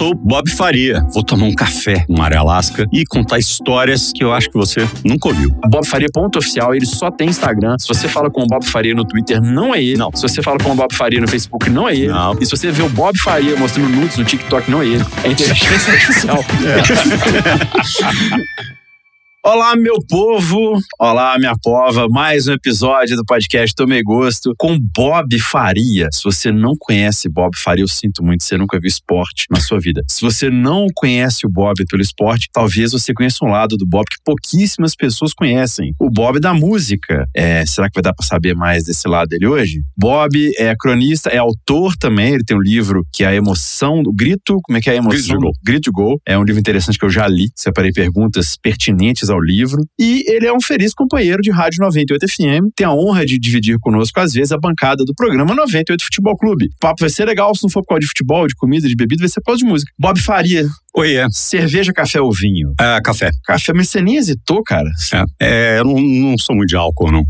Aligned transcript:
sou 0.00 0.14
Bob 0.14 0.48
Faria. 0.48 1.06
Vou 1.12 1.22
tomar 1.22 1.44
um 1.44 1.54
café 1.54 2.06
no 2.08 2.16
Mar 2.16 2.34
Alasca 2.34 2.86
e 2.90 3.04
contar 3.04 3.38
histórias 3.38 4.10
que 4.14 4.24
eu 4.24 4.32
acho 4.32 4.48
que 4.48 4.56
você 4.56 4.88
nunca 5.04 5.28
ouviu. 5.28 5.50
Bob 5.68 5.86
Faria 5.86 6.08
ponto 6.10 6.38
oficial, 6.38 6.74
ele 6.74 6.86
só 6.86 7.10
tem 7.10 7.28
Instagram. 7.28 7.76
Se 7.78 7.86
você 7.86 8.08
fala 8.08 8.30
com 8.30 8.42
o 8.42 8.46
Bob 8.46 8.64
Faria 8.64 8.94
no 8.94 9.04
Twitter, 9.04 9.42
não 9.42 9.74
é 9.74 9.82
ele. 9.82 9.98
Não. 9.98 10.10
Se 10.14 10.22
você 10.22 10.42
fala 10.42 10.56
com 10.58 10.72
o 10.72 10.74
Bob 10.74 10.94
Faria 10.94 11.20
no 11.20 11.28
Facebook, 11.28 11.68
não 11.68 11.86
é 11.86 11.94
ele. 11.94 12.08
Não. 12.08 12.34
E 12.40 12.46
se 12.46 12.50
você 12.50 12.70
vê 12.70 12.82
o 12.82 12.88
Bob 12.88 13.18
Faria 13.18 13.54
mostrando 13.56 13.90
nudes 13.90 14.16
no 14.16 14.24
TikTok, 14.24 14.70
não 14.70 14.80
é 14.80 14.86
ele. 14.86 15.04
É 15.22 15.28
inteligência 15.28 15.92
artificial. 15.92 16.42
Olá, 19.42 19.74
meu 19.74 19.94
povo! 20.06 20.78
Olá, 20.98 21.38
minha 21.38 21.54
pova! 21.62 22.06
Mais 22.10 22.46
um 22.46 22.52
episódio 22.52 23.16
do 23.16 23.24
podcast 23.24 23.74
Tomei 23.74 24.02
Gosto 24.02 24.52
com 24.58 24.78
Bob 24.78 25.40
Faria. 25.40 26.10
Se 26.12 26.22
você 26.22 26.52
não 26.52 26.74
conhece 26.78 27.26
Bob 27.26 27.56
Faria, 27.56 27.82
eu 27.82 27.88
sinto 27.88 28.22
muito, 28.22 28.44
você 28.44 28.58
nunca 28.58 28.78
viu 28.78 28.86
esporte 28.86 29.46
na 29.50 29.58
sua 29.58 29.80
vida. 29.80 30.02
Se 30.06 30.20
você 30.20 30.50
não 30.50 30.88
conhece 30.94 31.46
o 31.46 31.48
Bob 31.48 31.82
pelo 31.88 32.02
esporte, 32.02 32.50
talvez 32.52 32.92
você 32.92 33.14
conheça 33.14 33.42
um 33.42 33.48
lado 33.48 33.78
do 33.78 33.86
Bob 33.86 34.04
que 34.10 34.18
pouquíssimas 34.22 34.94
pessoas 34.94 35.32
conhecem. 35.32 35.94
O 35.98 36.10
Bob 36.10 36.38
da 36.38 36.52
música. 36.52 37.26
É, 37.34 37.64
será 37.64 37.88
que 37.88 37.94
vai 37.94 38.02
dar 38.02 38.12
para 38.12 38.26
saber 38.26 38.54
mais 38.54 38.84
desse 38.84 39.08
lado 39.08 39.28
dele 39.28 39.46
hoje? 39.46 39.80
Bob 39.96 40.36
é 40.58 40.74
cronista, 40.78 41.30
é 41.30 41.38
autor 41.38 41.96
também, 41.96 42.34
ele 42.34 42.44
tem 42.44 42.58
um 42.58 42.62
livro 42.62 43.06
que 43.10 43.24
é 43.24 43.28
A 43.28 43.34
Emoção, 43.34 44.02
o 44.06 44.12
Grito, 44.12 44.58
como 44.64 44.76
é 44.76 44.82
que 44.82 44.90
é 44.90 44.92
a 44.92 44.96
emoção? 44.96 45.18
Grito 45.18 45.32
de 45.32 45.38
Gol. 45.38 45.52
Grito 45.64 45.84
de 45.84 45.90
Gol. 45.90 46.20
É 46.26 46.36
um 46.36 46.44
livro 46.44 46.60
interessante 46.60 46.98
que 46.98 47.06
eu 47.06 47.10
já 47.10 47.26
li, 47.26 47.48
separei 47.56 47.90
perguntas 47.90 48.58
pertinentes 48.62 49.29
ao 49.30 49.40
livro. 49.40 49.82
E 49.98 50.24
ele 50.26 50.46
é 50.46 50.52
um 50.52 50.60
feliz 50.60 50.92
companheiro 50.92 51.40
de 51.40 51.50
Rádio 51.50 51.78
98 51.80 52.28
FM. 52.28 52.72
Tem 52.74 52.86
a 52.86 52.92
honra 52.92 53.24
de 53.24 53.38
dividir 53.38 53.78
conosco, 53.80 54.18
às 54.20 54.32
vezes, 54.32 54.52
a 54.52 54.58
bancada 54.58 55.04
do 55.04 55.14
programa 55.14 55.54
98 55.54 56.04
Futebol 56.04 56.36
Clube. 56.36 56.66
O 56.66 56.78
papo 56.80 57.00
vai 57.00 57.10
ser 57.10 57.24
legal, 57.24 57.54
se 57.54 57.62
não 57.62 57.70
for 57.70 57.82
por 57.82 57.88
causa 57.88 58.00
de 58.00 58.06
futebol, 58.06 58.46
de 58.46 58.54
comida, 58.54 58.88
de 58.88 58.96
bebida, 58.96 59.20
vai 59.22 59.28
ser 59.28 59.40
por 59.40 59.46
causa 59.46 59.60
de 59.60 59.64
música. 59.64 59.92
Bob 59.98 60.18
Faria, 60.20 60.66
Oi, 60.96 61.14
é. 61.14 61.26
cerveja, 61.30 61.92
café 61.92 62.20
ou 62.20 62.32
vinho? 62.32 62.74
Ah, 62.78 63.00
café. 63.02 63.30
Café, 63.44 63.72
mas 63.72 63.88
você 63.88 64.00
nem 64.00 64.16
hesitou, 64.16 64.62
cara. 64.62 64.90
É, 65.40 65.78
eu 65.78 65.84
não, 65.84 66.00
não 66.00 66.38
sou 66.38 66.56
muito 66.56 66.70
de 66.70 66.76
álcool, 66.76 67.12
não. 67.12 67.24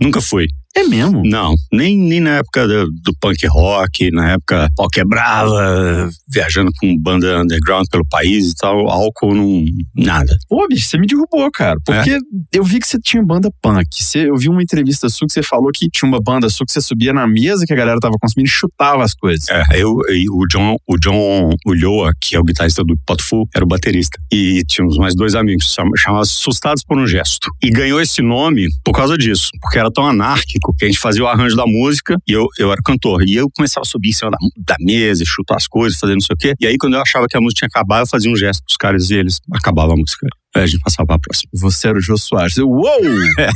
Nunca 0.00 0.20
fui. 0.20 0.46
É 0.76 0.84
mesmo? 0.84 1.22
Não, 1.24 1.54
nem, 1.72 1.96
nem 1.98 2.20
na 2.20 2.36
época 2.36 2.66
do, 2.68 2.86
do 3.02 3.12
punk 3.20 3.44
rock, 3.48 4.10
na 4.12 4.32
época 4.32 4.68
pau 4.76 4.88
quebrava, 4.88 6.08
viajando 6.32 6.70
com 6.78 6.96
banda 6.96 7.40
underground 7.42 7.86
pelo 7.90 8.04
país 8.08 8.50
e 8.52 8.54
tal, 8.54 8.88
álcool 8.88 9.34
não. 9.34 9.64
nada. 9.96 10.36
Pô, 10.48 10.66
bicho, 10.68 10.86
você 10.88 10.98
me 10.98 11.06
derrubou, 11.06 11.50
cara. 11.50 11.76
Porque 11.84 12.18
eu 12.52 12.62
vi 12.64 12.78
que 12.78 12.86
você 12.86 12.98
tinha 13.00 13.22
banda 13.24 13.50
punk. 13.62 13.86
Você, 13.92 14.28
eu 14.30 14.36
vi 14.36 14.48
uma 14.48 14.62
entrevista 14.62 15.08
sua 15.08 15.26
que 15.26 15.32
você 15.32 15.42
falou 15.42 15.70
que 15.74 15.88
tinha 15.90 16.08
uma 16.08 16.20
banda 16.20 16.48
sua 16.48 16.64
que 16.66 16.72
você 16.72 16.80
subia 16.80 17.12
na 17.12 17.26
mesa 17.26 17.64
que 17.66 17.72
a 17.72 17.76
galera 17.76 17.98
tava 18.00 18.14
consumindo 18.20 18.48
e 18.48 18.52
chutava 18.52 19.02
as 19.02 19.14
coisas. 19.14 19.48
É, 19.48 19.62
eu 19.80 19.96
e 20.10 20.28
o 20.30 20.46
John, 20.50 20.76
o 20.86 20.96
John 20.98 21.50
Ulloa, 21.66 22.12
que 22.20 22.36
é 22.36 22.40
o 22.40 22.44
guitarrista 22.44 22.84
do 22.84 22.96
Potofu, 23.06 23.48
era 23.54 23.64
o 23.64 23.68
baterista. 23.68 24.18
E 24.32 24.62
tínhamos 24.68 24.96
mais 24.96 25.14
dois 25.14 25.34
amigos, 25.34 25.72
chama- 25.74 25.90
chamava 25.96 26.22
Assustados 26.22 26.84
por 26.84 26.96
um 26.98 27.06
Gesto. 27.06 27.48
E 27.62 27.70
ganhou 27.70 28.00
esse 28.00 28.22
nome 28.22 28.68
por 28.84 28.92
causa 28.92 29.16
disso, 29.18 29.48
porque 29.60 29.78
era 29.78 29.90
tão 29.90 30.06
anárquico 30.06 30.57
que 30.76 30.84
a 30.84 30.88
gente 30.88 30.98
fazia 30.98 31.22
o 31.22 31.26
arranjo 31.26 31.56
da 31.56 31.66
música 31.66 32.16
e 32.26 32.32
eu, 32.32 32.46
eu 32.58 32.70
era 32.72 32.80
cantor. 32.84 33.22
E 33.26 33.34
eu 33.36 33.48
começava 33.54 33.82
a 33.82 33.88
subir 33.88 34.10
em 34.10 34.12
cima 34.12 34.30
da, 34.30 34.38
da 34.56 34.76
mesa 34.80 35.24
chutar 35.26 35.56
as 35.56 35.66
coisas, 35.66 35.98
fazer 35.98 36.12
não 36.14 36.20
sei 36.20 36.34
o 36.34 36.36
quê. 36.36 36.54
E 36.60 36.66
aí, 36.66 36.76
quando 36.78 36.94
eu 36.94 37.00
achava 37.00 37.26
que 37.28 37.36
a 37.36 37.40
música 37.40 37.60
tinha 37.60 37.68
acabado, 37.68 38.02
eu 38.02 38.08
fazia 38.08 38.30
um 38.30 38.36
gesto 38.36 38.62
pros 38.64 38.76
caras 38.76 39.10
e 39.10 39.14
eles 39.14 39.40
acabavam 39.52 39.94
a 39.94 39.96
música. 39.96 40.26
Aí 40.54 40.62
a 40.62 40.66
gente 40.66 40.80
passava 40.80 41.06
pra 41.06 41.18
próxima. 41.18 41.50
Você 41.54 41.88
era 41.88 41.98
o 41.98 42.00
Jô 42.00 42.16
Soares. 42.16 42.56
Eu, 42.56 42.68
Uou! 42.68 42.88
É, 43.38 43.48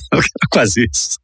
quase 0.50 0.86
isso. 0.92 1.18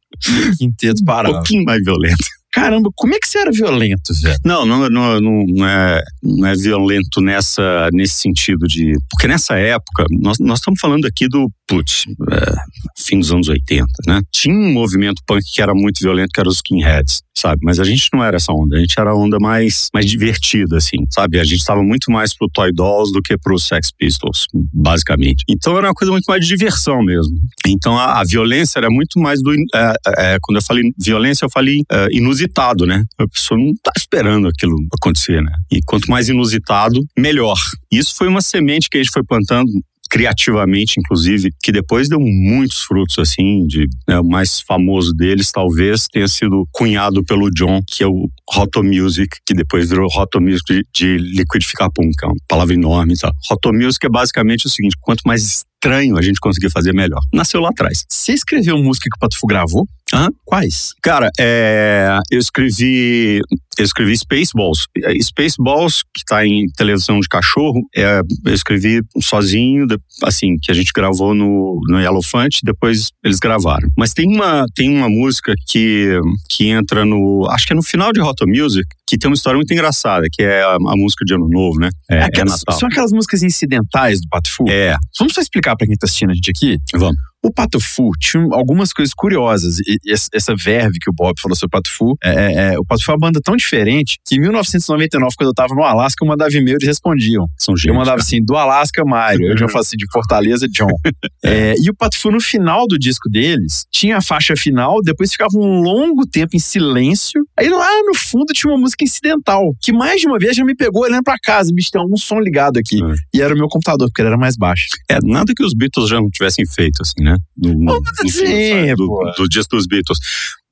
Quinteto 0.57 1.01
Um 1.01 1.05
parado. 1.05 1.33
pouquinho 1.35 1.63
mais 1.63 1.83
violento. 1.83 2.17
Caramba, 2.51 2.89
como 2.95 3.13
é 3.13 3.19
que 3.19 3.27
você 3.27 3.39
era 3.39 3.51
violento, 3.51 4.11
velho? 4.23 4.37
Não, 4.43 4.65
não, 4.65 4.89
não, 4.89 5.21
não, 5.21 5.67
é, 5.67 6.01
não 6.23 6.47
é 6.47 6.55
violento 6.55 7.21
nessa, 7.21 7.89
nesse 7.93 8.15
sentido 8.15 8.65
de. 8.67 8.93
Porque 9.09 9.27
nessa 9.27 9.55
época, 9.55 10.05
nós, 10.11 10.39
nós 10.39 10.59
estamos 10.59 10.79
falando 10.79 11.05
aqui 11.05 11.27
do, 11.27 11.51
putz, 11.67 12.05
é, 12.31 12.55
fim 12.97 13.19
dos 13.19 13.31
anos 13.31 13.47
80, 13.47 13.85
né? 14.07 14.21
Tinha 14.31 14.55
um 14.55 14.73
movimento 14.73 15.21
punk 15.27 15.43
que 15.53 15.61
era 15.61 15.73
muito 15.75 15.99
violento, 15.99 16.29
que 16.33 16.39
era 16.39 16.49
os 16.49 16.55
skinheads, 16.55 17.21
sabe? 17.37 17.59
Mas 17.63 17.79
a 17.79 17.83
gente 17.83 18.09
não 18.11 18.23
era 18.23 18.37
essa 18.37 18.51
onda, 18.51 18.77
a 18.77 18.79
gente 18.79 18.99
era 18.99 19.11
a 19.11 19.15
onda 19.15 19.37
mais, 19.39 19.87
mais 19.93 20.07
divertida, 20.07 20.77
assim, 20.77 20.97
sabe? 21.11 21.39
A 21.39 21.43
gente 21.43 21.59
estava 21.59 21.83
muito 21.83 22.11
mais 22.11 22.35
pro 22.35 22.49
Toy 22.51 22.73
Dolls 22.73 23.13
do 23.13 23.21
que 23.21 23.37
pro 23.37 23.59
Sex 23.59 23.91
Pistols, 23.91 24.47
basicamente. 24.73 25.43
Então 25.47 25.77
era 25.77 25.87
uma 25.87 25.93
coisa 25.93 26.11
muito 26.11 26.25
mais 26.25 26.41
de 26.41 26.47
diversão 26.47 27.03
mesmo. 27.03 27.37
Então 27.67 27.95
a, 27.95 28.19
a 28.19 28.23
violência 28.23 28.79
era 28.79 28.89
muito 28.89 29.19
mais 29.19 29.41
do. 29.43 29.53
é, 29.53 29.93
é, 30.17 30.37
quando 30.41 30.57
eu 30.57 30.63
falei 30.63 30.91
violência, 30.97 31.45
eu 31.45 31.49
falei 31.51 31.83
é, 31.91 32.07
inusitado, 32.39 32.85
né? 32.85 33.03
A 33.17 33.27
pessoa 33.27 33.59
não 33.59 33.73
tá 33.83 33.91
esperando 33.95 34.47
aquilo 34.47 34.75
acontecer, 34.97 35.41
né? 35.41 35.51
E 35.71 35.81
quanto 35.85 36.09
mais 36.09 36.29
inusitado, 36.29 37.01
melhor. 37.17 37.57
Isso 37.91 38.15
foi 38.15 38.27
uma 38.27 38.41
semente 38.41 38.89
que 38.89 38.97
a 38.97 39.03
gente 39.03 39.11
foi 39.11 39.23
plantando 39.23 39.69
criativamente, 40.09 40.99
inclusive, 40.99 41.51
que 41.61 41.71
depois 41.71 42.09
deu 42.09 42.19
muitos 42.19 42.79
frutos, 42.79 43.19
assim, 43.19 43.67
de 43.67 43.87
né, 44.07 44.19
o 44.19 44.23
mais 44.23 44.59
famoso 44.59 45.13
deles 45.13 45.51
talvez 45.51 46.07
tenha 46.07 46.27
sido 46.27 46.67
cunhado 46.71 47.23
pelo 47.23 47.51
John, 47.51 47.81
que 47.87 48.03
é 48.03 48.07
o 48.07 48.27
Roto 48.49 48.83
Music, 48.83 49.37
que 49.45 49.53
depois 49.53 49.87
virou 49.87 50.09
Roto 50.09 50.41
Music 50.41 50.63
de, 50.67 50.83
de 50.91 51.17
liquidificar 51.17 51.89
pum, 51.93 52.09
que 52.17 52.25
é 52.25 52.27
uma 52.27 52.35
palavra 52.47 52.73
enorme 52.73 53.13
e 53.13 53.17
tal. 53.17 53.31
Roto 53.47 53.71
Music 53.71 54.03
é 54.03 54.09
basicamente 54.09 54.65
o 54.65 54.69
seguinte, 54.69 54.97
quanto 54.99 55.21
mais 55.27 55.43
estranho 55.43 56.17
a 56.17 56.21
gente 56.21 56.39
conseguir 56.39 56.71
fazer, 56.71 56.93
melhor. 56.93 57.21
Nasceu 57.31 57.61
lá 57.61 57.69
atrás. 57.69 58.03
Você 58.09 58.33
escreveu 58.33 58.77
música 58.77 59.07
que 59.09 59.15
o 59.15 59.19
Pato 59.19 59.37
Fu 59.37 59.45
gravou? 59.45 59.87
Hã? 60.13 60.29
Quais? 60.45 60.93
Cara, 61.01 61.29
é, 61.39 62.17
eu 62.31 62.39
escrevi 62.39 63.41
eu 63.77 63.85
escrevi 63.85 64.17
Spaceballs. 64.17 64.87
É, 65.03 65.13
Spaceballs, 65.21 66.03
que 66.13 66.25
tá 66.25 66.45
em 66.45 66.65
televisão 66.75 67.19
de 67.21 67.29
cachorro, 67.29 67.79
é, 67.95 68.19
eu 68.45 68.53
escrevi 68.53 69.01
sozinho, 69.21 69.85
assim, 70.23 70.57
que 70.61 70.69
a 70.69 70.73
gente 70.73 70.91
gravou 70.93 71.33
no, 71.33 71.79
no 71.87 71.97
Yellowfant, 71.99 72.59
depois 72.61 73.09
eles 73.23 73.39
gravaram. 73.39 73.87
Mas 73.97 74.13
tem 74.13 74.27
uma, 74.27 74.65
tem 74.75 74.89
uma 74.93 75.07
música 75.07 75.53
que, 75.67 76.19
que 76.49 76.67
entra 76.67 77.05
no. 77.05 77.47
Acho 77.49 77.67
que 77.67 77.73
é 77.73 77.75
no 77.75 77.83
final 77.83 78.11
de 78.11 78.19
Roto 78.19 78.45
Music, 78.45 78.85
que 79.07 79.17
tem 79.17 79.29
uma 79.29 79.35
história 79.35 79.55
muito 79.55 79.71
engraçada, 79.71 80.27
que 80.31 80.43
é 80.43 80.61
a, 80.61 80.75
a 80.75 80.97
música 80.97 81.23
de 81.23 81.33
Ano 81.33 81.47
Novo, 81.47 81.79
né? 81.79 81.89
É, 82.09 82.17
é 82.17 82.23
Aquelas- 82.23 82.59
Natal. 82.59 82.79
São 82.79 82.89
aquelas 82.89 83.13
músicas 83.13 83.43
incidentais 83.43 84.19
do 84.19 84.27
Pato 84.27 84.49
Fu? 84.51 84.65
É, 84.69 84.97
Vamos 85.17 85.33
só 85.33 85.39
explicar 85.41 85.77
pra 85.77 85.87
quem 85.87 85.95
tá 85.95 86.05
assistindo 86.05 86.31
a 86.31 86.33
gente 86.33 86.49
aqui? 86.51 86.77
vamos. 86.93 87.15
O 87.41 87.53
Pato 87.53 87.79
Fu 87.79 88.09
tinha 88.19 88.43
algumas 88.51 88.91
coisas 88.91 89.13
curiosas. 89.13 89.77
E 89.79 89.97
essa- 90.11 90.55
verve 90.59 90.97
que 90.99 91.09
o 91.09 91.13
Bob 91.13 91.39
falou 91.39 91.55
sobre 91.55 91.67
o 91.67 91.81
Pato 91.81 91.89
Fu, 91.89 92.17
é, 92.21 92.29
é, 92.29 92.73
é, 92.73 92.79
o 92.79 92.83
Pato 92.83 93.03
Fu 93.03 93.11
é 93.11 93.13
uma 93.13 93.19
banda 93.19 93.39
tão 93.41 93.55
diferente 93.55 94.17
que 94.27 94.35
em 94.35 94.39
1999, 94.41 95.35
quando 95.37 95.47
eu 95.49 95.53
tava 95.53 95.73
no 95.73 95.83
Alasca, 95.83 96.23
eu 96.23 96.27
mandava 96.27 96.51
e-mail 96.51 96.71
e 96.71 96.75
eles 96.75 96.87
respondiam. 96.87 97.45
São 97.57 97.73
Eu 97.73 97.77
gêmeos. 97.77 97.99
mandava 97.99 98.19
assim, 98.19 98.43
do 98.43 98.57
Alasca, 98.57 99.05
Mário. 99.05 99.45
Eu 99.47 99.57
já 99.57 99.67
falava 99.67 99.79
assim, 99.81 99.95
de 99.97 100.05
Fortaleza, 100.11 100.67
John. 100.67 100.87
É, 101.41 101.73
e 101.81 101.89
o 101.89 101.95
Pato 101.95 102.17
Fu, 102.17 102.29
no 102.31 102.41
final 102.41 102.85
do 102.85 102.99
disco 102.99 103.29
deles, 103.29 103.85
tinha 103.89 104.17
a 104.17 104.21
faixa 104.21 104.55
final, 104.57 105.01
depois 105.01 105.31
ficava 105.31 105.51
um 105.57 105.79
longo 105.81 106.27
tempo 106.27 106.55
em 106.55 106.59
silêncio. 106.59 107.41
Aí 107.57 107.69
lá 107.69 107.89
no 108.05 108.13
fundo 108.13 108.47
tinha 108.53 108.71
uma 108.71 108.79
música 108.79 109.05
incidental, 109.05 109.73
que 109.81 109.93
mais 109.93 110.19
de 110.19 110.27
uma 110.27 110.37
vez 110.37 110.55
já 110.57 110.65
me 110.65 110.75
pegou 110.75 111.03
olhando 111.03 111.23
pra 111.23 111.37
casa. 111.41 111.71
Bicho, 111.73 111.91
tem 111.91 112.01
algum 112.01 112.17
som 112.17 112.39
ligado 112.39 112.77
aqui. 112.77 113.01
É. 113.01 113.15
E 113.37 113.41
era 113.41 113.53
o 113.53 113.57
meu 113.57 113.67
computador, 113.69 114.07
porque 114.09 114.21
ele 114.21 114.27
era 114.27 114.37
mais 114.37 114.57
baixo. 114.57 114.87
É, 115.09 115.17
nada 115.23 115.53
que 115.55 115.63
os 115.63 115.73
Beatles 115.73 116.09
já 116.09 116.17
não 116.17 116.29
tivessem 116.29 116.65
feito, 116.65 117.01
assim, 117.01 117.23
né? 117.23 117.28
No, 117.57 117.73
no 117.73 118.29
sim, 118.29 118.93
do, 118.95 119.07
pô. 119.07 119.31
do 119.37 119.47
disco 119.47 119.75
dos 119.75 119.87
Beatles. 119.87 120.19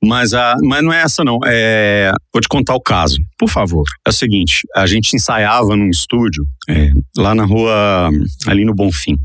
Mas, 0.02 0.32
a, 0.32 0.54
mas 0.62 0.82
não 0.82 0.92
é 0.92 1.02
essa, 1.02 1.24
não. 1.24 1.38
É, 1.44 2.12
vou 2.32 2.40
te 2.40 2.48
contar 2.48 2.74
o 2.74 2.80
caso. 2.80 3.18
Por 3.36 3.48
favor. 3.48 3.84
É 4.06 4.10
o 4.10 4.12
seguinte, 4.12 4.62
a 4.74 4.86
gente 4.86 5.14
ensaiava 5.14 5.76
num 5.76 5.90
estúdio 5.90 6.44
é, 6.68 6.90
lá 7.16 7.34
na 7.34 7.44
rua, 7.44 8.10
ali 8.46 8.64
no 8.64 8.74
Bonfim. 8.74 9.16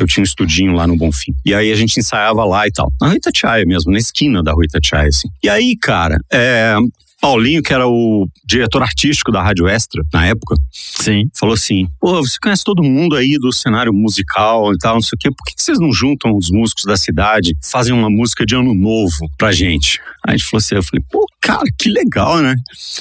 Eu 0.00 0.06
tinha 0.06 0.22
um 0.22 0.24
estudinho 0.24 0.72
lá 0.72 0.86
no 0.86 0.96
Bonfim. 0.96 1.32
E 1.44 1.54
aí 1.54 1.70
a 1.70 1.74
gente 1.74 1.98
ensaiava 2.00 2.44
lá 2.44 2.66
e 2.66 2.72
tal. 2.72 2.90
Na 3.00 3.08
Rua 3.08 3.16
Itatiaia 3.16 3.64
mesmo, 3.66 3.92
na 3.92 3.98
esquina 3.98 4.42
da 4.42 4.52
Rua 4.52 4.64
Itatiaia, 4.64 5.08
assim. 5.08 5.28
E 5.42 5.48
aí, 5.50 5.76
cara, 5.76 6.18
é, 6.32 6.74
Paulinho, 7.22 7.62
que 7.62 7.72
era 7.72 7.86
o 7.86 8.26
diretor 8.44 8.82
artístico 8.82 9.30
da 9.30 9.40
Rádio 9.40 9.68
Extra 9.68 10.02
na 10.12 10.26
época, 10.26 10.56
Sim. 10.72 11.30
falou 11.32 11.54
assim: 11.54 11.86
pô, 12.00 12.16
você 12.20 12.36
conhece 12.42 12.64
todo 12.64 12.82
mundo 12.82 13.14
aí 13.14 13.38
do 13.38 13.52
cenário 13.52 13.92
musical 13.92 14.72
e 14.72 14.78
tal, 14.78 14.94
não 14.94 15.00
sei 15.00 15.14
o 15.14 15.18
quê, 15.18 15.30
por 15.30 15.44
que, 15.44 15.54
que 15.54 15.62
vocês 15.62 15.78
não 15.78 15.92
juntam 15.92 16.36
os 16.36 16.50
músicos 16.50 16.84
da 16.84 16.96
cidade, 16.96 17.56
fazem 17.62 17.94
uma 17.94 18.10
música 18.10 18.44
de 18.44 18.56
ano 18.56 18.74
novo 18.74 19.14
pra 19.38 19.52
gente? 19.52 20.00
Aí 20.26 20.34
a 20.34 20.36
gente 20.36 20.50
falou 20.50 20.58
assim: 20.58 20.74
eu 20.74 20.82
falei, 20.82 21.04
pô, 21.08 21.24
cara, 21.40 21.64
que 21.78 21.88
legal, 21.88 22.38
né? 22.42 22.56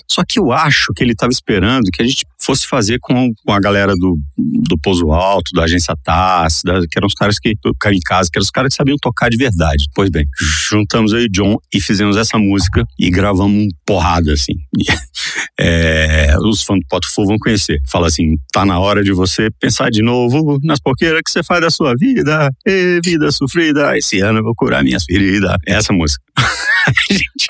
Só 0.08 0.24
que 0.24 0.38
eu 0.38 0.52
acho 0.52 0.94
que 0.96 1.04
ele 1.04 1.16
tava 1.16 1.32
esperando 1.32 1.90
que 1.92 2.04
a 2.04 2.06
gente 2.06 2.24
fosse 2.42 2.68
fazer 2.68 2.98
com, 3.00 3.32
com 3.46 3.54
a 3.54 3.60
galera 3.60 3.94
do, 3.96 4.18
do 4.38 4.78
Pouso 4.80 5.12
Alto, 5.12 5.52
da 5.54 5.64
agência 5.64 5.96
TAS, 6.04 6.62
da- 6.66 6.82
que 6.82 6.98
eram 6.98 7.08
os 7.08 7.14
caras 7.14 7.40
que, 7.40 7.54
do 7.64 7.74
Kamikaze, 7.80 8.30
que 8.32 8.38
eram 8.38 8.44
os 8.44 8.52
caras 8.52 8.74
que 8.74 8.78
sabiam 8.78 8.98
tocar 9.02 9.30
de 9.30 9.38
verdade. 9.38 9.86
Pois 9.94 10.10
bem, 10.10 10.26
juntamos 10.70 11.14
eu 11.14 11.22
e 11.22 11.30
John 11.30 11.58
e 11.74 11.80
fizemos 11.80 12.18
essa 12.18 12.38
música 12.38 12.84
e 13.00 13.10
gravamos 13.10 13.64
um 13.64 13.68
porrada, 13.86 14.34
assim. 14.34 14.54
É, 15.60 16.36
os 16.40 16.64
fãs 16.64 16.80
do 16.90 17.08
Fogo 17.14 17.28
vão 17.30 17.38
conhecer. 17.38 17.80
Fala 17.88 18.08
assim, 18.08 18.36
tá 18.52 18.66
na 18.66 18.80
hora 18.80 19.04
de 19.04 19.12
você 19.12 19.50
pensar 19.60 19.92
de 19.92 20.02
novo 20.02 20.58
nas 20.64 20.80
porqueiras 20.80 21.22
que 21.24 21.32
você 21.32 21.44
faz 21.44 21.62
da 21.62 21.70
sua 21.70 21.94
vida. 21.96 22.50
Vida 23.04 23.32
sofrida, 23.32 23.96
esse 23.96 24.20
ano 24.22 24.40
eu 24.40 24.44
vou 24.44 24.56
curar 24.56 24.84
minhas 24.84 25.04
feridas. 25.04 25.56
É 25.68 25.74
essa 25.74 25.94
música. 25.94 26.22
a, 26.38 27.14
gente, 27.14 27.48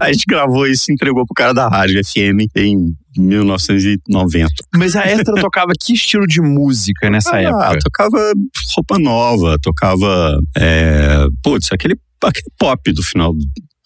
a 0.00 0.12
gente 0.12 0.24
gravou 0.26 0.66
isso 0.66 0.90
e 0.90 0.94
entregou 0.94 1.24
pro 1.24 1.34
cara 1.34 1.52
da 1.52 1.68
rádio 1.68 2.04
FM 2.04 2.48
em 2.56 2.94
1990. 3.16 4.52
Mas 4.74 4.96
a 4.96 5.04
Extra 5.04 5.34
tocava 5.34 5.72
que 5.78 5.94
estilo 5.94 6.26
de 6.26 6.40
música 6.40 7.10
nessa 7.10 7.36
ah, 7.36 7.42
época? 7.42 7.78
Tocava 7.84 8.32
roupa 8.74 8.98
nova, 8.98 9.56
tocava. 9.62 10.38
É, 10.56 11.26
putz, 11.42 11.68
aquele, 11.72 11.96
aquele 12.22 12.46
pop 12.58 12.92
do 12.92 13.02
final 13.02 13.34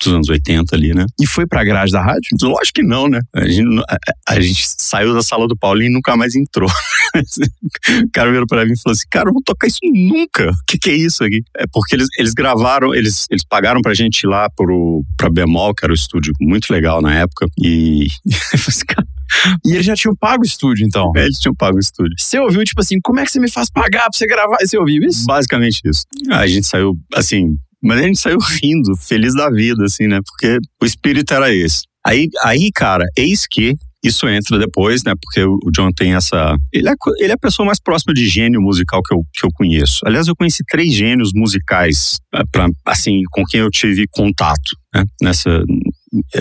dos 0.01 0.15
anos 0.15 0.29
80 0.29 0.75
ali, 0.75 0.95
né? 0.95 1.05
E 1.21 1.27
foi 1.27 1.47
pra 1.47 1.65
grade 1.65 1.91
da 1.91 2.01
rádio? 2.01 2.31
Lógico 2.43 2.77
que 2.77 2.83
não, 2.83 3.09
né? 3.09 3.21
A 3.35 3.47
gente, 3.49 3.83
a, 3.89 3.99
a 4.29 4.41
gente 4.41 4.65
saiu 4.79 5.13
da 5.13 5.23
sala 5.23 5.49
do 5.49 5.57
Paulinho 5.57 5.91
e 5.91 5.93
nunca 5.93 6.17
mais 6.17 6.35
entrou. 6.35 6.71
o 7.19 8.11
cara 8.13 8.31
virou 8.31 8.47
pra 8.47 8.65
mim 8.65 8.73
e 8.73 8.81
falou 8.81 8.95
assim: 8.95 9.07
Cara, 9.11 9.29
eu 9.29 9.33
vou 9.33 9.43
tocar 9.43 9.67
isso 9.67 9.81
nunca. 9.83 10.51
O 10.51 10.65
que, 10.67 10.79
que 10.79 10.91
é 10.91 10.95
isso 10.95 11.25
aqui? 11.25 11.43
É 11.57 11.65
porque 11.73 11.97
eles, 11.97 12.09
eles 12.19 12.33
gravaram, 12.33 12.95
eles, 12.95 13.27
eles 13.31 13.45
pagaram 13.45 13.81
pra 13.81 13.95
gente 13.95 14.23
ir 14.23 14.29
lá 14.29 14.49
pro, 14.49 15.03
pra 15.17 15.31
Bemol, 15.31 15.75
que 15.75 15.85
era 15.85 15.93
o 15.93 15.95
um 15.95 15.97
estúdio 15.97 16.33
muito 16.41 16.71
legal 16.71 17.03
na 17.03 17.15
época. 17.15 17.47
E 17.61 18.07
eu 18.27 18.59
falei 18.59 18.65
assim, 18.69 18.87
cara. 18.87 19.07
E 19.65 19.73
eles 19.73 19.87
já 19.87 19.95
tinham 19.95 20.15
pago 20.17 20.43
o 20.43 20.47
estúdio, 20.47 20.87
então? 20.87 21.13
É, 21.17 21.25
eles 21.25 21.39
tinham 21.39 21.55
pago 21.55 21.77
o 21.77 21.81
estúdio. 21.81 22.15
Você 22.19 22.39
ouviu, 22.39 22.65
tipo 22.65 22.81
assim, 22.81 22.99
como 23.03 23.21
é 23.21 23.25
que 23.25 23.31
você 23.31 23.41
me 23.41 23.51
faz 23.51 23.71
pagar 23.71 24.09
pra 24.09 24.13
você 24.13 24.27
gravar? 24.27 24.57
Você 24.61 24.79
ouviu 24.79 25.03
isso? 25.03 25.25
Basicamente 25.27 25.81
isso. 25.85 26.05
A 26.31 26.47
gente 26.47 26.67
saiu, 26.67 26.95
assim, 27.15 27.57
mas 27.83 28.01
a 28.01 28.03
gente 28.03 28.19
saiu 28.19 28.39
rindo, 28.39 28.97
feliz 28.97 29.35
da 29.35 29.51
vida, 29.51 29.85
assim, 29.85 30.07
né? 30.07 30.21
Porque 30.25 30.59
o 30.83 30.87
espírito 30.87 31.33
era 31.33 31.53
esse. 31.53 31.83
Aí, 32.07 32.29
aí 32.43 32.71
cara, 32.75 33.05
eis 33.17 33.47
que 33.47 33.75
isso 34.03 34.29
entra 34.29 34.59
depois, 34.59 35.03
né? 35.05 35.13
Porque 35.21 35.43
o 35.45 35.71
John 35.73 35.91
tem 35.91 36.15
essa. 36.15 36.57
Ele 36.73 36.89
é, 36.89 36.93
ele 37.19 37.33
é 37.33 37.35
a 37.35 37.39
pessoa 37.39 37.67
mais 37.67 37.81
próxima 37.81 38.15
de 38.15 38.27
gênio 38.27 38.61
musical 38.61 39.03
que 39.03 39.13
eu, 39.13 39.23
que 39.33 39.45
eu 39.45 39.51
conheço. 39.53 40.01
Aliás, 40.07 40.29
eu 40.29 40.37
conheci 40.37 40.63
três 40.67 40.93
gênios 40.93 41.31
musicais, 41.35 42.19
eh, 42.35 42.43
pra, 42.51 42.69
assim, 42.87 43.23
com 43.31 43.45
quem 43.45 43.61
eu 43.61 43.71
tive 43.71 44.07
contato, 44.11 44.77
né? 44.95 45.05
Nessa. 45.21 45.63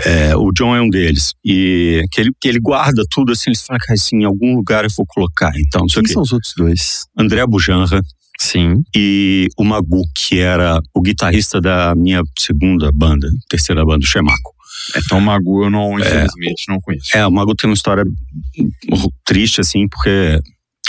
É, 0.06 0.36
o 0.36 0.52
John 0.52 0.75
é 0.75 0.81
um 0.81 0.90
deles. 0.90 1.34
E 1.44 2.04
que 2.12 2.22
ele, 2.22 2.31
que 2.40 2.48
ele 2.48 2.60
guarda 2.60 3.04
tudo 3.10 3.31
assim, 3.31 3.50
ele 3.50 3.58
fala, 3.58 3.80
cara, 3.80 3.94
assim, 3.94 4.18
em 4.18 4.25
algum 4.25 4.56
lugar 4.56 4.84
eu 4.84 4.90
vou 4.96 5.06
colocar. 5.08 5.52
Então, 5.58 5.81
não 5.81 5.90
sei 5.90 6.04
Quem 6.04 6.14
são 6.14 6.22
os 6.22 6.34
outros 6.34 6.54
dois? 6.56 7.06
André 7.18 7.46
Bujanra, 7.46 8.02
Sim. 8.40 8.84
E 8.96 9.48
o 9.58 9.64
Magu, 9.64 10.04
que 10.16 10.40
era 10.40 10.80
o 10.94 11.02
guitarrista 11.02 11.60
da 11.60 11.96
minha 11.96 12.22
segunda 12.38 12.92
banda, 12.92 13.28
terceira 13.50 13.84
banda, 13.84 14.06
o 14.06 14.08
Chemaco. 14.08 14.56
Então 14.96 15.18
o 15.18 15.22
Magu 15.22 15.64
eu 15.64 15.69
não, 15.69 16.00
infelizmente, 16.00 16.66
é, 16.68 16.72
não 16.72 16.80
conheço. 16.80 17.18
É, 17.18 17.25
o 17.25 17.31
Magu 17.31 17.56
tem 17.56 17.69
uma 17.69 17.74
história 17.74 18.06
triste, 19.25 19.60
assim, 19.60 19.88
porque 19.88 20.40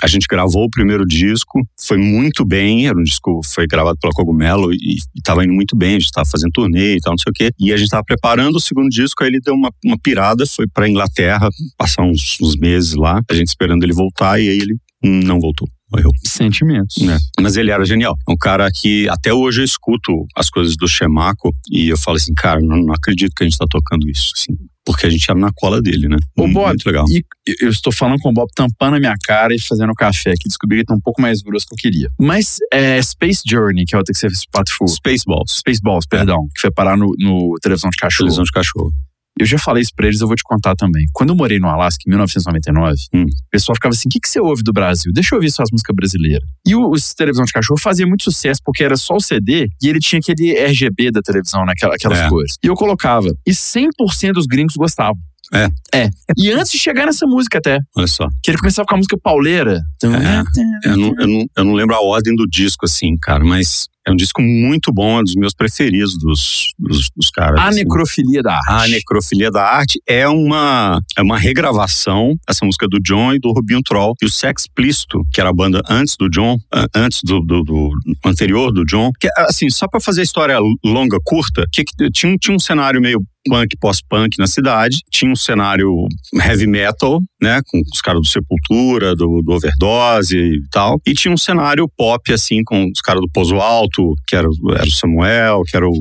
a 0.02 0.06
gente 0.06 0.26
gravou 0.28 0.64
o 0.64 0.70
primeiro 0.70 1.04
disco, 1.04 1.60
foi 1.80 1.98
muito 1.98 2.44
bem, 2.44 2.86
era 2.86 2.98
um 2.98 3.02
disco, 3.02 3.40
foi 3.44 3.66
gravado 3.66 3.98
pela 4.00 4.12
Cogumelo 4.12 4.72
e, 4.72 4.96
estava 5.16 5.44
indo 5.44 5.52
muito 5.52 5.76
bem, 5.76 5.90
a 5.90 5.98
gente 5.98 6.06
estava 6.06 6.28
fazendo 6.28 6.52
turnê 6.52 6.96
e 6.96 7.00
tal, 7.00 7.12
não 7.12 7.18
sei 7.18 7.30
o 7.30 7.34
quê. 7.34 7.50
E 7.58 7.72
a 7.72 7.76
gente 7.76 7.86
estava 7.86 8.04
preparando 8.04 8.56
o 8.56 8.60
segundo 8.60 8.88
disco, 8.88 9.22
aí 9.22 9.30
ele 9.30 9.40
deu 9.40 9.54
uma, 9.54 9.70
uma 9.84 9.98
pirada, 9.98 10.44
foi 10.46 10.66
para 10.66 10.88
Inglaterra, 10.88 11.48
passar 11.76 12.02
uns, 12.02 12.36
uns 12.40 12.56
meses 12.56 12.94
lá, 12.94 13.20
a 13.28 13.34
gente 13.34 13.48
esperando 13.48 13.82
ele 13.82 13.92
voltar 13.92 14.40
e 14.40 14.48
aí 14.48 14.58
ele 14.58 14.76
não 15.02 15.40
voltou 15.40 15.68
morreu. 15.90 16.10
Sentimentos. 16.24 16.96
É. 17.02 17.16
Mas 17.40 17.56
ele 17.56 17.70
era 17.70 17.84
genial. 17.84 18.16
É 18.28 18.32
um 18.32 18.36
cara 18.36 18.68
que 18.70 19.08
até 19.08 19.32
hoje 19.32 19.62
eu 19.62 19.64
escuto 19.64 20.26
as 20.36 20.50
coisas 20.50 20.76
do 20.76 20.86
Chemaco 20.86 21.50
e 21.70 21.88
eu 21.88 21.98
falo 21.98 22.16
assim, 22.16 22.34
cara, 22.34 22.60
não, 22.60 22.76
não 22.76 22.94
acredito 22.94 23.32
que 23.34 23.42
a 23.42 23.46
gente 23.46 23.58
tá 23.58 23.66
tocando 23.68 24.08
isso. 24.08 24.32
Assim, 24.36 24.52
porque 24.88 25.04
a 25.04 25.10
gente 25.10 25.30
era 25.30 25.38
na 25.38 25.50
cola 25.54 25.82
dele, 25.82 26.08
né? 26.08 26.16
Ô, 26.34 26.48
Bob, 26.48 26.68
Muito 26.68 26.86
legal. 26.86 27.04
E 27.10 27.22
eu 27.60 27.68
estou 27.68 27.92
falando 27.92 28.18
com 28.20 28.30
o 28.30 28.32
Bob 28.32 28.48
tampando 28.54 28.96
a 28.96 28.98
minha 28.98 29.14
cara 29.22 29.54
e 29.54 29.60
fazendo 29.60 29.92
café 29.92 30.30
aqui. 30.30 30.48
Descobri 30.48 30.78
que 30.78 30.86
tá 30.86 30.94
um 30.94 31.00
pouco 31.00 31.20
mais 31.20 31.42
grosso 31.42 31.66
que 31.66 31.74
eu 31.74 31.76
queria. 31.78 32.08
Mas 32.18 32.56
é 32.72 33.00
Space 33.02 33.42
Journey, 33.46 33.84
que 33.84 33.94
é 33.94 33.98
outra 33.98 34.14
que 34.14 34.18
você 34.18 34.30
fez 34.30 34.46
pato. 34.50 34.70
Spaceballs. 34.88 35.58
Spaceballs, 35.58 36.06
perdão. 36.08 36.38
É. 36.38 36.54
Que 36.54 36.60
foi 36.62 36.70
parar 36.70 36.96
no, 36.96 37.14
no 37.18 37.54
Televisão 37.60 37.90
de 37.90 37.98
Cachorro. 37.98 38.28
Televisão 38.28 38.44
de 38.44 38.50
Cachorro. 38.50 38.90
Eu 39.38 39.46
já 39.46 39.58
falei 39.58 39.82
isso 39.82 39.92
pra 39.94 40.06
eles, 40.06 40.20
eu 40.20 40.26
vou 40.26 40.36
te 40.36 40.42
contar 40.42 40.74
também. 40.74 41.06
Quando 41.12 41.30
eu 41.30 41.36
morei 41.36 41.58
no 41.58 41.68
Alasca, 41.68 42.02
em 42.06 42.10
1999, 42.10 42.94
hum. 43.14 43.22
o 43.24 43.50
pessoal 43.50 43.74
ficava 43.74 43.94
assim: 43.94 44.08
o 44.08 44.10
que, 44.10 44.20
que 44.20 44.28
você 44.28 44.40
ouve 44.40 44.62
do 44.62 44.72
Brasil? 44.72 45.12
Deixa 45.12 45.34
eu 45.34 45.38
ouvir 45.38 45.50
suas 45.50 45.70
músicas 45.70 45.94
brasileiras. 45.94 46.48
E 46.66 46.74
o, 46.74 46.90
o 46.90 46.96
Televisão 47.16 47.44
de 47.44 47.52
Cachorro 47.52 47.78
fazia 47.78 48.06
muito 48.06 48.24
sucesso 48.24 48.60
porque 48.64 48.82
era 48.84 48.96
só 48.96 49.16
o 49.16 49.20
CD 49.20 49.68
e 49.82 49.88
ele 49.88 50.00
tinha 50.00 50.18
aquele 50.18 50.52
RGB 50.52 51.10
da 51.10 51.22
televisão, 51.22 51.64
né? 51.64 51.72
Aquelas 51.76 52.18
é. 52.18 52.28
cores. 52.28 52.56
E 52.62 52.66
eu 52.66 52.74
colocava. 52.74 53.28
E 53.46 53.50
100% 53.50 54.32
dos 54.32 54.46
gringos 54.46 54.74
gostavam. 54.76 55.18
É. 55.52 55.68
É. 55.94 56.10
E 56.36 56.50
antes 56.50 56.72
de 56.72 56.78
chegar 56.78 57.06
nessa 57.06 57.26
música 57.26 57.58
até. 57.58 57.78
Olha 57.96 58.06
só. 58.06 58.28
Que 58.42 58.50
ele 58.50 58.58
começava 58.58 58.86
com 58.86 58.94
a 58.94 58.98
música 58.98 59.16
pauleira. 59.16 59.80
É. 60.04 60.88
eu, 60.90 60.96
não, 60.96 61.14
eu, 61.18 61.26
não, 61.26 61.46
eu 61.56 61.64
não 61.64 61.72
lembro 61.72 61.94
a 61.94 62.00
ordem 62.00 62.34
do 62.34 62.46
disco, 62.46 62.84
assim, 62.84 63.16
cara, 63.20 63.44
mas 63.44 63.88
é 64.08 64.12
um 64.12 64.16
disco 64.16 64.40
muito 64.40 64.90
bom, 64.92 65.18
é 65.18 65.20
um 65.20 65.24
dos 65.24 65.34
meus 65.34 65.52
preferidos 65.52 66.16
dos, 66.18 66.72
dos, 66.78 67.10
dos 67.14 67.30
caras. 67.30 67.60
A 67.60 67.68
assim. 67.68 67.80
Necrofilia 67.80 68.42
da 68.42 68.54
Arte. 68.54 68.70
A 68.70 68.88
Necrofilia 68.88 69.50
da 69.50 69.62
Arte 69.62 70.00
é 70.06 70.26
uma, 70.26 71.00
é 71.16 71.22
uma 71.22 71.38
regravação, 71.38 72.34
essa 72.48 72.64
música 72.64 72.86
do 72.88 72.98
John 73.00 73.34
e 73.34 73.38
do 73.38 73.52
Rubinho 73.52 73.82
Troll. 73.82 74.14
E 74.22 74.26
o 74.26 74.30
Sex 74.30 74.62
Explícito, 74.62 75.22
que 75.32 75.40
era 75.40 75.50
a 75.50 75.52
banda 75.52 75.82
antes 75.88 76.16
do 76.18 76.28
John, 76.30 76.58
antes 76.94 77.20
do, 77.22 77.40
do, 77.40 77.62
do 77.62 77.90
anterior 78.24 78.72
do 78.72 78.84
John. 78.84 79.10
Que, 79.20 79.28
assim, 79.36 79.68
só 79.68 79.86
para 79.86 80.00
fazer 80.00 80.22
a 80.22 80.24
história 80.24 80.58
longa, 80.84 81.18
curta, 81.22 81.66
que, 81.70 81.84
tinha, 82.12 82.36
tinha 82.38 82.56
um 82.56 82.58
cenário 82.58 83.00
meio 83.00 83.20
punk, 83.48 83.76
pós-punk 83.80 84.38
na 84.38 84.46
cidade. 84.46 84.98
Tinha 85.10 85.30
um 85.30 85.36
cenário 85.36 86.06
heavy 86.34 86.66
metal, 86.66 87.20
né? 87.42 87.60
Com 87.66 87.80
os 87.92 88.00
caras 88.00 88.20
do 88.20 88.26
Sepultura, 88.26 89.16
do, 89.16 89.42
do 89.42 89.52
Overdose 89.52 90.36
e 90.36 90.68
tal. 90.70 91.00
E 91.06 91.14
tinha 91.14 91.32
um 91.32 91.36
cenário 91.36 91.88
pop, 91.96 92.32
assim, 92.32 92.62
com 92.62 92.90
os 92.94 93.00
caras 93.00 93.20
do 93.20 93.30
Pozo 93.32 93.56
Alto, 93.56 93.97
que 94.26 94.36
era, 94.36 94.48
era 94.74 94.84
o 94.84 94.90
Samuel, 94.90 95.62
que 95.66 95.76
era 95.76 95.88
o. 95.88 95.92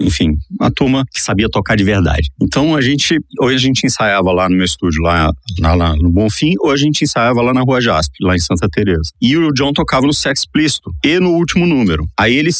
Enfim, 0.00 0.36
a 0.60 0.70
turma 0.70 1.04
que 1.12 1.20
sabia 1.20 1.48
tocar 1.48 1.76
de 1.76 1.84
verdade. 1.84 2.28
Então 2.40 2.74
a 2.74 2.80
gente. 2.80 3.18
Ou 3.40 3.48
a 3.48 3.56
gente 3.56 3.86
ensaiava 3.86 4.32
lá 4.32 4.48
no 4.48 4.56
meu 4.56 4.64
estúdio, 4.64 5.02
lá, 5.02 5.32
lá, 5.60 5.74
lá 5.74 5.96
no 5.96 6.10
Bonfim, 6.10 6.54
ou 6.60 6.70
a 6.70 6.76
gente 6.76 7.04
ensaiava 7.04 7.40
lá 7.42 7.52
na 7.52 7.62
Rua 7.62 7.80
Jaspe, 7.80 8.16
lá 8.20 8.34
em 8.34 8.38
Santa 8.38 8.68
Teresa. 8.70 9.10
E 9.20 9.36
o 9.36 9.52
John 9.52 9.72
tocava 9.72 10.06
no 10.06 10.12
Sex 10.12 10.40
Explícito 10.40 10.92
e 11.04 11.18
no 11.18 11.30
último 11.30 11.66
número. 11.66 12.06
Aí 12.18 12.34
ele, 12.34 12.50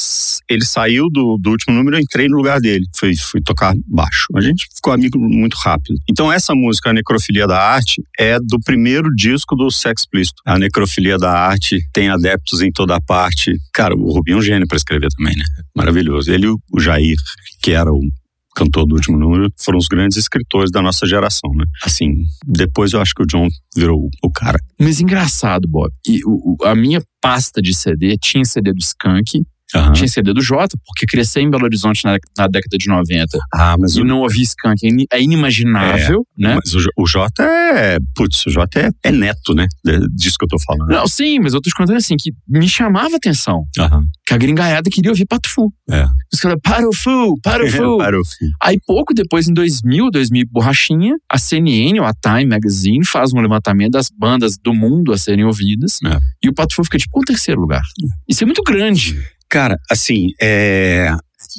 ele 0.49 0.65
saiu 0.65 1.09
do, 1.11 1.39
do 1.39 1.51
último 1.51 1.75
número, 1.75 1.97
eu 1.97 2.01
entrei 2.01 2.29
no 2.29 2.37
lugar 2.37 2.61
dele. 2.61 2.85
Fui, 2.95 3.15
fui 3.17 3.41
tocar 3.41 3.75
baixo. 3.87 4.27
A 4.37 4.41
gente 4.41 4.67
ficou 4.75 4.93
amigo 4.93 5.19
muito 5.19 5.57
rápido. 5.57 5.99
Então 6.09 6.33
essa 6.33 6.55
música, 6.55 6.91
A 6.91 6.93
Necrofilia 6.93 7.47
da 7.47 7.61
Arte, 7.61 8.03
é 8.19 8.39
do 8.39 8.59
primeiro 8.61 9.15
disco 9.15 9.57
do 9.57 9.71
Sex 9.71 10.03
Explícito. 10.03 10.43
A 10.47 10.59
Necrofilia 10.59 11.19
da 11.19 11.33
Arte 11.33 11.79
tem 11.93 12.09
adeptos 12.09 12.63
em 12.63 12.71
toda 12.71 13.01
parte. 13.01 13.57
Cara, 13.73 13.95
o 13.95 14.13
Rubinho 14.13 14.37
é 14.37 14.39
um 14.39 14.43
gênio 14.43 14.69
escrever 14.79 15.09
também, 15.17 15.37
né? 15.37 15.45
Maravilhoso. 15.77 16.33
Ele 16.33 16.47
e 16.47 16.51
o 16.51 16.81
Jair, 16.81 17.17
que 17.63 17.73
era 17.73 17.93
o 17.93 18.01
cantor 18.57 18.87
do 18.87 18.97
último 18.97 19.17
número, 19.17 19.53
foram 19.57 19.79
os 19.79 19.87
grandes 19.87 20.19
escritores 20.19 20.71
da 20.71 20.83
nossa 20.83 21.07
geração, 21.07 21.51
né? 21.55 21.65
Assim, 21.85 22.25
depois 22.45 22.93
eu 22.93 23.01
acho 23.01 23.15
que 23.15 23.23
o 23.23 23.27
John 23.27 23.47
virou 23.77 24.09
o 24.23 24.31
cara. 24.33 24.59
Mas 24.81 25.01
engraçado, 25.01 25.69
Bob. 25.69 25.93
E 26.09 26.21
o, 26.25 26.57
a 26.65 26.75
minha 26.75 27.01
pasta 27.21 27.63
de 27.63 27.75
CD 27.75 28.17
tinha 28.19 28.45
CD 28.45 28.73
do 28.73 28.81
Skank, 28.81 29.43
Uhum. 29.75 29.93
Tinha 29.93 30.09
CD 30.09 30.33
do 30.33 30.41
Jota, 30.41 30.79
porque 30.87 31.05
crescer 31.07 31.41
em 31.41 31.51
Belo 31.51 31.65
Horizonte 31.65 32.03
na, 32.05 32.19
na 32.37 32.47
década 32.47 32.79
de 32.79 32.89
90 32.89 33.39
ah, 33.53 33.77
mas 33.79 33.97
e 33.97 34.01
o... 34.01 34.05
não 34.05 34.21
ouvir 34.21 34.43
Skank 34.43 34.87
é, 34.87 35.17
é 35.17 35.23
inimaginável, 35.23 36.27
é, 36.39 36.43
né? 36.43 36.55
Mas 36.55 36.75
o, 36.75 36.79
o 36.97 37.07
Jota 37.07 37.43
é. 37.43 37.99
Putz, 38.15 38.47
o 38.47 38.51
Jota 38.51 38.81
é, 38.81 38.91
é, 39.05 39.13
neto, 39.13 39.55
né? 39.55 39.67
Disso 40.15 40.37
que 40.39 40.45
eu 40.45 40.49
tô 40.49 40.57
falando. 40.61 40.89
Não, 40.89 41.07
sim, 41.07 41.39
mas 41.39 41.53
eu 41.53 41.61
tô 41.61 41.69
te 41.69 41.75
contando 41.75 41.97
assim, 41.97 42.17
que 42.17 42.33
me 42.49 42.69
chamava 42.69 43.17
atenção. 43.17 43.67
Uhum. 43.79 44.05
Que 44.27 44.35
a 44.35 44.39
gringaiada 44.39 44.89
queria 44.91 45.11
ouvir 45.11 45.27
Pato 45.27 45.49
Fu. 45.49 45.73
É. 45.91 46.07
Os 46.33 46.41
caras, 46.41 46.59
para 46.63 46.89
o 46.89 46.95
Fu, 46.95 47.39
para 47.43 47.65
o 47.65 47.69
Fu. 47.71 47.99
para 47.99 48.19
o 48.19 48.25
Fu. 48.25 48.35
Aí 48.63 48.79
pouco 48.87 49.13
depois, 49.13 49.49
em 49.49 49.53
2000, 49.53 50.11
2000 50.11 50.47
borrachinha, 50.51 51.15
a 51.31 51.39
CNN, 51.39 52.01
ou 52.01 52.07
a 52.07 52.13
Time 52.15 52.47
Magazine, 52.47 53.05
faz 53.07 53.33
um 53.35 53.41
levantamento 53.41 53.93
das 53.93 54.09
bandas 54.11 54.57
do 54.57 54.75
mundo 54.75 55.13
a 55.13 55.19
serem 55.19 55.45
ouvidas. 55.45 55.99
É. 56.05 56.19
E 56.43 56.49
o 56.49 56.55
Pato 56.55 56.75
Fu 56.75 56.85
fica 56.85 56.99
tipo 56.99 57.19
o 57.21 57.25
terceiro 57.25 57.61
lugar. 57.61 57.83
Isso 58.29 58.45
é 58.45 58.47
muito 58.47 58.63
grande. 58.63 59.19
Cara, 59.49 59.79
assim, 59.91 60.29
é... 60.41 61.13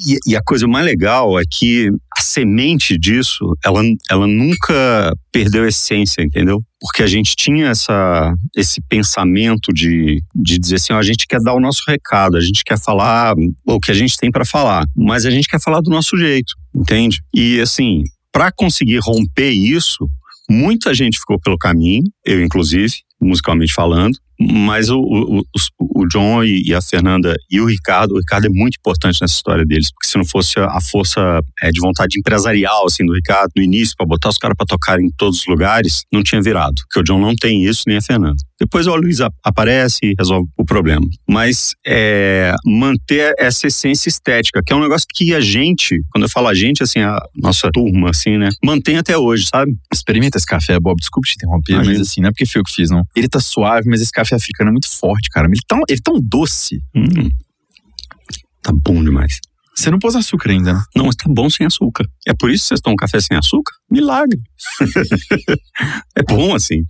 E, 0.06 0.32
e, 0.32 0.36
a 0.36 0.42
coisa 0.42 0.66
mais 0.66 0.84
legal 0.84 1.38
é 1.38 1.42
que 1.50 1.90
a 2.16 2.22
semente 2.22 2.96
disso, 2.96 3.54
ela, 3.64 3.82
ela 4.08 4.26
nunca 4.26 5.12
perdeu 5.32 5.66
essência, 5.66 6.22
entendeu? 6.22 6.62
Porque 6.80 7.02
a 7.02 7.06
gente 7.06 7.34
tinha 7.34 7.66
essa, 7.66 8.34
esse 8.56 8.80
pensamento 8.88 9.72
de, 9.74 10.22
de 10.34 10.58
dizer 10.58 10.76
assim, 10.76 10.92
ó, 10.92 10.98
a 10.98 11.02
gente 11.02 11.26
quer 11.26 11.40
dar 11.40 11.54
o 11.54 11.60
nosso 11.60 11.82
recado, 11.86 12.36
a 12.36 12.40
gente 12.40 12.62
quer 12.64 12.78
falar 12.78 13.34
o 13.66 13.80
que 13.80 13.90
a 13.90 13.94
gente 13.94 14.16
tem 14.16 14.30
para 14.30 14.44
falar, 14.44 14.86
mas 14.96 15.26
a 15.26 15.30
gente 15.30 15.48
quer 15.48 15.60
falar 15.60 15.80
do 15.80 15.90
nosso 15.90 16.16
jeito, 16.16 16.54
entende? 16.74 17.20
E 17.34 17.60
assim, 17.60 18.04
para 18.32 18.52
conseguir 18.52 19.00
romper 19.02 19.50
isso, 19.50 20.08
muita 20.48 20.94
gente 20.94 21.18
ficou 21.18 21.38
pelo 21.38 21.58
caminho, 21.58 22.04
eu 22.24 22.42
inclusive, 22.42 22.94
musicalmente 23.20 23.72
falando, 23.72 24.16
Mas 24.40 24.88
o, 24.88 24.98
o, 24.98 25.42
o, 25.78 26.08
John 26.08 26.42
e 26.42 26.72
a 26.72 26.80
Fernanda 26.80 27.36
e 27.50 27.60
o 27.60 27.66
Ricardo, 27.66 28.14
o 28.14 28.18
Ricardo 28.18 28.46
é 28.46 28.48
muito 28.48 28.78
importante 28.78 29.20
nessa 29.20 29.34
história 29.34 29.66
deles, 29.66 29.90
porque 29.92 30.08
se 30.08 30.16
não 30.16 30.24
fosse 30.24 30.58
a 30.58 30.80
força 30.80 31.40
é, 31.62 31.70
de 31.70 31.78
vontade 31.78 32.18
empresarial 32.18 32.86
assim 32.86 33.04
do 33.04 33.12
Ricardo 33.12 33.50
no 33.54 33.62
início 33.62 33.94
para 33.96 34.06
botar 34.06 34.30
os 34.30 34.38
caras 34.38 34.56
para 34.56 34.66
tocar 34.66 34.98
em 34.98 35.10
todos 35.18 35.40
os 35.40 35.46
lugares, 35.46 36.04
não 36.10 36.22
tinha 36.22 36.40
virado. 36.40 36.74
Porque 36.88 37.00
o 37.00 37.02
John 37.02 37.20
não 37.20 37.34
tem 37.34 37.64
isso 37.64 37.82
nem 37.86 37.98
a 37.98 38.02
Fernanda. 38.02 38.36
Depois 38.58 38.86
o 38.86 38.94
Luiz 38.94 39.20
aparece 39.42 39.98
e 40.02 40.14
resolve 40.18 40.46
o 40.56 40.64
problema. 40.64 41.06
Mas 41.28 41.74
é, 41.86 42.54
manter 42.64 43.34
essa 43.38 43.66
essência 43.66 44.10
estética, 44.10 44.62
que 44.64 44.72
é 44.72 44.76
um 44.76 44.80
negócio 44.80 45.06
que 45.14 45.34
a 45.34 45.40
gente, 45.40 45.98
quando 46.10 46.24
eu 46.24 46.30
falo 46.30 46.48
a 46.48 46.54
gente, 46.54 46.82
assim, 46.82 47.00
a 47.00 47.18
nossa 47.34 47.70
turma, 47.72 48.10
assim, 48.10 48.36
né, 48.36 48.50
mantém 48.62 48.98
até 48.98 49.16
hoje, 49.16 49.46
sabe? 49.46 49.72
Experimenta 49.92 50.36
esse 50.36 50.46
café, 50.46 50.78
Bob. 50.78 50.98
Desculpe 51.00 51.28
te 51.28 51.36
interromper, 51.36 51.72
Imagina. 51.72 51.98
mas 51.98 52.08
assim, 52.08 52.20
não 52.20 52.28
é 52.28 52.32
porque 52.32 52.44
foi 52.44 52.60
eu 52.60 52.64
que 52.64 52.72
fiz, 52.72 52.90
não. 52.90 53.02
Ele 53.16 53.28
tá 53.28 53.40
suave, 53.40 53.88
mas 53.88 54.02
esse 54.02 54.12
café 54.12 54.29
africano 54.36 54.70
é 54.70 54.72
muito 54.72 54.88
forte, 54.88 55.28
cara. 55.30 55.46
Ele 55.46 55.60
tá, 55.66 55.78
ele 55.88 56.00
tá 56.00 56.12
um 56.12 56.20
doce. 56.20 56.80
Hum. 56.94 57.28
Tá 58.62 58.72
bom 58.72 59.02
demais. 59.02 59.40
Você 59.74 59.90
não 59.90 59.98
pôs 59.98 60.14
açúcar 60.14 60.50
ainda, 60.50 60.74
né? 60.74 60.82
Não, 60.94 61.06
mas 61.06 61.16
tá 61.16 61.24
bom 61.28 61.48
sem 61.48 61.66
açúcar. 61.66 62.04
É 62.26 62.34
por 62.34 62.50
isso 62.50 62.64
que 62.64 62.68
vocês 62.68 62.80
tomam 62.80 62.96
café 62.96 63.20
sem 63.20 63.36
açúcar? 63.36 63.72
Milagre. 63.90 64.38
é 66.16 66.22
bom 66.22 66.54
assim. 66.54 66.82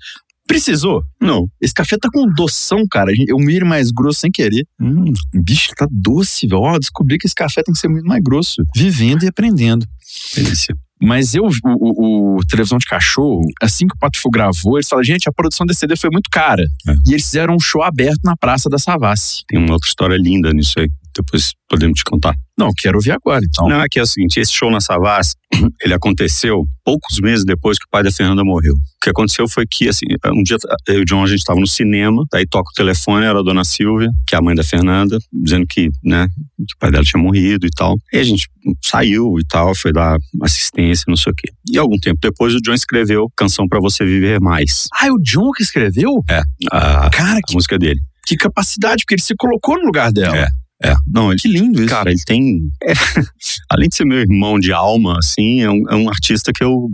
Precisou? 0.50 1.04
Não. 1.20 1.46
Esse 1.60 1.72
café 1.72 1.96
tá 1.96 2.08
com 2.12 2.26
doção, 2.34 2.82
cara. 2.90 3.12
Eu 3.28 3.36
miro 3.36 3.64
mais 3.64 3.92
grosso 3.92 4.18
sem 4.18 4.32
querer. 4.32 4.66
Hum. 4.80 5.04
Bicho, 5.32 5.70
tá 5.76 5.86
doce, 5.88 6.48
velho. 6.48 6.62
Ó, 6.62 6.76
descobri 6.76 7.18
que 7.18 7.28
esse 7.28 7.34
café 7.36 7.62
tem 7.62 7.72
que 7.72 7.78
ser 7.78 7.86
muito 7.86 8.06
mais 8.06 8.20
grosso. 8.20 8.60
Vivendo 8.74 9.22
e 9.22 9.28
aprendendo. 9.28 9.86
Delícia. 10.34 10.74
Mas 11.02 11.34
eu, 11.34 11.44
o, 11.44 11.50
o, 11.64 12.36
o, 12.36 12.46
Televisão 12.46 12.76
de 12.76 12.84
Cachorro, 12.84 13.40
assim 13.62 13.86
que 13.86 13.94
o 13.94 13.98
Pato 13.98 14.18
Fu 14.18 14.28
gravou, 14.30 14.76
eles 14.76 14.86
falaram, 14.86 15.04
gente, 15.04 15.28
a 15.28 15.32
produção 15.32 15.66
desse 15.66 15.80
CD 15.80 15.96
foi 15.96 16.10
muito 16.10 16.28
cara. 16.30 16.62
É. 16.86 16.92
E 17.06 17.12
eles 17.12 17.24
fizeram 17.24 17.54
um 17.54 17.60
show 17.60 17.82
aberto 17.82 18.20
na 18.22 18.36
Praça 18.36 18.68
da 18.68 18.78
Savassi. 18.78 19.42
Tem 19.48 19.58
uma 19.58 19.72
outra 19.72 19.88
história 19.88 20.16
linda 20.16 20.52
nisso 20.52 20.78
aí. 20.78 20.90
Depois 21.14 21.52
podemos 21.68 21.98
te 21.98 22.04
contar. 22.04 22.34
Não, 22.60 22.70
quero 22.76 22.98
ouvir 22.98 23.12
agora, 23.12 23.40
então. 23.42 23.66
Não, 23.68 23.80
aqui 23.80 23.98
é 23.98 24.02
o 24.02 24.06
seguinte, 24.06 24.38
esse 24.38 24.52
show 24.52 24.70
na 24.70 24.82
Savassi, 24.82 25.34
ele 25.80 25.94
aconteceu 25.94 26.66
poucos 26.84 27.18
meses 27.18 27.42
depois 27.42 27.78
que 27.78 27.86
o 27.86 27.88
pai 27.90 28.02
da 28.02 28.12
Fernanda 28.12 28.44
morreu. 28.44 28.74
O 28.74 29.00
que 29.02 29.08
aconteceu 29.08 29.48
foi 29.48 29.64
que, 29.66 29.88
assim, 29.88 30.04
um 30.26 30.42
dia 30.42 30.58
eu 30.88 30.98
e 30.98 31.02
o 31.02 31.04
John, 31.06 31.24
a 31.24 31.26
gente 31.26 31.38
estava 31.38 31.58
no 31.58 31.66
cinema, 31.66 32.22
daí 32.30 32.46
toca 32.46 32.68
o 32.70 32.74
telefone, 32.74 33.24
era 33.24 33.38
a 33.38 33.42
dona 33.42 33.64
Silvia, 33.64 34.10
que 34.26 34.34
é 34.34 34.38
a 34.38 34.42
mãe 34.42 34.54
da 34.54 34.62
Fernanda, 34.62 35.18
dizendo 35.32 35.66
que, 35.66 35.88
né, 36.04 36.28
que 36.58 36.74
o 36.74 36.78
pai 36.78 36.90
dela 36.90 37.02
tinha 37.02 37.22
morrido 37.22 37.66
e 37.66 37.70
tal. 37.70 37.96
E 38.12 38.18
a 38.18 38.22
gente 38.22 38.46
saiu 38.82 39.38
e 39.38 39.46
tal, 39.46 39.74
foi 39.74 39.90
dar 39.90 40.18
assistência, 40.42 41.04
não 41.08 41.16
sei 41.16 41.32
o 41.32 41.34
quê. 41.34 41.50
E 41.72 41.78
algum 41.78 41.98
tempo 41.98 42.18
depois, 42.20 42.54
o 42.54 42.60
John 42.60 42.74
escreveu 42.74 43.30
Canção 43.34 43.66
para 43.66 43.80
Você 43.80 44.04
Viver 44.04 44.38
Mais. 44.38 44.86
Ah, 44.92 45.06
é 45.06 45.10
o 45.10 45.18
John 45.18 45.50
que 45.52 45.62
escreveu? 45.62 46.22
É, 46.28 46.42
a, 46.70 47.08
Cara, 47.08 47.38
a 47.38 47.42
que... 47.42 47.54
música 47.54 47.78
dele. 47.78 48.00
Que 48.26 48.36
capacidade, 48.36 49.02
porque 49.04 49.14
ele 49.14 49.22
se 49.22 49.34
colocou 49.34 49.78
no 49.78 49.86
lugar 49.86 50.12
dela. 50.12 50.36
É. 50.36 50.46
É, 50.82 50.94
não, 51.06 51.30
ele, 51.30 51.40
que 51.40 51.48
lindo 51.48 51.80
isso. 51.80 51.88
Cara, 51.88 52.10
ele 52.10 52.20
tem. 52.24 52.58
É, 52.82 52.92
além 53.68 53.88
de 53.88 53.94
ser 53.94 54.04
meu 54.06 54.18
irmão 54.18 54.58
de 54.58 54.72
alma, 54.72 55.16
assim, 55.18 55.60
é 55.60 55.70
um, 55.70 55.82
é 55.90 55.94
um, 55.94 56.08
artista 56.08 56.52
que 56.52 56.64
eu 56.64 56.88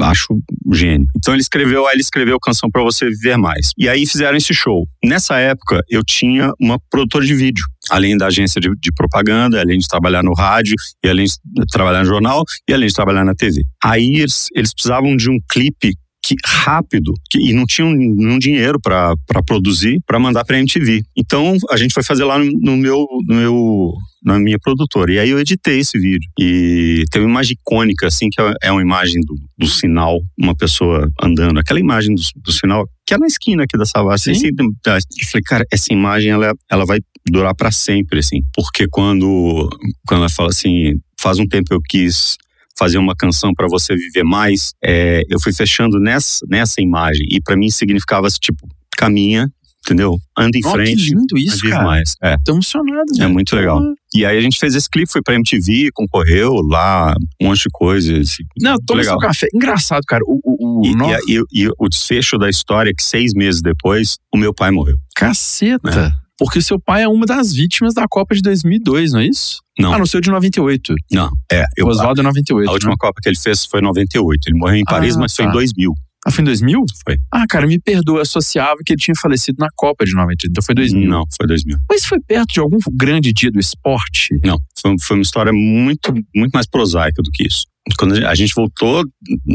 acho 0.00 0.40
gênio. 0.72 1.06
Então 1.16 1.34
ele 1.34 1.42
escreveu, 1.42 1.86
aí 1.86 1.94
ele 1.94 2.00
escreveu 2.00 2.40
Canção 2.40 2.70
para 2.70 2.82
Você 2.82 3.06
Viver 3.06 3.36
Mais. 3.36 3.72
E 3.76 3.88
aí 3.88 4.06
fizeram 4.06 4.36
esse 4.36 4.54
show. 4.54 4.88
Nessa 5.04 5.36
época, 5.38 5.82
eu 5.88 6.02
tinha 6.02 6.50
uma 6.58 6.78
produtora 6.90 7.24
de 7.26 7.34
vídeo. 7.34 7.64
Além 7.90 8.16
da 8.16 8.28
agência 8.28 8.58
de, 8.58 8.70
de 8.80 8.90
propaganda, 8.94 9.60
além 9.60 9.78
de 9.78 9.86
trabalhar 9.86 10.22
no 10.22 10.32
rádio, 10.32 10.74
e 11.04 11.08
além 11.08 11.26
de 11.26 11.66
trabalhar 11.70 11.98
no 11.98 12.06
jornal, 12.06 12.42
e 12.66 12.72
além 12.72 12.88
de 12.88 12.94
trabalhar 12.94 13.24
na 13.26 13.34
TV. 13.34 13.62
Aí 13.82 14.14
eles, 14.16 14.48
eles 14.54 14.72
precisavam 14.72 15.14
de 15.14 15.28
um 15.28 15.38
clipe 15.50 15.92
que 16.24 16.34
rápido 16.42 17.12
que, 17.30 17.38
e 17.38 17.52
não 17.52 17.66
tinham 17.66 17.92
nenhum 17.92 18.38
dinheiro 18.38 18.80
para 18.80 19.14
produzir 19.46 20.00
para 20.06 20.18
mandar 20.18 20.42
para 20.44 20.58
MTV. 20.58 21.02
Então 21.14 21.54
a 21.70 21.76
gente 21.76 21.92
foi 21.92 22.02
fazer 22.02 22.24
lá 22.24 22.38
no, 22.38 22.50
no, 22.50 22.76
meu 22.76 23.06
no 23.28 23.34
meu 23.34 23.92
na 24.24 24.38
minha 24.38 24.58
produtora 24.58 25.12
e 25.12 25.18
aí 25.18 25.28
eu 25.28 25.38
editei 25.38 25.80
esse 25.80 25.98
vídeo 25.98 26.26
e 26.40 27.04
tem 27.10 27.20
uma 27.20 27.30
imagem 27.30 27.52
icônica 27.60 28.06
assim 28.06 28.30
que 28.30 28.40
é, 28.40 28.54
é 28.62 28.72
uma 28.72 28.80
imagem 28.80 29.20
do, 29.20 29.34
do 29.58 29.66
sinal 29.66 30.18
uma 30.38 30.56
pessoa 30.56 31.10
andando 31.22 31.60
aquela 31.60 31.78
imagem 31.78 32.14
do, 32.14 32.22
do 32.42 32.52
sinal 32.52 32.88
que 33.06 33.12
é 33.12 33.18
na 33.18 33.26
esquina 33.26 33.64
aqui 33.64 33.76
da 33.76 33.84
Savassi. 33.84 34.30
Assim, 34.30 34.46
eu 34.46 35.26
falei, 35.30 35.42
cara, 35.44 35.66
essa 35.70 35.92
imagem 35.92 36.30
ela, 36.30 36.54
ela 36.70 36.86
vai 36.86 37.00
durar 37.30 37.54
para 37.54 37.70
sempre, 37.70 38.20
assim. 38.20 38.40
Porque 38.54 38.86
quando, 38.88 39.68
quando 40.06 40.20
ela 40.20 40.30
fala 40.30 40.48
assim, 40.48 40.94
faz 41.20 41.38
um 41.38 41.46
tempo 41.46 41.72
eu 41.74 41.80
quis 41.86 42.36
fazer 42.76 42.98
uma 42.98 43.14
canção 43.14 43.52
para 43.54 43.66
você 43.68 43.94
viver 43.94 44.24
mais, 44.24 44.72
é, 44.82 45.22
eu 45.28 45.40
fui 45.40 45.52
fechando 45.52 45.98
nessa, 46.00 46.44
nessa 46.48 46.80
imagem. 46.80 47.26
E 47.30 47.40
para 47.40 47.56
mim 47.56 47.70
significava 47.70 48.28
tipo, 48.28 48.66
caminha, 48.96 49.48
entendeu? 49.84 50.18
Anda 50.36 50.58
em 50.58 50.62
oh, 50.64 50.70
frente. 50.70 50.96
Que 50.96 51.14
lindo 51.14 51.38
isso, 51.38 51.68
cara. 51.68 51.84
mais. 51.84 52.14
É. 52.22 52.36
Tô 52.44 52.52
emocionado, 52.52 53.04
É 53.20 53.26
muito 53.26 53.54
legal. 53.54 53.80
E 54.14 54.24
aí 54.24 54.36
a 54.36 54.40
gente 54.40 54.58
fez 54.58 54.74
esse 54.74 54.88
clipe, 54.88 55.10
foi 55.10 55.22
pra 55.22 55.34
MTV, 55.34 55.90
concorreu 55.92 56.54
lá, 56.62 57.14
um 57.40 57.48
monte 57.48 57.64
de 57.64 57.68
coisas. 57.72 58.36
Não, 58.60 58.76
toma 58.86 59.00
legal. 59.00 59.20
seu 59.20 59.28
café. 59.28 59.46
Engraçado, 59.54 60.02
cara. 60.06 60.22
O, 60.26 60.40
o, 60.44 60.80
o 60.80 60.86
e, 60.86 61.32
e, 61.32 61.38
e, 61.38 61.64
e, 61.64 61.68
o 61.78 61.88
desfecho 61.88 62.38
da 62.38 62.48
história 62.48 62.90
é 62.90 62.94
que 62.94 63.02
seis 63.02 63.32
meses 63.34 63.60
depois, 63.60 64.16
o 64.32 64.38
meu 64.38 64.54
pai 64.54 64.70
morreu. 64.70 64.96
Caceta! 65.14 66.12
É. 66.20 66.23
Porque 66.38 66.60
seu 66.60 66.80
pai 66.80 67.02
é 67.02 67.08
uma 67.08 67.26
das 67.26 67.52
vítimas 67.52 67.94
da 67.94 68.06
Copa 68.08 68.34
de 68.34 68.42
2002, 68.42 69.12
não 69.12 69.20
é 69.20 69.26
isso? 69.26 69.62
Não. 69.78 69.92
Ah, 69.92 69.98
no 69.98 70.06
seu 70.06 70.20
de 70.20 70.30
98. 70.30 70.94
Não, 71.12 71.30
é. 71.50 71.64
Eu, 71.76 71.86
Oswaldo 71.86 72.20
é 72.20 72.24
98. 72.24 72.68
A 72.68 72.72
última 72.72 72.90
né? 72.92 72.96
Copa 72.98 73.20
que 73.22 73.28
ele 73.28 73.38
fez 73.38 73.64
foi 73.64 73.80
em 73.80 73.84
98. 73.84 74.48
Ele 74.48 74.58
morreu 74.58 74.76
em 74.76 74.84
Paris, 74.84 75.16
ah, 75.16 75.20
mas 75.20 75.34
foi 75.34 75.44
em 75.44 75.50
2000. 75.50 75.92
Tá. 75.92 76.00
Ah, 76.26 76.30
foi 76.30 76.42
em 76.42 76.44
2000? 76.46 76.84
Foi. 77.04 77.18
Ah, 77.30 77.44
cara, 77.48 77.66
me 77.66 77.78
perdoa, 77.78 78.18
eu 78.18 78.22
associava 78.22 78.78
que 78.84 78.94
ele 78.94 79.00
tinha 79.00 79.14
falecido 79.14 79.58
na 79.60 79.68
Copa 79.76 80.04
de 80.04 80.12
98. 80.14 80.50
Então 80.50 80.64
foi 80.64 80.74
2000. 80.74 81.08
Não, 81.08 81.24
foi 81.36 81.46
2000. 81.46 81.78
Mas 81.88 82.04
foi 82.04 82.18
perto 82.20 82.54
de 82.54 82.60
algum 82.60 82.78
grande 82.92 83.32
dia 83.32 83.50
do 83.50 83.60
esporte? 83.60 84.28
Não, 84.44 84.58
foi, 84.80 84.96
foi 85.00 85.16
uma 85.16 85.22
história 85.22 85.52
muito, 85.52 86.12
muito 86.34 86.52
mais 86.52 86.66
prosaica 86.66 87.22
do 87.22 87.30
que 87.30 87.46
isso 87.46 87.64
quando 87.98 88.14
a 88.26 88.34
gente 88.34 88.54
voltou 88.54 89.04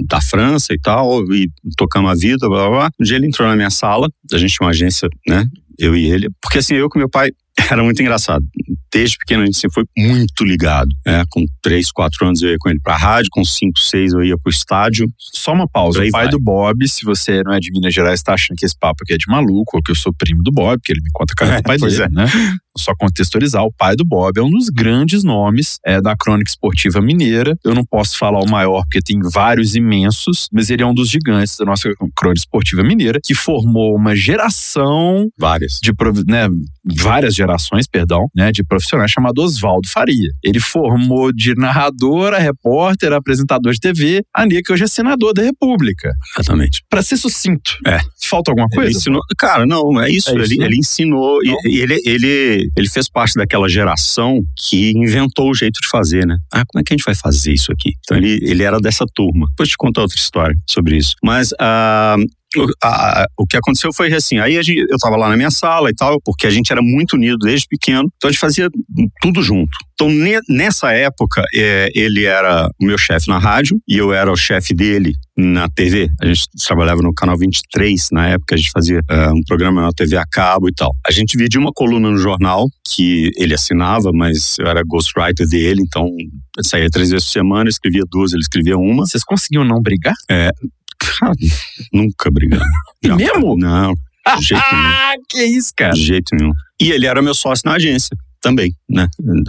da 0.07 0.21
França 0.21 0.71
e 0.71 0.79
tal, 0.79 1.23
e 1.33 1.49
tocamos 1.75 2.11
a 2.11 2.13
vida, 2.13 2.47
blá 2.47 2.69
blá 2.69 2.69
blá, 2.69 2.91
um 2.99 3.03
dia 3.03 3.15
ele 3.15 3.25
entrou 3.25 3.47
na 3.47 3.55
minha 3.55 3.71
sala, 3.71 4.07
a 4.31 4.37
gente 4.37 4.53
tinha 4.53 4.65
uma 4.65 4.71
agência, 4.71 5.09
né, 5.27 5.47
eu 5.79 5.95
e 5.95 6.05
ele, 6.05 6.29
porque 6.41 6.59
assim, 6.59 6.75
eu 6.75 6.89
com 6.89 6.99
meu 6.99 7.09
pai, 7.09 7.31
era 7.71 7.83
muito 7.83 8.01
engraçado. 8.01 8.45
Desde 8.91 9.17
pequeno 9.17 9.43
a 9.43 9.45
gente 9.45 9.57
sempre 9.57 9.75
foi 9.75 9.85
muito 9.97 10.43
ligado. 10.43 10.89
Né? 11.05 11.23
Com 11.29 11.45
3, 11.61 11.91
4 11.91 12.27
anos 12.27 12.41
eu 12.41 12.49
ia 12.49 12.57
com 12.59 12.69
ele 12.69 12.79
pra 12.81 12.97
rádio, 12.97 13.29
com 13.31 13.43
5, 13.43 13.79
6 13.79 14.13
eu 14.13 14.23
ia 14.23 14.37
pro 14.37 14.49
estádio. 14.49 15.07
Só 15.17 15.53
uma 15.53 15.67
pausa. 15.67 15.99
O 15.99 16.11
pai 16.11 16.23
vai. 16.23 16.29
do 16.29 16.39
Bob, 16.39 16.87
se 16.87 17.05
você 17.05 17.43
não 17.43 17.53
é 17.53 17.59
de 17.59 17.71
Minas 17.71 17.93
Gerais, 17.93 18.23
tá 18.23 18.33
achando 18.33 18.57
que 18.57 18.65
esse 18.65 18.77
papo 18.77 19.03
aqui 19.03 19.13
é 19.13 19.17
de 19.17 19.27
maluco, 19.27 19.77
ou 19.77 19.83
que 19.83 19.91
eu 19.91 19.95
sou 19.95 20.13
primo 20.13 20.41
do 20.41 20.51
Bob, 20.51 20.79
que 20.83 20.91
ele 20.91 21.01
me 21.01 21.09
conta 21.13 21.33
a 21.33 21.35
cara 21.35 21.53
é, 21.53 21.57
do 21.57 21.63
pai 21.63 21.77
dele, 21.77 22.03
é. 22.03 22.09
né? 22.09 22.25
Só 22.77 22.93
contextualizar, 22.97 23.63
o 23.63 23.73
pai 23.73 23.95
do 23.95 24.05
Bob 24.05 24.37
é 24.37 24.41
um 24.41 24.49
dos 24.49 24.69
grandes 24.69 25.23
nomes 25.23 25.79
é, 25.85 25.99
da 25.99 26.15
crônica 26.15 26.49
esportiva 26.49 27.01
mineira. 27.01 27.57
Eu 27.63 27.75
não 27.75 27.83
posso 27.83 28.17
falar 28.17 28.39
o 28.39 28.49
maior, 28.49 28.83
porque 28.83 29.01
tem 29.01 29.19
vários 29.33 29.75
imensos, 29.75 30.47
mas 30.51 30.69
ele 30.69 30.81
é 30.81 30.85
um 30.85 30.93
dos 30.93 31.09
gigantes 31.09 31.57
da 31.57 31.65
nossa 31.65 31.89
crônica 32.15 32.39
esportiva 32.39 32.83
mineira, 32.83 33.19
que 33.23 33.33
formou 33.33 33.95
uma 33.95 34.15
geração. 34.15 35.29
De, 35.81 35.91
né, 36.27 36.47
várias 36.97 37.35
gerações, 37.35 37.87
perdão, 37.87 38.27
né, 38.35 38.51
de 38.51 38.63
profissionais 38.63 39.11
chamado 39.11 39.39
Oswaldo 39.39 39.87
Faria. 39.89 40.29
Ele 40.43 40.59
formou 40.59 41.31
de 41.31 41.55
narrador, 41.55 42.33
a 42.33 42.39
repórter, 42.39 43.13
a 43.13 43.17
apresentador 43.17 43.73
de 43.73 43.79
TV, 43.79 44.23
a 44.35 44.45
Nia, 44.45 44.61
que 44.63 44.71
hoje 44.71 44.83
é 44.83 44.87
senador 44.87 45.33
da 45.33 45.41
República. 45.41 46.11
Exatamente. 46.37 46.83
Para 46.89 47.01
ser 47.01 47.17
sucinto. 47.17 47.77
É. 47.85 47.99
Falta 48.29 48.51
alguma 48.51 48.67
coisa? 48.67 48.89
Ele 48.89 48.97
ensinou, 48.97 49.21
cara, 49.37 49.65
não, 49.65 49.99
é 49.99 50.09
isso. 50.09 50.29
É 50.29 50.41
isso 50.41 50.53
ele, 50.53 50.59
né? 50.59 50.65
ele 50.65 50.77
ensinou 50.77 51.39
e, 51.43 51.55
e, 51.65 51.79
ele, 51.79 52.01
ele, 52.05 52.71
ele 52.75 52.89
fez 52.89 53.09
parte 53.09 53.35
daquela 53.35 53.67
geração 53.67 54.41
que 54.57 54.91
inventou 54.91 55.49
o 55.49 55.55
jeito 55.55 55.79
de 55.81 55.87
fazer, 55.87 56.25
né? 56.25 56.37
Ah, 56.51 56.63
como 56.65 56.81
é 56.81 56.83
que 56.83 56.93
a 56.93 56.95
gente 56.95 57.05
vai 57.05 57.15
fazer 57.15 57.53
isso 57.53 57.71
aqui? 57.71 57.93
Então 57.99 58.17
ele, 58.17 58.39
ele 58.43 58.63
era 58.63 58.79
dessa 58.79 59.05
turma. 59.13 59.47
Depois 59.49 59.69
te 59.69 59.77
contar 59.77 60.01
outra 60.01 60.17
história 60.17 60.55
sobre 60.67 60.97
isso. 60.97 61.15
Mas 61.23 61.51
uh, 61.53 62.23
a, 62.83 63.25
o 63.37 63.45
que 63.45 63.57
aconteceu 63.57 63.93
foi 63.93 64.11
assim, 64.13 64.39
aí 64.39 64.61
gente, 64.63 64.85
eu 64.89 64.97
tava 64.97 65.15
lá 65.15 65.29
na 65.29 65.37
minha 65.37 65.51
sala 65.51 65.89
e 65.89 65.95
tal, 65.95 66.19
porque 66.23 66.47
a 66.47 66.49
gente 66.49 66.71
era 66.71 66.81
muito 66.81 67.13
unido 67.13 67.37
desde 67.37 67.67
pequeno, 67.67 68.09
então 68.17 68.29
a 68.29 68.31
gente 68.31 68.39
fazia 68.39 68.69
tudo 69.21 69.41
junto. 69.41 69.71
Então, 69.93 70.09
ne, 70.09 70.39
nessa 70.47 70.93
época, 70.93 71.43
é, 71.53 71.89
ele 71.93 72.23
era 72.23 72.69
o 72.81 72.85
meu 72.85 72.97
chefe 72.97 73.27
na 73.27 73.37
rádio 73.37 73.77
e 73.85 73.97
eu 73.97 74.13
era 74.13 74.31
o 74.31 74.37
chefe 74.37 74.73
dele 74.73 75.13
na 75.37 75.67
TV. 75.67 76.09
A 76.21 76.25
gente 76.25 76.47
trabalhava 76.65 77.01
no 77.01 77.13
canal 77.13 77.37
23 77.37 78.07
na 78.13 78.29
época, 78.29 78.55
a 78.55 78.57
gente 78.57 78.71
fazia 78.71 78.99
uh, 78.99 79.33
um 79.35 79.41
programa 79.45 79.81
na 79.81 79.91
TV 79.91 80.15
a 80.15 80.25
cabo 80.25 80.69
e 80.69 80.73
tal. 80.73 80.91
A 81.05 81.11
gente 81.11 81.31
dividia 81.37 81.59
uma 81.59 81.73
coluna 81.73 82.09
no 82.09 82.17
jornal 82.17 82.65
que 82.87 83.29
ele 83.35 83.53
assinava, 83.53 84.11
mas 84.13 84.57
eu 84.57 84.67
era 84.67 84.81
ghostwriter 84.87 85.45
dele, 85.47 85.81
então 85.85 86.09
saía 86.63 86.89
três 86.89 87.09
vezes 87.09 87.25
por 87.25 87.33
semana, 87.33 87.69
escrevia 87.69 88.03
duas, 88.09 88.31
ele 88.31 88.41
escrevia 88.41 88.77
uma. 88.77 89.05
Vocês 89.05 89.23
conseguiam 89.23 89.65
não 89.65 89.81
brigar? 89.81 90.15
É, 90.31 90.51
Nunca 91.93 92.29
brigamos. 92.31 92.67
E 93.03 93.09
mesmo? 93.09 93.57
Não, 93.57 93.93
de 94.37 94.45
jeito 94.45 94.63
nenhum. 94.71 95.23
que 95.29 95.43
isso, 95.43 95.73
cara? 95.75 95.93
De 95.93 96.03
jeito 96.03 96.35
nenhum. 96.35 96.51
E 96.79 96.91
ele 96.91 97.05
era 97.05 97.21
meu 97.21 97.33
sócio 97.33 97.63
na 97.65 97.73
agência. 97.75 98.15
também, 98.41 98.73
né? 98.89 99.07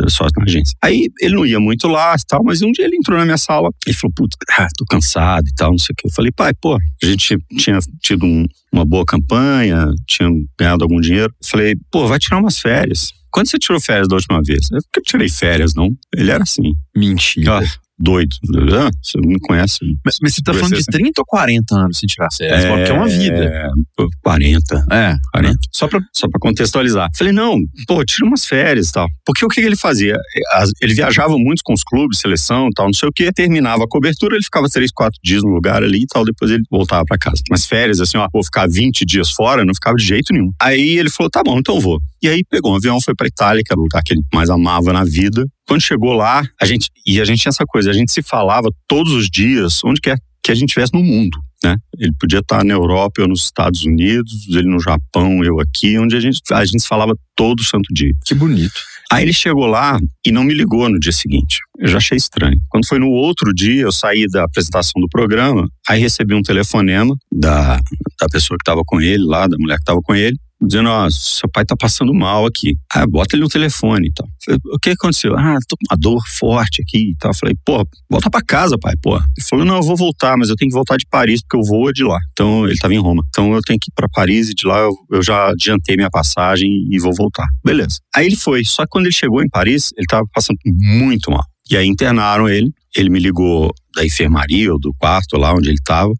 Só 0.09 0.27
na 0.37 0.45
agência. 0.45 0.77
Aí 0.83 1.09
ele 1.21 1.35
não 1.37 1.47
ia 1.47 1.61
muito 1.61 1.87
lá 1.87 2.15
e 2.19 2.27
tal, 2.27 2.43
mas 2.43 2.61
um 2.63 2.73
dia 2.73 2.85
ele 2.85 2.97
entrou 2.97 3.17
na 3.19 3.25
minha 3.25 3.39
sala 3.39 3.71
e 3.87 3.93
falou: 3.93 4.13
Putz, 4.17 4.37
ah, 4.59 4.67
tô 4.77 4.85
cansado 4.85 5.47
e 5.47 5.55
tal, 5.55 5.71
não 5.71 5.79
sei 5.79 5.93
o 5.93 5.97
que. 5.97 6.09
Eu 6.09 6.13
falei: 6.13 6.33
Pai, 6.33 6.53
pô, 6.55 6.75
a 6.75 7.07
gente 7.07 7.37
tinha 7.57 7.79
tido 8.01 8.27
um, 8.27 8.47
uma 8.73 8.85
boa 8.85 9.05
campanha, 9.05 9.87
tinha 10.07 10.29
ganhado 10.59 10.83
algum 10.83 11.01
dinheiro. 11.01 11.33
Eu 11.41 11.49
falei: 11.49 11.77
Pô, 11.91 12.07
vai 12.09 12.19
tirar 12.19 12.39
umas 12.39 12.59
férias. 12.59 13.13
Quando 13.31 13.49
você 13.49 13.59
tirou 13.61 13.81
férias 13.81 14.09
da 14.09 14.17
última 14.17 14.43
vez? 14.43 14.67
Eu 14.73 15.03
tirei 15.05 15.29
férias, 15.29 15.73
não. 15.75 15.89
Ele 16.17 16.33
era 16.33 16.43
assim. 16.43 16.73
Mentira. 16.97 17.61
Ah, 17.61 17.63
doido. 18.01 18.35
Ah, 18.73 18.91
você 19.03 19.19
não 19.19 19.29
me 19.29 19.39
conhece. 19.41 19.79
Mas, 20.05 20.17
mas 20.23 20.35
você 20.35 20.43
tá 20.43 20.55
falando 20.55 20.77
de 20.77 20.85
30 20.85 21.21
ou 21.21 21.27
40 21.27 21.75
anos 21.77 21.99
sem 21.99 22.07
tirar 22.07 22.29
férias? 22.33 22.65
É, 22.65 22.69
Porque 22.69 22.91
é 22.91 22.95
uma 22.95 23.09
vida. 23.09 23.45
É, 23.45 23.69
40. 24.23 24.87
É. 24.91 25.17
40. 25.33 25.59
Só 25.73 25.89
pra, 25.89 26.01
só 26.13 26.29
pra 26.29 26.41
contextualizar. 26.41 27.09
Falei, 27.17 27.33
não, 27.33 27.59
pô, 27.87 28.05
tira 28.05 28.27
umas 28.27 28.45
férias 28.45 28.89
e 28.89 28.93
tal. 28.93 29.07
Porque 29.25 29.45
o 29.45 29.49
que 29.49 29.61
ele 29.61 29.77
fazia? 29.77 30.17
Ele 30.81 30.95
viajava 30.95 31.37
muito 31.39 31.63
com 31.65 31.73
os 31.73 31.83
clubes, 31.85 32.19
seleção 32.19 32.69
e 32.69 32.75
tal, 32.75 32.87
não 32.87 32.93
sei 32.93 33.09
o 33.09 33.13
quê. 33.13 33.31
Terminava 33.33 33.85
a 33.85 33.89
cobertura, 33.89 34.35
ele 34.35 34.45
ficava 34.45 34.69
três, 34.69 34.91
quatro 34.91 35.19
dias 35.23 35.43
no 35.43 35.51
lugar 35.51 35.83
ali 35.83 36.03
e 36.03 36.07
tal, 36.07 36.25
depois 36.25 36.51
ele 36.51 36.63
voltava 36.71 37.05
pra 37.05 37.19
casa. 37.19 37.43
Mas 37.51 37.67
férias, 37.67 38.01
assim, 38.01 38.17
ó, 38.19 38.29
vou 38.33 38.43
ficar 38.43 38.69
20 38.69 39.05
dias 39.05 39.31
fora, 39.31 39.65
não 39.65 39.75
ficava 39.75 39.97
de 39.97 40.05
jeito 40.05 40.33
nenhum. 40.33 40.51
Aí 40.61 40.99
ele 40.99 41.11
falou, 41.11 41.31
tá 41.31 41.43
bom, 41.43 41.59
então 41.59 41.75
eu 41.77 41.81
vou. 41.81 42.01
E 42.23 42.29
aí 42.29 42.45
pegou 42.49 42.73
um 42.73 42.77
avião, 42.77 43.01
foi 43.01 43.15
pra 43.15 43.27
Itália, 43.27 43.63
que 43.65 43.73
era 43.73 43.81
o 43.81 43.83
lugar 43.83 44.03
que 44.05 44.13
ele 44.13 44.23
mais 44.35 44.51
amava 44.51 44.93
na 44.93 45.05
vida. 45.05 45.47
Quando 45.67 45.81
chegou 45.81 46.13
lá, 46.13 46.43
a 46.61 46.67
gente, 46.67 46.91
e 47.07 47.21
a 47.21 47.25
gente 47.25 47.41
tinha 47.41 47.51
essa 47.51 47.65
coisa, 47.67 47.91
a 47.91 47.93
gente 47.93 48.13
se 48.13 48.23
falava 48.23 48.69
todos 48.89 49.13
os 49.13 49.29
dias, 49.31 49.83
onde 49.85 50.01
quer 50.01 50.19
que 50.43 50.51
a 50.51 50.55
gente 50.55 50.71
estivesse 50.71 50.93
no 50.93 51.03
mundo. 51.03 51.39
Né? 51.63 51.77
Ele 51.99 52.13
podia 52.19 52.39
estar 52.39 52.65
na 52.65 52.73
Europa, 52.73 53.21
eu 53.21 53.29
nos 53.29 53.43
Estados 53.43 53.85
Unidos, 53.85 54.49
ele 54.49 54.69
no 54.69 54.81
Japão, 54.81 55.45
eu 55.45 55.61
aqui, 55.61 55.99
onde 55.99 56.17
a 56.17 56.21
gente, 56.21 56.41
a 56.53 56.65
gente 56.65 56.81
se 56.81 56.89
falava 56.89 57.15
todo 57.37 57.63
santo 57.63 57.93
dia. 57.93 58.13
Que 58.25 58.35
bonito. 58.35 58.81
Aí 59.13 59.25
ele 59.25 59.33
chegou 59.33 59.67
lá 59.67 59.99
e 60.25 60.31
não 60.31 60.45
me 60.45 60.55
ligou 60.55 60.89
no 60.89 60.99
dia 60.99 61.13
seguinte. 61.13 61.59
Eu 61.79 61.89
já 61.89 61.99
achei 61.99 62.17
estranho. 62.17 62.61
Quando 62.69 62.87
foi 62.87 63.01
no 63.01 63.09
outro 63.09 63.53
dia, 63.53 63.83
eu 63.83 63.91
saí 63.91 64.25
da 64.29 64.45
apresentação 64.45 65.03
do 65.03 65.09
programa, 65.09 65.69
aí 65.89 66.01
recebi 66.01 66.33
um 66.33 66.43
telefonema 66.43 67.15
da, 67.31 67.81
da 68.21 68.29
pessoa 68.31 68.57
que 68.57 68.63
estava 68.63 68.83
com 68.87 69.01
ele 69.01 69.25
lá, 69.25 69.49
da 69.49 69.57
mulher 69.59 69.77
que 69.77 69.83
estava 69.83 70.01
com 70.01 70.15
ele, 70.15 70.39
dizendo, 70.61 70.89
ó, 70.89 71.09
seu 71.11 71.49
pai 71.49 71.65
tá 71.65 71.75
passando 71.77 72.13
mal 72.13 72.47
aqui. 72.47 72.77
Ah, 72.93 73.07
bota 73.07 73.35
ele 73.35 73.43
no 73.43 73.49
telefone 73.49 74.09
e 74.09 74.13
tal. 74.13 74.29
Falei, 74.45 74.61
o 74.73 74.79
que 74.79 74.91
aconteceu? 74.91 75.37
Ah, 75.37 75.59
tô 75.69 75.77
com 75.77 75.93
uma 75.93 75.99
dor 75.99 76.21
forte 76.27 76.83
aqui 76.83 77.11
e 77.11 77.17
tal. 77.17 77.35
Falei, 77.35 77.55
pô, 77.65 77.87
volta 78.11 78.31
pra 78.31 78.43
casa, 78.43 78.79
pai, 78.79 78.95
pô. 79.03 79.17
Ele 79.17 79.47
falou, 79.49 79.65
não, 79.65 79.77
eu 79.77 79.83
vou 79.83 79.97
voltar, 79.97 80.37
mas 80.37 80.51
eu 80.51 80.57
tenho 80.57 80.71
que 80.71 80.75
voltar 80.75 80.97
de 80.97 81.07
Paris, 81.07 81.41
porque 81.43 81.57
eu 81.57 81.63
vou 81.63 81.93
de 81.93 82.05
lá. 82.05 82.19
Então, 82.33 82.67
ele 82.67 82.79
tava 82.79 82.95
em 82.95 82.99
Roma. 82.99 83.23
Então, 83.29 83.53
eu 83.55 83.61
tenho 83.63 83.79
que 83.81 83.91
ir 83.91 83.95
pra 83.95 84.09
Paris 84.13 84.51
e 84.51 84.55
de 84.55 84.67
lá 84.67 84.79
eu, 84.79 84.93
eu 85.11 85.23
já 85.23 85.51
adiantei 85.51 85.97
minha 85.97 86.11
passagem 86.11 86.69
e 86.91 86.99
vou 86.99 87.15
voltar. 87.15 87.47
Beleza. 87.65 87.99
Aí 88.15 88.27
ele 88.27 88.37
foi. 88.37 88.65
Só 88.65 88.83
que 88.83 88.89
quando 88.91 89.07
ele 89.07 89.15
chegou 89.15 89.43
em 89.43 89.49
Paris, 89.49 89.93
ele 89.97 90.07
tava 90.07 90.25
passando 90.35 90.59
muito 90.67 91.31
mal. 91.31 91.45
E 91.71 91.77
aí 91.77 91.87
internaram 91.87 92.49
ele. 92.49 92.73
Ele 92.97 93.09
me 93.09 93.21
ligou 93.21 93.73
da 93.95 94.05
enfermaria 94.05 94.73
ou 94.73 94.79
do 94.79 94.93
quarto 94.95 95.37
lá 95.37 95.53
onde 95.53 95.69
ele 95.69 95.79
estava, 95.79 96.13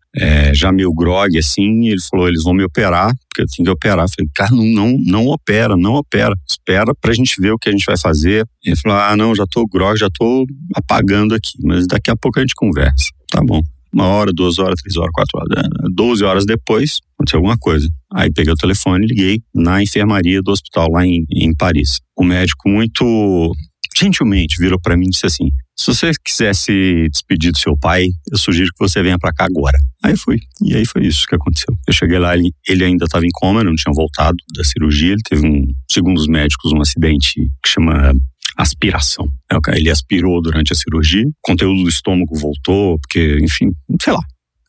já 0.53 0.73
meio 0.73 0.93
grog 0.93 1.37
assim, 1.39 1.89
ele 1.89 2.01
falou: 2.11 2.29
eles 2.29 2.43
vão 2.43 2.55
me 2.55 2.65
operar, 2.65 3.13
porque 3.29 3.43
eu 3.43 3.47
tenho 3.47 3.67
que 3.67 3.71
operar. 3.71 4.05
Eu 4.05 4.09
falei: 4.09 4.31
cara, 4.35 4.51
não, 4.51 4.65
não, 4.65 4.97
não 4.99 5.27
opera, 5.29 5.77
não 5.77 5.95
opera. 5.95 6.35
Espera 6.49 6.93
pra 7.01 7.13
gente 7.13 7.41
ver 7.41 7.53
o 7.53 7.59
que 7.59 7.69
a 7.69 7.73
gente 7.73 7.85
vai 7.87 7.97
fazer. 7.97 8.47
Ele 8.65 8.77
falou: 8.77 8.99
ah, 8.99 9.17
não, 9.17 9.35
já 9.35 9.45
tô 9.51 9.67
grog, 9.67 9.97
já 9.99 10.09
tô 10.13 10.45
apagando 10.75 11.35
aqui, 11.35 11.59
mas 11.63 11.87
daqui 11.87 12.11
a 12.11 12.17
pouco 12.17 12.39
a 12.39 12.43
gente 12.43 12.55
conversa. 12.55 13.07
Tá 13.31 13.41
bom. 13.43 13.63
Uma 13.93 14.07
hora, 14.07 14.33
duas 14.33 14.59
horas, 14.59 14.81
três 14.81 14.97
horas, 14.97 15.11
quatro 15.13 15.39
horas. 15.39 15.69
Doze 15.93 16.25
horas 16.25 16.47
depois, 16.47 16.99
aconteceu 17.15 17.39
alguma 17.39 17.59
coisa. 17.59 17.89
Aí 18.13 18.33
peguei 18.33 18.53
o 18.53 18.57
telefone 18.57 19.05
e 19.05 19.09
liguei 19.09 19.43
na 19.53 19.83
enfermaria 19.83 20.41
do 20.43 20.53
hospital 20.53 20.89
lá 20.93 21.05
em, 21.05 21.25
em 21.33 21.53
Paris. 21.55 21.99
O 22.17 22.23
médico 22.23 22.69
muito 22.69 23.53
gentilmente 23.99 24.57
virou 24.61 24.81
para 24.81 24.97
mim 24.97 25.07
e 25.07 25.11
disse 25.11 25.27
assim: 25.27 25.51
se 25.81 25.87
você 25.87 26.11
quiser 26.23 26.55
se 26.55 27.09
despedir 27.11 27.53
do 27.53 27.59
seu 27.59 27.75
pai, 27.75 28.09
eu 28.31 28.37
sugiro 28.37 28.69
que 28.69 28.79
você 28.79 29.03
venha 29.03 29.19
para 29.19 29.33
cá 29.33 29.47
agora. 29.47 29.79
Aí 30.05 30.15
fui. 30.15 30.39
E 30.63 30.77
aí 30.77 30.85
foi 30.85 31.07
isso 31.07 31.27
que 31.27 31.35
aconteceu. 31.35 31.75
Eu 31.89 31.95
cheguei 31.95 32.19
lá, 32.19 32.37
ele, 32.37 32.53
ele 32.69 32.85
ainda 32.85 33.07
estava 33.07 33.25
em 33.25 33.31
coma, 33.33 33.65
não 33.65 33.75
tinha 33.75 33.93
voltado 33.95 34.37
da 34.55 34.63
cirurgia. 34.63 35.13
Ele 35.13 35.23
teve 35.27 35.47
um, 35.47 35.73
segundo 35.91 36.19
os 36.19 36.27
médicos, 36.27 36.71
um 36.75 36.83
acidente 36.83 37.41
que 37.63 37.69
chama 37.69 38.13
aspiração. 38.59 39.27
Ele 39.75 39.89
aspirou 39.89 40.43
durante 40.43 40.71
a 40.71 40.77
cirurgia, 40.77 41.27
o 41.27 41.33
conteúdo 41.41 41.85
do 41.85 41.89
estômago 41.89 42.39
voltou, 42.39 42.99
porque, 42.99 43.39
enfim, 43.41 43.71
sei 44.03 44.13
lá. 44.13 44.21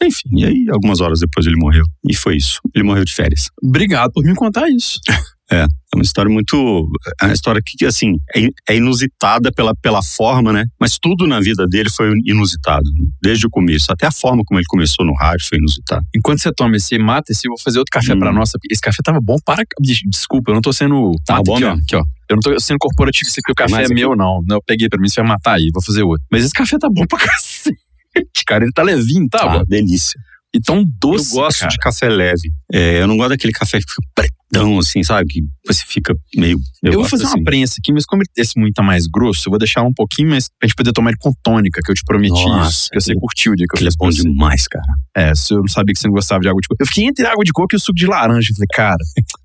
Enfim, 0.01 0.29
e 0.31 0.45
aí 0.45 0.65
algumas 0.71 1.01
horas 1.01 1.19
depois 1.19 1.45
ele 1.45 1.57
morreu. 1.57 1.83
E 2.09 2.15
foi 2.15 2.37
isso. 2.37 2.61
Ele 2.73 2.85
morreu 2.85 3.03
de 3.03 3.13
férias. 3.13 3.49
Obrigado 3.61 4.13
por 4.13 4.23
me 4.23 4.33
contar 4.33 4.69
isso. 4.69 4.97
É, 5.49 5.63
é 5.63 5.67
uma 5.95 6.03
história 6.03 6.31
muito. 6.31 6.89
É 7.21 7.25
uma 7.25 7.33
história 7.33 7.61
que, 7.63 7.85
assim, 7.85 8.17
é, 8.35 8.47
é, 8.69 8.75
inusitada 8.77 9.51
pela, 9.51 9.75
pela 9.75 10.01
forma, 10.01 10.53
né? 10.53 10.65
Mas 10.79 10.97
tudo 10.97 11.27
na 11.27 11.39
vida 11.39 11.67
dele 11.67 11.89
foi 11.89 12.11
inusitado. 12.25 12.85
Desde 13.21 13.45
o 13.45 13.49
começo. 13.49 13.91
Até 13.91 14.07
a 14.07 14.11
forma 14.11 14.43
como 14.45 14.59
ele 14.59 14.67
começou 14.67 15.05
no 15.05 15.13
rádio 15.13 15.45
foi 15.47 15.57
inusitada. 15.57 16.03
Enquanto 16.15 16.41
você 16.41 16.51
toma 16.53 16.77
esse 16.77 16.97
mate, 16.97 17.31
esse, 17.31 17.47
eu 17.47 17.51
vou 17.51 17.59
fazer 17.59 17.79
outro 17.79 17.91
café 17.91 18.13
hum. 18.13 18.19
pra 18.19 18.31
nossa. 18.31 18.57
Esse 18.69 18.81
café 18.81 18.99
tava 19.03 19.19
bom 19.21 19.35
para. 19.45 19.63
Desculpa, 20.09 20.51
eu 20.51 20.55
não 20.55 20.61
tô 20.61 20.71
sendo. 20.71 21.11
Tá 21.25 21.41
bom, 21.43 21.55
aqui, 21.55 21.65
ó, 21.65 21.73
aqui, 21.73 21.95
ó. 21.95 22.03
Eu 22.29 22.35
não 22.35 22.39
tô 22.39 22.57
sendo 22.61 22.77
corporativo, 22.79 23.27
esse 23.27 23.41
aqui, 23.41 23.51
o 23.51 23.55
café 23.55 23.83
é 23.83 23.93
meu, 23.93 24.15
não. 24.15 24.41
não. 24.47 24.55
Eu 24.55 24.63
peguei 24.65 24.87
pra 24.87 24.97
mim, 24.99 25.09
você 25.09 25.19
vai 25.19 25.31
matar 25.31 25.55
aí, 25.55 25.69
vou 25.73 25.83
fazer 25.83 26.03
outro. 26.03 26.25
Mas 26.31 26.45
esse 26.45 26.53
café 26.53 26.77
tá 26.77 26.87
bom 26.89 27.03
pra 27.07 27.19
cacete. 27.19 27.77
Cara, 28.47 28.63
ele 28.63 28.71
tá 28.71 28.83
levinho, 28.83 29.27
tá? 29.27 29.59
Ah, 29.59 29.63
delícia. 29.67 30.17
E 30.53 30.59
tão 30.59 30.83
doce. 30.99 31.35
Eu 31.35 31.41
gosto 31.41 31.59
cara. 31.59 31.71
de 31.71 31.77
café 31.77 32.09
leve. 32.09 32.51
É, 32.71 33.01
eu 33.01 33.07
não 33.07 33.17
gosto 33.17 33.29
daquele 33.29 33.53
café 33.53 33.79
que 33.79 33.85
fica 33.89 34.01
pretão, 34.51 34.77
assim, 34.79 35.03
sabe? 35.03 35.27
Que 35.27 35.41
você 35.65 35.83
fica 35.85 36.13
meio. 36.35 36.59
Eu, 36.83 36.93
eu 36.93 36.99
vou 36.99 37.07
fazer 37.07 37.25
assim. 37.25 37.37
uma 37.37 37.43
prensa 37.43 37.75
aqui, 37.79 37.93
mas 37.93 38.05
como 38.05 38.23
esse 38.35 38.59
muito 38.59 38.73
tá 38.73 38.83
mais 38.83 39.07
grosso, 39.07 39.47
eu 39.47 39.51
vou 39.51 39.59
deixar 39.59 39.83
um 39.83 39.93
pouquinho, 39.93 40.29
mas 40.29 40.47
pra 40.59 40.67
gente 40.67 40.75
poder 40.75 40.91
tomar 40.91 41.11
ele 41.11 41.17
com 41.19 41.31
tônica, 41.43 41.79
que 41.83 41.91
eu 41.91 41.95
te 41.95 42.03
prometi 42.03 42.45
Nossa, 42.45 42.69
isso. 42.69 42.89
Que 42.91 42.99
você 42.99 43.15
curtiu 43.15 43.53
o 43.53 43.55
dia 43.55 43.65
que 43.69 43.75
eu 43.75 43.79
Ele 43.79 43.87
é 43.87 43.91
fiz. 43.91 43.97
bom 43.97 44.09
demais, 44.09 44.67
cara. 44.67 44.83
É, 45.15 45.35
se 45.35 45.53
eu 45.53 45.59
não 45.59 45.67
sabia 45.67 45.93
que 45.93 45.99
você 45.99 46.07
não 46.07 46.13
gostava 46.13 46.41
de 46.41 46.49
água 46.49 46.59
de 46.61 46.67
coco. 46.67 46.81
Eu 46.81 46.87
fiquei 46.87 47.05
entre 47.05 47.25
água 47.25 47.43
de 47.43 47.51
coco 47.51 47.73
e 47.73 47.77
o 47.77 47.79
suco 47.79 47.95
de 47.95 48.07
laranja. 48.07 48.49
Eu 48.51 48.55
falei, 48.55 48.67
cara, 48.73 48.97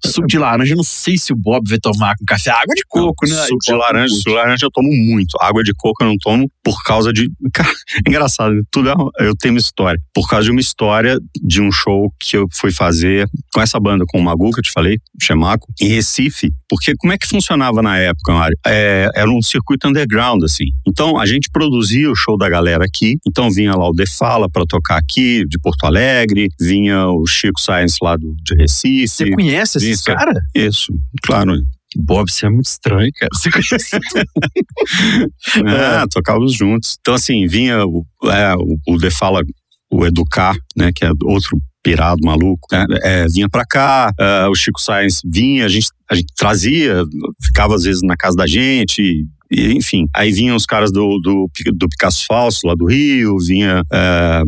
suco 0.05 0.27
de 0.27 0.39
laranja, 0.39 0.73
eu 0.73 0.77
não 0.77 0.85
sei 0.85 1.19
se 1.19 1.33
o 1.33 1.37
Bob 1.37 1.69
vai 1.69 1.79
tomar 1.79 2.15
com 2.17 2.25
café. 2.25 2.51
Água 2.51 2.75
de 2.75 2.83
coco, 2.89 3.27
não, 3.27 3.37
né? 3.37 3.43
Suco 3.47 3.65
de 3.65 3.73
laranja, 3.73 4.15
suco 4.15 4.31
de 4.31 4.37
laranja 4.37 4.67
eu 4.67 4.71
tomo 4.71 4.89
muito. 4.89 5.37
Água 5.41 5.63
de 5.63 5.73
coco 5.77 6.03
eu 6.03 6.09
não 6.09 6.17
tomo 6.19 6.51
por 6.63 6.83
causa 6.83 7.13
de. 7.13 7.31
Cara, 7.53 7.69
é 7.69 8.09
engraçado, 8.09 8.55
tudo 8.71 8.91
é... 8.91 8.95
eu 9.27 9.37
tenho 9.37 9.55
uma 9.55 9.61
história. 9.61 10.01
Por 10.15 10.29
causa 10.29 10.45
de 10.45 10.51
uma 10.51 10.61
história 10.61 11.19
de 11.43 11.61
um 11.61 11.71
show 11.71 12.13
que 12.19 12.37
eu 12.37 12.47
fui 12.53 12.73
fazer 12.73 13.29
com 13.53 13.61
essa 13.61 13.79
banda, 13.79 14.05
com 14.07 14.19
o 14.19 14.23
Magu, 14.23 14.51
que 14.53 14.61
eu 14.61 14.65
te 14.65 14.73
falei, 14.73 14.96
Chemaco, 15.21 15.67
em 15.81 15.89
Recife. 15.89 16.51
Porque 16.69 16.95
como 16.97 17.13
é 17.13 17.19
que 17.19 17.27
funcionava 17.27 17.83
na 17.83 17.99
época, 17.99 18.33
Mário? 18.33 18.59
É, 18.67 19.11
era 19.15 19.31
um 19.31 19.43
circuito 19.43 19.89
underground, 19.89 20.43
assim. 20.45 20.67
Então 20.87 21.19
a 21.19 21.27
gente 21.27 21.49
produzia 21.51 22.11
o 22.11 22.17
show 22.17 22.37
da 22.37 22.49
galera 22.49 22.85
aqui. 22.85 23.17
Então 23.27 23.51
vinha 23.51 23.75
lá 23.75 23.89
o 23.89 23.93
Defala 23.93 24.49
para 24.51 24.65
tocar 24.67 24.99
aqui, 24.99 25.45
de 25.47 25.59
Porto 25.59 25.85
Alegre, 25.85 26.49
vinha 26.61 27.07
o 27.09 27.27
Chico 27.27 27.61
Science 27.61 27.99
lá 28.03 28.17
do, 28.17 28.35
de 28.43 28.55
Recife. 28.57 29.09
Você 29.09 29.31
conhece 29.31 29.79
esses 29.79 30.03
caras? 30.03 30.37
Isso, 30.55 30.93
claro. 31.23 31.53
Bob, 31.97 32.31
você 32.31 32.47
é 32.47 32.51
muito 32.51 32.67
estranho, 32.67 33.11
cara. 33.15 33.31
Você 33.33 33.51
conhece? 33.51 33.97
é, 35.67 36.07
tocávamos 36.11 36.55
juntos. 36.55 36.97
Então, 37.01 37.15
assim, 37.15 37.47
vinha 37.47 37.87
o, 37.87 38.05
é, 38.25 38.55
o, 38.57 38.77
o 38.89 38.99
Defala, 38.99 39.43
o 39.91 40.05
Educar, 40.05 40.57
né, 40.77 40.91
que 40.95 41.05
é 41.05 41.11
outro 41.25 41.59
pirado 41.91 42.21
maluco, 42.25 42.67
né? 42.73 42.85
é, 43.03 43.27
vinha 43.29 43.49
pra 43.49 43.65
cá, 43.65 44.13
uh, 44.19 44.51
o 44.51 44.55
Chico 44.55 44.81
Sainz 44.81 45.21
vinha, 45.25 45.65
a 45.65 45.69
gente, 45.69 45.89
a 46.11 46.15
gente 46.15 46.33
trazia, 46.37 47.05
ficava 47.43 47.75
às 47.75 47.85
vezes 47.85 48.03
na 48.03 48.17
casa 48.17 48.37
da 48.37 48.47
gente, 48.47 49.25
e, 49.51 49.73
enfim, 49.73 50.07
aí 50.15 50.33
vinham 50.33 50.57
os 50.57 50.67
caras 50.67 50.91
do, 50.91 51.19
do, 51.23 51.49
do 51.75 51.89
Picasso 51.89 52.25
Falso, 52.27 52.67
lá 52.67 52.75
do 52.75 52.87
Rio, 52.87 53.37
vinha 53.39 53.83
é, 53.93 54.43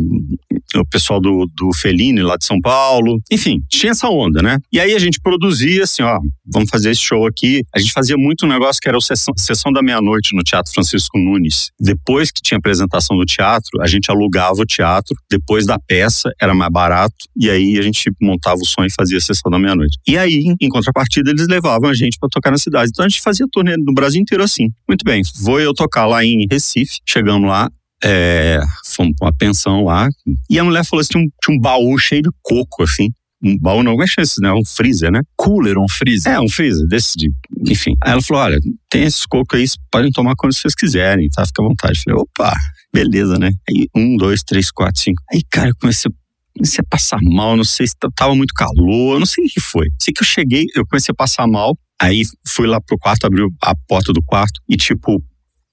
o 0.76 0.86
pessoal 0.86 1.20
do, 1.20 1.46
do 1.56 1.72
Fellini, 1.74 2.20
lá 2.20 2.36
de 2.36 2.44
São 2.44 2.60
Paulo. 2.60 3.20
Enfim, 3.30 3.62
tinha 3.68 3.92
essa 3.92 4.08
onda, 4.08 4.42
né? 4.42 4.58
E 4.72 4.80
aí 4.80 4.94
a 4.94 4.98
gente 4.98 5.20
produzia 5.20 5.84
assim, 5.84 6.02
ó, 6.02 6.18
vamos 6.46 6.68
fazer 6.70 6.90
esse 6.90 7.00
show 7.00 7.26
aqui. 7.26 7.62
A 7.74 7.78
gente 7.78 7.92
fazia 7.92 8.16
muito 8.16 8.44
um 8.44 8.48
negócio 8.48 8.80
que 8.80 8.88
era 8.88 8.96
o 8.96 9.00
Sessão, 9.00 9.32
sessão 9.36 9.72
da 9.72 9.82
Meia-Noite 9.82 10.34
no 10.34 10.42
Teatro 10.42 10.72
Francisco 10.72 11.18
Nunes. 11.18 11.70
Depois 11.80 12.30
que 12.30 12.42
tinha 12.42 12.58
apresentação 12.58 13.16
do 13.16 13.24
teatro, 13.24 13.80
a 13.80 13.86
gente 13.86 14.10
alugava 14.10 14.60
o 14.60 14.66
teatro. 14.66 15.16
Depois 15.30 15.66
da 15.66 15.78
peça, 15.78 16.30
era 16.40 16.54
mais 16.54 16.72
barato. 16.72 17.14
E 17.36 17.48
aí 17.48 17.78
a 17.78 17.82
gente 17.82 18.10
montava 18.20 18.60
o 18.60 18.66
som 18.66 18.84
e 18.84 18.90
fazia 18.90 19.18
a 19.18 19.20
Sessão 19.20 19.50
da 19.50 19.58
Meia-Noite. 19.58 19.98
E 20.06 20.18
aí, 20.18 20.54
em 20.60 20.68
contrapartida, 20.68 21.30
eles 21.30 21.46
levavam 21.48 21.88
a 21.88 21.94
gente 21.94 22.18
para 22.18 22.28
tocar 22.28 22.50
na 22.50 22.58
cidade. 22.58 22.90
Então 22.90 23.04
a 23.04 23.08
gente 23.08 23.20
fazia 23.20 23.46
turnê 23.50 23.76
no 23.76 23.94
Brasil 23.94 24.20
inteiro 24.20 24.42
assim. 24.42 24.68
Muito 24.88 25.04
bem, 25.04 25.22
vou 25.42 25.60
eu 25.60 25.74
tocar 25.74 26.06
lá 26.06 26.24
em 26.24 26.46
Recife. 26.50 26.98
Chegamos 27.06 27.48
lá, 27.48 27.70
é, 28.02 28.58
fomos 28.86 29.14
pra 29.18 29.26
uma 29.26 29.34
pensão 29.36 29.84
lá. 29.84 30.08
E 30.48 30.58
a 30.58 30.64
mulher 30.64 30.84
falou 30.84 31.00
assim: 31.00 31.10
tinha 31.10 31.24
um, 31.24 31.28
tinha 31.42 31.56
um 31.56 31.60
baú 31.60 31.98
cheio 31.98 32.22
de 32.22 32.30
coco, 32.42 32.82
assim. 32.82 33.10
Um 33.42 33.56
baú 33.56 33.82
não, 33.82 33.92
como 33.92 34.02
é 34.02 34.06
que 34.06 34.40
né? 34.40 34.52
Um 34.52 34.64
freezer, 34.64 35.12
né? 35.12 35.20
Cooler, 35.36 35.78
um 35.78 35.88
freezer. 35.88 36.32
É, 36.32 36.40
um 36.40 36.48
freezer, 36.48 36.86
desse 36.88 37.16
de. 37.16 37.30
Enfim. 37.68 37.94
Aí 38.02 38.12
ela 38.12 38.22
falou: 38.22 38.42
olha, 38.42 38.58
tem 38.88 39.04
esses 39.04 39.26
cocos 39.26 39.58
aí, 39.58 39.66
podem 39.90 40.10
tomar 40.10 40.34
quando 40.36 40.54
vocês 40.54 40.74
quiserem, 40.74 41.28
tá? 41.28 41.44
Fica 41.46 41.62
à 41.62 41.66
vontade. 41.66 41.98
Eu 41.98 42.02
falei, 42.04 42.20
opa, 42.22 42.56
beleza, 42.92 43.38
né? 43.38 43.50
Aí, 43.68 43.86
um, 43.94 44.16
dois, 44.16 44.42
três, 44.42 44.70
quatro, 44.70 45.00
cinco. 45.00 45.22
Aí, 45.32 45.42
cara, 45.50 45.68
eu 45.68 45.76
comecei 45.80 46.10
comecei 46.58 46.82
a 46.82 46.88
passar 46.88 47.18
mal, 47.22 47.56
não 47.56 47.64
sei 47.64 47.86
se 47.86 47.94
tava 48.14 48.34
muito 48.34 48.52
calor, 48.52 49.18
não 49.18 49.26
sei 49.26 49.44
o 49.44 49.48
que 49.48 49.60
foi. 49.60 49.86
Sei 50.00 50.12
que 50.12 50.22
eu 50.22 50.26
cheguei, 50.26 50.66
eu 50.74 50.84
comecei 50.86 51.12
a 51.12 51.16
passar 51.16 51.46
mal, 51.46 51.76
aí 52.00 52.22
fui 52.46 52.66
lá 52.66 52.80
pro 52.80 52.98
quarto, 52.98 53.26
abri 53.26 53.42
a 53.62 53.74
porta 53.86 54.12
do 54.12 54.22
quarto 54.22 54.60
e 54.68 54.76
tipo, 54.76 55.22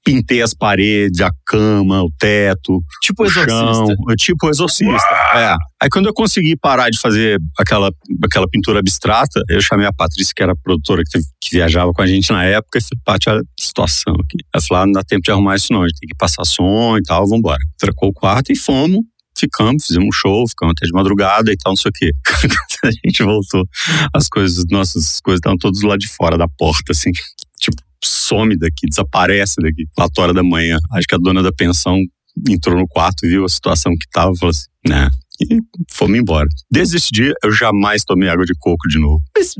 pintei 0.06 0.42
as 0.42 0.54
paredes, 0.54 1.20
a 1.20 1.32
cama, 1.46 2.04
o 2.04 2.12
teto, 2.20 2.80
tipo 3.02 3.24
o 3.24 3.26
exorcista. 3.26 3.64
Chão, 3.64 4.16
tipo 4.16 4.50
exorcista. 4.50 5.16
É. 5.34 5.56
Aí 5.82 5.90
quando 5.90 6.06
eu 6.06 6.14
consegui 6.14 6.56
parar 6.56 6.92
de 6.92 7.00
fazer 7.00 7.40
aquela, 7.58 7.92
aquela 8.24 8.48
pintura 8.48 8.80
abstrata, 8.80 9.42
eu 9.50 9.60
chamei 9.62 9.88
a 9.88 9.94
Patrícia, 9.94 10.34
que 10.36 10.44
era 10.44 10.52
a 10.52 10.56
produtora 10.56 11.02
que, 11.04 11.20
que 11.42 11.50
viajava 11.52 11.92
com 11.92 12.02
a 12.04 12.08
gente 12.08 12.32
na 12.32 12.44
época, 12.44 12.78
e 12.78 12.82
falei, 12.82 13.02
Paty, 13.04 13.30
olha 13.30 13.40
a 13.40 13.44
situação 13.60 14.14
aqui. 14.14 14.38
Ela 14.54 14.64
falou, 14.64 14.84
ah, 14.84 14.86
não 14.86 14.94
dá 14.94 15.04
tempo 15.04 15.24
de 15.24 15.32
arrumar 15.32 15.56
isso 15.56 15.74
não, 15.74 15.82
a 15.82 15.88
gente 15.88 16.00
tem 16.00 16.08
que 16.08 16.16
passar 16.16 16.46
som 16.46 16.98
e 16.98 17.02
tal, 17.02 17.28
vambora. 17.28 17.60
Trocou 17.80 18.10
o 18.10 18.14
quarto 18.14 18.52
e 18.52 18.56
fomos 18.56 19.02
ficamos, 19.38 19.86
fizemos 19.86 20.08
um 20.08 20.12
show, 20.12 20.48
ficamos 20.48 20.74
até 20.78 20.86
de 20.86 20.94
madrugada 20.94 21.52
e 21.52 21.58
tal, 21.58 21.72
não 21.72 21.78
sei 21.78 21.90
o 21.90 21.94
quê. 21.94 22.12
a 22.84 22.92
gente 22.92 23.24
voltou, 23.24 23.68
as 24.14 24.28
coisas, 24.28 24.66
nossas 24.70 25.20
coisas 25.22 25.40
estavam 25.40 25.58
todas 25.58 25.82
lá 25.82 25.98
de 25.98 26.08
fora 26.08 26.38
da 26.38 26.48
porta, 26.48 26.92
assim, 26.92 27.12
tipo, 27.60 27.82
some 28.04 28.58
daqui, 28.58 28.88
desaparece 28.88 29.62
daqui. 29.62 29.86
Quatro 29.96 30.24
horas 30.24 30.36
da 30.36 30.44
manhã. 30.44 30.78
Acho 30.94 31.08
que 31.08 31.16
a 31.16 31.18
dona 31.18 31.42
da 31.42 31.52
pensão 31.52 32.00
entrou 32.48 32.78
no 32.78 32.88
quarto, 32.88 33.28
viu 33.28 33.46
a 33.46 33.50
situação 33.50 33.94
que 33.94 34.08
tava 34.12 34.32
e 34.34 34.38
falou 34.38 34.52
assim, 34.52 34.68
né? 34.88 35.10
E 35.42 35.60
fomos 35.92 36.18
embora. 36.18 36.48
Desde 36.72 36.96
esse 36.96 37.12
dia, 37.12 37.34
eu 37.44 37.52
jamais 37.52 38.04
tomei 38.06 38.30
água 38.30 38.46
de 38.46 38.54
coco 38.58 38.88
de 38.88 38.98
novo. 38.98 39.22
Mas 39.38 39.54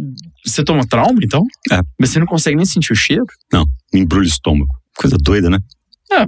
você 0.46 0.64
toma 0.64 0.88
trauma, 0.88 1.20
então? 1.22 1.46
É. 1.72 1.82
Mas 2.00 2.12
você 2.12 2.20
não 2.20 2.28
consegue 2.28 2.56
nem 2.56 2.66
sentir 2.66 2.94
o 2.94 2.96
cheiro? 2.96 3.26
Não, 3.52 3.66
me 3.94 4.00
embrulha 4.00 4.26
o 4.26 4.30
estômago. 4.30 4.74
Coisa 4.98 5.18
doida, 5.18 5.50
né? 5.50 5.60
É, 6.16 6.26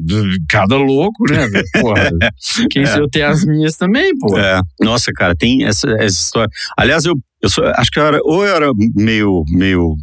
cada 0.49 0.75
louco, 0.75 1.23
né? 1.29 1.47
Porra, 1.81 2.09
quem 2.69 2.83
é. 2.83 2.99
eu 2.99 3.09
tem 3.09 3.23
as 3.23 3.45
minhas 3.45 3.75
também, 3.75 4.17
pô. 4.17 4.37
É. 4.37 4.61
Nossa, 4.81 5.11
cara, 5.13 5.35
tem 5.35 5.65
essa, 5.65 5.89
essa 5.91 6.23
história. 6.23 6.49
Aliás, 6.77 7.05
eu, 7.05 7.15
eu 7.41 7.49
sou, 7.49 7.63
acho 7.65 7.91
que 7.91 7.99
eu 7.99 8.05
era, 8.05 8.19
ou 8.23 8.43
eu 8.43 8.55
era 8.55 8.71
meio, 8.95 9.43
meio 9.49 9.95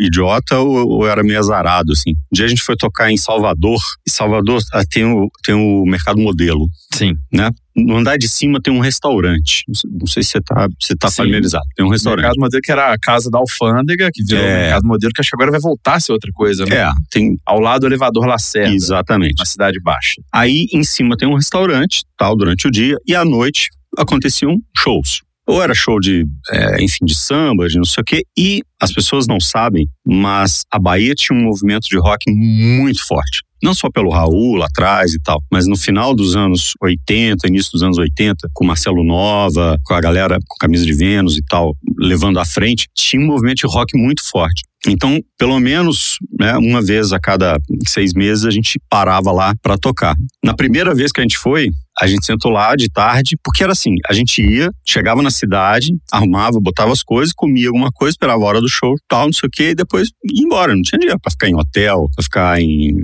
idiota 0.00 0.58
ou, 0.58 0.88
ou 0.88 1.04
eu 1.04 1.10
era 1.10 1.22
meio 1.22 1.38
azarado, 1.38 1.92
assim. 1.92 2.10
Um 2.10 2.34
dia 2.34 2.44
a 2.44 2.48
gente 2.48 2.62
foi 2.62 2.76
tocar 2.76 3.10
em 3.10 3.16
Salvador, 3.16 3.78
e 4.06 4.10
Salvador 4.10 4.60
ah, 4.72 4.82
tem 4.84 5.04
o, 5.04 5.30
tem 5.44 5.54
o 5.54 5.84
mercado 5.84 6.20
modelo. 6.20 6.66
Sim. 6.92 7.14
Né? 7.32 7.50
No 7.76 7.96
andar 7.96 8.16
de 8.16 8.28
cima 8.28 8.60
tem 8.60 8.72
um 8.72 8.80
restaurante. 8.80 9.62
Não 9.68 10.06
sei 10.06 10.24
se 10.24 10.30
você 10.30 10.40
tá, 10.40 10.66
você 10.80 10.96
tá 10.96 11.10
familiarizado. 11.10 11.64
Tem 11.76 11.86
um 11.86 11.90
restaurante. 11.90 12.20
O 12.20 12.22
mercado 12.22 12.40
modelo 12.40 12.62
que 12.62 12.72
era 12.72 12.92
a 12.92 12.98
casa 12.98 13.30
da 13.30 13.38
alfândega, 13.38 14.10
que 14.12 14.24
virou 14.24 14.44
é. 14.44 14.48
o 14.48 14.60
mercado 14.62 14.86
modelo, 14.86 15.12
que 15.14 15.20
acho 15.20 15.30
que 15.30 15.36
agora 15.36 15.52
vai 15.52 15.60
voltar 15.60 15.94
a 15.94 16.00
ser 16.00 16.12
outra 16.12 16.32
coisa, 16.32 16.64
né? 16.64 16.76
É, 16.76 16.90
tem. 17.10 17.36
Ao 17.46 17.60
lado 17.60 17.82
do 17.82 17.86
elevador 17.86 18.26
Lacerda. 18.26 18.74
Exatamente. 18.74 19.38
Na 19.38 19.44
Cidade 19.44 19.78
Baixa. 19.80 20.20
Aí 20.32 20.66
em 20.72 20.82
cima 20.82 21.16
tem 21.16 21.28
um 21.28 21.34
restaurante, 21.34 22.02
tal, 22.16 22.34
durante 22.34 22.66
o 22.66 22.70
dia, 22.70 22.96
e 23.06 23.14
à 23.14 23.24
noite 23.24 23.68
aconteciam 23.96 24.56
shows 24.76 25.25
ou 25.46 25.62
era 25.62 25.74
show 25.74 26.00
de, 26.00 26.26
é, 26.50 26.82
enfim, 26.82 27.04
de 27.04 27.14
samba, 27.14 27.68
de 27.68 27.76
não 27.76 27.84
sei 27.84 28.02
o 28.02 28.04
quê, 28.04 28.24
e 28.36 28.62
as 28.80 28.92
pessoas 28.92 29.26
não 29.26 29.38
sabem, 29.38 29.88
mas 30.04 30.64
a 30.70 30.78
Bahia 30.78 31.14
tinha 31.14 31.38
um 31.38 31.44
movimento 31.44 31.88
de 31.88 31.98
rock 31.98 32.30
muito 32.30 33.06
forte. 33.06 33.42
Não 33.62 33.74
só 33.74 33.90
pelo 33.90 34.10
Raul 34.10 34.56
lá 34.56 34.66
atrás 34.66 35.14
e 35.14 35.20
tal, 35.20 35.42
mas 35.50 35.66
no 35.66 35.76
final 35.76 36.14
dos 36.14 36.36
anos 36.36 36.74
80, 36.82 37.48
início 37.48 37.72
dos 37.72 37.82
anos 37.82 37.96
80, 37.96 38.48
com 38.52 38.66
Marcelo 38.66 39.02
Nova, 39.02 39.78
com 39.82 39.94
a 39.94 40.00
galera 40.00 40.38
com 40.46 40.56
camisa 40.60 40.84
de 40.84 40.92
Vênus 40.92 41.38
e 41.38 41.42
tal, 41.48 41.74
levando 41.98 42.38
à 42.38 42.44
frente, 42.44 42.86
tinha 42.94 43.22
um 43.22 43.26
movimento 43.26 43.58
de 43.58 43.66
rock 43.66 43.96
muito 43.96 44.22
forte. 44.22 44.62
Então, 44.86 45.20
pelo 45.38 45.58
menos 45.58 46.18
né, 46.38 46.56
uma 46.58 46.82
vez 46.82 47.12
a 47.12 47.18
cada 47.18 47.58
seis 47.86 48.12
meses 48.12 48.44
a 48.44 48.50
gente 48.50 48.78
parava 48.90 49.32
lá 49.32 49.54
para 49.62 49.78
tocar. 49.78 50.14
Na 50.44 50.54
primeira 50.54 50.94
vez 50.94 51.10
que 51.10 51.20
a 51.20 51.24
gente 51.24 51.38
foi, 51.38 51.70
a 51.98 52.06
gente 52.06 52.26
sentou 52.26 52.50
lá 52.50 52.74
de 52.76 52.88
tarde, 52.88 53.36
porque 53.42 53.62
era 53.62 53.72
assim: 53.72 53.94
a 54.08 54.12
gente 54.12 54.42
ia, 54.42 54.70
chegava 54.86 55.22
na 55.22 55.30
cidade, 55.30 55.92
arrumava, 56.12 56.58
botava 56.60 56.92
as 56.92 57.02
coisas, 57.02 57.32
comia 57.34 57.68
alguma 57.68 57.90
coisa, 57.90 58.12
esperava 58.12 58.42
a 58.42 58.46
hora 58.46 58.60
do 58.60 58.68
show, 58.68 58.94
tal, 59.08 59.26
não 59.26 59.32
sei 59.32 59.46
o 59.46 59.50
quê, 59.50 59.70
e 59.70 59.74
depois 59.74 60.10
ia 60.24 60.44
embora. 60.44 60.74
Não 60.74 60.82
tinha 60.82 60.98
dinheiro 60.98 61.20
pra 61.20 61.30
ficar 61.30 61.48
em 61.48 61.54
hotel, 61.54 62.06
pra 62.14 62.22
ficar 62.22 62.60
em 62.60 62.96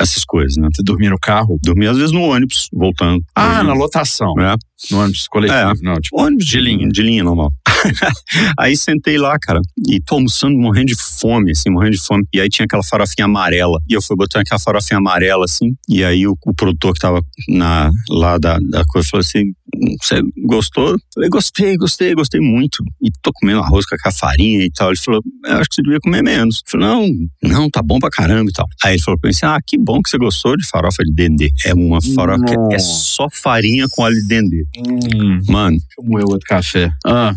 essas 0.00 0.24
coisas, 0.24 0.56
né? 0.56 0.68
Você 0.72 0.82
dormia 0.82 1.10
no 1.10 1.18
carro? 1.18 1.58
Dormia 1.62 1.90
às 1.90 1.96
vezes 1.96 2.12
no 2.12 2.22
ônibus, 2.22 2.68
voltando. 2.72 3.22
Ah, 3.34 3.62
na 3.62 3.74
lotação. 3.74 4.34
É. 4.40 4.56
No 4.90 5.00
ônibus 5.00 5.28
coletivo, 5.28 5.58
é. 5.58 5.72
não, 5.82 5.94
tipo, 5.94 6.20
ônibus 6.20 6.46
de 6.46 6.60
linha. 6.60 6.88
De 6.88 7.02
linha 7.02 7.22
normal. 7.22 7.52
aí 8.58 8.76
sentei 8.76 9.18
lá, 9.18 9.38
cara, 9.38 9.60
e 9.88 10.00
tô 10.00 10.16
almoçando 10.16 10.56
morrendo 10.56 10.86
de 10.86 10.96
fome, 10.96 11.50
assim, 11.52 11.70
morrendo 11.70 11.96
de 11.96 12.02
fome. 12.02 12.24
E 12.32 12.40
aí 12.40 12.48
tinha 12.48 12.64
aquela 12.64 12.82
farofinha 12.82 13.24
amarela. 13.24 13.78
E 13.88 13.94
eu 13.94 14.02
fui 14.02 14.16
botando 14.16 14.42
aquela 14.42 14.58
farofinha 14.58 14.98
amarela, 14.98 15.44
assim. 15.44 15.74
E 15.88 16.04
aí 16.04 16.26
o, 16.26 16.36
o 16.46 16.54
produtor 16.54 16.92
que 16.94 17.00
tava 17.00 17.20
na, 17.48 17.90
lá 18.10 18.38
da, 18.38 18.58
da 18.58 18.84
coisa 18.84 19.08
falou 19.08 19.20
assim: 19.20 19.52
Você 20.00 20.20
gostou? 20.46 20.90
Eu 20.90 20.98
falei, 21.14 21.28
gostei, 21.30 21.76
gostei, 21.76 22.14
gostei 22.14 22.40
muito. 22.40 22.84
E 23.00 23.10
tô 23.22 23.32
comendo 23.32 23.60
arroz 23.60 23.86
com 23.86 23.96
a 24.04 24.12
farinha 24.12 24.64
e 24.64 24.70
tal. 24.70 24.88
Ele 24.88 24.98
falou: 24.98 25.22
Acho 25.46 25.68
que 25.68 25.76
você 25.76 25.82
devia 25.82 26.00
comer 26.00 26.22
menos. 26.22 26.62
Eu 26.66 26.70
falei, 26.70 26.86
não, 26.86 27.50
não, 27.50 27.70
tá 27.70 27.82
bom 27.82 27.98
pra 27.98 28.10
caramba 28.10 28.50
e 28.50 28.52
tal. 28.52 28.66
Aí 28.84 28.94
ele 28.94 29.02
falou 29.02 29.18
pra 29.18 29.28
mim 29.28 29.34
assim: 29.34 29.46
Ah, 29.46 29.58
que 29.64 29.78
bom 29.78 30.00
que 30.00 30.10
você 30.10 30.18
gostou 30.18 30.56
de 30.56 30.66
farofa 30.66 31.02
de 31.04 31.12
dendê. 31.12 31.50
É 31.64 31.74
uma 31.74 32.00
farofa 32.14 32.44
que 32.44 32.74
é 32.74 32.78
só 32.78 33.28
farinha 33.30 33.86
com 33.90 34.02
óleo 34.02 34.16
de 34.16 34.26
dendê. 34.26 34.64
Hum. 34.78 35.40
Mano. 35.48 35.76
Deixa 35.76 35.86
eu 35.98 36.04
moer 36.04 36.24
outro 36.24 36.46
café. 36.46 36.90
Ah. 37.04 37.34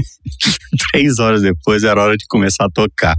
Três 0.90 1.18
horas 1.18 1.42
depois 1.42 1.82
era 1.82 2.02
hora 2.02 2.16
de 2.16 2.26
começar 2.28 2.66
a 2.66 2.70
tocar. 2.70 3.16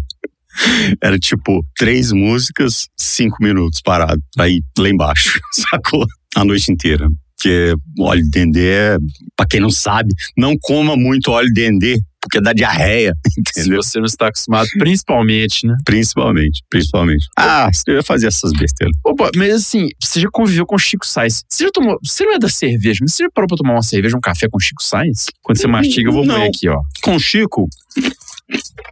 Era 1.02 1.20
tipo 1.20 1.64
três 1.76 2.12
músicas, 2.12 2.88
cinco 2.98 3.38
minutos 3.42 3.82
parado, 3.82 4.22
ir 4.48 4.64
lá 4.78 4.90
embaixo, 4.90 5.40
sacou? 5.54 6.06
A 6.36 6.44
noite 6.44 6.72
inteira. 6.72 7.08
Porque 7.38 7.76
óleo 8.00 8.24
de 8.24 8.30
dendê, 8.32 8.68
é, 8.68 8.98
pra 9.36 9.46
quem 9.46 9.60
não 9.60 9.70
sabe, 9.70 10.10
não 10.36 10.58
coma 10.60 10.96
muito 10.98 11.32
óleo 11.32 11.48
de 11.48 11.54
dendê, 11.54 12.00
porque 12.20 12.42
dá 12.42 12.52
diarreia, 12.52 13.14
entendeu? 13.38 13.84
Se 13.84 13.90
você 13.90 14.00
não 14.00 14.06
está 14.06 14.28
acostumado, 14.28 14.68
principalmente, 14.80 15.68
né? 15.68 15.76
Principalmente, 15.86 16.64
principalmente. 16.68 17.28
Ah, 17.38 17.70
você 17.72 17.92
ia 17.92 18.02
fazer 18.02 18.28
essas 18.28 18.52
besteiras. 18.54 18.96
Opa, 19.06 19.30
mas 19.36 19.54
assim, 19.54 19.90
você 20.02 20.20
já 20.20 20.30
conviveu 20.32 20.66
com 20.66 20.78
Chico 20.80 21.06
Sainz. 21.06 21.44
Você 21.48 21.66
já 21.66 21.70
tomou, 21.72 22.00
você 22.04 22.26
não 22.26 22.34
é 22.34 22.40
da 22.40 22.50
cerveja, 22.50 23.00
mas 23.02 23.14
você 23.14 23.24
já 23.24 23.30
parou 23.34 23.48
pra 23.48 23.58
tomar 23.58 23.74
uma 23.74 23.84
cerveja, 23.84 24.18
um 24.18 24.22
café 24.22 24.48
com 24.50 24.60
Chico 24.60 24.84
Sainz? 24.84 25.28
Quando 25.44 25.60
você 25.60 25.68
mastiga, 25.68 26.10
eu 26.10 26.14
vou 26.14 26.26
não. 26.26 26.44
aqui, 26.44 26.68
ó. 26.68 26.82
Com 27.04 27.20
Chico, 27.20 27.70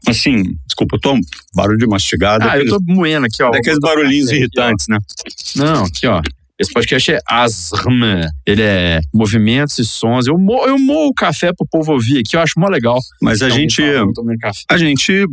assim, 0.08 0.44
desculpa, 0.66 0.96
eu 0.98 1.00
tô 1.00 1.20
barulho 1.54 1.78
de 1.78 1.88
mastigado. 1.88 2.48
Ah, 2.48 2.58
eu 2.58 2.68
tô 2.68 2.80
moendo 2.82 3.26
aqui, 3.26 3.42
ó. 3.42 3.50
Daqueles 3.50 3.80
barulhinhos 3.80 4.30
irritantes, 4.30 4.88
né? 4.88 4.98
Não, 5.56 5.84
aqui, 5.84 6.06
ó. 6.08 6.22
Esse 6.58 6.72
podcast 6.72 7.12
é 7.12 7.20
ASRM. 7.28 8.30
Ele 8.46 8.62
é 8.62 9.02
movimentos 9.14 9.78
e 9.78 9.84
sons. 9.84 10.26
Eu, 10.26 10.38
mo 10.38 10.66
eu 10.66 10.80
moo 10.80 11.08
o 11.08 11.14
café 11.14 11.52
pro 11.52 11.68
povo 11.70 11.92
ouvir 11.92 12.20
aqui, 12.20 12.38
eu 12.38 12.40
acho 12.40 12.58
mó 12.58 12.70
legal. 12.70 12.98
Mas 13.22 13.42
a 13.42 13.50
gente. 13.50 13.82
A 14.70 14.78
gente 14.78 15.26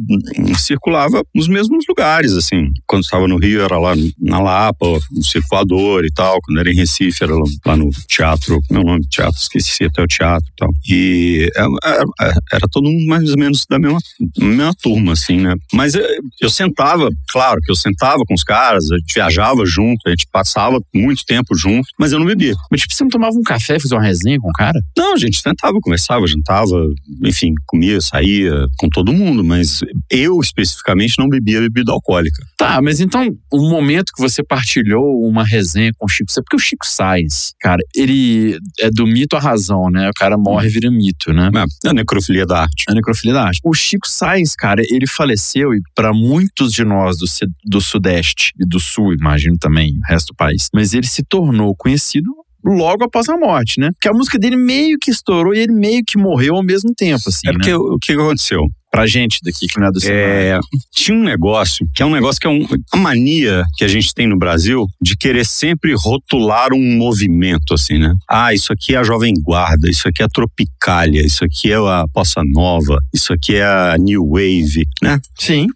circulava 0.59 1.23
nos 1.33 1.47
mesmos 1.47 1.85
lugares, 1.89 2.33
assim. 2.33 2.73
Quando 2.89 3.05
estava 3.05 3.29
no 3.29 3.39
Rio, 3.39 3.63
era 3.63 3.79
lá 3.79 3.95
na 4.19 4.41
Lapa, 4.41 4.99
no 5.13 5.25
Circulador 5.25 6.05
e 6.05 6.11
tal. 6.11 6.41
Quando 6.43 6.59
era 6.59 6.73
em 6.73 6.75
Recife, 6.75 7.23
era 7.23 7.35
lá 7.65 7.77
no 7.77 7.89
teatro. 8.09 8.59
Meu 8.69 8.83
nome, 8.83 9.07
teatro, 9.09 9.39
esqueci 9.39 9.85
até 9.85 10.03
o 10.03 10.07
teatro 10.09 10.49
e 10.51 10.57
tal. 10.57 10.71
E 10.89 11.51
era, 11.55 11.69
é, 11.85 11.89
era, 11.89 12.05
é, 12.21 12.35
era 12.55 12.69
todo 12.69 12.91
mundo 12.91 13.07
mais 13.07 13.31
ou 13.31 13.39
menos 13.39 13.65
da 13.71 13.79
mesma, 13.79 13.99
mesma 14.37 14.75
turma, 14.83 15.13
assim, 15.13 15.37
né? 15.37 15.55
Mas 15.73 15.95
eu, 15.95 16.05
eu 16.41 16.51
sentava, 16.51 17.09
claro 17.31 17.61
que 17.63 17.71
eu 17.71 17.77
sentava 17.77 18.25
com 18.27 18.35
os 18.35 18.43
caras, 18.43 18.91
a 18.91 18.99
gente 18.99 19.15
viajava 19.15 19.65
junto, 19.65 20.01
a 20.09 20.11
gente 20.11 20.27
passava 20.33 20.81
muito 20.93 21.12
muito 21.13 21.25
tempo 21.25 21.55
junto, 21.55 21.87
mas 21.99 22.13
eu 22.13 22.19
não 22.19 22.27
bebia. 22.27 22.55
Mas 22.71 22.81
tipo, 22.81 22.95
você 22.95 23.05
não 23.05 23.11
tomava 23.11 23.37
um 23.37 23.43
café, 23.43 23.79
fazia 23.79 23.97
uma 23.97 24.05
resenha 24.05 24.39
com 24.41 24.49
o 24.49 24.53
cara? 24.53 24.81
Não, 24.97 25.15
a 25.15 25.17
gente 25.17 25.41
sentava, 25.41 25.79
conversava, 25.81 26.27
jantava, 26.27 26.89
enfim, 27.25 27.55
comia, 27.67 28.01
saía 28.01 28.67
com 28.79 28.89
todo 28.89 29.13
mundo, 29.13 29.45
mas 29.45 29.81
eu 30.11 30.41
especificamente 30.41 31.19
não 31.19 31.29
bebia 31.29 31.61
bebida 31.61 31.93
alcoólica. 31.93 32.45
Tá, 32.57 32.81
mas 32.83 33.01
então 33.01 33.29
o 33.53 33.69
momento 33.69 34.13
que 34.15 34.23
você 34.23 34.43
partilhou 34.43 35.23
uma 35.23 35.45
resenha 35.45 35.93
com 35.97 36.07
o 36.07 36.09
Chico, 36.09 36.33
porque 36.35 36.57
o 36.57 36.59
Chico 36.59 36.87
Sainz, 36.87 37.55
cara, 37.61 37.83
ele 37.95 38.59
é 38.81 38.91
do 38.91 39.07
mito 39.07 39.37
à 39.37 39.41
razão, 39.41 39.91
né? 39.91 40.09
O 40.09 40.15
cara 40.15 40.37
morre 40.39 40.69
e 40.69 40.71
vira 40.71 40.91
mito, 40.91 41.33
né? 41.33 41.51
É, 41.85 41.89
a 41.89 41.95
necrofilia 41.95 42.47
da 42.47 42.63
arte. 42.63 42.85
A 42.89 42.95
necrofilia 42.95 43.35
da 43.35 43.45
arte. 43.45 43.61
O 43.65 43.75
Chico 43.75 44.09
Sainz, 44.09 44.55
cara, 44.55 44.83
ele 44.89 45.07
faleceu 45.07 45.75
e 45.75 45.81
para 45.95 46.13
muitos 46.13 46.73
de 46.73 46.85
nós 46.85 47.19
do, 47.19 47.27
do 47.65 47.81
Sudeste 47.81 48.53
e 48.61 48.67
do 48.67 48.81
Sul, 48.81 49.13
imagino 49.13 49.57
também, 49.59 49.99
o 49.99 50.13
resto 50.13 50.29
do 50.29 50.37
país, 50.37 50.69
mas 50.73 50.95
ele 50.95 51.02
ele 51.03 51.09
se 51.09 51.23
tornou 51.25 51.75
conhecido 51.77 52.31
logo 52.65 53.03
após 53.05 53.29
a 53.29 53.37
morte, 53.37 53.81
né? 53.81 53.91
Que 54.01 54.09
a 54.09 54.13
música 54.13 54.39
dele 54.39 54.57
meio 54.57 54.97
que 55.01 55.11
estourou 55.11 55.53
e 55.53 55.59
ele 55.59 55.73
meio 55.73 56.03
que 56.07 56.17
morreu 56.17 56.55
ao 56.55 56.63
mesmo 56.63 56.95
tempo, 56.97 57.23
assim, 57.27 57.49
É 57.49 57.53
porque 57.53 57.71
né? 57.71 57.77
o, 57.77 57.95
o 57.95 57.99
que 57.99 58.13
aconteceu? 58.13 58.65
Pra 58.89 59.07
gente 59.07 59.39
daqui 59.43 59.67
que 59.67 59.81
não 59.81 59.87
é 59.87 59.91
do 59.91 59.99
é, 60.05 60.61
Tinha 60.93 61.17
um 61.17 61.23
negócio, 61.23 61.87
que 61.95 62.03
é 62.03 62.07
um 62.07 62.13
negócio 62.13 62.39
que 62.39 62.47
é 62.47 62.51
um, 62.51 62.67
uma 62.95 63.03
mania 63.03 63.65
que 63.77 63.85
a 63.85 63.89
gente 63.89 64.13
tem 64.13 64.29
no 64.29 64.39
Brasil 64.39 64.87
de 65.01 65.17
querer 65.17 65.47
sempre 65.47 65.95
rotular 65.97 66.75
um 66.75 66.99
movimento, 66.99 67.73
assim, 67.73 67.99
né? 67.99 68.13
Ah, 68.29 68.53
isso 68.53 68.71
aqui 68.71 68.95
é 68.95 68.99
a 68.99 69.03
Jovem 69.03 69.33
Guarda, 69.43 69.89
isso 69.89 70.07
aqui 70.07 70.21
é 70.23 70.27
a 70.27 70.29
Tropicália, 70.29 71.25
isso 71.25 71.43
aqui 71.43 71.73
é 71.73 71.77
a 71.77 72.05
Poça 72.13 72.43
Nova, 72.45 72.99
isso 73.15 73.33
aqui 73.33 73.57
é 73.57 73.65
a 73.65 73.97
New 73.99 74.29
Wave, 74.29 74.87
né? 75.03 75.19
Sim. 75.39 75.67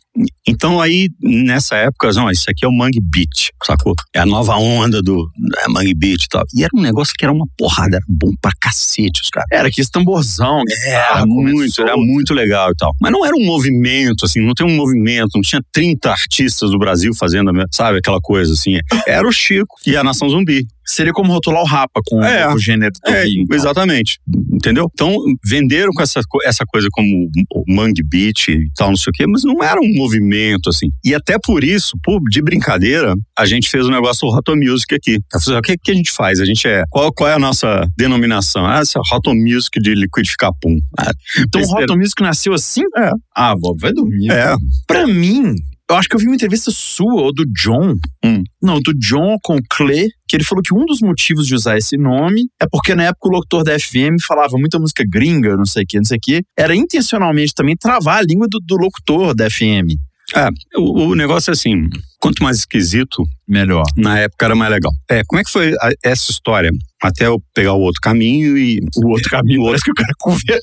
Então 0.47 0.81
aí, 0.81 1.09
nessa 1.21 1.77
época, 1.77 2.11
não, 2.13 2.31
isso 2.31 2.45
aqui 2.49 2.65
é 2.65 2.69
o 2.69 2.73
Mangue 2.73 3.01
Beat, 3.01 3.51
sacou? 3.65 3.95
É 4.15 4.21
a 4.21 4.27
nova 4.27 4.57
onda 4.57 5.03
do 5.03 5.29
é, 5.59 5.69
Mangue 5.69 5.95
Beat 5.95 6.25
e 6.25 6.29
tal. 6.29 6.45
E 6.55 6.63
era 6.63 6.71
um 6.75 6.81
negócio 6.81 7.15
que 7.17 7.25
era 7.25 7.33
uma 7.33 7.47
porrada, 7.59 7.97
era 7.97 8.05
bom 8.09 8.31
pra 8.41 8.53
cacete, 8.61 9.23
os 9.23 9.31
caras. 9.31 9.49
Era 9.53 9.71
que 9.71 9.81
esse 9.81 9.91
tamborzão, 9.91 10.63
era 10.87 11.27
muito, 11.27 11.83
era 11.83 11.97
muito 11.97 12.33
legal 12.33 12.71
e 12.71 12.77
tal. 12.77 12.95
Mas 13.01 13.13
não 13.13 13.25
era 13.25 13.35
um 13.37 13.45
movimento, 13.45 14.25
assim, 14.25 14.41
não 14.41 14.55
tem 14.55 14.67
um 14.67 14.77
movimento, 14.77 15.31
não 15.35 15.43
tinha 15.43 15.61
30 15.73 16.11
artistas 16.11 16.71
do 16.71 16.79
Brasil 16.79 17.13
fazendo, 17.15 17.51
sabe, 17.71 17.99
aquela 17.99 18.21
coisa 18.21 18.53
assim. 18.53 18.79
Era 19.07 19.27
o 19.27 19.33
Chico 19.33 19.77
e 19.87 19.97
a 19.97 20.05
Nação 20.05 20.29
Zumbi. 20.29 20.67
Seria 20.87 21.13
como 21.13 21.33
rotular 21.33 21.63
o 21.63 21.67
Rapa 21.67 22.01
com 22.05 22.23
é, 22.25 22.47
o 22.53 22.59
gênero 22.59 22.93
do 22.93 23.11
é, 23.11 23.25
Rio, 23.25 23.43
então. 23.43 23.57
Exatamente. 23.57 24.21
Entendeu? 24.53 24.89
Então, 24.93 25.17
venderam 25.45 25.91
com 25.93 26.03
essa, 26.03 26.21
essa 26.45 26.65
coisa 26.65 26.89
como 26.93 27.29
o 27.53 27.65
Mangue 27.67 28.03
Beat 28.03 28.49
e 28.49 28.71
tal, 28.75 28.89
não 28.89 28.97
sei 28.97 29.11
o 29.11 29.13
quê, 29.13 29.27
mas 29.27 29.43
não 29.45 29.63
era 29.63 29.81
um 29.81 29.95
movimento, 29.95 30.69
assim. 30.69 30.89
E 31.05 31.15
até 31.15 31.39
por 31.39 31.65
isso, 31.65 31.97
pô, 32.03 32.21
de 32.31 32.41
brincadeira, 32.41 33.15
a 33.37 33.47
gente 33.47 33.69
fez 33.69 33.85
o 33.87 33.89
um 33.89 33.93
negócio 33.93 34.29
do 34.29 34.35
Hot 34.35 34.55
Music 34.55 34.95
aqui. 34.95 35.19
O 35.57 35.63
que, 35.63 35.77
que 35.77 35.91
a 35.91 35.95
gente 35.95 36.11
faz? 36.11 36.41
A 36.41 36.45
gente 36.45 36.67
é. 36.67 36.85
Qual, 36.91 37.13
qual 37.13 37.29
é 37.29 37.35
a 37.35 37.39
nossa 37.39 37.87
denominação? 37.97 38.65
Ah, 38.65 38.81
essa 38.81 38.99
é 38.99 39.15
Hot 39.15 39.29
Music 39.35 39.81
de 39.81 39.95
liquidificar 39.95 40.53
pum. 40.61 40.79
Ah, 40.99 41.11
então 41.39 41.61
o 41.63 41.65
Hot 41.65 41.97
Music 41.97 42.23
nasceu 42.23 42.53
assim? 42.53 42.83
É. 42.97 43.11
Ah, 43.35 43.55
Bob, 43.57 43.79
vai 43.81 43.93
dormir. 43.93 44.31
É. 44.31 44.55
Pra 44.87 45.07
mim, 45.07 45.55
eu 45.89 45.97
acho 45.97 46.09
que 46.09 46.17
eu 46.17 46.21
vi 46.21 46.27
uma 46.27 46.35
entrevista 46.35 46.71
sua 46.71 47.23
ou 47.23 47.33
do 47.33 47.45
John. 47.53 47.95
Hum. 48.25 48.43
Não, 48.61 48.81
do 48.81 48.93
John 48.99 49.37
com 49.43 49.57
o 49.57 49.63
Clay, 49.71 50.09
que 50.29 50.37
ele 50.37 50.45
falou 50.45 50.63
que 50.63 50.75
um 50.75 50.85
dos 50.85 51.01
motivos 51.01 51.47
de 51.47 51.55
usar 51.55 51.79
esse 51.79 51.97
nome 51.97 52.47
é 52.61 52.67
porque 52.71 52.95
na 52.95 53.05
época 53.05 53.29
o 53.29 53.33
locutor 53.33 53.63
da 53.63 53.79
FM 53.79 54.21
falava 54.27 54.57
muita 54.59 54.79
música 54.79 55.05
gringa, 55.09 55.57
não 55.57 55.67
sei 55.67 55.85
o 55.85 55.87
que, 55.87 55.97
não 55.99 56.05
sei 56.05 56.17
o 56.17 56.21
que. 56.21 56.43
Era 56.59 56.75
intencionalmente 56.75 57.55
também 57.55 57.77
travar 57.77 58.19
a 58.19 58.23
língua 58.23 58.47
do, 58.51 58.59
do 58.59 58.77
locutor 58.77 59.35
da 59.35 59.49
FM. 59.49 59.95
É, 60.37 60.49
o, 60.79 61.09
o 61.09 61.15
negócio 61.15 61.51
é 61.51 61.53
assim, 61.53 61.89
quanto 62.21 62.43
mais 62.43 62.59
esquisito, 62.59 63.23
melhor. 63.49 63.85
Na 63.97 64.19
época 64.19 64.45
era 64.45 64.55
mais 64.55 64.71
legal. 64.71 64.93
É, 65.09 65.23
como 65.25 65.41
é 65.41 65.45
que 65.45 65.51
foi 65.51 65.75
a, 65.81 65.91
essa 66.03 66.31
história? 66.31 66.71
Até 67.03 67.27
eu 67.27 67.41
pegar 67.55 67.75
o 67.75 67.81
outro 67.81 68.01
caminho 68.01 68.57
e. 68.57 68.81
O 68.97 69.09
outro 69.11 69.31
caminho, 69.31 69.63
o 69.63 69.65
outro 69.65 69.83
que 69.83 69.91
eu 69.91 69.95
quero 69.95 70.13
converter. 70.19 70.61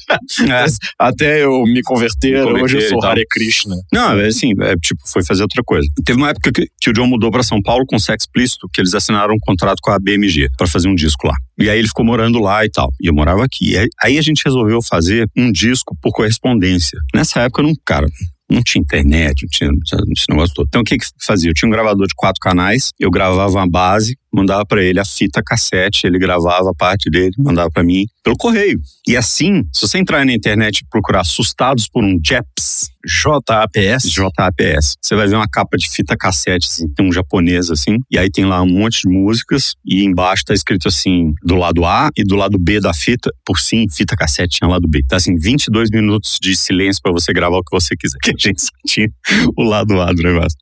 É. 0.49 0.65
Até 0.99 1.43
eu 1.43 1.63
me 1.63 1.81
converter, 1.83 2.39
me 2.39 2.43
converter 2.43 2.63
hoje 2.63 2.77
eu 2.77 2.89
sou 2.89 3.03
Hare 3.03 3.25
Krishna. 3.29 3.75
Não, 3.91 4.19
é 4.19 4.27
assim, 4.27 4.51
é, 4.61 4.75
tipo, 4.75 5.01
foi 5.07 5.23
fazer 5.23 5.43
outra 5.43 5.61
coisa. 5.63 5.87
Teve 6.03 6.19
uma 6.19 6.29
época 6.29 6.51
que, 6.51 6.67
que 6.81 6.89
o 6.89 6.93
John 6.93 7.07
mudou 7.07 7.31
para 7.31 7.43
São 7.43 7.61
Paulo 7.61 7.85
com 7.85 7.97
Sex 7.97 8.23
Explícito, 8.23 8.67
que 8.73 8.81
eles 8.81 8.93
assinaram 8.93 9.33
um 9.33 9.39
contrato 9.39 9.79
com 9.81 9.91
a 9.91 9.99
BMG 9.99 10.49
para 10.57 10.67
fazer 10.67 10.87
um 10.87 10.95
disco 10.95 11.27
lá. 11.27 11.35
E 11.57 11.69
aí 11.69 11.77
ele 11.77 11.87
ficou 11.87 12.03
morando 12.03 12.39
lá 12.39 12.65
e 12.65 12.69
tal. 12.69 12.89
E 12.99 13.07
eu 13.07 13.13
morava 13.13 13.43
aqui. 13.45 13.75
Aí 14.01 14.17
a 14.17 14.21
gente 14.21 14.41
resolveu 14.43 14.81
fazer 14.81 15.29
um 15.37 15.51
disco 15.51 15.95
por 16.01 16.11
correspondência. 16.11 16.99
Nessa 17.13 17.41
época, 17.41 17.61
não, 17.61 17.73
cara, 17.85 18.07
não 18.53 18.63
tinha 18.63 18.81
internet, 18.81 19.43
não 19.43 19.49
tinha 19.49 19.71
esse 20.15 20.25
negócio 20.29 20.55
todo. 20.55 20.67
Então 20.67 20.81
o 20.81 20.83
que 20.83 20.97
que 20.97 21.05
fazia? 21.19 21.49
Eu 21.49 21.53
tinha 21.53 21.67
um 21.67 21.71
gravador 21.71 22.07
de 22.07 22.15
quatro 22.15 22.39
canais, 22.39 22.91
eu 22.99 23.09
gravava 23.09 23.57
uma 23.57 23.69
base, 23.69 24.17
mandava 24.33 24.65
para 24.65 24.81
ele 24.81 24.99
a 24.99 25.05
fita 25.05 25.41
cassete, 25.45 26.07
ele 26.07 26.17
gravava 26.17 26.71
a 26.71 26.75
parte 26.75 27.09
dele, 27.09 27.33
mandava 27.37 27.69
para 27.69 27.83
mim 27.83 28.05
pelo 28.23 28.35
correio. 28.35 28.79
E 29.07 29.15
assim, 29.15 29.63
se 29.71 29.81
você 29.81 29.97
entrar 29.97 30.25
na 30.25 30.33
internet 30.33 30.79
e 30.79 30.85
procurar 30.89 31.21
Assustados 31.21 31.87
por 31.87 32.03
um 32.03 32.19
Jeps, 32.19 32.89
JAPS, 33.05 34.09
JAPS, 34.09 34.95
você 35.01 35.15
vai 35.15 35.27
ver 35.27 35.35
uma 35.35 35.47
capa 35.47 35.77
de 35.77 35.89
fita 35.89 36.15
cassete, 36.17 36.67
assim, 36.67 36.87
tem 36.93 37.05
um 37.05 37.11
japonês 37.11 37.69
assim, 37.69 37.97
e 38.09 38.17
aí 38.17 38.29
tem 38.29 38.45
lá 38.45 38.61
um 38.61 38.67
monte 38.67 39.01
de 39.01 39.09
músicas 39.09 39.75
e 39.85 40.03
embaixo 40.03 40.45
tá 40.45 40.53
escrito 40.53 40.87
assim, 40.87 41.33
do 41.43 41.55
lado 41.55 41.85
A 41.85 42.09
e 42.15 42.23
do 42.23 42.35
lado 42.35 42.57
B 42.57 42.79
da 42.79 42.93
fita, 42.93 43.29
por 43.45 43.59
sim, 43.59 43.85
fita 43.89 44.15
cassete 44.15 44.57
tinha 44.57 44.69
lado 44.69 44.87
B. 44.87 45.03
Tá 45.07 45.17
assim, 45.17 45.35
22 45.35 45.89
minutos 45.91 46.37
de 46.41 46.55
silêncio 46.55 47.01
para 47.01 47.11
você 47.11 47.33
gravar 47.33 47.57
o 47.57 47.63
que 47.63 47.75
você 47.75 47.95
quiser, 47.95 48.17
que 48.23 48.31
a 48.31 48.33
gente 48.37 48.61
só 48.61 48.71
tinha 48.85 49.09
o 49.57 49.63
lado 49.63 49.99
A 50.01 50.11
do 50.13 50.23
negócio 50.23 50.57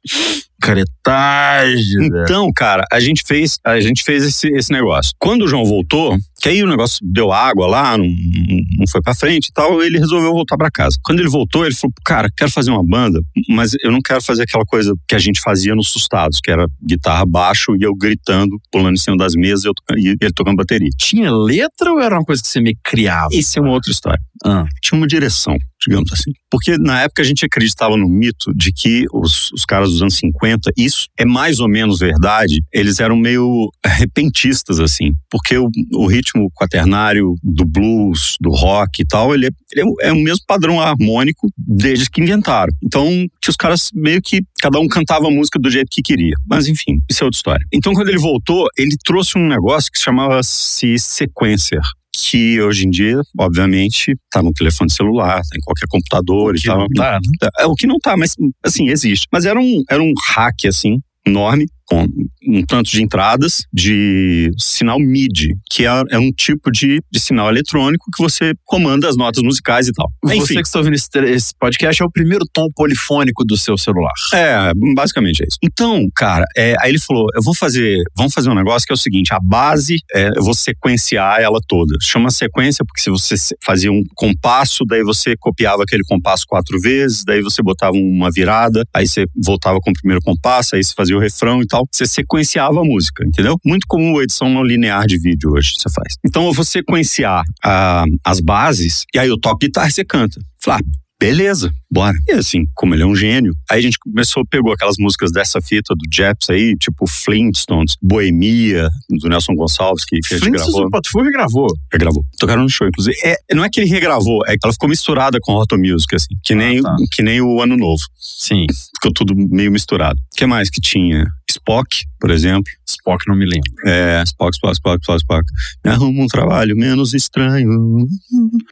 caretagem. 0.62 2.06
Então, 2.06 2.52
cara, 2.56 2.86
a 2.91 3.00
gente 3.00 3.24
fez, 3.26 3.58
a 3.65 3.80
gente 3.82 4.04
fez 4.04 4.24
esse, 4.24 4.47
esse 4.50 4.71
negócio. 4.71 5.13
Quando 5.19 5.43
o 5.43 5.47
João 5.47 5.65
voltou, 5.65 6.15
que 6.41 6.50
aí 6.50 6.63
o 6.63 6.67
negócio 6.67 7.00
deu 7.02 7.32
água 7.32 7.67
lá, 7.67 7.97
não, 7.97 8.06
não 8.06 8.88
foi 8.89 9.02
para 9.02 9.15
frente 9.15 9.47
e 9.47 9.54
tal, 9.54 9.82
ele 9.82 9.97
resolveu 9.97 10.32
voltar 10.32 10.58
para 10.58 10.71
casa. 10.71 10.97
Quando 11.04 11.19
ele 11.19 11.30
voltou, 11.30 11.65
ele 11.65 11.76
falou: 11.76 11.93
"Cara, 12.06 12.30
quero 12.36 12.52
fazer 12.52 12.71
uma 12.71 12.84
banda, 12.84 13.21
mas 13.50 13.71
eu 13.84 13.91
não 13.91 14.00
quero 14.00 14.21
fazer 14.21 14.43
aquela 14.43 14.65
coisa 14.65 14.93
que 15.08 15.15
a 15.15 15.19
gente 15.19 15.41
fazia 15.41 15.76
nos 15.76 15.89
sustados, 15.89 16.39
que 16.41 16.52
era 16.52 16.67
guitarra 16.88 17.26
baixo 17.26 17.76
e 17.76 17.84
eu 17.84 17.95
gritando, 17.95 18.58
pulando 18.71 18.93
em 18.93 19.00
cima 19.00 19.17
das 19.17 19.34
mesas 19.34 19.65
e, 19.65 19.67
eu, 19.67 19.74
e 19.97 20.15
ele 20.21 20.34
tocando 20.34 20.56
bateria". 20.56 20.89
Tinha 20.97 21.32
letra 21.32 21.91
ou 21.91 22.00
era 22.00 22.15
uma 22.15 22.26
coisa 22.26 22.41
que 22.41 22.47
você 22.47 22.62
me 22.62 22.76
criava? 22.84 23.30
Isso 23.32 23.58
é 23.58 23.62
uma 23.62 23.71
outra 23.71 23.91
história. 23.91 24.21
Ah. 24.43 24.65
Tinha 24.82 24.97
uma 24.97 25.08
direção, 25.08 25.56
digamos 25.82 26.12
assim. 26.12 26.32
Porque 26.49 26.77
na 26.77 27.01
época 27.01 27.21
a 27.21 27.25
gente 27.25 27.45
acreditava 27.45 27.95
no 27.95 28.08
mito 28.08 28.51
de 28.56 28.71
que 28.71 29.06
os, 29.13 29.51
os 29.51 29.65
caras 29.65 29.91
dos 29.91 30.01
anos 30.01 30.15
50, 30.15 30.71
isso 30.75 31.08
é 31.17 31.25
mais 31.25 31.60
ou 31.60 31.69
menos 31.69 31.99
verdade, 31.99 32.62
eles 32.73 32.99
eram 32.99 33.15
meio 33.15 33.69
repentistas, 33.86 34.80
assim. 34.80 35.12
Porque 35.30 35.58
o, 35.58 35.69
o 35.93 36.08
ritmo 36.08 36.49
quaternário 36.56 37.36
do 37.43 37.65
blues, 37.65 38.36
do 38.39 38.49
rock 38.49 39.01
e 39.01 39.06
tal, 39.06 39.34
ele, 39.34 39.47
é, 39.47 39.49
ele 39.71 39.89
é, 40.01 40.08
é 40.10 40.12
o 40.12 40.21
mesmo 40.21 40.43
padrão 40.47 40.80
harmônico 40.80 41.47
desde 41.58 42.10
que 42.10 42.21
inventaram. 42.21 42.73
Então, 42.84 43.08
que 43.41 43.49
os 43.49 43.56
caras 43.56 43.89
meio 43.93 44.21
que 44.21 44.41
cada 44.60 44.80
um 44.80 44.88
cantava 44.88 45.27
a 45.27 45.32
música 45.32 45.60
do 45.60 45.69
jeito 45.69 45.88
que 45.91 46.01
queria. 46.01 46.36
Mas 46.49 46.67
enfim, 46.67 46.99
isso 47.10 47.23
é 47.23 47.25
outra 47.25 47.38
história. 47.38 47.65
Então, 47.71 47.93
quando 47.93 48.10
ele 48.10 48.17
voltou, 48.17 48.67
ele 48.77 48.95
trouxe 49.04 49.38
um 49.38 49.47
negócio 49.47 49.91
que 49.91 49.99
chamava-se 49.99 50.97
sequencer 50.97 51.82
que 52.13 52.62
hoje 52.62 52.86
em 52.86 52.89
dia, 52.89 53.21
obviamente, 53.39 54.12
está 54.12 54.43
no 54.43 54.52
telefone 54.52 54.91
celular, 54.91 55.36
tá 55.36 55.58
em 55.58 55.62
qualquer 55.62 55.88
computador 55.89 56.56
e 56.56 56.62
tal. 56.62 56.80
Não 56.80 56.88
tá, 56.88 57.19
né? 57.19 57.50
É 57.60 57.65
o 57.65 57.74
que 57.74 57.88
não 57.88 57.97
tá, 58.00 58.17
mas 58.17 58.36
assim, 58.63 58.89
existe. 58.89 59.28
Mas 59.32 59.45
era 59.45 59.60
um, 59.60 59.84
era 59.89 60.02
um 60.02 60.13
hack, 60.36 60.65
assim, 60.65 61.00
enorme, 61.26 61.67
com 61.91 62.08
um 62.47 62.65
tanto 62.65 62.89
de 62.89 63.04
entradas 63.04 63.65
de 63.71 64.49
sinal 64.58 64.97
MIDI, 64.97 65.56
que 65.69 65.86
é, 65.86 66.04
é 66.12 66.17
um 66.17 66.32
tipo 66.32 66.71
de, 66.71 67.01
de, 67.12 67.19
sinal 67.19 67.49
eletrônico 67.49 68.10
que 68.15 68.23
você 68.23 68.54
comanda 68.63 69.10
as 69.10 69.17
notas 69.17 69.43
musicais 69.43 69.89
e 69.89 69.91
tal. 69.91 70.10
Você 70.23 70.36
Enfim. 70.36 70.56
que 70.56 70.62
está 70.62 70.80
ouvindo 70.80 70.95
esse, 70.95 71.10
esse, 71.25 71.54
podcast 71.60 72.01
é 72.01 72.06
o 72.06 72.10
primeiro 72.10 72.45
tom 72.51 72.67
polifônico 72.73 73.43
do 73.43 73.58
seu 73.58 73.77
celular. 73.77 74.13
É, 74.34 74.71
basicamente 74.95 75.43
é 75.43 75.47
isso. 75.47 75.58
Então, 75.62 76.08
cara, 76.15 76.45
é, 76.56 76.75
aí 76.80 76.91
ele 76.91 76.99
falou: 76.99 77.27
eu 77.36 77.43
vou 77.43 77.54
fazer, 77.54 78.01
vamos 78.15 78.34
fazer 78.34 78.49
um 78.49 78.56
negócio 78.56 78.88
que 78.88 78.93
é 78.93 78.95
o 78.95 78.97
seguinte: 78.97 79.34
a 79.34 79.39
base, 79.39 79.97
é, 80.13 80.30
eu 80.36 80.43
vou 80.43 80.54
sequenciar 80.54 81.41
ela 81.41 81.60
toda. 81.67 81.93
Chama 82.01 82.32
sequência 82.32 82.86
porque 82.86 83.01
se 83.01 83.10
você 83.10 83.36
fazia 83.62 83.91
um 83.91 84.04
compasso, 84.15 84.86
daí 84.88 85.04
você 85.04 85.36
copiava 85.38 85.84
aquele 85.84 86.04
compasso 86.04 86.45
quatro 86.47 86.80
vezes, 86.80 87.23
daí 87.25 87.41
você 87.41 87.62
botava 87.62 87.97
uma 87.97 88.32
virada, 88.32 88.86
aí 88.93 89.06
você 89.06 89.25
voltava 89.36 89.80
com 89.82 89.91
o 89.91 89.93
primeiro 89.93 90.21
compasso, 90.23 90.75
aí 90.75 90.84
você 90.84 90.93
fazia 90.95 91.17
o 91.17 91.19
refrão 91.19 91.62
e 91.62 91.67
tal 91.67 91.81
você 91.91 92.06
sequenciava 92.06 92.82
a 92.82 92.84
música, 92.84 93.24
entendeu? 93.26 93.58
Muito 93.65 93.86
como 93.88 94.20
a 94.20 94.24
edição 94.24 94.50
não 94.50 94.63
linear 94.63 95.06
de 95.06 95.17
vídeo 95.17 95.52
hoje 95.52 95.74
você 95.78 95.89
faz. 95.94 96.15
Então 96.26 96.46
eu 96.46 96.54
vou 96.54 96.65
sequenciar 96.65 97.44
ah, 97.63 98.06
as 98.24 98.39
bases 98.39 99.06
e 99.13 99.20
aí 99.20 99.28
eu 99.28 99.39
toco 99.39 99.60
guitarra 99.60 99.88
e 99.88 99.91
você 99.91 100.04
canta. 100.04 100.39
Flá, 100.63 100.80
beleza, 101.22 101.72
bora. 101.91 102.17
E 102.28 102.32
assim, 102.32 102.65
como 102.74 102.96
ele 102.96 103.04
é 103.04 103.06
um 103.06 103.15
gênio, 103.15 103.54
aí 103.70 103.78
a 103.78 103.82
gente 103.82 104.00
começou, 104.00 104.44
pegou 104.44 104.74
aquelas 104.74 104.96
músicas 104.98 105.32
dessa 105.32 105.62
fita 105.62 105.94
do 105.94 106.10
Jeps 106.12 106.50
aí, 106.50 106.76
tipo 106.78 107.06
Flintstones, 107.08 107.96
Boemia, 108.02 108.89
do 109.08 109.30
Nelson 109.30 109.54
Gonçalves, 109.54 110.04
que, 110.04 110.20
que 110.20 110.34
a 110.34 110.38
gente 110.39 110.50
gravou. 110.50 110.89
Flintstones 110.89 111.26
regravou. 111.28 111.67
Regravou. 111.91 112.26
Tocaram 112.39 112.63
no 112.63 112.70
show, 112.70 112.88
inclusive. 112.88 113.15
É, 113.24 113.36
não 113.54 113.63
é 113.63 113.70
que 113.70 113.80
ele 113.80 113.89
regravou, 113.89 114.41
é 114.48 114.54
que 114.54 114.60
ela 114.63 114.74
ficou 114.74 114.89
misturada 114.89 115.38
com 115.39 115.54
Hot 115.54 115.78
Music, 115.78 116.15
assim, 116.15 116.36
que 116.44 116.56
nem, 116.56 116.80
ah, 116.80 116.84
tá. 116.84 116.96
que 117.12 117.22
nem 117.22 117.39
o 117.39 117.62
Ano 117.62 117.78
Novo. 117.78 118.02
Sim. 118.17 118.65
Ficou 118.96 119.13
tudo 119.13 119.36
meio 119.36 119.72
misturado. 119.72 120.20
O 120.20 120.36
que 120.36 120.48
mais 120.48 120.72
que 120.72 120.82
tinha? 120.82 121.28
Spock, 121.52 122.06
por 122.22 122.30
exemplo. 122.30 122.64
Spock 122.88 123.28
não 123.28 123.36
me 123.36 123.46
lembro. 123.46 123.72
É, 123.86 124.22
Spock, 124.24 124.56
Spock, 124.56 124.76
Spock, 124.76 125.02
Spock, 125.02 125.22
Spock. 125.22 125.46
Me 125.84 125.92
arruma 125.92 126.24
um 126.24 126.28
trabalho 126.28 126.78
menos 126.78 127.14
estranho. 127.14 128.08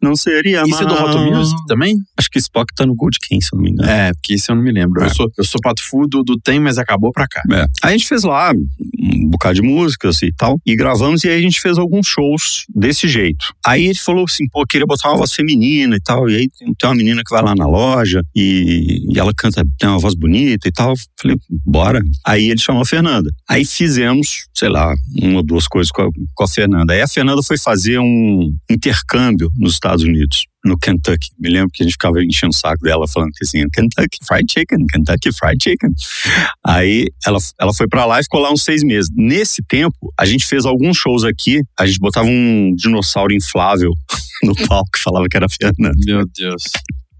Não 0.01 0.15
seria 0.15 0.61
Isso 0.61 0.83
mal. 0.83 0.83
é 0.83 0.85
do 0.85 0.93
Hot 0.93 1.31
Music 1.31 1.65
também? 1.67 1.97
Acho 2.15 2.29
que 2.29 2.37
Spock 2.37 2.73
tá 2.75 2.85
no 2.85 2.93
Gold 2.93 3.17
King, 3.19 3.43
se 3.43 3.49
eu 3.53 3.57
não 3.57 3.63
me 3.63 3.71
engano. 3.71 3.89
É, 3.89 4.13
porque 4.13 4.35
isso 4.35 4.51
eu 4.51 4.55
não 4.55 4.61
me 4.61 4.71
lembro. 4.71 5.01
É. 5.01 5.07
Eu, 5.07 5.15
sou, 5.15 5.31
eu 5.37 5.43
sou 5.43 5.59
pato 5.61 5.81
fudo 5.83 6.23
do 6.23 6.37
Tem, 6.39 6.59
mas 6.59 6.77
acabou 6.77 7.11
pra 7.11 7.27
cá. 7.27 7.41
É. 7.51 7.61
Aí 7.83 7.89
a 7.89 7.91
gente 7.91 8.07
fez 8.07 8.23
lá 8.23 8.53
um 8.53 9.29
bocado 9.29 9.55
de 9.55 9.61
músicas 9.61 10.21
e 10.21 10.31
tal, 10.31 10.59
e 10.65 10.75
gravamos, 10.75 11.23
e 11.23 11.29
aí 11.29 11.39
a 11.39 11.41
gente 11.41 11.59
fez 11.59 11.77
alguns 11.77 12.05
shows 12.05 12.65
desse 12.73 13.07
jeito. 13.07 13.53
Aí 13.65 13.85
ele 13.85 13.97
falou 13.97 14.25
assim, 14.25 14.47
pô, 14.49 14.65
queria 14.65 14.85
botar 14.85 15.09
uma 15.09 15.17
voz 15.17 15.33
feminina 15.33 15.95
e 15.95 16.01
tal, 16.01 16.29
e 16.29 16.35
aí 16.35 16.49
tem 16.59 16.89
uma 16.89 16.95
menina 16.95 17.23
que 17.23 17.31
vai 17.31 17.41
lá 17.41 17.55
na 17.55 17.65
loja 17.65 18.21
e, 18.35 19.05
e 19.09 19.19
ela 19.19 19.33
canta, 19.35 19.65
tem 19.79 19.89
uma 19.89 19.99
voz 19.99 20.13
bonita 20.13 20.67
e 20.67 20.71
tal. 20.71 20.93
Falei, 21.19 21.37
bora. 21.65 22.01
Aí 22.25 22.49
ele 22.49 22.59
chamou 22.59 22.81
a 22.81 22.85
Fernanda. 22.85 23.31
Aí 23.47 23.65
fizemos, 23.65 24.47
sei 24.53 24.69
lá, 24.69 24.93
uma 25.21 25.37
ou 25.37 25.43
duas 25.43 25.67
coisas 25.67 25.91
com 25.91 26.03
a, 26.03 26.09
com 26.33 26.43
a 26.43 26.47
Fernanda. 26.47 26.93
Aí 26.93 27.01
a 27.01 27.07
Fernanda 27.07 27.41
foi 27.43 27.57
fazer 27.57 27.99
um 27.99 28.51
intercâmbio 28.69 29.49
nos 29.57 29.73
Estados 29.73 30.03
Unidos 30.03 30.45
no 30.63 30.77
Kentucky. 30.77 31.29
Me 31.39 31.49
lembro 31.49 31.69
que 31.73 31.81
a 31.81 31.85
gente 31.85 31.93
ficava 31.93 32.21
enchendo 32.23 32.51
o 32.51 32.55
saco 32.55 32.83
dela 32.83 33.07
falando 33.07 33.31
que 33.31 33.45
assim, 33.45 33.67
Kentucky 33.69 34.17
Fried 34.27 34.51
Chicken, 34.51 34.85
Kentucky 34.87 35.31
Fried 35.31 35.63
Chicken. 35.63 35.91
Aí 36.65 37.07
ela, 37.25 37.37
ela 37.59 37.73
foi 37.73 37.87
para 37.87 38.05
lá 38.05 38.19
e 38.19 38.23
ficou 38.23 38.41
lá 38.41 38.51
uns 38.51 38.63
seis 38.63 38.83
meses. 38.83 39.09
Nesse 39.15 39.61
tempo, 39.63 40.13
a 40.19 40.25
gente 40.25 40.45
fez 40.45 40.65
alguns 40.65 40.97
shows 40.97 41.23
aqui, 41.23 41.61
a 41.77 41.85
gente 41.85 41.99
botava 41.99 42.27
um 42.27 42.73
dinossauro 42.75 43.33
inflável 43.33 43.91
no 44.43 44.53
palco 44.67 44.89
que 44.93 44.99
falava 44.99 45.27
que 45.29 45.37
era 45.37 45.47
Fernanda. 45.49 45.97
Meu 46.05 46.25
Deus. 46.27 46.63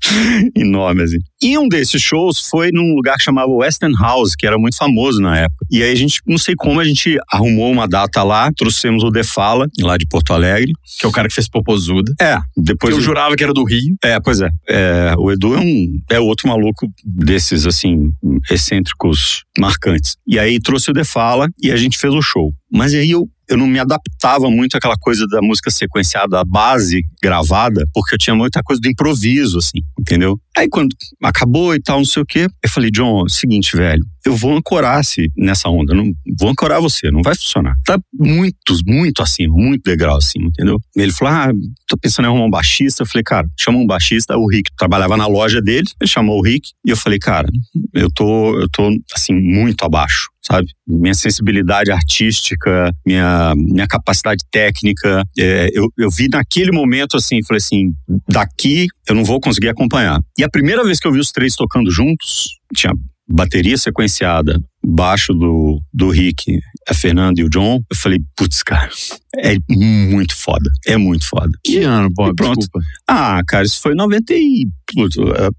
enorme, 0.55 1.03
assim. 1.03 1.17
E 1.41 1.57
um 1.57 1.67
desses 1.67 2.01
shows 2.01 2.39
foi 2.49 2.71
num 2.71 2.95
lugar 2.95 3.17
que 3.17 3.23
chamava 3.23 3.49
Western 3.51 3.95
House, 3.99 4.35
que 4.35 4.45
era 4.45 4.57
muito 4.57 4.77
famoso 4.77 5.21
na 5.21 5.37
época. 5.37 5.65
E 5.69 5.83
aí 5.83 5.91
a 5.91 5.95
gente, 5.95 6.21
não 6.27 6.37
sei 6.37 6.55
como, 6.55 6.79
a 6.79 6.83
gente 6.83 7.17
arrumou 7.31 7.71
uma 7.71 7.87
data 7.87 8.23
lá, 8.23 8.51
trouxemos 8.51 9.03
o 9.03 9.09
Defala, 9.09 9.67
lá 9.79 9.97
de 9.97 10.05
Porto 10.05 10.33
Alegre. 10.33 10.73
Que 10.99 11.05
é 11.05 11.09
o 11.09 11.11
cara 11.11 11.27
que 11.27 11.33
fez 11.33 11.47
Popozuda. 11.47 12.13
É, 12.21 12.37
depois. 12.55 12.93
Que 12.93 12.99
eu 12.99 13.03
jurava 13.03 13.35
que 13.35 13.43
era 13.43 13.53
do 13.53 13.63
Rio. 13.63 13.95
É, 14.03 14.19
pois 14.19 14.41
é. 14.41 14.49
é. 14.67 15.13
O 15.17 15.31
Edu 15.31 15.55
é 15.55 15.59
um 15.59 15.99
é 16.09 16.19
outro 16.19 16.47
maluco 16.47 16.87
desses, 17.03 17.65
assim, 17.65 18.11
excêntricos 18.49 19.43
marcantes. 19.57 20.17
E 20.27 20.37
aí 20.39 20.59
trouxe 20.59 20.91
o 20.91 20.93
Defala 20.93 21.47
e 21.61 21.71
a 21.71 21.77
gente 21.77 21.97
fez 21.97 22.13
o 22.13 22.21
show. 22.21 22.53
Mas 22.71 22.93
aí 22.93 23.11
eu 23.11 23.27
eu 23.49 23.57
não 23.57 23.67
me 23.67 23.79
adaptava 23.79 24.49
muito 24.49 24.77
àquela 24.77 24.95
coisa 24.97 25.25
da 25.27 25.41
música 25.41 25.71
sequenciada, 25.71 26.39
a 26.39 26.45
base 26.45 27.03
gravada, 27.21 27.83
porque 27.93 28.15
eu 28.15 28.19
tinha 28.19 28.35
muita 28.35 28.61
coisa 28.61 28.79
do 28.81 28.87
improviso, 28.87 29.57
assim, 29.57 29.79
entendeu? 29.99 30.39
Aí 30.55 30.67
quando 30.69 30.95
acabou 31.23 31.73
e 31.73 31.81
tal, 31.81 31.97
não 31.97 32.05
sei 32.05 32.21
o 32.21 32.25
quê, 32.25 32.47
eu 32.63 32.69
falei, 32.69 32.91
John, 32.91 33.25
é 33.25 33.29
seguinte, 33.29 33.75
velho, 33.75 34.05
eu 34.25 34.35
vou 34.35 34.55
ancorar-se 34.55 35.31
nessa 35.35 35.69
onda, 35.69 35.93
não 35.93 36.11
vou 36.37 36.49
ancorar 36.49 36.81
você, 36.81 37.09
não 37.09 37.21
vai 37.21 37.33
funcionar. 37.35 37.75
Tá 37.85 37.97
muito, 38.13 38.57
muito 38.85 39.23
acima, 39.23 39.55
muito 39.55 39.83
degrau 39.83 40.17
acima, 40.17 40.47
entendeu? 40.47 40.77
Ele 40.95 41.11
falou, 41.11 41.33
ah, 41.33 41.51
tô 41.87 41.97
pensando 41.97 42.25
em 42.25 42.27
arrumar 42.27 42.45
um 42.45 42.49
baixista. 42.49 43.03
Eu 43.03 43.07
falei, 43.07 43.23
cara, 43.23 43.47
chama 43.57 43.79
um 43.79 43.87
baixista, 43.87 44.37
o 44.37 44.47
Rick 44.47 44.71
trabalhava 44.77 45.15
na 45.15 45.25
loja 45.25 45.61
dele, 45.61 45.87
ele 45.99 46.09
chamou 46.09 46.37
o 46.37 46.43
Rick, 46.43 46.71
e 46.85 46.89
eu 46.89 46.97
falei, 46.97 47.17
cara, 47.17 47.47
eu 47.93 48.09
tô, 48.13 48.59
eu 48.59 48.67
tô, 48.69 48.89
assim, 49.15 49.33
muito 49.33 49.83
abaixo 49.83 50.29
sabe? 50.49 50.67
Minha 50.87 51.13
sensibilidade 51.13 51.91
artística, 51.91 52.91
minha, 53.05 53.53
minha 53.55 53.87
capacidade 53.87 54.43
técnica. 54.51 55.23
É, 55.37 55.69
eu, 55.73 55.87
eu 55.97 56.09
vi 56.09 56.27
naquele 56.27 56.71
momento 56.71 57.17
assim, 57.17 57.43
falei 57.43 57.59
assim: 57.59 57.91
daqui 58.27 58.87
eu 59.07 59.15
não 59.15 59.23
vou 59.23 59.39
conseguir 59.39 59.69
acompanhar. 59.69 60.19
E 60.37 60.43
a 60.43 60.49
primeira 60.49 60.83
vez 60.83 60.99
que 60.99 61.07
eu 61.07 61.11
vi 61.11 61.19
os 61.19 61.31
três 61.31 61.55
tocando 61.55 61.91
juntos, 61.91 62.59
tinha 62.75 62.93
bateria 63.29 63.77
sequenciada, 63.77 64.59
baixo 64.83 65.33
do, 65.33 65.81
do 65.93 66.09
Rick, 66.09 66.59
a 66.87 66.93
Fernanda 66.93 67.39
e 67.39 67.43
o 67.43 67.49
John, 67.49 67.83
eu 67.89 67.95
falei, 67.95 68.19
putz, 68.35 68.63
cara, 68.63 68.89
é 69.37 69.55
muito 69.69 70.35
foda. 70.35 70.69
É 70.87 70.97
muito 70.97 71.27
foda. 71.27 71.51
Que 71.63 71.83
ano, 71.83 72.09
Bob? 72.11 72.35
Pronto. 72.35 72.59
Desculpa. 72.59 72.85
Ah, 73.07 73.41
cara, 73.47 73.65
isso 73.65 73.79
foi 73.81 73.93
90 73.93 74.33
e. 74.33 74.67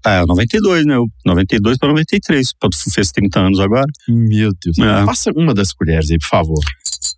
É, 0.05 0.25
92, 0.25 0.85
né? 0.85 0.95
92 1.25 1.77
para 1.77 1.89
93. 1.89 2.53
Tu 2.59 2.91
fez 2.91 3.11
30 3.11 3.39
anos 3.39 3.59
agora. 3.59 3.87
Meu 4.09 4.51
Deus. 4.63 4.77
É. 4.77 5.05
Passa 5.05 5.31
uma 5.33 5.53
das 5.53 5.71
colheres 5.71 6.11
aí, 6.11 6.17
por 6.19 6.27
favor 6.27 6.59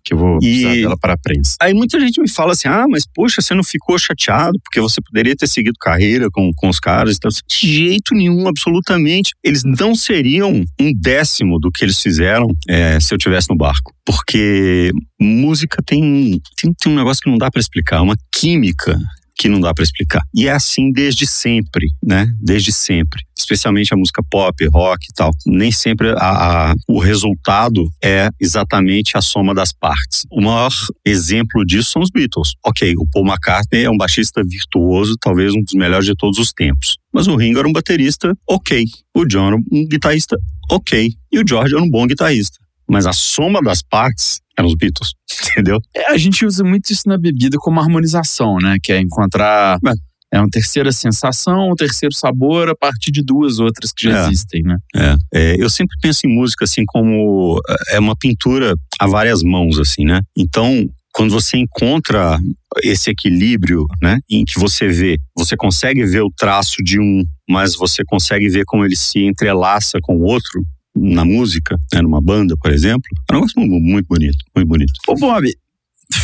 que 0.04 0.14
eu 0.14 0.18
vou 0.18 0.38
precisar 0.38 0.74
dela 0.74 0.96
para 0.98 1.14
a 1.14 1.18
prensa. 1.18 1.56
Aí 1.60 1.74
muita 1.74 1.98
gente 2.00 2.20
me 2.20 2.28
fala 2.28 2.52
assim: 2.52 2.68
ah, 2.68 2.86
mas 2.88 3.04
poxa, 3.06 3.40
você 3.40 3.54
não 3.54 3.64
ficou 3.64 3.98
chateado 3.98 4.58
porque 4.62 4.80
você 4.80 5.00
poderia 5.00 5.36
ter 5.36 5.46
seguido 5.46 5.76
carreira 5.80 6.28
com, 6.30 6.50
com 6.56 6.68
os 6.68 6.78
caras 6.78 7.16
e 7.16 7.20
tal. 7.20 7.30
De 7.30 7.44
jeito 7.48 8.14
nenhum, 8.14 8.46
absolutamente. 8.48 9.32
Eles 9.42 9.62
não 9.64 9.94
seriam 9.94 10.64
um 10.80 10.92
décimo 10.94 11.58
do 11.58 11.70
que 11.70 11.84
eles 11.84 12.00
fizeram 12.00 12.48
é, 12.68 12.98
se 13.00 13.12
eu 13.12 13.18
tivesse 13.18 13.48
no 13.50 13.56
barco. 13.56 13.92
Porque 14.04 14.92
música 15.20 15.82
tem, 15.84 16.40
tem, 16.56 16.72
tem 16.74 16.92
um 16.92 16.96
negócio 16.96 17.22
que 17.22 17.30
não 17.30 17.38
dá 17.38 17.50
para 17.50 17.60
explicar, 17.60 18.02
uma 18.02 18.16
química 18.30 18.98
que 19.36 19.48
não 19.48 19.60
dá 19.60 19.74
para 19.74 19.84
explicar. 19.84 20.22
E 20.34 20.46
é 20.46 20.52
assim 20.52 20.92
desde 20.92 21.26
sempre, 21.26 21.88
né? 22.02 22.32
Desde 22.40 22.72
sempre. 22.72 23.22
Especialmente 23.36 23.92
a 23.92 23.96
música 23.96 24.22
pop, 24.30 24.66
rock 24.68 25.06
e 25.10 25.14
tal. 25.14 25.30
Nem 25.46 25.72
sempre 25.72 26.10
a, 26.10 26.70
a, 26.70 26.74
o 26.88 26.98
resultado 26.98 27.88
é 28.02 28.30
exatamente 28.40 29.16
a 29.16 29.20
soma 29.20 29.54
das 29.54 29.72
partes. 29.72 30.24
O 30.30 30.40
maior 30.40 30.70
exemplo 31.04 31.64
disso 31.64 31.90
são 31.90 32.02
os 32.02 32.10
Beatles. 32.10 32.52
Ok, 32.64 32.94
o 32.96 33.06
Paul 33.12 33.26
McCartney 33.26 33.84
é 33.84 33.90
um 33.90 33.96
baixista 33.96 34.42
virtuoso, 34.44 35.16
talvez 35.20 35.52
um 35.52 35.62
dos 35.62 35.74
melhores 35.74 36.06
de 36.06 36.14
todos 36.14 36.38
os 36.38 36.52
tempos. 36.52 36.96
Mas 37.12 37.26
o 37.26 37.36
Ringo 37.36 37.58
era 37.58 37.68
um 37.68 37.72
baterista 37.72 38.32
ok. 38.48 38.84
O 39.14 39.24
John 39.24 39.48
era 39.48 39.56
um 39.56 39.86
guitarrista 39.86 40.36
ok. 40.70 41.12
E 41.32 41.38
o 41.38 41.44
George 41.46 41.74
era 41.74 41.82
um 41.82 41.90
bom 41.90 42.06
guitarrista. 42.06 42.63
Mas 42.88 43.06
a 43.06 43.12
soma 43.12 43.62
das 43.62 43.82
partes 43.82 44.40
eram 44.58 44.68
os 44.68 44.74
Beatles, 44.74 45.12
entendeu? 45.50 45.80
É, 45.94 46.12
a 46.12 46.16
gente 46.16 46.44
usa 46.44 46.62
muito 46.64 46.90
isso 46.90 47.08
na 47.08 47.18
bebida 47.18 47.56
como 47.58 47.80
harmonização, 47.80 48.56
né? 48.60 48.76
Que 48.82 48.92
é 48.92 49.00
encontrar. 49.00 49.78
É. 49.86 50.14
É 50.32 50.40
uma 50.40 50.50
terceira 50.50 50.90
sensação, 50.90 51.70
um 51.70 51.76
terceiro 51.76 52.12
sabor 52.12 52.68
a 52.68 52.74
partir 52.74 53.12
de 53.12 53.22
duas 53.22 53.60
outras 53.60 53.92
que 53.92 54.10
já 54.10 54.18
é, 54.18 54.26
existem, 54.26 54.64
né? 54.64 54.76
É. 54.96 55.16
é. 55.32 55.56
Eu 55.62 55.70
sempre 55.70 55.96
penso 56.02 56.26
em 56.26 56.34
música 56.34 56.64
assim 56.64 56.82
como 56.84 57.60
é 57.90 58.00
uma 58.00 58.16
pintura 58.16 58.74
a 58.98 59.06
várias 59.06 59.44
mãos, 59.44 59.78
assim, 59.78 60.04
né? 60.04 60.20
Então, 60.36 60.88
quando 61.14 61.30
você 61.30 61.56
encontra 61.56 62.36
esse 62.82 63.08
equilíbrio, 63.08 63.86
né, 64.02 64.18
em 64.28 64.44
que 64.44 64.58
você 64.58 64.88
vê, 64.88 65.16
você 65.38 65.56
consegue 65.56 66.04
ver 66.04 66.22
o 66.22 66.32
traço 66.36 66.82
de 66.82 66.98
um, 66.98 67.22
mas 67.48 67.76
você 67.76 68.02
consegue 68.04 68.48
ver 68.48 68.64
como 68.66 68.84
ele 68.84 68.96
se 68.96 69.20
entrelaça 69.20 70.00
com 70.02 70.16
o 70.16 70.22
outro, 70.24 70.64
na 70.94 71.24
música, 71.24 71.76
né, 71.92 72.00
numa 72.00 72.20
banda, 72.20 72.56
por 72.56 72.70
exemplo, 72.70 73.08
é 73.30 73.32
um 73.32 73.36
negócio 73.36 73.60
muito 73.60 74.06
bonito, 74.06 74.38
muito 74.54 74.68
bonito. 74.68 74.92
Ô, 75.08 75.14
Bob, 75.14 75.52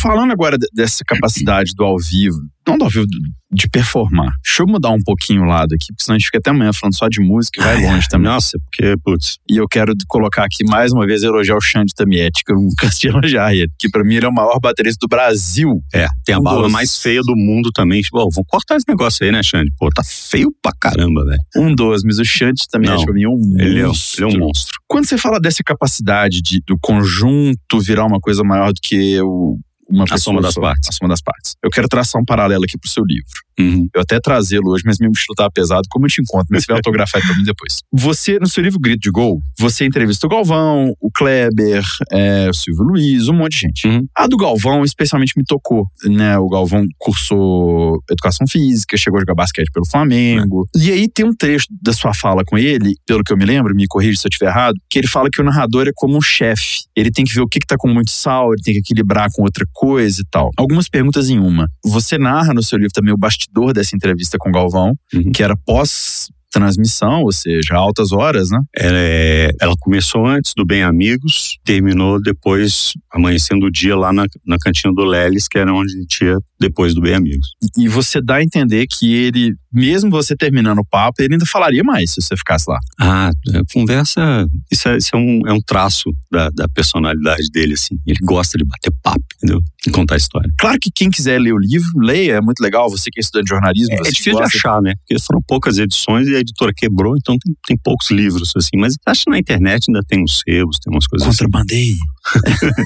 falando 0.01 0.31
agora 0.31 0.57
dessa 0.73 1.03
capacidade 1.03 1.73
do 1.75 1.83
ao 1.83 1.97
vivo, 1.97 2.39
não 2.67 2.77
do 2.77 2.85
ao 2.85 2.89
vivo, 2.89 3.05
de 3.53 3.67
performar. 3.69 4.33
Deixa 4.43 4.63
eu 4.63 4.67
mudar 4.67 4.91
um 4.91 5.01
pouquinho 5.03 5.41
o 5.41 5.45
lado 5.45 5.73
aqui, 5.73 5.87
porque 5.89 6.03
senão 6.03 6.15
a 6.15 6.17
gente 6.17 6.27
fica 6.27 6.37
até 6.37 6.51
amanhã 6.51 6.71
falando 6.71 6.95
só 6.95 7.07
de 7.09 7.19
música 7.19 7.59
e 7.59 7.63
vai 7.63 7.91
longe 7.91 8.07
também. 8.07 8.31
Nossa, 8.31 8.57
porque, 8.59 8.95
putz. 9.03 9.37
E 9.49 9.57
eu 9.57 9.67
quero 9.67 9.93
colocar 10.07 10.45
aqui 10.45 10.63
mais 10.63 10.93
uma 10.93 11.05
vez 11.05 11.23
elogiar 11.23 11.57
o 11.57 11.61
Xande 11.61 11.93
Tamietti, 11.93 12.43
que 12.45 12.53
eu 12.53 12.57
nunca 12.57 12.87
assisti 12.87 13.07
elogiar 13.07 13.53
ele, 13.53 13.69
que 13.77 13.89
pra 13.89 14.03
mim 14.03 14.15
ele 14.15 14.25
é 14.25 14.29
o 14.29 14.33
maior 14.33 14.57
baterista 14.61 15.05
do 15.05 15.09
Brasil. 15.09 15.81
É, 15.93 16.07
tem 16.23 16.35
a 16.35 16.39
um 16.39 16.43
barba 16.43 16.69
mais 16.69 16.97
feia 16.97 17.21
do 17.21 17.35
mundo 17.35 17.71
também. 17.71 18.01
Tipo, 18.01 18.29
vou 18.33 18.45
cortar 18.45 18.77
esse 18.77 18.87
negócio 18.87 19.25
aí, 19.25 19.31
né, 19.31 19.43
Xande? 19.43 19.71
Pô, 19.77 19.89
tá 19.93 20.03
feio 20.05 20.49
pra 20.61 20.71
caramba, 20.79 21.25
velho. 21.25 21.41
Um 21.57 21.75
dos, 21.75 22.03
mas 22.03 22.19
o 22.19 22.25
Xande 22.25 22.63
Tamietti 22.69 23.03
pra 23.03 23.13
mim 23.13 23.23
é 23.23 23.29
um 23.29 23.55
ele 23.59 23.83
monstro. 23.83 24.25
É, 24.25 24.29
ele 24.29 24.35
é 24.35 24.37
um 24.37 24.45
monstro. 24.45 24.79
Quando 24.87 25.05
você 25.05 25.17
fala 25.17 25.39
dessa 25.39 25.63
capacidade 25.63 26.41
de, 26.41 26.61
do 26.65 26.77
conjunto 26.79 27.79
virar 27.81 28.05
uma 28.05 28.19
coisa 28.19 28.43
maior 28.43 28.71
do 28.71 28.79
que 28.81 29.19
o 29.21 29.57
uma 29.91 30.05
a 30.09 30.17
soma 30.17 30.41
das 30.41 30.55
partes. 30.55 30.89
A 30.89 30.91
soma 30.91 31.09
das 31.09 31.21
partes. 31.21 31.55
Eu 31.63 31.69
quero 31.69 31.87
traçar 31.87 32.21
um 32.21 32.25
paralelo 32.25 32.63
aqui 32.63 32.77
pro 32.77 32.89
seu 32.89 33.03
livro. 33.03 33.29
Uhum. 33.61 33.87
Eu 33.93 34.01
até 34.01 34.19
trazê-lo 34.19 34.71
hoje, 34.71 34.83
mas 34.85 34.97
meu 34.99 35.09
mochila 35.09 35.35
tava 35.35 35.51
pesado. 35.51 35.87
Como 35.89 36.05
eu 36.05 36.09
te 36.09 36.21
encontro? 36.21 36.47
Mas 36.49 36.63
você 36.63 36.67
vai 36.67 36.77
autografar 36.79 37.21
para 37.21 37.35
mim 37.35 37.43
depois. 37.43 37.79
Você, 37.91 38.39
no 38.39 38.47
seu 38.47 38.63
livro 38.63 38.79
Grito 38.79 39.01
de 39.01 39.11
Gol, 39.11 39.41
você 39.57 39.85
entrevista 39.85 40.25
o 40.25 40.29
Galvão, 40.29 40.93
o 40.99 41.11
Kleber, 41.11 41.83
é, 42.11 42.49
o 42.49 42.53
Silvio 42.53 42.83
Luiz, 42.83 43.27
um 43.27 43.33
monte 43.33 43.53
de 43.53 43.59
gente. 43.59 43.87
Uhum. 43.87 44.05
A 44.15 44.27
do 44.27 44.37
Galvão, 44.37 44.83
especialmente, 44.83 45.33
me 45.37 45.43
tocou. 45.43 45.85
Né? 46.05 46.37
O 46.37 46.47
Galvão 46.49 46.85
cursou 46.97 48.01
Educação 48.09 48.47
Física, 48.47 48.97
chegou 48.97 49.17
a 49.17 49.21
jogar 49.21 49.35
basquete 49.35 49.71
pelo 49.71 49.85
Flamengo. 49.85 50.67
Uhum. 50.75 50.81
E 50.81 50.91
aí 50.91 51.07
tem 51.09 51.25
um 51.25 51.33
trecho 51.33 51.67
da 51.81 51.93
sua 51.93 52.13
fala 52.13 52.43
com 52.45 52.57
ele, 52.57 52.95
pelo 53.05 53.23
que 53.23 53.31
eu 53.31 53.37
me 53.37 53.45
lembro, 53.45 53.75
me 53.75 53.85
corrija 53.87 54.19
se 54.19 54.27
eu 54.27 54.29
estiver 54.29 54.49
errado, 54.49 54.75
que 54.89 54.99
ele 54.99 55.07
fala 55.07 55.29
que 55.29 55.41
o 55.41 55.43
narrador 55.43 55.87
é 55.87 55.91
como 55.93 56.17
um 56.17 56.21
chefe. 56.21 56.83
Ele 56.95 57.11
tem 57.11 57.25
que 57.25 57.33
ver 57.33 57.41
o 57.41 57.47
que, 57.47 57.59
que 57.59 57.67
tá 57.67 57.75
com 57.77 57.87
muito 57.87 58.11
sal, 58.11 58.53
ele 58.53 58.61
tem 58.61 58.73
que 58.73 58.79
equilibrar 58.79 59.29
com 59.33 59.43
outra 59.43 59.65
coisa 59.73 60.21
e 60.21 60.25
tal. 60.29 60.49
Algumas 60.57 60.87
perguntas 60.89 61.29
em 61.29 61.39
uma. 61.39 61.69
Você 61.83 62.17
narra 62.17 62.53
no 62.53 62.63
seu 62.63 62.77
livro 62.77 62.93
também 62.93 63.13
o 63.13 63.17
bastidor 63.17 63.50
dessa 63.73 63.95
entrevista 63.95 64.37
com 64.37 64.49
o 64.49 64.51
Galvão, 64.51 64.93
uhum. 65.13 65.31
que 65.31 65.43
era 65.43 65.55
pós 65.55 66.29
transmissão, 66.51 67.23
ou 67.23 67.31
seja, 67.31 67.75
altas 67.75 68.11
horas, 68.11 68.49
né? 68.49 68.59
Ela, 68.75 68.97
é, 68.97 69.51
ela 69.59 69.73
começou 69.79 70.25
antes 70.27 70.53
do 70.55 70.65
Bem 70.65 70.83
Amigos, 70.83 71.57
terminou 71.63 72.21
depois, 72.21 72.91
amanhecendo 73.11 73.65
o 73.65 73.71
dia 73.71 73.95
lá 73.95 74.11
na, 74.11 74.25
na 74.45 74.57
cantina 74.57 74.93
do 74.93 75.03
Leles, 75.03 75.47
que 75.47 75.57
era 75.57 75.73
onde 75.73 75.95
a 75.95 76.01
gente 76.01 76.23
ia 76.25 76.37
depois 76.59 76.93
do 76.93 77.01
Bem 77.01 77.15
Amigos. 77.15 77.47
E, 77.77 77.85
e 77.85 77.87
você 77.87 78.21
dá 78.21 78.35
a 78.35 78.43
entender 78.43 78.85
que 78.87 79.13
ele, 79.13 79.55
mesmo 79.73 80.11
você 80.11 80.35
terminando 80.35 80.79
o 80.79 80.85
papo, 80.85 81.21
ele 81.21 81.33
ainda 81.33 81.45
falaria 81.45 81.83
mais 81.83 82.11
se 82.11 82.21
você 82.21 82.35
ficasse 82.35 82.69
lá. 82.69 82.79
Ah, 82.99 83.31
conversa, 83.73 84.45
isso 84.71 84.89
é, 84.89 84.97
isso 84.97 85.15
é, 85.15 85.17
um, 85.17 85.41
é 85.47 85.53
um 85.53 85.61
traço 85.61 86.11
da, 86.29 86.49
da 86.49 86.67
personalidade 86.67 87.49
dele, 87.51 87.73
assim. 87.73 87.95
Ele 88.05 88.19
gosta 88.23 88.57
de 88.57 88.65
bater 88.65 88.91
papo, 89.01 89.23
entendeu? 89.37 89.61
E 89.87 89.89
contar 89.89 90.17
história. 90.17 90.51
Claro 90.59 90.77
que 90.79 90.91
quem 90.93 91.09
quiser 91.09 91.39
ler 91.39 91.53
o 91.53 91.57
livro, 91.57 91.89
leia, 91.97 92.33
é 92.33 92.41
muito 92.41 92.59
legal. 92.59 92.89
Você 92.89 93.09
que 93.09 93.19
é 93.19 93.21
estudante 93.21 93.45
de 93.45 93.49
jornalismo, 93.51 93.93
é, 93.93 93.99
é 93.99 94.11
difícil 94.11 94.35
de 94.35 94.43
achar, 94.43 94.81
né? 94.81 94.93
Porque 94.95 95.21
foram 95.23 95.41
poucas 95.47 95.77
edições 95.77 96.27
e 96.27 96.35
a 96.35 96.40
editora 96.41 96.73
quebrou, 96.75 97.15
então 97.17 97.35
tem, 97.37 97.55
tem 97.67 97.77
poucos 97.77 98.11
livros, 98.11 98.51
assim. 98.55 98.77
Mas 98.77 98.95
acho 99.05 99.23
que 99.23 99.31
na 99.31 99.39
internet 99.39 99.85
ainda 99.87 100.01
tem 100.07 100.21
uns 100.21 100.41
sebos, 100.41 100.77
tem 100.79 100.93
umas 100.93 101.07
coisas 101.07 101.27
Contrabandei. 101.27 101.93
assim. 101.93 102.83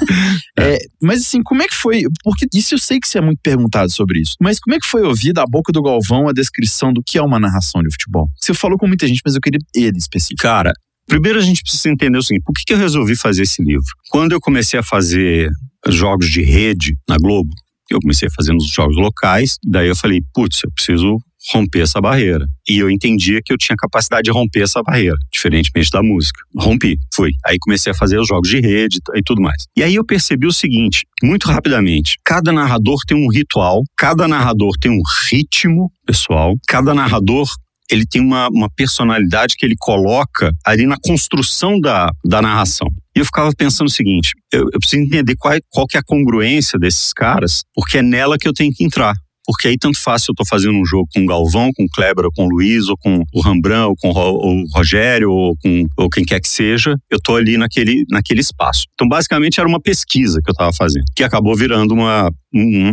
é, 0.60 0.78
mas 1.02 1.22
assim, 1.22 1.42
como 1.44 1.62
é 1.62 1.68
que 1.68 1.76
foi? 1.76 2.04
Porque 2.24 2.48
isso 2.54 2.76
eu 2.76 2.80
sei 2.80 3.00
que 3.00 3.08
você 3.08 3.18
é 3.18 3.22
muito 3.22 3.40
perguntado 3.42 3.92
sobre 3.92 4.20
isso. 4.20 4.36
Mas 4.40 4.60
como 4.60 4.76
é 4.76 4.80
que 4.80 4.88
foi 4.88 5.02
ouvir 5.02 5.34
da 5.34 5.46
boca 5.46 5.72
do 5.72 5.82
Galvão 5.82 6.28
a 6.28 6.34
descrição 6.34 6.94
do 6.94 7.02
que 7.04 7.18
é 7.18 7.22
uma 7.22 7.40
narração 7.40 7.82
de 7.82 7.92
futebol? 7.92 8.30
Você 8.40 8.54
falou 8.54 8.78
com 8.78 8.88
muita 8.88 9.08
gente, 9.08 9.22
mas 9.26 9.36
eu 9.36 9.42
queria 9.42 9.60
ele 9.76 9.98
específico. 9.98 10.42
Cara, 10.42 10.72
Primeiro 11.08 11.38
a 11.38 11.42
gente 11.42 11.62
precisa 11.62 11.88
entender 11.90 12.18
o 12.18 12.24
seguinte: 12.24 12.44
por 12.44 12.54
que, 12.54 12.64
que 12.66 12.74
eu 12.74 12.78
resolvi 12.78 13.16
fazer 13.16 13.44
esse 13.44 13.62
livro? 13.62 13.86
Quando 14.10 14.32
eu 14.32 14.42
comecei 14.42 14.80
a 14.80 14.84
fazer 14.84 15.52
jogos 15.88 16.30
de 16.30 16.42
rede 16.42 16.98
na 17.08 17.18
Globo, 17.18 17.54
eu 17.90 18.00
comecei 18.02 18.28
a 18.28 18.32
fazer 18.32 18.54
nos 18.54 18.68
jogos 18.68 18.96
locais, 18.96 19.58
daí 19.64 19.88
eu 19.88 19.96
falei, 19.96 20.22
putz, 20.34 20.62
eu 20.64 20.72
preciso 20.72 21.18
romper 21.54 21.82
essa 21.82 22.02
barreira. 22.02 22.48
E 22.68 22.78
eu 22.78 22.90
entendia 22.90 23.42
que 23.44 23.54
eu 23.54 23.58
tinha 23.58 23.76
capacidade 23.76 24.24
de 24.24 24.32
romper 24.32 24.62
essa 24.62 24.82
barreira, 24.82 25.16
diferentemente 25.32 25.90
da 25.92 26.02
música. 26.02 26.40
Rompi, 26.58 26.98
fui. 27.14 27.32
Aí 27.46 27.58
comecei 27.60 27.92
a 27.92 27.96
fazer 27.96 28.20
os 28.20 28.28
jogos 28.28 28.50
de 28.50 28.60
rede 28.60 29.00
e 29.16 29.22
tudo 29.24 29.42
mais. 29.42 29.66
E 29.76 29.84
aí 29.84 29.96
eu 29.96 30.06
percebi 30.06 30.48
o 30.48 30.54
seguinte, 30.54 31.06
muito 31.24 31.48
rapidamente: 31.48 32.18
cada 32.24 32.52
narrador 32.52 33.00
tem 33.08 33.18
um 33.18 33.30
ritual, 33.30 33.84
cada 33.98 34.28
narrador 34.28 34.72
tem 34.80 34.92
um 34.92 35.02
ritmo 35.30 35.92
pessoal, 36.06 36.56
cada 36.68 36.94
narrador 36.94 37.48
ele 37.92 38.06
tem 38.06 38.22
uma, 38.22 38.48
uma 38.50 38.70
personalidade 38.70 39.56
que 39.56 39.66
ele 39.66 39.76
coloca 39.78 40.52
ali 40.66 40.88
na 40.88 40.98
construção 40.98 41.80
da, 41.80 42.12
da 42.26 42.42
narração. 42.42 42.88
E 43.16 43.20
eu 43.20 43.26
ficava 43.26 43.52
pensando 43.56 43.88
o 43.88 43.92
seguinte: 43.92 44.32
eu, 44.52 44.62
eu 44.74 44.80
preciso 44.80 45.04
entender 45.04 45.36
qual, 45.38 45.56
qual 45.70 45.88
que 45.88 45.98
é 45.98 46.00
a 46.00 46.04
congruência 46.04 46.80
desses 46.80 47.14
caras, 47.14 47.64
porque 47.74 48.00
é 48.00 48.02
nela 48.02 48.38
que 48.38 48.48
eu 48.48 48.54
tenho 48.54 48.74
que 48.74 48.84
entrar 48.84 49.14
porque 49.46 49.68
aí 49.68 49.78
tanto 49.78 50.00
faz 50.00 50.24
se 50.24 50.32
eu 50.32 50.34
estou 50.34 50.46
fazendo 50.46 50.78
um 50.78 50.86
jogo 50.86 51.08
com 51.14 51.22
o 51.22 51.26
Galvão, 51.26 51.72
com 51.74 51.84
o 51.84 51.90
Kleber, 51.90 52.26
ou 52.26 52.32
com 52.32 52.46
o 52.46 52.50
Luiz, 52.50 52.88
ou 52.88 52.98
com 52.98 53.24
o 53.34 53.42
Rambran, 53.42 53.88
ou 53.88 53.96
com 53.96 54.10
o 54.10 54.66
Rogério, 54.74 55.32
ou 55.32 55.56
com 55.58 55.86
ou 55.98 56.10
quem 56.10 56.26
quer 56.26 56.40
que 56.40 56.48
seja, 56.48 56.96
eu 57.10 57.18
estou 57.18 57.36
ali 57.36 57.58
naquele, 57.58 58.04
naquele 58.10 58.42
espaço. 58.42 58.86
Então, 58.94 59.08
basicamente, 59.08 59.60
era 59.60 59.70
uma 59.70 59.80
pesquisa 59.80 60.42
que 60.44 60.50
eu 60.50 60.54
estava 60.54 60.74
fazendo, 60.74 61.06
que 61.16 61.24
acabou 61.24 61.56
virando 61.56 61.94
uma, 61.94 62.30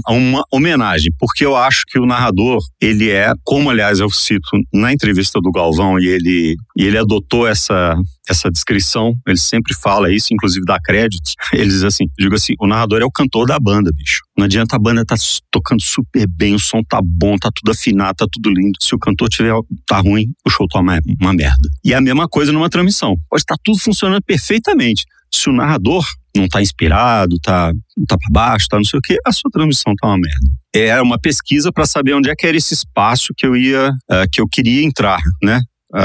uma 0.09 0.45
homenagem, 0.53 1.13
porque 1.19 1.45
eu 1.45 1.57
acho 1.57 1.85
que 1.87 1.99
o 1.99 2.07
narrador, 2.07 2.59
ele 2.81 3.11
é, 3.11 3.33
como 3.45 3.71
aliás 3.71 4.01
eu 4.01 4.11
cito 4.11 4.49
na 4.73 4.93
entrevista 4.93 5.41
do 5.41 5.51
Galvão, 5.51 5.99
e 5.99 6.07
ele, 6.07 6.57
e 6.77 6.85
ele 6.85 6.99
adotou 6.99 7.47
essa, 7.47 7.97
essa 8.29 8.51
descrição, 8.51 9.15
ele 9.27 9.39
sempre 9.39 9.75
fala 9.75 10.13
isso, 10.13 10.33
inclusive 10.33 10.65
dá 10.65 10.79
créditos. 10.81 11.35
Ele 11.53 11.67
diz 11.67 11.83
assim: 11.83 12.05
digo 12.19 12.35
assim, 12.35 12.55
o 12.61 12.67
narrador 12.67 13.01
é 13.01 13.05
o 13.05 13.11
cantor 13.11 13.47
da 13.47 13.59
banda, 13.59 13.91
bicho. 13.93 14.23
Não 14.37 14.45
adianta 14.45 14.77
a 14.77 14.79
banda 14.79 15.05
tá 15.05 15.17
tocando 15.51 15.83
super 15.83 16.27
bem, 16.27 16.55
o 16.55 16.59
som 16.59 16.83
tá 16.83 17.01
bom, 17.03 17.37
tá 17.37 17.51
tudo 17.55 17.73
afinado, 17.73 18.15
tá 18.15 18.27
tudo 18.31 18.51
lindo. 18.51 18.79
Se 18.81 18.95
o 18.95 18.99
cantor 18.99 19.29
tiver 19.29 19.53
tá 19.87 19.99
ruim, 19.99 20.33
o 20.47 20.51
show 20.51 20.67
tá 20.69 20.81
uma, 20.81 21.01
uma 21.21 21.33
merda. 21.33 21.69
E 21.85 21.93
é 21.93 21.97
a 21.97 22.01
mesma 22.01 22.29
coisa 22.29 22.53
numa 22.53 22.71
transmissão. 22.71 23.17
Pode 23.29 23.43
estar 23.43 23.57
tá 23.57 23.61
tudo 23.65 23.79
funcionando 23.79 24.23
perfeitamente. 24.23 25.05
Se 25.35 25.49
o 25.49 25.53
narrador 25.53 26.07
não 26.37 26.49
tá 26.49 26.63
inspirado, 26.63 27.39
tá, 27.41 27.73
tá 28.09 28.17
para 28.17 28.31
baixo, 28.31 28.67
tá 28.69 28.77
não 28.77 28.85
sei 28.85 28.99
o 28.99 29.03
que, 29.03 29.19
a 29.25 29.33
sua 29.33 29.51
transmissão 29.51 29.95
tá 29.95 30.07
uma 30.07 30.19
merda. 30.19 30.63
É 30.75 31.01
uma 31.03 31.19
pesquisa 31.19 31.71
para 31.71 31.85
saber 31.85 32.15
onde 32.15 32.31
é 32.31 32.35
que 32.35 32.47
era 32.47 32.57
esse 32.57 32.73
espaço 32.73 33.35
que 33.37 33.47
eu 33.47 33.55
ia, 33.55 33.91
uh, 33.91 34.31
que 34.31 34.41
eu 34.41 34.49
queria 34.49 34.83
entrar, 34.83 35.21
né? 35.43 35.61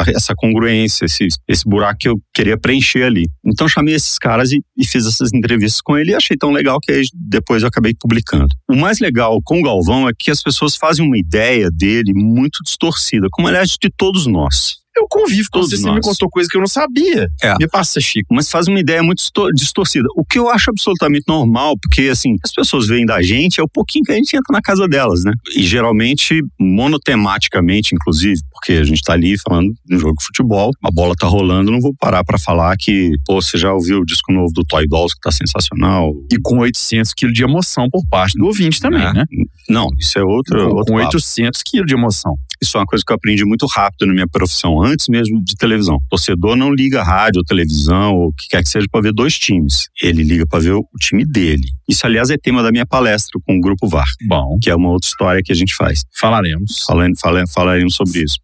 Essa 0.08 0.34
congruência, 0.36 1.06
esse, 1.06 1.28
esse 1.48 1.64
buraco 1.68 2.00
que 2.00 2.10
eu 2.10 2.16
queria 2.34 2.58
preencher 2.58 3.04
ali. 3.04 3.26
Então 3.46 3.68
chamei 3.68 3.96
esses 3.96 4.18
caras 4.18 4.52
e, 4.52 4.62
e 4.78 4.86
fiz 4.86 5.06
essas 5.06 5.34
entrevistas 5.34 5.82
com 5.82 5.98
ele 5.98 6.12
e 6.12 6.16
achei 6.16 6.36
tão 6.38 6.52
legal 6.52 6.80
que 6.80 7.02
depois 7.14 7.62
eu 7.62 7.70
acabei 7.70 7.94
publicando. 8.00 8.48
O 8.70 8.76
mais 8.76 9.00
legal 9.00 9.40
com 9.44 9.60
o 9.60 9.64
Galvão 9.64 10.08
é 10.08 10.12
que 10.18 10.32
as 10.32 10.42
pessoas 10.42 10.76
fazem 10.76 11.06
uma 11.06 11.18
ideia 11.18 11.70
dele 11.72 12.14
muito 12.14 12.64
distorcida, 12.64 13.28
como 13.32 13.48
aliás 13.48 13.70
de 13.70 13.90
todos 13.96 14.28
nós. 14.28 14.78
Eu 14.98 15.08
convivo 15.10 15.48
com 15.52 15.62
você, 15.62 15.78
você 15.78 15.92
me 15.92 16.02
contou 16.02 16.28
coisa 16.30 16.50
que 16.50 16.58
eu 16.58 16.62
não 16.62 16.68
sabia. 16.68 17.30
É. 17.42 17.56
Me 17.60 17.68
passa, 17.68 18.00
Chico. 18.02 18.34
Mas 18.34 18.50
faz 18.50 18.68
uma 18.68 18.80
ideia 18.80 19.04
muito 19.04 19.22
distorcida. 19.54 20.08
O 20.16 20.26
que 20.26 20.40
eu 20.40 20.50
acho 20.50 20.72
absolutamente 20.72 21.26
normal, 21.28 21.76
porque 21.80 22.10
assim, 22.10 22.36
as 22.44 22.52
pessoas 22.52 22.88
veem 22.88 23.06
da 23.06 23.22
gente, 23.22 23.60
é 23.60 23.64
o 23.64 23.70
pouquinho 23.70 24.04
que 24.04 24.12
a 24.12 24.16
gente 24.16 24.36
entra 24.36 24.52
na 24.52 24.62
casa 24.62 24.88
delas, 24.88 25.24
né? 25.24 25.34
E 25.56 25.64
geralmente, 25.64 26.42
monotematicamente, 26.60 27.94
inclusive, 27.94 28.40
porque 28.52 28.74
a 28.74 28.84
gente 28.84 29.02
tá 29.04 29.14
ali 29.14 29.38
falando 29.38 29.72
de 29.86 29.96
um 29.96 30.00
jogo 30.00 30.16
de 30.18 30.26
futebol, 30.26 30.72
a 30.84 30.92
bola 30.92 31.16
tá 31.16 31.28
rolando, 31.28 31.72
não 31.72 31.80
vou 31.80 31.94
parar 32.00 32.24
para 32.24 32.40
falar 32.40 32.76
que, 32.78 33.12
pô, 33.26 33.42
você 33.42 33.58
já 33.58 33.72
ouviu 33.72 34.00
o 34.00 34.06
disco 34.06 34.32
novo 34.34 34.52
do 34.52 34.64
Toy 34.64 34.88
Dolls 34.88 35.14
que 35.14 35.22
tá 35.22 35.32
sensacional. 35.32 36.14
E 36.32 36.38
com 36.42 36.58
800 36.60 37.14
quilos 37.14 37.36
de 37.36 37.44
emoção 37.44 37.88
por 37.90 38.02
parte 38.10 38.38
do 38.38 38.46
ouvinte 38.46 38.80
também, 38.80 39.04
é. 39.04 39.14
né? 39.14 39.26
Não, 39.70 39.90
isso 40.00 40.18
é 40.18 40.24
outro. 40.24 40.58
Com, 40.58 40.76
outro 40.76 40.94
com 40.94 41.00
800 41.00 41.62
quilos 41.64 41.88
de 41.88 41.94
emoção. 41.94 42.36
Isso 42.62 42.76
é 42.78 42.80
uma 42.80 42.86
coisa 42.86 43.04
que 43.06 43.12
eu 43.12 43.16
aprendi 43.16 43.46
muito 43.46 43.68
rápido 43.68 44.08
na 44.08 44.14
minha 44.14 44.28
profissão 44.28 44.82
antes 44.88 45.08
mesmo 45.08 45.44
de 45.44 45.56
televisão. 45.56 45.96
O 45.96 46.10
torcedor 46.10 46.56
não 46.56 46.74
liga 46.74 47.04
rádio 47.04 47.40
ou 47.40 47.46
televisão 47.46 48.16
ou 48.16 48.28
o 48.30 48.34
que 48.34 48.48
quer 48.50 48.64
que 48.64 48.70
seja 48.70 48.88
para 48.92 49.02
ver 49.02 49.14
dois 49.14 49.38
times. 49.38 49.90
Ele 50.02 50.24
liga 50.24 50.46
para 50.48 50.60
ver 50.60 50.74
o 50.74 50.86
time 51.00 51.26
dele. 51.26 51.68
Isso, 51.88 52.06
aliás, 52.06 52.30
é 52.30 52.38
tema 52.38 52.64
da 52.64 52.72
minha 52.72 52.86
palestra 52.86 53.40
com 53.46 53.58
o 53.58 53.62
Grupo 53.62 53.88
VAR. 53.88 54.08
Bom. 54.28 54.58
Que 54.62 54.70
é 54.70 54.76
uma 54.76 54.90
outra 54.90 55.08
história 55.08 55.42
que 55.44 55.52
a 55.52 55.56
gente 55.56 55.76
faz. 55.76 56.04
Falaremos. 56.16 56.84
Falando, 56.86 57.16
falaremos 57.54 57.96
sobre 57.96 58.24
isso. 58.24 58.38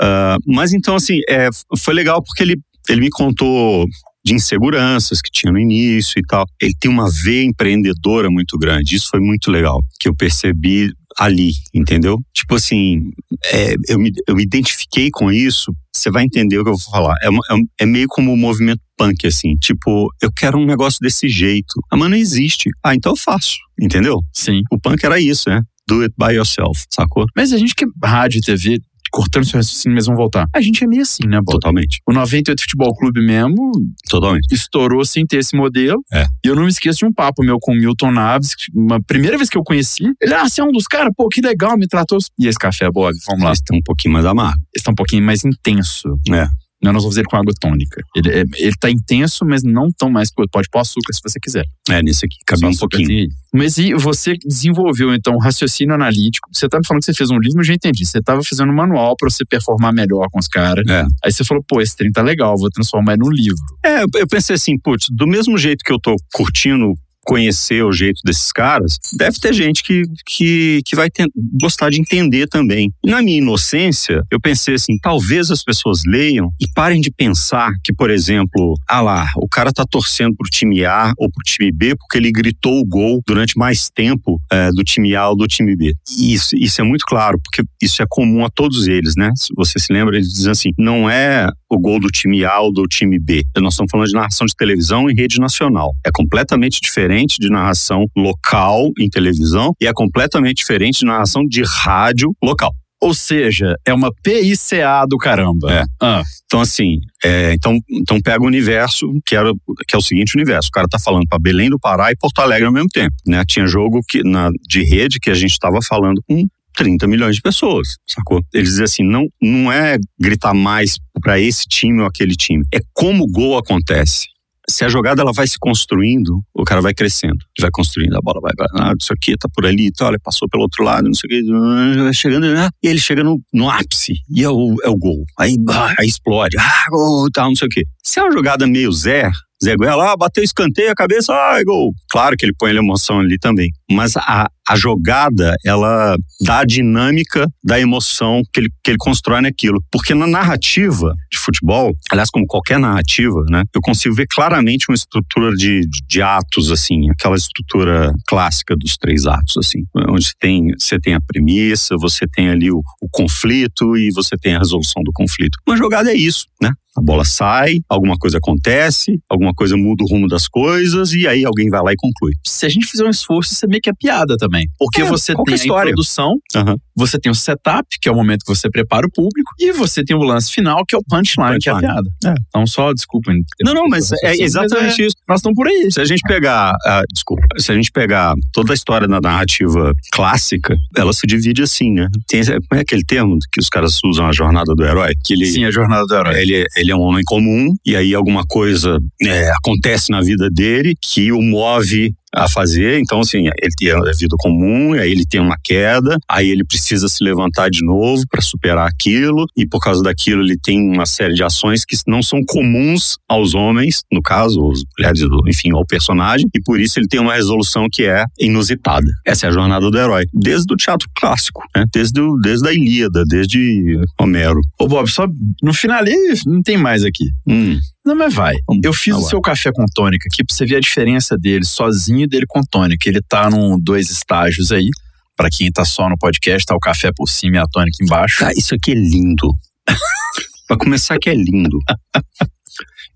Uh, 0.00 0.40
mas 0.46 0.72
então, 0.72 0.94
assim, 0.94 1.20
é, 1.28 1.48
foi 1.78 1.92
legal 1.92 2.22
porque 2.22 2.42
ele, 2.42 2.56
ele 2.88 3.02
me 3.02 3.10
contou 3.10 3.86
de 4.24 4.34
inseguranças 4.34 5.20
que 5.20 5.30
tinha 5.30 5.52
no 5.52 5.58
início 5.58 6.18
e 6.18 6.22
tal. 6.22 6.44
Ele 6.60 6.74
tem 6.78 6.90
uma 6.90 7.08
veia 7.22 7.44
empreendedora 7.44 8.30
muito 8.30 8.58
grande. 8.58 8.96
Isso 8.96 9.08
foi 9.10 9.20
muito 9.20 9.50
legal, 9.50 9.82
que 9.98 10.08
eu 10.08 10.14
percebi 10.14 10.92
ali, 11.18 11.52
entendeu? 11.74 12.18
Tipo 12.32 12.54
assim, 12.54 13.10
é, 13.52 13.74
eu, 13.88 13.98
me, 13.98 14.12
eu 14.26 14.36
me 14.36 14.42
identifiquei 14.42 15.10
com 15.10 15.30
isso, 15.30 15.74
você 15.94 16.10
vai 16.10 16.24
entender 16.24 16.58
o 16.58 16.64
que 16.64 16.70
eu 16.70 16.76
vou 16.76 16.90
falar. 16.90 17.14
É, 17.22 17.28
uma, 17.28 17.40
é, 17.50 17.84
é 17.84 17.86
meio 17.86 18.06
como 18.08 18.30
o 18.30 18.34
um 18.34 18.36
movimento 18.36 18.80
punk, 18.96 19.26
assim. 19.26 19.56
Tipo, 19.56 20.08
eu 20.22 20.30
quero 20.32 20.58
um 20.58 20.66
negócio 20.66 20.98
desse 21.00 21.28
jeito. 21.28 21.74
Ah, 21.90 21.96
mas 21.96 22.10
não 22.10 22.16
existe. 22.16 22.70
Ah, 22.84 22.94
então 22.94 23.12
eu 23.12 23.16
faço, 23.16 23.56
entendeu? 23.80 24.20
Sim. 24.32 24.62
O 24.70 24.78
punk 24.78 25.04
era 25.04 25.20
isso, 25.20 25.48
né? 25.48 25.62
Do 25.88 26.02
it 26.02 26.14
by 26.16 26.34
yourself, 26.34 26.84
sacou? 26.90 27.26
Mas 27.34 27.52
a 27.52 27.58
gente 27.58 27.74
que 27.74 27.84
é 27.84 27.88
rádio 28.06 28.38
e 28.38 28.40
TV 28.42 28.78
cortando 29.10 29.44
seu 29.44 29.58
raciocínio, 29.58 29.94
mas 29.94 30.06
vão 30.06 30.16
voltar. 30.16 30.46
A 30.54 30.60
gente 30.60 30.84
é 30.84 30.86
meio 30.86 31.02
assim, 31.02 31.26
né, 31.26 31.38
Bob? 31.38 31.52
Totalmente. 31.52 32.00
O 32.06 32.12
98 32.12 32.60
Futebol 32.60 32.94
Clube 32.94 33.20
mesmo. 33.24 33.72
Totalmente. 34.08 34.46
Estourou 34.52 35.04
sem 35.04 35.26
ter 35.26 35.38
esse 35.38 35.56
modelo. 35.56 36.02
É. 36.12 36.26
E 36.44 36.48
eu 36.48 36.54
não 36.54 36.64
me 36.64 36.68
esqueço 36.68 37.00
de 37.00 37.04
um 37.04 37.12
papo 37.12 37.42
meu 37.42 37.58
com 37.60 37.72
o 37.72 37.74
Milton 37.74 38.12
Naves, 38.12 38.54
uma 38.74 39.00
primeira 39.02 39.36
vez 39.36 39.48
que 39.48 39.58
eu 39.58 39.62
conheci. 39.62 40.04
Ele, 40.20 40.34
ah, 40.34 40.48
você 40.48 40.60
é 40.60 40.64
um 40.64 40.72
dos 40.72 40.86
caras, 40.86 41.12
pô, 41.16 41.28
que 41.28 41.40
legal, 41.40 41.76
me 41.76 41.86
tratou. 41.86 42.18
E 42.38 42.46
esse 42.46 42.58
café, 42.58 42.90
Bob? 42.90 43.14
Vamos 43.26 43.44
lá. 43.44 43.52
Esse 43.52 43.64
tá 43.64 43.74
um 43.74 43.82
pouquinho 43.82 44.14
mais 44.14 44.24
amargo. 44.24 44.60
Esse 44.74 44.84
tá 44.84 44.92
um 44.92 44.94
pouquinho 44.94 45.22
mais 45.22 45.44
intenso. 45.44 46.16
É. 46.32 46.48
Não, 46.82 46.92
nós 46.92 47.02
vamos 47.02 47.14
fazer 47.14 47.26
com 47.26 47.36
água 47.36 47.52
tônica. 47.60 48.02
Ele, 48.16 48.30
é, 48.30 48.44
ele 48.56 48.74
tá 48.80 48.90
intenso, 48.90 49.44
mas 49.44 49.62
não 49.62 49.88
tão 49.96 50.10
mais. 50.10 50.30
Pode 50.32 50.68
pôr 50.70 50.78
açúcar 50.78 51.12
se 51.12 51.20
você 51.22 51.38
quiser. 51.38 51.64
É, 51.90 52.02
nesse 52.02 52.24
aqui, 52.24 52.38
cabe 52.46 52.64
um 52.64 52.74
pouquinho. 52.74 53.28
Mas 53.52 53.76
e 53.76 53.92
você 53.94 54.34
desenvolveu, 54.44 55.12
então, 55.14 55.36
raciocínio 55.38 55.94
analítico. 55.94 56.48
Você 56.52 56.68
tá 56.68 56.78
me 56.78 56.86
falando 56.86 57.00
que 57.00 57.06
você 57.06 57.14
fez 57.14 57.30
um 57.30 57.38
livro, 57.38 57.60
eu 57.60 57.64
já 57.64 57.74
entendi. 57.74 58.06
Você 58.06 58.22
tava 58.22 58.42
fazendo 58.42 58.70
um 58.70 58.74
manual 58.74 59.14
para 59.16 59.28
você 59.28 59.44
performar 59.44 59.92
melhor 59.92 60.26
com 60.30 60.38
os 60.38 60.48
caras. 60.48 60.86
É. 60.88 61.04
Aí 61.24 61.32
você 61.32 61.44
falou, 61.44 61.62
pô, 61.68 61.82
esse 61.82 61.96
trem 61.96 62.10
tá 62.10 62.22
legal, 62.22 62.56
vou 62.56 62.70
transformar 62.70 63.16
num 63.18 63.30
livro. 63.30 63.58
É, 63.84 64.02
eu 64.02 64.26
pensei 64.26 64.56
assim, 64.56 64.78
putz, 64.78 65.08
do 65.10 65.26
mesmo 65.26 65.58
jeito 65.58 65.84
que 65.84 65.92
eu 65.92 66.00
tô 66.00 66.16
curtindo 66.32 66.94
conhecer 67.30 67.84
o 67.84 67.92
jeito 67.92 68.22
desses 68.24 68.50
caras, 68.50 68.98
deve 69.16 69.38
ter 69.38 69.52
gente 69.52 69.84
que, 69.84 70.02
que, 70.26 70.80
que 70.84 70.96
vai 70.96 71.08
ter, 71.08 71.28
gostar 71.60 71.88
de 71.88 72.00
entender 72.00 72.48
também. 72.48 72.92
E 73.04 73.08
na 73.08 73.22
minha 73.22 73.38
inocência, 73.38 74.24
eu 74.32 74.40
pensei 74.40 74.74
assim: 74.74 74.98
talvez 75.00 75.48
as 75.48 75.62
pessoas 75.62 76.00
leiam 76.04 76.50
e 76.60 76.66
parem 76.74 77.00
de 77.00 77.08
pensar 77.08 77.70
que, 77.84 77.92
por 77.92 78.10
exemplo, 78.10 78.74
ah 78.88 79.00
lá, 79.00 79.28
o 79.36 79.48
cara 79.48 79.70
tá 79.70 79.84
torcendo 79.88 80.34
pro 80.34 80.50
time 80.50 80.84
A 80.84 81.12
ou 81.16 81.30
pro 81.30 81.44
time 81.44 81.70
B 81.70 81.94
porque 81.94 82.18
ele 82.18 82.32
gritou 82.32 82.80
o 82.80 82.84
gol 82.84 83.20
durante 83.24 83.56
mais 83.56 83.88
tempo 83.88 84.40
é, 84.50 84.70
do 84.70 84.82
time 84.82 85.14
A 85.14 85.28
ou 85.28 85.36
do 85.36 85.46
time 85.46 85.76
B. 85.76 85.94
Isso, 86.18 86.56
isso 86.56 86.80
é 86.80 86.84
muito 86.84 87.04
claro, 87.06 87.38
porque 87.44 87.62
isso 87.80 88.02
é 88.02 88.06
comum 88.08 88.44
a 88.44 88.50
todos 88.50 88.88
eles, 88.88 89.14
né? 89.16 89.30
Se 89.36 89.54
você 89.54 89.78
se 89.78 89.92
lembra, 89.92 90.16
eles 90.16 90.32
dizem 90.32 90.50
assim: 90.50 90.70
não 90.76 91.08
é 91.08 91.48
o 91.70 91.78
gol 91.78 92.00
do 92.00 92.08
time 92.08 92.44
A 92.44 92.58
ou 92.58 92.72
do 92.72 92.82
time 92.88 93.20
B. 93.20 93.44
Nós 93.58 93.74
estamos 93.74 93.90
falando 93.92 94.08
de 94.08 94.14
narração 94.14 94.44
de 94.44 94.56
televisão 94.56 95.08
em 95.08 95.14
rede 95.14 95.38
nacional. 95.38 95.92
É 96.04 96.10
completamente 96.12 96.80
diferente 96.80 97.19
de 97.38 97.48
narração 97.50 98.06
local 98.16 98.90
em 98.98 99.08
televisão 99.08 99.74
e 99.80 99.86
é 99.86 99.92
completamente 99.92 100.58
diferente 100.58 101.00
de 101.00 101.06
narração 101.06 101.44
de 101.46 101.62
rádio 101.62 102.34
local. 102.42 102.72
Ou 103.02 103.14
seja, 103.14 103.76
é 103.86 103.94
uma 103.94 104.12
PICA 104.22 105.06
do 105.08 105.16
caramba. 105.16 105.72
É. 105.72 105.84
Ah. 106.02 106.22
Então, 106.44 106.60
assim, 106.60 106.98
é, 107.24 107.54
então, 107.54 107.78
então 107.90 108.20
pega 108.20 108.44
o 108.44 108.46
universo, 108.46 109.06
que, 109.24 109.34
era, 109.34 109.50
que 109.88 109.94
é 109.94 109.98
o 109.98 110.02
seguinte 110.02 110.34
universo. 110.34 110.68
O 110.68 110.72
cara 110.72 110.86
tá 110.86 110.98
falando 110.98 111.26
para 111.26 111.38
Belém 111.38 111.70
do 111.70 111.78
Pará 111.78 112.12
e 112.12 112.16
Porto 112.16 112.40
Alegre 112.40 112.66
ao 112.66 112.72
mesmo 112.72 112.88
tempo. 112.90 113.14
Né? 113.26 113.42
Tinha 113.46 113.66
jogo 113.66 114.00
que, 114.06 114.22
na, 114.22 114.50
de 114.68 114.82
rede 114.84 115.18
que 115.18 115.30
a 115.30 115.34
gente 115.34 115.52
estava 115.52 115.78
falando 115.80 116.22
com 116.28 116.46
30 116.76 117.06
milhões 117.06 117.36
de 117.36 117.42
pessoas, 117.42 117.96
sacou? 118.06 118.42
Eles 118.52 118.70
dizem 118.70 118.84
assim, 118.84 119.02
não, 119.02 119.26
não 119.40 119.72
é 119.72 119.96
gritar 120.18 120.54
mais 120.54 120.98
para 121.22 121.40
esse 121.40 121.66
time 121.66 122.00
ou 122.00 122.06
aquele 122.06 122.34
time, 122.34 122.64
é 122.72 122.80
como 122.92 123.24
o 123.24 123.30
gol 123.30 123.58
acontece. 123.58 124.26
Se 124.70 124.84
a 124.84 124.88
jogada 124.88 125.22
ela 125.22 125.32
vai 125.32 125.46
se 125.46 125.58
construindo, 125.58 126.40
o 126.54 126.64
cara 126.64 126.80
vai 126.80 126.94
crescendo, 126.94 127.38
vai 127.60 127.70
construindo, 127.70 128.16
a 128.16 128.20
bola 128.20 128.40
vai, 128.40 128.52
ah, 128.76 128.92
isso 128.98 129.12
aqui 129.12 129.36
tá 129.36 129.48
por 129.52 129.66
ali, 129.66 129.90
tá, 129.90 130.06
olha, 130.06 130.18
passou 130.22 130.48
pelo 130.48 130.62
outro 130.62 130.84
lado, 130.84 131.06
não 131.06 131.14
sei 131.14 131.26
o 131.26 131.42
que, 131.42 132.02
vai 132.02 132.14
chegando, 132.14 132.52
né? 132.52 132.68
e 132.82 132.88
ele 132.88 133.00
chega 133.00 133.24
no, 133.24 133.40
no 133.52 133.68
ápice, 133.68 134.14
e 134.30 134.44
é 134.44 134.48
o, 134.48 134.76
é 134.84 134.88
o 134.88 134.96
gol. 134.96 135.24
Aí, 135.38 135.56
aí 135.98 136.06
explode, 136.06 136.56
ah, 136.58 136.86
gol, 136.88 137.28
tal, 137.32 137.48
não 137.48 137.56
sei 137.56 137.66
o 137.66 137.70
que. 137.70 137.84
Se 138.02 138.20
é 138.20 138.22
uma 138.22 138.32
jogada 138.32 138.66
meio 138.66 138.92
zero, 138.92 139.32
Zé 139.62 139.76
Goiás 139.76 140.14
bateu 140.18 140.42
escanteio, 140.42 140.90
a 140.90 140.94
cabeça, 140.94 141.34
ai, 141.34 141.64
gol. 141.64 141.92
Claro 142.10 142.36
que 142.36 142.46
ele 142.46 142.54
põe 142.58 142.70
a 142.70 142.74
emoção 142.74 143.20
ali 143.20 143.38
também. 143.38 143.70
Mas 143.90 144.16
a, 144.16 144.48
a 144.66 144.76
jogada, 144.76 145.54
ela 145.64 146.16
dá 146.42 146.60
a 146.60 146.64
dinâmica 146.64 147.46
da 147.62 147.78
emoção 147.78 148.42
que 148.52 148.60
ele, 148.60 148.68
que 148.82 148.90
ele 148.92 148.98
constrói 148.98 149.42
naquilo. 149.42 149.82
Porque 149.90 150.14
na 150.14 150.26
narrativa 150.26 151.12
de 151.30 151.38
futebol, 151.38 151.92
aliás, 152.10 152.30
como 152.30 152.46
qualquer 152.46 152.78
narrativa, 152.78 153.44
né, 153.50 153.64
eu 153.74 153.80
consigo 153.82 154.14
ver 154.14 154.26
claramente 154.28 154.86
uma 154.88 154.94
estrutura 154.94 155.54
de, 155.54 155.82
de 156.08 156.22
atos, 156.22 156.70
assim, 156.70 157.10
aquela 157.10 157.36
estrutura 157.36 158.12
clássica 158.26 158.74
dos 158.76 158.96
três 158.96 159.26
atos, 159.26 159.56
assim, 159.58 159.80
onde 160.08 160.30
tem, 160.38 160.72
você 160.78 160.98
tem 160.98 161.14
a 161.14 161.20
premissa, 161.20 161.96
você 161.98 162.26
tem 162.26 162.48
ali 162.48 162.70
o, 162.70 162.80
o 163.02 163.08
conflito 163.10 163.96
e 163.96 164.10
você 164.12 164.36
tem 164.38 164.54
a 164.54 164.58
resolução 164.58 165.02
do 165.02 165.12
conflito. 165.12 165.58
Uma 165.66 165.76
jogada 165.76 166.10
é 166.10 166.14
isso, 166.14 166.46
né? 166.62 166.72
A 166.96 167.00
bola 167.00 167.24
sai, 167.24 167.78
alguma 167.88 168.16
coisa 168.18 168.38
acontece, 168.38 169.18
alguma 169.28 169.54
coisa 169.54 169.76
muda 169.76 170.02
o 170.02 170.08
rumo 170.08 170.26
das 170.26 170.48
coisas 170.48 171.12
e 171.12 171.26
aí 171.26 171.44
alguém 171.44 171.68
vai 171.70 171.80
lá 171.82 171.92
e 171.92 171.96
conclui. 171.96 172.32
Se 172.44 172.66
a 172.66 172.68
gente 172.68 172.84
fizer 172.86 173.04
um 173.04 173.10
esforço, 173.10 173.54
você 173.54 173.66
meio 173.66 173.80
que 173.80 173.88
é 173.88 173.92
piada 173.92 174.36
também. 174.36 174.66
Porque 174.76 175.02
É, 175.02 175.04
você 175.04 175.32
tem 175.34 175.52
a 175.52 175.56
história. 175.56 175.90
introdução, 175.90 176.34
Aham. 176.54 176.76
Você 177.00 177.18
tem 177.18 177.32
o 177.32 177.34
setup, 177.34 177.98
que 177.98 178.08
é 178.08 178.12
o 178.12 178.14
momento 178.14 178.44
que 178.44 178.54
você 178.54 178.70
prepara 178.70 179.06
o 179.06 179.10
público, 179.10 179.52
e 179.58 179.72
você 179.72 180.04
tem 180.04 180.14
o 180.14 180.22
lance 180.22 180.52
final, 180.52 180.84
que 180.84 180.94
é 180.94 180.98
o 180.98 181.02
punchline, 181.02 181.58
que 181.58 181.68
é 181.68 181.72
a 181.72 181.76
Punchline. 181.76 181.94
piada. 181.94 182.10
É. 182.26 182.34
Então, 182.48 182.66
só 182.66 182.92
desculpa. 182.92 183.32
Não, 183.62 183.74
não, 183.74 183.88
mas 183.88 184.12
é 184.22 184.36
exatamente 184.36 185.02
isso. 185.06 185.16
Nós 185.28 185.40
estamos 185.40 185.56
por 185.56 185.66
aí. 185.66 185.88
Se 185.90 186.00
a 186.00 186.04
gente 186.04 186.22
pegar, 186.22 186.74
ah, 186.86 187.02
desculpa, 187.12 187.42
se 187.58 187.72
a 187.72 187.74
gente 187.74 187.90
pegar 187.90 188.34
toda 188.52 188.72
a 188.72 188.74
história 188.74 189.08
da 189.08 189.20
narrativa 189.20 189.92
clássica, 190.12 190.76
ela 190.96 191.12
se 191.12 191.26
divide 191.26 191.62
assim, 191.62 191.92
né? 191.92 192.06
Tem, 192.28 192.44
como 192.44 192.78
é 192.78 192.80
aquele 192.80 193.04
termo 193.04 193.38
que 193.50 193.60
os 193.60 193.68
caras 193.68 193.98
usam 194.04 194.26
a 194.26 194.32
jornada 194.32 194.74
do 194.74 194.84
herói? 194.84 195.14
Que 195.24 195.34
ele, 195.34 195.46
Sim, 195.46 195.64
a 195.64 195.70
jornada 195.70 196.04
do 196.04 196.14
herói. 196.14 196.40
Ele, 196.40 196.66
ele 196.76 196.90
é 196.90 196.96
um 196.96 197.00
homem 197.00 197.22
comum 197.24 197.74
e 197.84 197.96
aí 197.96 198.14
alguma 198.14 198.44
coisa 198.46 198.98
é, 199.22 199.50
acontece 199.50 200.10
na 200.10 200.20
vida 200.20 200.50
dele 200.50 200.94
que 201.00 201.32
o 201.32 201.40
move 201.40 202.14
a 202.34 202.48
fazer. 202.48 203.00
Então, 203.00 203.20
assim, 203.20 203.46
ele 203.46 203.74
tem 203.78 203.90
a 203.90 204.12
vida 204.18 204.36
comum, 204.38 204.94
e 204.94 205.00
aí 205.00 205.10
ele 205.10 205.26
tem 205.26 205.40
uma 205.40 205.56
queda, 205.62 206.16
aí 206.28 206.48
ele 206.48 206.64
precisa 206.64 207.08
se 207.08 207.22
levantar 207.22 207.70
de 207.70 207.84
novo 207.84 208.22
para 208.30 208.40
superar 208.40 208.88
aquilo, 208.88 209.46
e 209.56 209.66
por 209.66 209.80
causa 209.80 210.02
daquilo 210.02 210.42
ele 210.42 210.56
tem 210.62 210.80
uma 210.80 211.06
série 211.06 211.34
de 211.34 211.42
ações 211.42 211.84
que 211.84 211.96
não 212.06 212.22
são 212.22 212.40
comuns 212.46 213.18
aos 213.28 213.54
homens, 213.54 214.02
no 214.12 214.22
caso, 214.22 214.60
os 214.62 214.84
mulheres, 214.98 215.20
enfim, 215.48 215.72
ao 215.72 215.84
personagem, 215.84 216.46
e 216.54 216.60
por 216.62 216.80
isso 216.80 216.98
ele 216.98 217.08
tem 217.08 217.20
uma 217.20 217.34
resolução 217.34 217.86
que 217.90 218.04
é 218.04 218.24
inusitada. 218.38 219.06
Essa 219.26 219.46
é 219.46 219.48
a 219.48 219.52
jornada 219.52 219.90
do 219.90 219.98
herói. 219.98 220.24
Desde 220.32 220.72
o 220.72 220.76
teatro 220.76 221.08
clássico, 221.16 221.62
né? 221.76 221.84
desde, 221.92 222.20
o, 222.20 222.36
desde 222.36 222.68
a 222.68 222.72
Ilíada, 222.72 223.24
desde 223.26 224.00
Homero. 224.18 224.60
Ô, 224.78 224.86
Bob, 224.86 225.08
só 225.08 225.26
no 225.62 225.72
final 225.72 225.98
ali, 225.98 226.14
não 226.46 226.62
tem 226.62 226.76
mais 226.76 227.04
aqui. 227.04 227.30
Hum. 227.46 227.78
Não, 228.04 228.14
mas 228.16 228.32
vai. 228.34 228.56
Vamos 228.66 228.82
Eu 228.84 228.92
fiz 228.92 229.14
lá. 229.14 229.20
o 229.20 229.22
seu 229.28 229.40
café 229.40 229.70
com 229.72 229.84
tônica 229.94 230.26
aqui 230.32 230.44
pra 230.44 230.54
você 230.54 230.64
ver 230.64 230.76
a 230.76 230.80
diferença 230.80 231.36
dele 231.36 231.64
sozinho 231.64 232.20
e 232.20 232.26
dele 232.26 232.46
com 232.48 232.62
tônica. 232.62 233.08
Ele 233.08 233.20
tá 233.20 233.50
num 233.50 233.78
dois 233.78 234.10
estágios 234.10 234.72
aí. 234.72 234.88
Pra 235.36 235.48
quem 235.50 235.70
tá 235.70 235.84
só 235.84 236.08
no 236.08 236.18
podcast, 236.18 236.66
tá 236.66 236.74
o 236.74 236.78
café 236.78 237.10
por 237.16 237.26
cima 237.26 237.56
e 237.56 237.58
a 237.58 237.66
tônica 237.66 237.96
embaixo. 238.02 238.40
Cara, 238.40 238.52
isso 238.56 238.74
aqui 238.74 238.90
é 238.90 238.94
lindo. 238.94 239.50
pra 240.68 240.76
começar 240.76 241.18
que 241.18 241.30
é 241.30 241.34
lindo. 241.34 241.78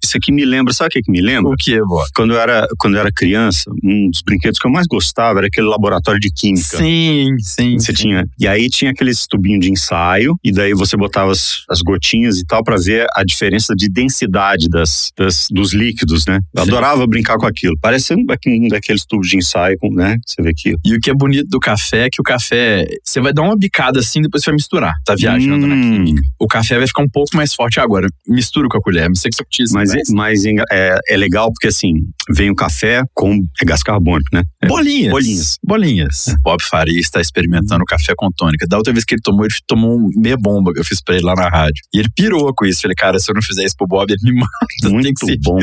Isso 0.04 0.16
aqui 0.16 0.30
me 0.32 0.44
lembra, 0.44 0.72
sabe 0.72 0.88
o 0.88 0.90
que, 0.90 1.02
que 1.02 1.10
me 1.10 1.20
lembra? 1.20 1.50
O 1.52 1.56
que, 1.56 1.78
Bob? 1.80 2.04
Quando 2.14 2.34
eu, 2.34 2.40
era, 2.40 2.66
quando 2.78 2.94
eu 2.94 3.00
era 3.00 3.10
criança, 3.12 3.70
um 3.82 4.10
dos 4.10 4.22
brinquedos 4.22 4.58
que 4.58 4.66
eu 4.66 4.70
mais 4.70 4.86
gostava 4.86 5.40
era 5.40 5.46
aquele 5.46 5.66
laboratório 5.66 6.20
de 6.20 6.30
química. 6.30 6.76
Sim, 6.78 7.34
sim. 7.40 7.78
Você 7.78 7.86
sim. 7.94 8.02
tinha. 8.02 8.24
E 8.38 8.46
aí 8.46 8.68
tinha 8.68 8.90
aqueles 8.90 9.26
tubinhos 9.26 9.64
de 9.64 9.70
ensaio, 9.72 10.36
e 10.44 10.52
daí 10.52 10.74
você 10.74 10.96
botava 10.96 11.32
as, 11.32 11.62
as 11.70 11.80
gotinhas 11.80 12.38
e 12.38 12.44
tal 12.44 12.62
pra 12.62 12.76
ver 12.76 13.06
a 13.14 13.24
diferença 13.24 13.74
de 13.74 13.88
densidade 13.88 14.68
das, 14.68 15.10
das- 15.16 15.48
dos 15.50 15.72
líquidos, 15.72 16.26
né? 16.26 16.40
Eu 16.54 16.64
Sim. 16.64 16.70
adorava 16.70 17.06
brincar 17.06 17.36
com 17.38 17.46
aquilo. 17.46 17.74
Parece 17.80 18.14
um 18.14 18.24
daqueles 18.68 19.04
tubos 19.04 19.28
de 19.28 19.36
ensaio, 19.38 19.76
né? 19.92 20.18
Você 20.26 20.42
vê 20.42 20.50
aqui. 20.50 20.74
E 20.84 20.94
o 20.94 21.00
que 21.00 21.10
é 21.10 21.14
bonito 21.14 21.48
do 21.48 21.58
café 21.58 22.06
é 22.06 22.10
que 22.10 22.20
o 22.20 22.24
café, 22.24 22.84
você 23.02 23.20
vai 23.20 23.32
dar 23.32 23.42
uma 23.42 23.56
bicada 23.56 24.00
assim, 24.00 24.20
depois 24.22 24.42
você 24.42 24.50
vai 24.50 24.56
misturar. 24.56 24.94
Tá 25.04 25.14
viajando 25.14 25.66
na 25.66 25.74
Hum. 25.74 26.04
química. 26.04 26.22
O 26.38 26.46
café 26.46 26.76
vai 26.78 26.86
ficar 26.86 27.02
um 27.02 27.08
pouco 27.08 27.34
mais 27.36 27.54
forte 27.54 27.80
agora. 27.80 28.08
Mistura 28.28 28.68
com 28.68 28.76
a 28.78 28.80
colher. 28.80 29.08
Não 29.08 29.14
sei 29.14 29.30
que 29.30 29.36
você 29.36 29.42
curte 29.44 29.62
isso, 29.62 29.74
Mas, 29.94 30.08
é, 30.10 30.12
mas 30.14 30.44
é, 30.72 30.98
é 31.10 31.16
legal 31.16 31.50
porque 31.52 31.68
assim, 31.68 31.94
vem 32.30 32.50
o 32.50 32.54
café 32.54 33.02
com 33.14 33.40
é 33.60 33.64
gás 33.64 33.82
carbônico, 33.82 34.28
né? 34.32 34.42
É. 34.62 34.66
Bolinhas. 34.66 35.10
Bolinhas. 35.12 35.58
Bolinhas. 35.64 36.24
Bob 36.42 36.62
Faria 36.62 36.98
está 37.00 37.20
experimentando 37.20 37.82
o 37.82 37.86
café 37.86 38.12
com 38.16 38.28
tônica. 38.36 38.66
Da 38.66 38.76
outra 38.76 38.92
vez 38.92 39.04
que 39.04 39.14
ele 39.14 39.22
tomou, 39.22 39.44
ele 39.44 39.54
tomou 39.66 39.96
um 39.98 40.08
meia 40.16 40.36
bomba 40.36 40.72
que 40.72 40.80
eu 40.80 40.84
fiz 40.84 41.02
pra 41.02 41.14
ele 41.14 41.24
lá 41.24 41.34
na 41.34 41.48
rádio. 41.48 41.82
E 41.94 41.98
ele 41.98 42.08
pirou 42.14 42.52
com 42.54 42.64
isso. 42.66 42.82
Falei, 42.82 42.94
cara, 42.94 43.18
se 43.18 43.30
eu 43.30 43.34
não 43.34 43.42
fizer 43.42 43.64
isso 43.64 43.76
pro 43.76 43.86
Bob, 43.86 44.10
ele 44.10 44.20
me 44.32 44.32
mata. 44.40 44.50
Tem 44.82 44.90
Muito 44.92 45.12
que 45.14 45.26
ser 45.26 45.38
bom. 45.42 45.58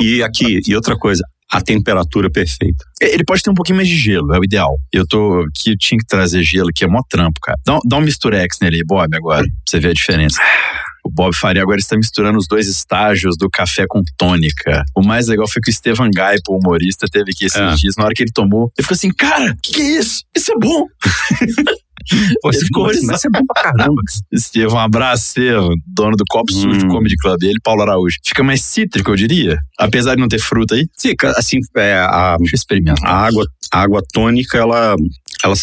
E 0.00 0.22
aqui, 0.22 0.60
e 0.66 0.74
outra 0.74 0.96
coisa, 0.96 1.22
a 1.52 1.60
temperatura 1.60 2.30
perfeita. 2.30 2.84
Ele 3.00 3.24
pode 3.24 3.42
ter 3.42 3.50
um 3.50 3.54
pouquinho 3.54 3.76
mais 3.76 3.88
de 3.88 3.96
gelo, 3.96 4.32
é 4.34 4.38
o 4.38 4.44
ideal. 4.44 4.76
Eu 4.92 5.06
tô 5.06 5.40
aqui, 5.48 5.70
eu 5.72 5.76
tinha 5.78 5.98
que 5.98 6.06
trazer 6.06 6.42
gelo, 6.44 6.70
que 6.74 6.84
é 6.84 6.86
mó 6.86 7.00
trampo, 7.08 7.40
cara. 7.42 7.58
Dá, 7.66 7.76
um- 7.76 7.80
dá 7.84 7.96
um 7.96 8.00
misturex 8.02 8.58
nele 8.62 8.76
aí, 8.76 8.82
Bob, 8.86 9.16
agora, 9.16 9.42
pra 9.42 9.50
você 9.68 9.80
ver 9.80 9.88
a 9.88 9.92
diferença. 9.92 10.40
O 11.10 11.12
Bob 11.12 11.34
Faria 11.34 11.62
agora 11.62 11.78
está 11.80 11.96
misturando 11.96 12.38
os 12.38 12.46
dois 12.46 12.68
estágios 12.68 13.36
do 13.36 13.50
café 13.50 13.84
com 13.88 14.00
tônica. 14.16 14.84
O 14.96 15.02
mais 15.04 15.26
legal 15.26 15.48
foi 15.48 15.60
que 15.60 15.68
o 15.68 15.72
Estevan 15.72 16.08
Gaipo, 16.14 16.52
o 16.54 16.58
humorista, 16.58 17.06
teve 17.10 17.32
aqui 17.32 17.46
esses 17.46 17.58
É. 17.60 17.74
dias. 17.74 17.94
Na 17.96 18.04
hora 18.04 18.14
que 18.14 18.22
ele 18.22 18.32
tomou, 18.32 18.70
ele 18.78 18.82
ficou 18.84 18.94
assim: 18.94 19.10
Cara, 19.12 19.52
o 19.52 19.56
que, 19.62 19.72
que 19.72 19.80
é 19.82 19.98
isso? 19.98 20.22
Isso 20.36 20.52
é 20.52 20.56
bom. 20.56 20.86
Pô, 22.42 22.48
Ele 22.50 22.58
ficou 22.64 22.84
mas, 22.86 23.02
mas 23.02 23.24
é 23.24 23.28
bom 23.28 23.44
pra 23.46 23.62
caramba. 23.62 24.00
Estevam, 24.32 24.76
um 24.76 24.80
abraço, 24.80 25.26
Estevam, 25.26 25.68
dono 25.86 26.16
do 26.16 26.24
Copo 26.28 26.50
Sujo 26.50 26.86
Hum. 26.86 26.88
Comedy 26.88 27.14
Club. 27.16 27.42
Ele, 27.42 27.58
Paulo 27.62 27.82
Araújo. 27.82 28.16
Fica 28.24 28.42
mais 28.42 28.64
cítrico, 28.64 29.10
eu 29.10 29.16
diria. 29.16 29.58
Apesar 29.78 30.14
de 30.14 30.20
não 30.20 30.28
ter 30.28 30.38
fruta 30.40 30.74
aí. 30.74 30.86
Fica, 30.98 31.30
assim, 31.36 31.58
é, 31.76 31.94
a, 31.98 32.36
Deixa 32.38 32.54
eu 32.54 32.56
experimentar. 32.56 33.04
a 33.08 33.26
água, 33.26 33.44
a 33.72 33.80
água 33.82 34.02
tônica, 34.12 34.56
ela, 34.56 34.96
ela 35.44 35.54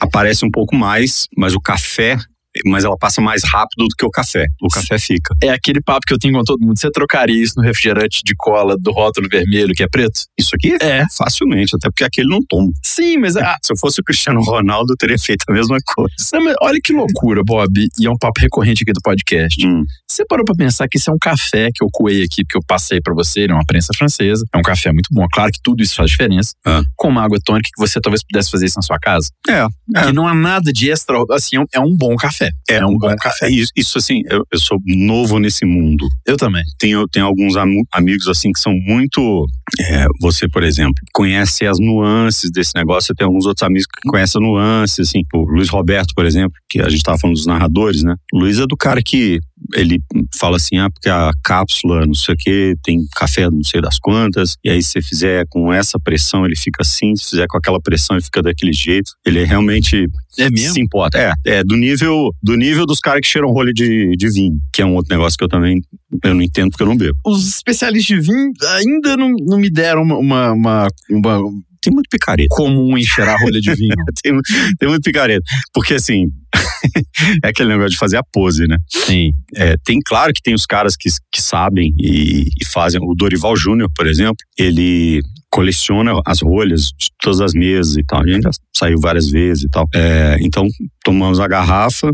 aparece 0.00 0.44
um 0.44 0.50
pouco 0.50 0.74
mais, 0.74 1.26
mas 1.36 1.54
o 1.54 1.60
café, 1.60 2.18
mas 2.64 2.84
ela 2.84 2.96
passa 2.96 3.20
mais 3.20 3.42
rápido 3.44 3.86
do 3.86 3.96
que 3.96 4.04
o 4.04 4.10
café. 4.10 4.46
O 4.60 4.68
café 4.68 4.98
fica. 4.98 5.34
É 5.42 5.50
aquele 5.50 5.80
papo 5.80 6.06
que 6.06 6.14
eu 6.14 6.18
tenho 6.18 6.34
com 6.34 6.44
todo 6.44 6.60
mundo. 6.60 6.78
Você 6.78 6.90
trocaria 6.90 7.42
isso 7.42 7.54
no 7.56 7.62
refrigerante 7.62 8.22
de 8.24 8.34
cola 8.36 8.76
do 8.78 8.92
rótulo 8.92 9.28
vermelho, 9.28 9.74
que 9.74 9.82
é 9.82 9.88
preto? 9.88 10.20
Isso 10.38 10.50
aqui? 10.54 10.76
É. 10.80 11.04
Facilmente, 11.16 11.74
até 11.76 11.88
porque 11.88 12.04
aquele 12.04 12.28
não 12.28 12.40
toma. 12.48 12.72
Sim, 12.82 13.18
mas, 13.18 13.36
ah, 13.36 13.56
Se 13.62 13.72
eu 13.72 13.76
fosse 13.78 14.00
o 14.00 14.04
Cristiano 14.04 14.40
Ronaldo, 14.42 14.92
eu 14.92 14.96
teria 14.96 15.18
feito 15.18 15.44
a 15.48 15.52
mesma 15.52 15.78
coisa. 15.94 16.14
não, 16.32 16.52
olha 16.62 16.78
que 16.82 16.92
loucura, 16.92 17.42
Bob. 17.44 17.88
E 17.98 18.06
é 18.06 18.10
um 18.10 18.16
papo 18.18 18.40
recorrente 18.40 18.82
aqui 18.82 18.92
do 18.92 19.00
podcast. 19.02 19.66
Hum. 19.66 19.84
Você 20.08 20.24
parou 20.24 20.44
pra 20.44 20.54
pensar 20.54 20.86
que 20.88 20.98
isso 20.98 21.10
é 21.10 21.12
um 21.12 21.18
café 21.20 21.68
que 21.74 21.82
eu 21.82 21.88
coei 21.92 22.22
aqui, 22.22 22.44
porque 22.44 22.56
eu 22.56 22.62
passei 22.66 23.00
pra 23.00 23.12
você, 23.12 23.40
ele 23.40 23.52
é 23.52 23.54
uma 23.54 23.64
prensa 23.66 23.88
francesa. 23.96 24.44
É 24.54 24.58
um 24.58 24.62
café 24.62 24.92
muito 24.92 25.08
bom. 25.12 25.26
Claro 25.32 25.50
que 25.52 25.58
tudo 25.62 25.82
isso 25.82 25.96
faz 25.96 26.10
diferença. 26.10 26.52
Ah. 26.64 26.82
Com 26.96 27.08
uma 27.08 27.24
água 27.24 27.38
tônica 27.44 27.68
que 27.74 27.80
você 27.80 28.00
talvez 28.00 28.22
pudesse 28.22 28.50
fazer 28.50 28.66
isso 28.66 28.76
na 28.76 28.82
sua 28.82 28.98
casa. 28.98 29.28
É, 29.48 29.66
Que 30.06 30.12
não 30.12 30.26
há 30.28 30.34
nada 30.34 30.72
de 30.72 30.90
extra. 30.90 31.16
Assim, 31.32 31.56
é 31.56 31.80
um- 31.80 31.86
é 31.92 31.96
bom 31.96 32.14
café. 32.16 32.50
É 32.68 32.84
um 32.86 32.96
bom 32.96 33.14
café. 33.16 33.48
Isso, 33.50 33.72
isso, 33.76 33.98
assim, 33.98 34.22
eu, 34.30 34.44
eu 34.52 34.58
sou 34.60 34.78
novo 34.86 35.38
nesse 35.38 35.64
mundo. 35.64 36.06
Eu 36.24 36.36
também. 36.36 36.62
Tenho, 36.78 37.06
tenho 37.08 37.26
alguns 37.26 37.56
amu- 37.56 37.84
amigos 37.92 38.28
assim 38.28 38.52
que 38.52 38.60
são 38.60 38.72
muito. 38.86 39.46
é, 39.80 40.06
você, 40.20 40.48
por 40.48 40.62
exemplo, 40.62 40.94
conhece 41.12 41.66
as 41.66 41.78
nuances 41.80 42.50
desse 42.52 42.70
negócio. 42.76 43.10
Eu 43.10 43.16
tenho 43.16 43.28
alguns 43.28 43.46
outros 43.46 43.64
amigos 43.64 43.86
que 43.86 44.08
conhecem 44.08 44.40
as 44.40 44.46
nuances, 44.46 45.08
assim. 45.08 45.22
O 45.34 45.38
Luiz 45.44 45.68
Roberto, 45.68 46.14
por 46.14 46.24
exemplo, 46.24 46.52
que 46.68 46.80
a 46.80 46.88
gente 46.88 47.02
tava 47.02 47.18
falando 47.18 47.34
dos 47.36 47.46
narradores, 47.46 48.02
né? 48.04 48.14
O 48.32 48.38
Luiz 48.38 48.58
é 48.60 48.66
do 48.66 48.76
cara 48.76 49.02
que 49.02 49.40
ele 49.74 50.00
fala 50.38 50.56
assim: 50.56 50.78
ah, 50.78 50.90
porque 50.90 51.08
a 51.08 51.30
cápsula, 51.42 52.06
não 52.06 52.14
sei 52.14 52.34
o 52.34 52.38
quê, 52.38 52.74
tem 52.82 52.98
café 53.14 53.48
não 53.50 53.62
sei 53.62 53.80
das 53.80 53.98
quantas, 53.98 54.56
e 54.64 54.70
aí 54.70 54.82
se 54.82 54.92
você 54.92 55.02
fizer 55.02 55.46
com 55.48 55.72
essa 55.72 55.98
pressão, 55.98 56.44
ele 56.44 56.56
fica 56.56 56.82
assim, 56.82 57.14
se 57.16 57.30
fizer 57.30 57.46
com 57.48 57.56
aquela 57.58 57.80
pressão, 57.80 58.16
ele 58.16 58.24
fica 58.24 58.42
daquele 58.42 58.72
jeito. 58.72 59.12
Ele 59.24 59.40
é 59.40 59.44
realmente 59.44 60.08
É 60.38 60.50
mesmo? 60.50 60.74
se 60.74 60.80
importa. 60.80 61.18
É, 61.18 61.58
é 61.58 61.64
do 61.64 61.76
nível 61.76 62.30
do 62.42 62.56
nível 62.56 62.86
dos 62.86 63.00
caras 63.00 63.20
que 63.20 63.28
cheiram 63.28 63.50
rolha 63.50 63.72
de, 63.72 64.12
de 64.16 64.30
vinho, 64.30 64.58
que 64.72 64.82
é 64.82 64.86
um 64.86 64.94
outro 64.94 65.14
negócio 65.14 65.36
que 65.38 65.44
eu 65.44 65.48
também 65.48 65.80
eu 66.24 66.34
não 66.34 66.42
entendo 66.42 66.70
porque 66.70 66.82
eu 66.82 66.86
não 66.88 66.96
bebo. 66.96 67.18
Os 67.26 67.48
especialistas 67.48 68.16
de 68.16 68.20
vinho 68.20 68.52
ainda 68.76 69.16
não, 69.16 69.32
não 69.46 69.58
me 69.58 69.70
deram 69.70 70.02
uma, 70.02 70.18
uma, 70.18 70.52
uma, 70.52 70.88
uma 71.10 71.52
Tem 71.80 71.92
muito 71.92 72.08
picareta. 72.10 72.48
comum 72.50 72.96
em 72.96 73.04
cheirar 73.04 73.40
rolha 73.40 73.60
de 73.60 73.74
vinho. 73.74 73.94
Tem, 74.22 74.32
tem 74.78 74.88
muito 74.88 75.02
picareta. 75.02 75.44
Porque 75.72 75.94
assim, 75.94 76.26
é 77.44 77.48
aquele 77.48 77.68
negócio 77.68 77.90
de 77.90 77.98
fazer 77.98 78.16
a 78.16 78.22
pose, 78.22 78.66
né? 78.66 78.76
Sim. 78.88 79.30
É, 79.54 79.76
tem, 79.84 80.00
claro 80.04 80.32
que 80.32 80.42
tem 80.42 80.54
os 80.54 80.66
caras 80.66 80.96
que, 80.96 81.08
que 81.32 81.40
sabem 81.40 81.94
e, 81.98 82.48
e 82.60 82.64
fazem. 82.64 83.00
O 83.02 83.14
Dorival 83.14 83.56
Júnior, 83.56 83.90
por 83.94 84.06
exemplo, 84.06 84.36
ele 84.58 85.22
coleciona 85.50 86.12
as 86.26 86.40
rolhas 86.40 86.90
de 86.98 87.08
todas 87.20 87.40
as 87.40 87.52
mesas 87.52 87.96
e 87.96 88.04
tal. 88.04 88.22
A 88.22 88.26
gente 88.26 88.42
já 88.42 88.50
saiu 88.76 88.98
várias 89.00 89.30
vezes 89.30 89.64
e 89.64 89.68
tal. 89.68 89.86
É, 89.94 90.36
então, 90.40 90.66
tomamos 91.04 91.40
a 91.40 91.46
garrafa, 91.46 92.12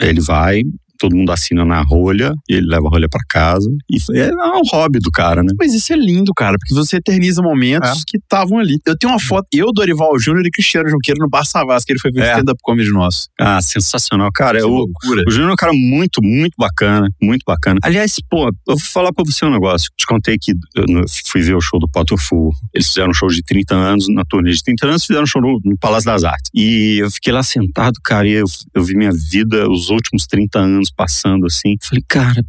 ele 0.00 0.20
vai, 0.20 0.62
todo 1.02 1.16
mundo 1.16 1.32
assina 1.32 1.64
na 1.64 1.82
rolha, 1.82 2.32
e 2.48 2.54
ele 2.54 2.66
leva 2.66 2.86
a 2.86 2.90
rolha 2.90 3.08
pra 3.10 3.20
casa. 3.28 3.68
E 3.90 4.00
foi- 4.00 4.18
é 4.18 4.30
um 4.32 4.62
hobby 4.72 4.98
do 5.00 5.10
cara, 5.10 5.42
né? 5.42 5.52
Mas 5.58 5.74
isso 5.74 5.92
é 5.92 5.96
lindo, 5.96 6.32
cara, 6.36 6.56
porque 6.58 6.74
você 6.74 6.96
eterniza 6.96 7.42
momentos 7.42 7.90
É. 7.90 8.02
que 8.06 8.16
estavam 8.18 8.58
ali. 8.58 8.78
Eu 8.86 8.96
tenho 8.96 9.12
uma 9.12 9.18
foto, 9.20 9.46
eu, 9.52 9.72
Dorival 9.72 10.18
Júnior 10.18 10.46
e 10.46 10.50
Cristiano 10.50 10.88
Junqueiro 10.88 11.18
no 11.20 11.28
Bar 11.28 11.44
Savassi, 11.44 11.84
que 11.86 11.92
ele 11.92 12.00
foi 12.00 12.10
ver 12.12 12.20
o 12.20 12.24
É. 12.24 12.32
stand-up 12.34 12.58
comedy 12.62 12.90
nosso. 12.90 13.28
Ah, 13.40 13.60
sensacional. 13.60 14.30
Cara, 14.34 14.58
Que 14.58 14.64
o, 14.64 14.68
loucura. 14.68 15.22
o 15.26 15.30
Júnior 15.30 15.50
é 15.50 15.52
um 15.52 15.56
cara 15.56 15.72
muito, 15.72 16.22
muito 16.22 16.54
bacana, 16.56 17.08
muito 17.20 17.42
bacana. 17.46 17.78
Aliás, 17.82 18.16
pô, 18.30 18.48
eu 18.48 18.52
vou 18.66 18.78
falar 18.78 19.12
pra 19.12 19.24
você 19.24 19.44
um 19.44 19.50
negócio. 19.50 19.90
Te 19.96 20.06
contei 20.06 20.36
que 20.40 20.52
eu 20.76 21.04
fui 21.26 21.40
ver 21.42 21.54
o 21.56 21.60
show 21.60 21.78
do 21.80 21.88
Potofu. 21.88 22.50
Eles 22.72 22.88
fizeram 22.88 23.10
um 23.10 23.14
show 23.14 23.28
de 23.28 23.42
30 23.42 23.74
anos, 23.74 24.06
na 24.08 24.22
turnê 24.24 24.52
de 24.52 24.62
30 24.62 24.86
anos, 24.86 25.04
fizeram 25.04 25.24
um 25.24 25.26
show 25.26 25.42
no, 25.42 25.58
no 25.64 25.76
Palácio 25.78 26.06
das 26.06 26.22
Artes. 26.24 26.50
E 26.54 26.98
eu 27.00 27.10
fiquei 27.10 27.32
lá 27.32 27.42
sentado, 27.42 27.98
cara, 28.04 28.28
e 28.28 28.32
eu, 28.32 28.44
eu 28.74 28.84
vi 28.84 28.94
minha 28.96 29.10
vida, 29.30 29.68
os 29.68 29.88
últimos 29.90 30.26
30 30.26 30.58
anos 30.60 30.90
passando 30.94 31.46
assim. 31.46 31.76
Falei, 31.80 32.04
cara, 32.08 32.44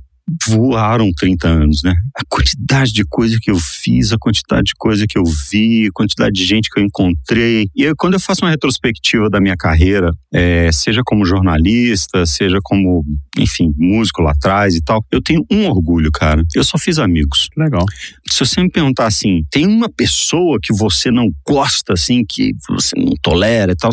voaram 0.47 1.11
30 1.11 1.47
anos, 1.47 1.83
né? 1.83 1.93
A 2.15 2.21
quantidade 2.27 2.93
de 2.93 3.03
coisa 3.03 3.37
que 3.41 3.51
eu 3.51 3.57
fiz, 3.59 4.13
a 4.13 4.17
quantidade 4.17 4.63
de 4.65 4.73
coisa 4.77 5.05
que 5.07 5.17
eu 5.17 5.23
vi, 5.25 5.87
a 5.87 5.91
quantidade 5.93 6.33
de 6.33 6.45
gente 6.45 6.69
que 6.69 6.79
eu 6.79 6.83
encontrei. 6.83 7.67
E 7.75 7.83
eu, 7.83 7.93
quando 7.97 8.13
eu 8.13 8.19
faço 8.19 8.43
uma 8.43 8.51
retrospectiva 8.51 9.29
da 9.29 9.41
minha 9.41 9.55
carreira, 9.57 10.11
é, 10.33 10.71
seja 10.71 11.01
como 11.05 11.25
jornalista, 11.25 12.25
seja 12.25 12.59
como, 12.63 13.03
enfim, 13.37 13.71
músico 13.77 14.21
lá 14.21 14.31
atrás 14.31 14.75
e 14.75 14.81
tal, 14.81 15.03
eu 15.11 15.21
tenho 15.21 15.45
um 15.51 15.67
orgulho, 15.67 16.09
cara. 16.11 16.41
Eu 16.55 16.63
só 16.63 16.77
fiz 16.77 16.99
amigos. 16.99 17.49
Legal. 17.57 17.85
Se 18.29 18.45
você 18.45 18.61
me 18.61 18.69
perguntar 18.69 19.07
assim, 19.07 19.43
tem 19.51 19.67
uma 19.67 19.89
pessoa 19.89 20.57
que 20.61 20.73
você 20.73 21.11
não 21.11 21.29
gosta, 21.45 21.93
assim, 21.93 22.23
que 22.27 22.53
você 22.69 22.97
não 22.97 23.13
tolera 23.21 23.73
e 23.73 23.75
tal, 23.75 23.91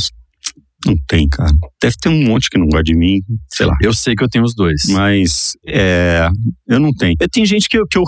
não 0.87 0.97
tem, 1.07 1.29
cara. 1.29 1.53
Deve 1.83 1.97
ter 2.01 2.09
um 2.09 2.25
monte 2.25 2.49
que 2.49 2.59
não 2.59 2.67
gosta 2.67 2.85
de 2.85 2.95
mim, 2.95 3.21
sei 3.49 3.67
lá. 3.67 3.77
Eu 3.83 3.93
sei 3.93 4.15
que 4.15 4.25
eu 4.25 4.29
tenho 4.29 4.45
os 4.45 4.55
dois. 4.55 4.85
Mas 4.89 5.55
é, 5.67 6.29
eu 6.67 6.81
não 6.81 6.93
tenho. 6.93 7.15
Tem 7.31 7.45
gente 7.45 7.69
que, 7.69 7.79
eu, 7.79 7.87
que 7.87 7.99
eu 7.99 8.05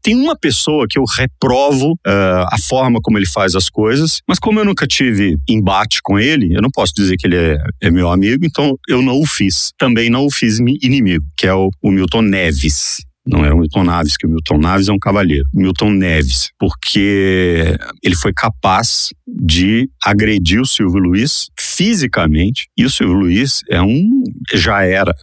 tem 0.00 0.14
uma 0.14 0.36
pessoa 0.36 0.86
que 0.88 0.98
eu 0.98 1.04
reprovo 1.04 1.92
uh, 2.06 2.46
a 2.50 2.56
forma 2.58 3.00
como 3.02 3.18
ele 3.18 3.26
faz 3.26 3.56
as 3.56 3.68
coisas, 3.68 4.20
mas 4.28 4.38
como 4.38 4.60
eu 4.60 4.64
nunca 4.64 4.86
tive 4.86 5.36
embate 5.48 6.00
com 6.02 6.18
ele, 6.18 6.54
eu 6.54 6.62
não 6.62 6.70
posso 6.70 6.92
dizer 6.94 7.16
que 7.16 7.26
ele 7.26 7.36
é, 7.36 7.58
é 7.82 7.90
meu 7.90 8.10
amigo, 8.10 8.44
então 8.44 8.76
eu 8.88 9.02
não 9.02 9.20
o 9.20 9.26
fiz. 9.26 9.72
Também 9.76 10.08
não 10.08 10.26
o 10.26 10.30
fiz 10.30 10.58
inimigo, 10.58 11.24
que 11.36 11.46
é 11.46 11.54
o, 11.54 11.68
o 11.82 11.90
Milton 11.90 12.22
Neves. 12.22 12.98
Não 13.26 13.42
é 13.42 13.52
o 13.52 13.58
Milton 13.58 13.84
Naves, 13.84 14.18
que 14.18 14.26
o 14.26 14.28
Milton 14.30 14.58
Naves 14.58 14.88
é 14.88 14.92
um 14.92 14.98
cavaleiro. 14.98 15.46
Milton 15.54 15.92
Neves, 15.92 16.50
porque 16.58 17.76
ele 18.02 18.14
foi 18.14 18.34
capaz 18.34 19.08
de 19.26 19.88
agredir 20.02 20.60
o 20.60 20.66
Silvio 20.66 21.00
Luiz 21.00 21.46
fisicamente. 21.74 22.68
E 22.76 22.84
o 22.84 22.90
Silvio 22.90 23.16
Luiz 23.16 23.62
é 23.70 23.80
um, 23.80 24.22
já 24.52 24.82
era, 24.82 25.14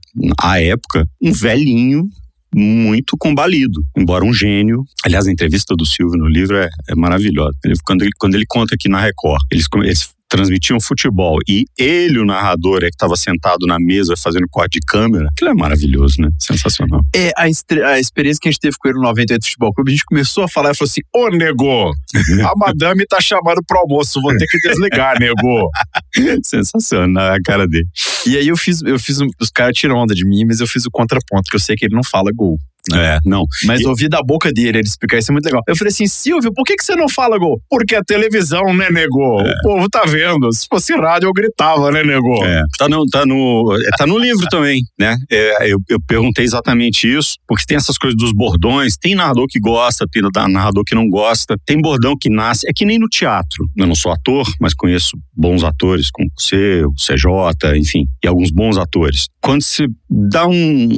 à 0.41 0.61
época, 0.61 1.07
um 1.21 1.31
velhinho 1.31 2.07
muito 2.53 3.15
combalido, 3.17 3.81
embora 3.97 4.25
um 4.25 4.33
gênio. 4.33 4.83
Aliás, 5.05 5.27
a 5.27 5.31
entrevista 5.31 5.75
do 5.75 5.85
Silvio 5.85 6.17
no 6.17 6.27
livro 6.27 6.57
é, 6.57 6.69
é 6.89 6.95
maravilhosa. 6.95 7.57
Ele, 7.63 7.75
quando, 7.83 8.01
ele, 8.01 8.11
quando 8.17 8.35
ele 8.35 8.45
conta 8.47 8.75
aqui 8.75 8.89
na 8.89 8.99
Record, 8.99 9.41
eles, 9.49 9.65
eles 9.75 10.13
transmitiam 10.31 10.79
futebol 10.79 11.37
e 11.47 11.65
ele, 11.77 12.17
o 12.17 12.25
narrador, 12.25 12.77
é 12.77 12.89
que 12.89 12.95
estava 12.95 13.17
sentado 13.17 13.67
na 13.67 13.77
mesa 13.77 14.15
fazendo 14.15 14.47
corte 14.49 14.79
de 14.79 14.85
câmera, 14.87 15.27
aquilo 15.29 15.51
é 15.51 15.53
maravilhoso, 15.53 16.21
né? 16.21 16.29
Sensacional. 16.39 17.01
É, 17.13 17.31
a, 17.35 17.43
a 17.43 17.99
experiência 17.99 18.39
que 18.41 18.47
a 18.47 18.51
gente 18.51 18.61
teve 18.61 18.77
com 18.79 18.87
ele 18.87 18.97
no 18.97 19.03
98 19.03 19.43
Futebol 19.43 19.73
Clube, 19.73 19.91
a 19.91 19.93
gente 19.93 20.05
começou 20.05 20.45
a 20.45 20.47
falar 20.47 20.71
e 20.71 20.75
falou 20.75 20.89
assim: 20.89 21.01
Ô, 21.13 21.27
nego, 21.27 21.91
a 21.91 22.53
madame 22.55 23.05
tá 23.05 23.19
chamando 23.19 23.61
pro 23.67 23.79
almoço, 23.79 24.21
vou 24.21 24.35
ter 24.37 24.47
que 24.47 24.57
desligar, 24.59 25.19
nego. 25.19 25.69
Sensacional 26.43 27.33
a 27.33 27.41
cara 27.43 27.67
dele. 27.67 27.87
E 28.25 28.37
aí 28.37 28.47
eu 28.47 28.55
fiz, 28.55 28.81
eu 28.83 28.97
fiz 28.97 29.19
um, 29.19 29.27
os 29.39 29.49
caras 29.49 29.75
tiram 29.75 29.97
onda 29.97 30.15
de 30.15 30.25
mim, 30.25 30.45
mas 30.45 30.61
eu 30.61 30.67
fiz 30.67 30.85
o 30.85 30.91
contraponto, 30.91 31.49
que 31.49 31.55
eu 31.57 31.59
sei 31.59 31.75
que 31.75 31.85
ele 31.85 31.95
não 31.95 32.03
fala 32.03 32.31
gol. 32.33 32.57
É, 32.93 33.19
não. 33.23 33.45
Mas 33.65 33.81
e... 33.81 33.85
ouvir 33.85 34.09
da 34.09 34.21
boca 34.23 34.51
dele 34.51 34.79
ele 34.79 34.87
explicar 34.87 35.19
isso 35.19 35.31
é 35.31 35.33
muito 35.33 35.45
legal. 35.45 35.61
Eu 35.67 35.75
falei 35.75 35.89
assim, 35.89 36.07
Silvio, 36.07 36.51
por 36.53 36.63
que, 36.63 36.75
que 36.75 36.83
você 36.83 36.95
não 36.95 37.07
fala 37.07 37.37
gol? 37.37 37.61
Porque 37.69 37.95
a 37.95 38.03
televisão, 38.03 38.73
né, 38.73 38.89
negou? 38.89 39.39
É. 39.41 39.51
O 39.51 39.61
povo 39.61 39.89
tá 39.89 40.03
vendo. 40.05 40.51
Se 40.51 40.65
fosse 40.67 40.93
rádio, 40.95 41.27
eu 41.27 41.33
gritava, 41.33 41.91
né, 41.91 42.03
negou? 42.03 42.43
É. 42.45 42.63
Tá 42.77 42.89
no, 42.89 43.05
tá 43.05 43.25
no, 43.25 43.77
é, 43.79 43.89
tá 43.97 44.07
no 44.07 44.17
livro 44.17 44.47
também, 44.49 44.81
né? 44.99 45.15
É, 45.29 45.71
eu, 45.71 45.79
eu 45.89 45.99
perguntei 46.07 46.43
exatamente 46.43 47.07
isso, 47.07 47.35
porque 47.47 47.65
tem 47.65 47.77
essas 47.77 47.97
coisas 47.97 48.17
dos 48.17 48.31
bordões, 48.33 48.97
tem 48.97 49.13
narrador 49.13 49.45
que 49.47 49.59
gosta, 49.59 50.05
tem 50.11 50.21
narrador 50.49 50.83
que 50.83 50.95
não 50.95 51.07
gosta, 51.07 51.55
tem 51.65 51.79
bordão 51.79 52.15
que 52.19 52.29
nasce, 52.29 52.67
é 52.67 52.73
que 52.73 52.85
nem 52.85 52.97
no 52.97 53.07
teatro. 53.07 53.65
Eu 53.77 53.85
não 53.85 53.95
sou 53.95 54.11
ator, 54.11 54.47
mas 54.59 54.73
conheço 54.73 55.17
bons 55.35 55.63
atores, 55.63 56.09
como 56.11 56.29
você, 56.37 56.83
o 56.85 56.93
CJ, 56.93 57.77
enfim, 57.77 58.05
e 58.23 58.27
alguns 58.27 58.51
bons 58.51 58.77
atores. 58.77 59.27
Quando 59.41 59.61
se 59.63 59.87
dá 60.09 60.47
um, 60.47 60.89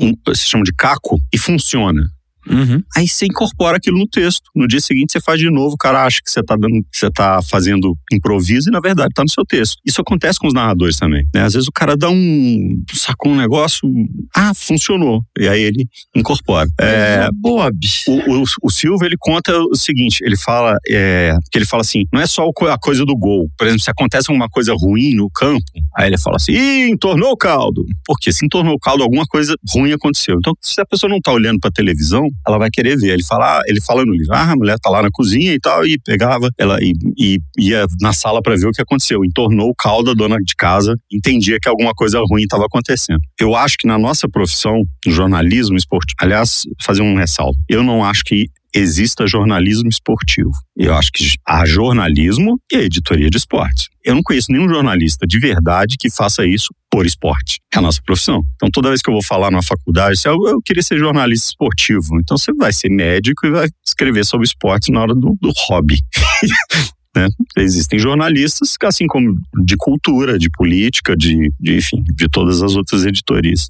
um 0.00 0.34
se 0.34 0.46
chama 0.46 0.64
de 0.64 0.72
caco, 0.72 1.13
e 1.32 1.38
funciona. 1.38 2.10
Uhum. 2.48 2.82
Aí 2.96 3.08
você 3.08 3.26
incorpora 3.26 3.76
aquilo 3.76 3.98
no 3.98 4.06
texto. 4.06 4.50
No 4.54 4.66
dia 4.66 4.80
seguinte 4.80 5.12
você 5.12 5.20
faz 5.20 5.38
de 5.38 5.50
novo, 5.50 5.74
o 5.74 5.78
cara 5.78 6.04
acha 6.04 6.20
que 6.22 6.30
você 6.30 6.40
está 6.40 6.56
dando, 6.56 6.84
você 6.92 7.10
tá 7.10 7.40
fazendo 7.42 7.96
improviso 8.12 8.68
e 8.68 8.72
na 8.72 8.80
verdade 8.80 9.08
está 9.10 9.22
no 9.22 9.30
seu 9.30 9.44
texto. 9.44 9.76
Isso 9.84 10.00
acontece 10.00 10.38
com 10.38 10.46
os 10.46 10.54
narradores 10.54 10.96
também. 10.96 11.26
Né? 11.34 11.42
Às 11.42 11.54
vezes 11.54 11.68
o 11.68 11.72
cara 11.72 11.96
dá 11.96 12.10
um. 12.10 12.82
sacou 12.92 13.32
um 13.32 13.36
negócio, 13.36 13.88
ah, 14.34 14.52
funcionou. 14.54 15.22
E 15.38 15.48
aí 15.48 15.62
ele 15.62 15.88
incorpora. 16.14 16.68
É, 16.80 17.28
Bob. 17.32 17.74
O, 18.08 18.42
o, 18.42 18.44
o 18.62 18.70
Silva 18.70 19.06
ele 19.06 19.16
conta 19.18 19.56
o 19.58 19.76
seguinte: 19.76 20.22
ele 20.22 20.36
fala 20.36 20.76
é, 20.88 21.34
que 21.50 21.58
ele 21.58 21.66
fala 21.66 21.82
assim: 21.82 22.04
não 22.12 22.20
é 22.20 22.26
só 22.26 22.48
a 22.70 22.78
coisa 22.78 23.04
do 23.04 23.16
gol. 23.16 23.48
Por 23.56 23.66
exemplo, 23.66 23.82
se 23.82 23.90
acontece 23.90 24.30
alguma 24.30 24.48
coisa 24.48 24.74
ruim 24.74 25.14
no 25.14 25.30
campo, 25.30 25.64
aí 25.96 26.08
ele 26.08 26.18
fala 26.18 26.36
assim: 26.36 26.52
Ih, 26.52 26.90
entornou 26.90 27.30
o 27.30 27.36
caldo. 27.36 27.84
Porque 28.04 28.32
se 28.32 28.44
entornou 28.44 28.74
o 28.74 28.78
caldo, 28.78 29.02
alguma 29.02 29.26
coisa 29.26 29.54
ruim 29.74 29.92
aconteceu. 29.92 30.36
Então, 30.38 30.54
se 30.60 30.80
a 30.80 30.86
pessoa 30.86 31.10
não 31.10 31.18
está 31.18 31.32
olhando 31.32 31.58
para 31.60 31.70
televisão, 31.70 32.28
ela 32.46 32.58
vai 32.58 32.70
querer 32.70 32.96
ver. 32.96 33.12
Ele 33.12 33.24
fala, 33.24 33.62
ele 33.66 33.80
fala 33.80 34.04
no 34.04 34.12
livro, 34.12 34.34
ah, 34.34 34.52
a 34.52 34.56
mulher 34.56 34.78
tá 34.78 34.90
lá 34.90 35.02
na 35.02 35.10
cozinha 35.10 35.52
e 35.52 35.60
tal, 35.60 35.86
e 35.86 35.98
pegava, 35.98 36.48
ela 36.58 36.78
e, 36.80 36.92
e 37.18 37.38
ia 37.58 37.86
na 38.00 38.12
sala 38.12 38.42
para 38.42 38.56
ver 38.56 38.66
o 38.66 38.72
que 38.72 38.82
aconteceu. 38.82 39.24
Entornou 39.24 39.68
o 39.68 39.74
caldo 39.74 40.14
da 40.14 40.14
dona 40.14 40.38
de 40.38 40.54
casa, 40.56 40.96
entendia 41.10 41.58
que 41.60 41.68
alguma 41.68 41.92
coisa 41.94 42.20
ruim 42.28 42.42
estava 42.42 42.66
acontecendo. 42.66 43.20
Eu 43.40 43.54
acho 43.54 43.76
que 43.78 43.86
na 43.86 43.98
nossa 43.98 44.28
profissão, 44.28 44.82
jornalismo 45.06 45.76
esportivo, 45.76 46.16
aliás, 46.20 46.64
fazer 46.84 47.02
um 47.02 47.16
ressalvo, 47.16 47.54
eu 47.68 47.82
não 47.82 48.04
acho 48.04 48.24
que 48.24 48.46
exista 48.74 49.26
jornalismo 49.26 49.88
esportivo. 49.88 50.50
Eu 50.76 50.94
acho 50.94 51.12
que 51.12 51.24
há 51.46 51.64
jornalismo 51.64 52.60
e 52.72 52.76
a 52.76 52.82
editoria 52.82 53.30
de 53.30 53.36
esportes. 53.36 53.88
Eu 54.04 54.16
não 54.16 54.22
conheço 54.22 54.50
nenhum 54.50 54.68
jornalista 54.68 55.26
de 55.26 55.38
verdade 55.38 55.96
que 55.98 56.10
faça 56.10 56.44
isso 56.44 56.74
por 56.90 57.06
esporte. 57.06 57.60
É 57.72 57.78
a 57.78 57.80
nossa 57.80 58.00
profissão. 58.04 58.42
Então, 58.56 58.68
toda 58.70 58.88
vez 58.88 59.00
que 59.00 59.08
eu 59.08 59.14
vou 59.14 59.22
falar 59.22 59.50
numa 59.50 59.62
faculdade, 59.62 60.20
eu, 60.26 60.36
eu 60.48 60.60
queria 60.62 60.82
ser 60.82 60.98
jornalista 60.98 61.48
esportivo. 61.50 62.18
Então, 62.20 62.36
você 62.36 62.52
vai 62.52 62.72
ser 62.72 62.90
médico 62.90 63.46
e 63.46 63.50
vai 63.50 63.68
escrever 63.86 64.24
sobre 64.24 64.46
esportes 64.46 64.88
na 64.88 65.00
hora 65.00 65.14
do, 65.14 65.38
do 65.40 65.52
hobby. 65.68 65.96
Né? 67.16 67.28
Existem 67.58 67.96
jornalistas, 67.96 68.74
assim 68.82 69.06
como 69.06 69.36
de 69.64 69.76
cultura, 69.76 70.36
de 70.36 70.50
política, 70.50 71.16
de, 71.16 71.48
de, 71.60 71.76
enfim, 71.76 72.02
de 72.12 72.28
todas 72.28 72.60
as 72.60 72.74
outras 72.74 73.06
editorias. 73.06 73.68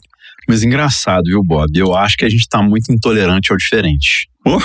Mas 0.49 0.63
engraçado, 0.63 1.25
viu, 1.25 1.45
Bob? 1.45 1.69
Eu 1.79 1.95
acho 1.95 2.17
que 2.17 2.25
a 2.25 2.31
gente 2.31 2.41
está 2.41 2.63
muito 2.63 2.91
intolerante 2.91 3.53
ao 3.53 3.59
diferente. 3.59 4.31
Oh 4.47 4.59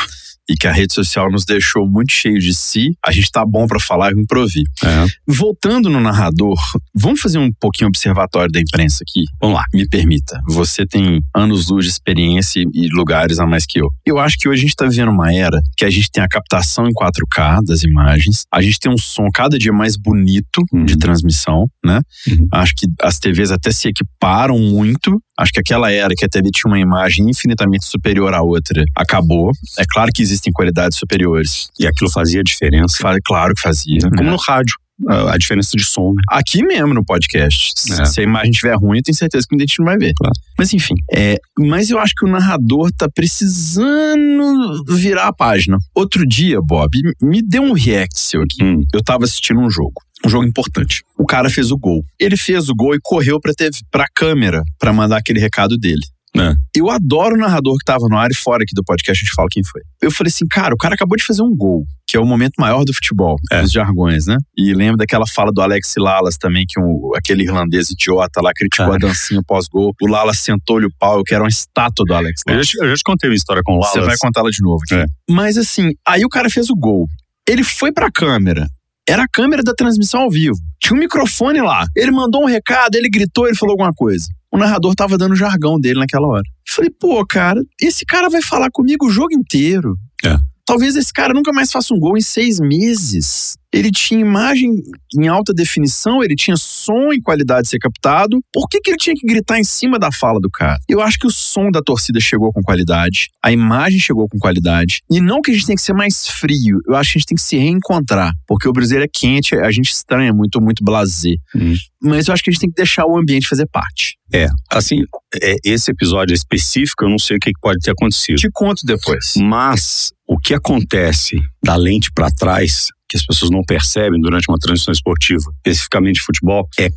e 0.50 0.56
que 0.56 0.68
a 0.68 0.72
rede 0.72 0.94
social 0.94 1.32
nos 1.32 1.46
deixou 1.46 1.88
muito 1.88 2.12
cheio 2.12 2.40
de 2.40 2.54
si, 2.54 2.98
a 3.06 3.12
gente 3.12 3.32
tá 3.32 3.46
bom 3.46 3.68
para 3.68 3.80
falar 3.80 4.12
e 4.12 4.20
improvir. 4.20 4.64
É. 4.84 5.06
Voltando 5.28 5.90
no 5.90 6.00
narrador, 6.00 6.58
vamos 6.94 7.22
fazer 7.22 7.38
um 7.38 7.52
pouquinho 7.60 7.88
observatório 7.88 8.52
da 8.52 8.60
imprensa 8.60 9.04
aqui? 9.08 9.26
Vamos 9.40 9.58
lá, 9.58 9.64
me 9.74 9.88
permita. 9.88 10.40
Você 10.48 10.86
tem 10.86 11.22
anos-luz 11.36 11.86
de 11.86 11.92
experiência 11.92 12.64
e 12.74 12.88
lugares 12.92 13.40
a 13.40 13.46
mais 13.46 13.66
que 13.66 13.80
eu. 13.80 13.90
Eu 14.06 14.18
acho 14.18 14.38
que 14.38 14.50
hoje 14.50 14.62
a 14.62 14.66
gente 14.66 14.76
tá 14.76 14.86
vivendo 14.88 15.10
uma 15.10 15.34
era 15.34 15.60
que 15.78 15.86
a 15.86 15.90
gente 15.90 16.10
tem 16.10 16.24
a 16.24 16.28
captação 16.28 16.88
em 16.88 16.94
4K 16.94 17.64
das 17.66 17.84
imagens, 17.84 18.46
a 18.52 18.62
gente 18.62 18.80
tem 18.80 18.92
um 18.92 18.98
som 18.98 19.28
cada 19.34 19.58
dia 19.58 19.72
mais 19.72 19.96
bonito 19.96 20.64
uhum. 20.74 20.86
de 20.86 20.98
transmissão, 20.98 21.68
né? 21.86 22.02
Uhum. 22.28 22.48
Acho 22.54 22.74
que 22.76 22.88
as 23.02 23.20
TVs 23.20 23.52
até 23.52 23.72
se 23.72 23.88
equiparam 23.88 24.58
muito 24.58 25.20
Acho 25.40 25.54
que 25.54 25.60
aquela 25.62 25.90
era 25.90 26.14
que 26.14 26.26
a 26.26 26.28
TV 26.28 26.50
tinha 26.52 26.70
uma 26.70 26.80
imagem 26.80 27.30
infinitamente 27.30 27.86
superior 27.86 28.34
à 28.34 28.42
outra 28.42 28.84
acabou. 28.94 29.52
É 29.80 29.86
claro 29.88 30.12
que 30.14 30.22
existem 30.40 30.52
qualidades 30.52 30.98
superiores. 30.98 31.70
E 31.80 31.86
aquilo 31.86 32.10
fazia 32.10 32.44
diferença? 32.44 32.98
Claro 33.26 33.54
que 33.54 33.62
fazia. 33.62 34.00
Como 34.02 34.24
né? 34.24 34.32
no 34.32 34.38
rádio 34.38 34.76
a 35.08 35.38
diferença 35.38 35.78
de 35.78 35.84
som. 35.84 36.10
Né? 36.10 36.22
Aqui 36.30 36.62
mesmo 36.62 36.94
no 36.94 37.06
podcast. 37.06 37.74
É. 38.02 38.06
Se 38.06 38.20
a 38.20 38.24
imagem 38.24 38.52
estiver 38.52 38.76
ruim, 38.76 38.98
eu 38.98 39.04
tenho 39.04 39.16
certeza 39.16 39.46
que 39.48 39.56
a 39.56 39.60
gente 39.60 39.80
não 39.80 39.86
vai 39.86 39.98
ver. 39.98 40.14
Claro. 40.14 40.34
Mas 40.58 40.74
enfim. 40.74 40.96
É, 41.14 41.38
mas 41.58 41.90
eu 41.90 42.00
acho 42.00 42.14
que 42.16 42.26
o 42.26 42.30
narrador 42.30 42.92
tá 42.92 43.08
precisando 43.10 44.84
virar 44.90 45.28
a 45.28 45.34
página. 45.34 45.78
Outro 45.96 46.28
dia, 46.28 46.60
Bob, 46.62 46.92
me 47.22 47.42
deu 47.42 47.62
um 47.62 47.72
react 47.72 48.20
seu 48.20 48.42
aqui. 48.42 48.62
Hum. 48.62 48.84
Eu 48.94 49.02
tava 49.02 49.24
assistindo 49.24 49.60
um 49.60 49.70
jogo 49.70 50.02
um 50.26 50.30
jogo 50.30 50.46
importante. 50.46 51.02
O 51.18 51.26
cara 51.26 51.50
fez 51.50 51.72
o 51.72 51.78
gol. 51.78 52.04
Ele 52.20 52.36
fez 52.36 52.68
o 52.68 52.76
gol 52.76 52.94
e 52.94 53.00
correu 53.02 53.40
pra, 53.40 53.54
TV, 53.54 53.78
pra 53.90 54.06
câmera 54.14 54.64
para 54.78 54.92
mandar 54.92 55.18
aquele 55.18 55.40
recado 55.40 55.78
dele. 55.78 56.02
É. 56.38 56.54
Eu 56.76 56.90
adoro 56.90 57.36
o 57.36 57.38
narrador 57.38 57.76
que 57.78 57.86
tava 57.86 58.08
no 58.08 58.18
ar 58.18 58.30
e 58.32 58.36
fora 58.36 58.64
aqui 58.64 58.74
do 58.74 58.84
podcast, 58.84 59.20
a 59.20 59.26
gente 59.26 59.34
fala 59.34 59.48
quem 59.50 59.64
foi. 59.64 59.82
Eu 60.02 60.12
falei 60.12 60.30
assim, 60.30 60.46
cara, 60.48 60.74
o 60.74 60.78
cara 60.78 60.94
acabou 60.94 61.18
de 61.18 61.24
fazer 61.24 61.42
um 61.42 61.56
gol, 61.56 61.86
que 62.08 62.16
é 62.16 62.20
o 62.20 62.26
momento 62.26 62.54
maior 62.60 62.84
do 62.84 62.94
futebol, 62.94 63.36
é. 63.52 63.62
dos 63.62 63.72
jargões, 63.72 64.28
né? 64.28 64.38
E 64.56 64.74
lembra 64.74 64.98
daquela 64.98 65.26
fala 65.28 65.52
do 65.52 65.62
Alex 65.62 65.94
Lalas 65.98 66.38
também, 66.38 66.66
que 66.68 66.80
um, 66.80 67.12
aquele 67.16 67.44
irlandês 67.44 67.90
idiota 67.90 68.42
lá 68.42 68.52
criticou 68.56 68.86
cara. 68.86 68.98
a 68.98 69.08
dancinha 69.08 69.42
pós-gol. 69.46 69.94
O 70.02 70.08
Lalas 70.08 70.40
sentou-lhe 70.40 70.86
o 70.86 70.92
pau, 71.00 71.18
eu 71.18 71.24
quero 71.24 71.44
uma 71.44 71.50
estátua 71.50 72.06
do 72.06 72.14
Alex 72.14 72.42
Lalas. 72.48 72.68
Eu 72.68 72.80
já, 72.80 72.86
eu 72.86 72.90
já 72.92 72.96
te 72.98 73.04
contei 73.04 73.30
uma 73.30 73.36
história 73.36 73.62
com 73.64 73.74
o 73.74 73.80
Lalas. 73.80 73.94
Você 73.94 74.02
vai 74.02 74.18
contar 74.18 74.42
ela 74.42 74.52
de 74.52 74.62
novo 74.62 74.80
aqui. 74.84 74.96
É. 74.96 75.06
Mas 75.30 75.58
assim, 75.58 75.92
aí 76.08 76.24
o 76.24 76.30
cara 76.30 76.50
fez 76.50 76.70
o 76.70 76.76
gol. 76.76 77.08
Ele 77.48 77.64
foi 77.64 77.92
pra 77.92 78.12
câmera, 78.12 78.68
era 79.10 79.24
a 79.24 79.28
câmera 79.28 79.64
da 79.64 79.74
transmissão 79.74 80.22
ao 80.22 80.30
vivo. 80.30 80.56
Tinha 80.80 80.96
um 80.96 81.00
microfone 81.00 81.62
lá. 81.62 81.84
Ele 81.96 82.12
mandou 82.12 82.44
um 82.44 82.46
recado, 82.46 82.94
ele 82.94 83.10
gritou, 83.10 83.48
ele 83.48 83.58
falou 83.58 83.74
alguma 83.74 83.92
coisa. 83.92 84.28
O 84.52 84.58
narrador 84.58 84.96
tava 84.96 85.18
dando 85.18 85.34
o 85.34 85.36
jargão 85.36 85.80
dele 85.80 86.00
naquela 86.00 86.28
hora. 86.28 86.44
Falei, 86.68 86.90
pô, 86.90 87.24
cara, 87.26 87.62
esse 87.80 88.06
cara 88.06 88.30
vai 88.30 88.42
falar 88.42 88.70
comigo 88.72 89.06
o 89.06 89.12
jogo 89.12 89.34
inteiro. 89.34 89.96
É. 90.26 90.38
Talvez 90.66 90.96
esse 90.96 91.14
cara 91.14 91.34
nunca 91.34 91.52
mais 91.52 91.72
faça 91.72 91.94
um 91.94 92.00
gol 92.00 92.18
em 92.18 92.22
seis 92.22 92.60
meses. 92.60 93.58
Ele 93.74 93.92
tinha 93.92 94.20
imagem 94.20 94.72
em 95.18 95.28
alta 95.28 95.54
definição, 95.54 96.24
ele 96.24 96.36
tinha 96.36 96.58
som 96.58 97.14
em 97.14 97.22
qualidade 97.22 97.64
de 97.64 97.70
ser 97.70 97.80
captado. 97.80 98.40
Por 98.52 98.68
que, 98.68 98.80
que 98.80 98.92
ele 98.92 98.98
tinha 98.98 99.16
que 99.16 99.26
gritar 99.26 99.60
em 99.60 99.64
cima 99.64 100.00
da 100.00 100.12
fala 100.12 100.40
do 100.40 100.50
cara? 100.50 100.78
Eu 100.88 101.02
acho 101.02 101.18
que 101.20 101.28
o 101.28 101.32
som 101.32 101.70
da 101.70 101.82
torcida 101.82 102.20
chegou 102.20 102.52
com 102.52 102.62
qualidade, 102.62 103.30
a 103.44 103.52
imagem 103.52 104.00
chegou 104.00 104.28
com 104.28 104.38
qualidade. 104.38 105.02
E 105.10 105.22
não 105.22 105.42
que 105.42 105.52
a 105.52 105.54
gente 105.54 105.68
tem 105.68 105.76
que 105.76 105.82
ser 105.82 105.94
mais 105.94 106.28
frio, 106.28 106.80
eu 106.88 106.96
acho 106.96 107.12
que 107.12 107.18
a 107.18 107.20
gente 107.20 107.28
tem 107.28 107.36
que 107.36 107.44
se 107.44 107.58
reencontrar. 107.58 108.34
Porque 108.48 108.68
o 108.68 108.74
Brasileiro 108.74 109.06
é 109.06 109.10
quente, 109.12 109.56
a 109.56 109.72
gente 109.72 109.92
estranha 109.92 110.34
muito, 110.34 110.60
muito 110.60 110.84
blazer. 110.84 111.36
Hum. 111.56 111.76
Mas 112.02 112.28
eu 112.28 112.34
acho 112.34 112.44
que 112.44 112.50
a 112.50 112.54
gente 112.54 112.62
tem 112.62 112.70
que 112.70 112.76
deixar 112.76 113.06
o 113.06 113.18
ambiente 113.18 113.48
fazer 113.48 113.68
parte. 113.68 114.18
É, 114.34 114.48
assim, 114.72 115.02
é, 115.42 115.56
esse 115.66 115.92
episódio 115.92 116.34
específico, 116.34 117.04
eu 117.04 117.10
não 117.10 117.18
sei 117.18 117.38
o 117.38 117.40
que 117.40 117.52
pode 117.62 117.80
ter 117.80 117.92
acontecido. 117.92 118.38
Te 118.38 118.50
conto 118.52 118.86
depois. 118.86 119.34
Mas 119.38 120.12
o 120.28 120.38
que 120.38 120.54
acontece 120.54 121.38
da 121.64 121.76
lente 121.76 122.12
para 122.12 122.30
trás, 122.30 122.90
que 123.10 123.18
as 123.18 123.26
pessoas 123.26 123.50
não 123.50 123.64
percebem 123.64 124.22
durante 124.22 124.48
uma 124.48 124.58
transmissão 124.60 124.92
esportiva, 124.92 125.52
especificamente 125.66 126.22
futebol, 126.22 126.70
é 126.80 126.90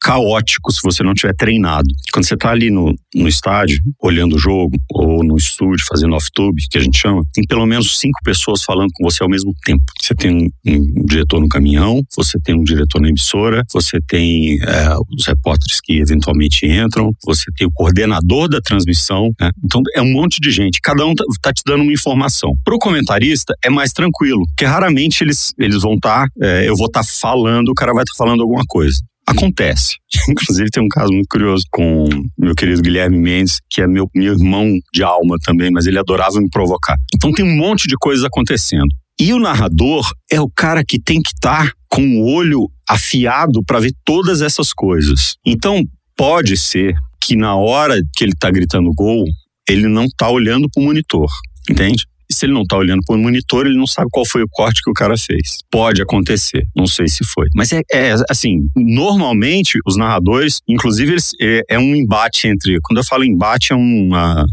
caótico 0.00 0.72
se 0.72 0.80
você 0.82 1.02
não 1.02 1.14
tiver 1.14 1.34
treinado. 1.34 1.88
Quando 2.12 2.26
você 2.26 2.34
está 2.34 2.50
ali 2.50 2.70
no, 2.70 2.94
no 3.14 3.28
estádio, 3.28 3.80
olhando 4.00 4.36
o 4.36 4.38
jogo, 4.38 4.76
ou 4.90 5.24
no 5.24 5.36
estúdio, 5.36 5.84
fazendo 5.88 6.14
off-tube, 6.14 6.62
que 6.70 6.78
a 6.78 6.80
gente 6.80 6.98
chama, 6.98 7.22
tem 7.32 7.44
pelo 7.46 7.66
menos 7.66 7.98
cinco 7.98 8.18
pessoas 8.24 8.62
falando 8.62 8.90
com 8.94 9.04
você 9.04 9.22
ao 9.22 9.28
mesmo 9.28 9.52
tempo. 9.64 9.82
Você 10.00 10.14
tem 10.14 10.34
um, 10.34 10.48
um 10.66 11.04
diretor 11.06 11.40
no 11.40 11.48
caminhão, 11.48 12.02
você 12.16 12.38
tem 12.42 12.54
um 12.54 12.62
diretor 12.62 13.00
na 13.00 13.08
emissora, 13.08 13.64
você 13.72 13.98
tem 14.06 14.58
é, 14.62 14.94
os 15.16 15.26
repórteres 15.26 15.80
que 15.82 16.00
eventualmente 16.00 16.66
entram, 16.66 17.12
você 17.24 17.50
tem 17.56 17.66
o 17.66 17.72
coordenador 17.72 18.48
da 18.48 18.60
transmissão. 18.60 19.30
Né? 19.40 19.50
Então 19.64 19.82
é 19.94 20.02
um 20.02 20.12
monte 20.12 20.40
de 20.40 20.50
gente, 20.50 20.80
cada 20.80 21.04
um 21.04 21.14
tá, 21.14 21.24
tá 21.42 21.52
te 21.52 21.62
dando 21.66 21.82
uma 21.82 21.92
informação. 21.92 22.54
Para 22.64 22.74
o 22.74 22.78
comentarista 22.78 23.54
é 23.64 23.70
mais 23.70 23.92
tranquilo, 23.92 24.46
porque 24.48 24.64
raramente 24.64 25.22
eles, 25.22 25.52
eles 25.58 25.82
vão 25.82 25.94
estar, 25.94 26.28
tá, 26.28 26.46
é, 26.46 26.68
eu 26.68 26.76
vou 26.76 26.86
estar 26.86 27.02
tá 27.02 27.06
falando, 27.20 27.68
o 27.68 27.74
cara 27.74 27.92
vai 27.92 28.04
estar 28.04 28.16
tá 28.16 28.24
falando 28.24 28.42
alguma 28.42 28.64
coisa. 28.66 28.98
Acontece. 29.28 29.96
Inclusive, 30.28 30.70
tem 30.70 30.82
um 30.82 30.88
caso 30.88 31.12
muito 31.12 31.28
curioso 31.28 31.64
com 31.70 32.08
meu 32.38 32.54
querido 32.54 32.80
Guilherme 32.80 33.18
Mendes, 33.18 33.60
que 33.68 33.82
é 33.82 33.86
meu, 33.86 34.08
meu 34.14 34.32
irmão 34.32 34.78
de 34.92 35.02
alma 35.02 35.36
também, 35.44 35.70
mas 35.70 35.86
ele 35.86 35.98
adorava 35.98 36.40
me 36.40 36.48
provocar. 36.48 36.96
Então, 37.14 37.30
tem 37.32 37.44
um 37.44 37.56
monte 37.56 37.86
de 37.86 37.96
coisas 37.96 38.24
acontecendo. 38.24 38.88
E 39.20 39.32
o 39.32 39.38
narrador 39.38 40.08
é 40.30 40.40
o 40.40 40.48
cara 40.48 40.84
que 40.84 40.98
tem 40.98 41.20
que 41.20 41.30
estar 41.30 41.66
tá 41.66 41.72
com 41.88 42.02
o 42.02 42.32
olho 42.32 42.70
afiado 42.88 43.62
para 43.64 43.80
ver 43.80 43.92
todas 44.04 44.40
essas 44.40 44.72
coisas. 44.72 45.34
Então, 45.44 45.82
pode 46.16 46.56
ser 46.56 46.94
que 47.20 47.36
na 47.36 47.54
hora 47.54 48.00
que 48.16 48.24
ele 48.24 48.32
está 48.32 48.50
gritando 48.50 48.90
gol, 48.94 49.24
ele 49.68 49.86
não 49.88 50.04
está 50.04 50.30
olhando 50.30 50.68
para 50.72 50.82
o 50.82 50.86
monitor, 50.86 51.28
entende? 51.68 52.04
E 52.30 52.34
se 52.34 52.46
ele 52.46 52.52
não 52.52 52.62
está 52.62 52.76
olhando 52.76 53.00
para 53.06 53.16
o 53.16 53.18
monitor, 53.18 53.66
ele 53.66 53.76
não 53.76 53.86
sabe 53.86 54.08
qual 54.10 54.26
foi 54.26 54.42
o 54.42 54.48
corte 54.50 54.82
que 54.82 54.90
o 54.90 54.94
cara 54.94 55.16
fez. 55.16 55.58
Pode 55.70 56.02
acontecer, 56.02 56.62
não 56.76 56.86
sei 56.86 57.08
se 57.08 57.24
foi. 57.24 57.46
Mas 57.54 57.72
é, 57.72 57.80
é 57.92 58.14
assim, 58.28 58.68
normalmente 58.76 59.78
os 59.86 59.96
narradores, 59.96 60.60
inclusive 60.68 61.12
eles, 61.12 61.32
é, 61.40 61.62
é, 61.70 61.78
um 61.78 61.94
embate 61.94 62.46
entre, 62.46 62.78
quando 62.82 62.98
eu 62.98 63.04
falo 63.04 63.24
embate 63.24 63.72
é 63.72 63.76
uma 63.76 64.44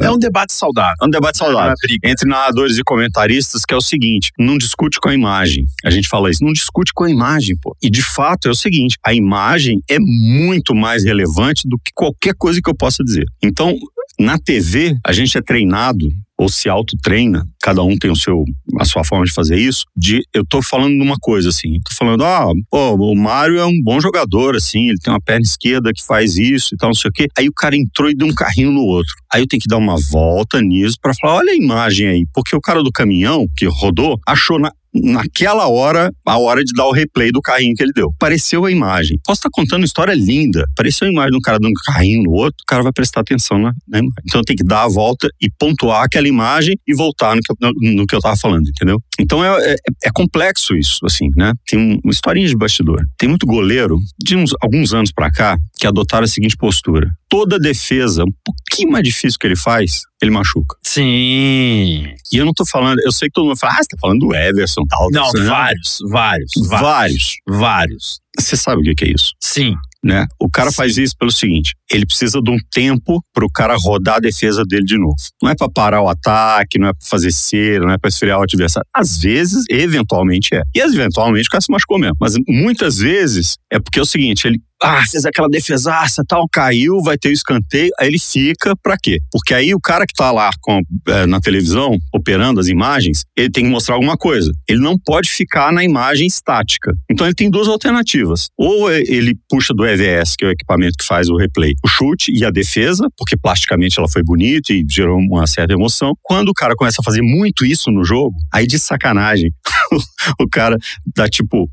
é 0.00 0.10
um 0.10 0.18
debate 0.18 0.52
saudável. 0.52 0.94
É 1.02 1.04
um 1.04 1.10
debate 1.10 1.38
saudável 1.38 1.74
é 2.04 2.10
entre 2.10 2.28
narradores 2.28 2.78
e 2.78 2.84
comentaristas 2.84 3.64
que 3.64 3.74
é 3.74 3.76
o 3.76 3.80
seguinte, 3.80 4.30
não 4.38 4.56
discute 4.56 5.00
com 5.00 5.08
a 5.08 5.14
imagem. 5.14 5.64
A 5.84 5.90
gente 5.90 6.08
fala 6.08 6.30
isso, 6.30 6.44
não 6.44 6.52
discute 6.52 6.92
com 6.94 7.04
a 7.04 7.10
imagem, 7.10 7.56
pô. 7.60 7.76
E 7.82 7.90
de 7.90 8.02
fato 8.02 8.48
é 8.48 8.50
o 8.50 8.54
seguinte, 8.54 8.96
a 9.04 9.12
imagem 9.12 9.80
é 9.88 9.98
muito 9.98 10.74
mais 10.74 11.04
relevante 11.04 11.68
do 11.68 11.78
que 11.78 11.90
qualquer 11.94 12.34
coisa 12.36 12.60
que 12.62 12.70
eu 12.70 12.74
possa 12.74 13.02
dizer. 13.02 13.24
Então, 13.42 13.76
na 14.18 14.38
TV, 14.38 14.96
a 15.04 15.12
gente 15.12 15.36
é 15.36 15.42
treinado 15.42 16.08
ou 16.44 16.48
se 16.50 16.68
autotreina, 16.68 17.46
cada 17.62 17.82
um 17.82 17.96
tem 17.96 18.10
o 18.10 18.16
seu, 18.16 18.44
a 18.78 18.84
sua 18.84 19.02
forma 19.02 19.24
de 19.24 19.32
fazer 19.32 19.56
isso, 19.56 19.86
de 19.96 20.22
eu 20.34 20.44
tô 20.44 20.60
falando 20.60 20.94
de 20.94 21.02
uma 21.02 21.16
coisa 21.18 21.48
assim, 21.48 21.80
tô 21.80 21.94
falando, 21.94 22.22
ah, 22.22 22.52
pô, 22.70 22.94
o 22.94 23.16
Mário 23.16 23.58
é 23.58 23.64
um 23.64 23.80
bom 23.82 23.98
jogador, 23.98 24.54
assim, 24.54 24.90
ele 24.90 24.98
tem 25.02 25.10
uma 25.10 25.20
perna 25.20 25.42
esquerda 25.42 25.90
que 25.94 26.04
faz 26.04 26.36
isso 26.36 26.74
e 26.74 26.76
tal, 26.76 26.90
não 26.90 26.94
sei 26.94 27.08
o 27.08 27.12
quê. 27.12 27.28
Aí 27.38 27.48
o 27.48 27.52
cara 27.54 27.74
entrou 27.74 28.10
e 28.10 28.14
deu 28.14 28.26
um 28.26 28.34
carrinho 28.34 28.70
no 28.70 28.82
outro. 28.82 29.14
Aí 29.32 29.40
eu 29.40 29.46
tenho 29.46 29.60
que 29.60 29.68
dar 29.68 29.78
uma 29.78 29.96
volta 30.10 30.60
nisso 30.60 30.98
para 31.00 31.14
falar, 31.14 31.36
olha 31.36 31.52
a 31.52 31.56
imagem 31.56 32.08
aí, 32.08 32.26
porque 32.34 32.54
o 32.54 32.60
cara 32.60 32.82
do 32.82 32.92
caminhão 32.92 33.46
que 33.56 33.64
rodou 33.64 34.20
achou 34.26 34.58
na, 34.58 34.70
naquela 34.94 35.68
hora, 35.68 36.10
a 36.24 36.38
hora 36.38 36.62
de 36.62 36.72
dar 36.72 36.86
o 36.86 36.92
replay 36.92 37.32
do 37.32 37.40
carrinho 37.40 37.74
que 37.74 37.82
ele 37.82 37.92
deu. 37.92 38.10
Apareceu 38.14 38.64
a 38.64 38.70
imagem. 38.70 39.18
Posso 39.24 39.40
estar 39.40 39.50
contando 39.52 39.80
uma 39.80 39.86
história 39.86 40.14
linda. 40.14 40.64
Apareceu 40.72 41.08
a 41.08 41.10
imagem 41.10 41.32
do 41.32 41.40
cara 41.40 41.58
dando 41.58 41.70
um 41.70 41.92
carrinho 41.92 42.22
no 42.22 42.32
outro, 42.32 42.56
o 42.62 42.66
cara 42.66 42.82
vai 42.82 42.92
prestar 42.92 43.20
atenção 43.20 43.58
na, 43.58 43.72
na 43.88 43.98
imagem. 43.98 44.22
Então 44.26 44.42
tem 44.42 44.56
que 44.56 44.64
dar 44.64 44.84
a 44.84 44.88
volta 44.88 45.28
e 45.40 45.48
pontuar 45.58 46.04
aquela 46.04 46.28
imagem 46.28 46.78
e 46.86 46.94
voltar 46.94 47.34
no 47.34 47.42
que 47.42 47.52
eu, 47.52 47.72
no 47.94 48.06
que 48.06 48.14
eu 48.14 48.20
tava 48.20 48.36
falando, 48.36 48.68
entendeu? 48.68 48.98
Então 49.20 49.44
é, 49.44 49.72
é, 49.72 49.76
é 50.04 50.10
complexo 50.12 50.76
isso, 50.76 50.98
assim, 51.04 51.30
né? 51.36 51.52
Tem 51.66 52.00
uma 52.02 52.10
historinha 52.10 52.48
de 52.48 52.56
bastidor. 52.56 53.00
Tem 53.16 53.28
muito 53.28 53.46
goleiro, 53.46 53.98
de 54.18 54.36
uns, 54.36 54.52
alguns 54.60 54.92
anos 54.92 55.12
para 55.12 55.30
cá, 55.30 55.56
que 55.78 55.86
adotaram 55.86 56.24
a 56.24 56.28
seguinte 56.28 56.56
postura. 56.56 57.10
Toda 57.28 57.58
defesa, 57.58 58.24
um 58.24 58.32
pouquinho 58.44 58.90
mais 58.90 59.04
difícil 59.04 59.38
que 59.38 59.46
ele 59.46 59.56
faz, 59.56 60.02
ele 60.20 60.30
machuca. 60.30 60.76
Sim. 60.82 62.12
E 62.32 62.36
eu 62.36 62.44
não 62.44 62.52
tô 62.52 62.66
falando, 62.66 63.00
eu 63.04 63.12
sei 63.12 63.28
que 63.28 63.34
todo 63.34 63.46
mundo 63.46 63.58
fala, 63.58 63.74
ah, 63.74 63.82
você 63.82 63.88
tá 63.88 63.96
falando 64.00 64.20
do 64.20 64.34
Everson 64.34 64.82
tal. 64.88 65.08
Não, 65.10 65.30
vários, 65.46 65.98
vários, 66.08 66.52
vários, 66.68 66.68
vários, 66.68 67.36
vários. 67.46 68.20
Você 68.38 68.56
sabe 68.56 68.90
o 68.90 68.94
que 68.94 69.04
é 69.04 69.08
isso? 69.10 69.32
Sim. 69.40 69.74
Né? 70.04 70.26
O 70.38 70.50
cara 70.50 70.70
faz 70.70 70.98
isso 70.98 71.16
pelo 71.18 71.32
seguinte: 71.32 71.74
ele 71.90 72.04
precisa 72.04 72.38
de 72.42 72.50
um 72.50 72.58
tempo 72.70 73.22
para 73.32 73.44
o 73.44 73.50
cara 73.50 73.74
rodar 73.74 74.16
a 74.16 74.20
defesa 74.20 74.62
dele 74.62 74.84
de 74.84 74.98
novo. 74.98 75.14
Não 75.42 75.48
é 75.50 75.54
para 75.54 75.70
parar 75.70 76.02
o 76.02 76.08
ataque, 76.10 76.78
não 76.78 76.88
é 76.88 76.92
para 76.92 77.08
fazer 77.08 77.32
cera, 77.32 77.86
não 77.86 77.92
é 77.92 77.96
para 77.96 78.08
esfriar 78.08 78.38
o 78.38 78.42
adversário. 78.42 78.86
Às 78.94 79.16
vezes, 79.18 79.64
eventualmente 79.70 80.54
é. 80.54 80.62
E 80.74 80.80
eventualmente 80.80 81.48
o 81.48 81.50
cara 81.50 81.62
se 81.62 81.72
machucou 81.72 81.98
mesmo. 81.98 82.16
Mas 82.20 82.34
muitas 82.46 82.98
vezes 82.98 83.56
é 83.72 83.80
porque 83.80 83.98
é 83.98 84.02
o 84.02 84.06
seguinte: 84.06 84.46
ele 84.46 84.60
ah, 84.84 85.04
fez 85.06 85.24
aquela 85.24 85.48
defesaça 85.48 86.22
tal, 86.26 86.46
caiu, 86.50 87.00
vai 87.00 87.16
ter 87.16 87.30
o 87.30 87.32
escanteio, 87.32 87.90
aí 87.98 88.08
ele 88.08 88.18
fica 88.18 88.76
para 88.76 88.96
quê? 88.96 89.18
Porque 89.32 89.54
aí 89.54 89.74
o 89.74 89.80
cara 89.80 90.06
que 90.06 90.12
tá 90.14 90.30
lá 90.30 90.50
com, 90.60 90.80
é, 91.08 91.26
na 91.26 91.40
televisão, 91.40 91.98
operando 92.12 92.60
as 92.60 92.68
imagens, 92.68 93.24
ele 93.36 93.50
tem 93.50 93.64
que 93.64 93.70
mostrar 93.70 93.94
alguma 93.94 94.16
coisa. 94.16 94.52
Ele 94.68 94.80
não 94.80 94.98
pode 94.98 95.30
ficar 95.30 95.72
na 95.72 95.82
imagem 95.82 96.26
estática. 96.26 96.92
Então 97.10 97.26
ele 97.26 97.34
tem 97.34 97.50
duas 97.50 97.68
alternativas. 97.68 98.48
Ou 98.58 98.90
ele 98.92 99.34
puxa 99.48 99.72
do 99.72 99.86
EVS, 99.86 100.36
que 100.36 100.44
é 100.44 100.48
o 100.48 100.50
equipamento 100.50 100.98
que 100.98 101.04
faz 101.04 101.28
o 101.28 101.36
replay, 101.36 101.72
o 101.84 101.88
chute 101.88 102.32
e 102.32 102.44
a 102.44 102.50
defesa, 102.50 103.08
porque 103.16 103.36
plasticamente 103.36 103.98
ela 103.98 104.08
foi 104.08 104.22
bonita 104.22 104.72
e 104.72 104.84
gerou 104.88 105.18
uma 105.18 105.46
certa 105.46 105.72
emoção. 105.72 106.12
Quando 106.22 106.50
o 106.50 106.54
cara 106.54 106.74
começa 106.76 107.00
a 107.00 107.04
fazer 107.04 107.22
muito 107.22 107.64
isso 107.64 107.90
no 107.90 108.04
jogo, 108.04 108.36
aí 108.52 108.66
de 108.66 108.78
sacanagem, 108.78 109.50
o 110.40 110.48
cara 110.48 110.76
dá 111.14 111.28
tipo 111.28 111.70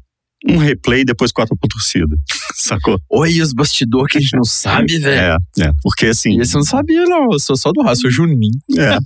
um 0.47 0.57
replay 0.57 1.01
e 1.01 1.05
depois 1.05 1.31
quatro 1.31 1.55
pra 1.55 1.67
torcida. 1.69 2.15
Sacou? 2.55 2.99
Oi, 3.09 3.41
os 3.41 3.53
bastidores 3.53 4.11
que 4.11 4.17
a 4.17 4.21
gente 4.21 4.35
não 4.35 4.43
sabe, 4.43 4.99
velho. 4.99 5.37
É, 5.59 5.63
é. 5.63 5.71
Porque 5.83 6.07
assim. 6.07 6.39
Esse 6.39 6.55
eu 6.55 6.59
não 6.59 6.65
sabia, 6.65 7.03
não. 7.05 7.27
Eu 7.31 7.39
sou 7.39 7.55
só 7.55 7.71
do 7.71 7.81
raço, 7.81 8.01
sou 8.01 8.11
Juninho. 8.11 8.51
É. 8.77 8.97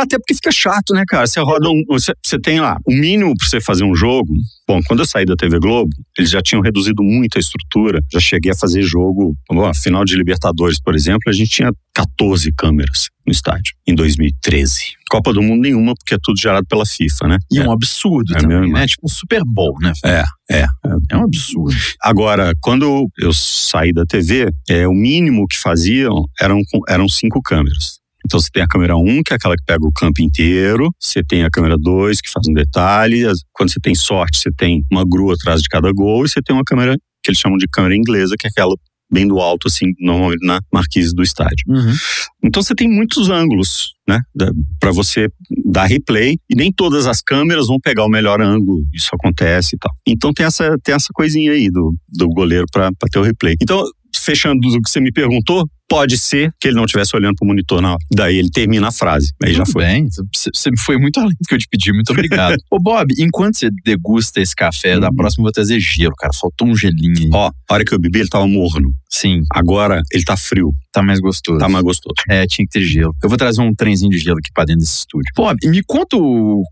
Até 0.00 0.18
porque 0.18 0.34
fica 0.34 0.50
chato, 0.50 0.92
né, 0.94 1.04
cara? 1.06 1.26
Você 1.26 1.40
roda 1.40 1.68
um. 1.68 1.82
Você, 1.88 2.12
você 2.22 2.38
tem 2.38 2.60
lá, 2.60 2.78
o 2.86 2.92
mínimo 2.92 3.34
pra 3.36 3.46
você 3.46 3.60
fazer 3.60 3.84
um 3.84 3.94
jogo. 3.94 4.34
Bom, 4.68 4.80
quando 4.86 5.00
eu 5.00 5.06
saí 5.06 5.24
da 5.24 5.34
TV 5.34 5.58
Globo, 5.58 5.90
eles 6.18 6.30
já 6.30 6.42
tinham 6.42 6.60
reduzido 6.60 7.02
muito 7.02 7.38
a 7.38 7.40
estrutura. 7.40 8.02
Já 8.12 8.20
cheguei 8.20 8.52
a 8.52 8.54
fazer 8.54 8.82
jogo. 8.82 9.34
Bom, 9.50 9.72
final 9.72 10.04
de 10.04 10.14
Libertadores, 10.14 10.78
por 10.78 10.94
exemplo, 10.94 11.22
a 11.26 11.32
gente 11.32 11.48
tinha 11.48 11.72
14 11.94 12.52
câmeras 12.52 13.08
no 13.26 13.32
estádio, 13.32 13.74
em 13.86 13.94
2013. 13.94 14.98
Copa 15.10 15.32
do 15.32 15.40
Mundo 15.40 15.62
nenhuma, 15.62 15.94
porque 15.94 16.14
é 16.14 16.18
tudo 16.22 16.38
gerado 16.38 16.66
pela 16.66 16.84
FIFA, 16.84 17.28
né? 17.28 17.38
E 17.50 17.58
é 17.58 17.66
um 17.66 17.72
absurdo 17.72 18.36
é 18.36 18.40
também, 18.40 18.70
né? 18.70 18.86
Tipo 18.86 19.06
um 19.06 19.08
Super 19.08 19.42
Bowl, 19.42 19.74
né? 19.80 19.90
É, 20.04 20.22
é. 20.50 20.66
É 21.10 21.16
um 21.16 21.24
absurdo. 21.24 21.74
Agora, 22.02 22.52
quando 22.60 23.08
eu 23.18 23.32
saí 23.32 23.94
da 23.94 24.04
TV, 24.04 24.52
é, 24.68 24.86
o 24.86 24.92
mínimo 24.92 25.46
que 25.48 25.56
faziam 25.56 26.26
eram, 26.38 26.60
eram 26.88 27.08
cinco 27.08 27.40
câmeras. 27.40 28.00
Então 28.28 28.38
você 28.38 28.50
tem 28.52 28.62
a 28.62 28.66
câmera 28.66 28.94
1, 28.94 29.22
que 29.22 29.32
é 29.32 29.36
aquela 29.36 29.56
que 29.56 29.64
pega 29.64 29.86
o 29.86 29.90
campo 29.90 30.20
inteiro, 30.20 30.90
você 31.00 31.22
tem 31.24 31.44
a 31.44 31.50
câmera 31.50 31.76
2, 31.78 32.20
que 32.20 32.30
faz 32.30 32.46
um 32.46 32.52
detalhe, 32.52 33.22
quando 33.54 33.72
você 33.72 33.80
tem 33.80 33.94
sorte, 33.94 34.38
você 34.38 34.50
tem 34.54 34.84
uma 34.92 35.02
grua 35.02 35.32
atrás 35.32 35.62
de 35.62 35.68
cada 35.68 35.90
gol, 35.90 36.26
e 36.26 36.28
você 36.28 36.42
tem 36.42 36.54
uma 36.54 36.62
câmera 36.62 36.94
que 37.22 37.30
eles 37.30 37.40
chamam 37.40 37.56
de 37.56 37.66
câmera 37.66 37.96
inglesa, 37.96 38.36
que 38.38 38.46
é 38.46 38.50
aquela 38.50 38.74
bem 39.10 39.26
do 39.26 39.38
alto, 39.38 39.68
assim, 39.68 39.86
normalmente 39.98 40.46
na 40.46 40.60
marquise 40.70 41.14
do 41.14 41.22
estádio. 41.22 41.64
Uhum. 41.66 41.94
Então 42.44 42.62
você 42.62 42.74
tem 42.74 42.86
muitos 42.86 43.30
ângulos, 43.30 43.94
né, 44.06 44.20
para 44.78 44.90
você 44.92 45.28
dar 45.64 45.86
replay 45.86 46.36
e 46.50 46.54
nem 46.54 46.70
todas 46.70 47.06
as 47.06 47.22
câmeras 47.22 47.68
vão 47.68 47.78
pegar 47.80 48.04
o 48.04 48.10
melhor 48.10 48.42
ângulo. 48.42 48.84
Isso 48.92 49.08
acontece 49.14 49.76
e 49.76 49.78
tal. 49.78 49.90
Então 50.06 50.34
tem 50.34 50.44
essa 50.44 50.76
tem 50.84 50.94
essa 50.94 51.08
coisinha 51.14 51.52
aí 51.52 51.70
do, 51.70 51.96
do 52.06 52.28
goleiro 52.28 52.66
para 52.70 52.90
ter 53.10 53.18
o 53.18 53.22
replay. 53.22 53.56
Então 53.62 53.82
fechando 54.14 54.60
do 54.60 54.82
que 54.82 54.90
você 54.90 55.00
me 55.00 55.10
perguntou, 55.10 55.64
Pode 55.88 56.18
ser 56.18 56.52
que 56.60 56.68
ele 56.68 56.76
não 56.76 56.84
estivesse 56.84 57.16
olhando 57.16 57.36
pro 57.36 57.46
monitor 57.46 57.80
na 57.80 57.92
hora. 57.92 57.98
Daí 58.12 58.36
ele 58.36 58.50
termina 58.50 58.88
a 58.88 58.92
frase. 58.92 59.32
Aí 59.42 59.52
já 59.54 59.64
Tudo 59.64 59.72
foi. 59.72 59.84
bem, 59.84 60.06
você 60.34 60.70
foi 60.78 60.98
muito 60.98 61.18
além 61.18 61.30
do 61.30 61.46
que 61.48 61.54
eu 61.54 61.58
te 61.58 61.66
pedi, 61.66 61.92
muito 61.92 62.10
obrigado. 62.12 62.58
Ô 62.70 62.78
Bob, 62.78 63.12
enquanto 63.18 63.56
você 63.58 63.70
degusta 63.84 64.40
esse 64.40 64.54
café, 64.54 64.98
da 65.00 65.08
Uhum. 65.08 65.16
próxima 65.16 65.40
eu 65.42 65.44
vou 65.44 65.52
trazer 65.52 65.80
gelo, 65.80 66.14
cara. 66.16 66.32
Faltou 66.38 66.68
um 66.68 66.76
gelinho 66.76 67.16
aí. 67.18 67.30
Ó, 67.32 67.50
a 67.70 67.74
hora 67.74 67.84
que 67.84 67.94
eu 67.94 67.98
bebi, 67.98 68.20
ele 68.20 68.28
tava 68.28 68.46
morno. 68.46 68.92
Sim, 69.10 69.40
Agora 69.50 70.02
ele 70.12 70.22
tá 70.22 70.36
frio, 70.36 70.70
tá 70.92 71.02
mais 71.02 71.18
gostoso. 71.18 71.58
tá 71.58 71.66
mais 71.68 71.82
gostoso. 71.82 72.14
É, 72.28 72.46
tinha 72.46 72.66
que 72.66 72.72
ter 72.78 72.84
gelo. 72.84 73.14
Eu 73.22 73.28
vou 73.30 73.38
trazer 73.38 73.62
um 73.62 73.74
trenzinho 73.74 74.10
de 74.10 74.18
gelo 74.18 74.36
aqui 74.38 74.50
pra 74.52 74.64
dentro 74.66 74.80
desse 74.80 74.98
estúdio. 74.98 75.32
Bob, 75.34 75.56
me 75.64 75.82
conta 75.82 76.14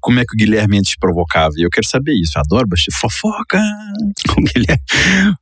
como 0.03 0.21
é 0.21 0.25
que 0.27 0.35
o 0.35 0.37
Guilherme 0.37 0.83
te 0.83 0.97
provocava. 1.01 1.55
E 1.57 1.63
eu 1.63 1.71
quero 1.71 1.87
saber 1.87 2.13
isso. 2.13 2.33
Eu 2.37 2.43
adoro 2.43 2.69
bastante 2.69 2.95
fofoca. 2.99 3.59
O 4.37 4.43
Guilherme, 4.43 4.83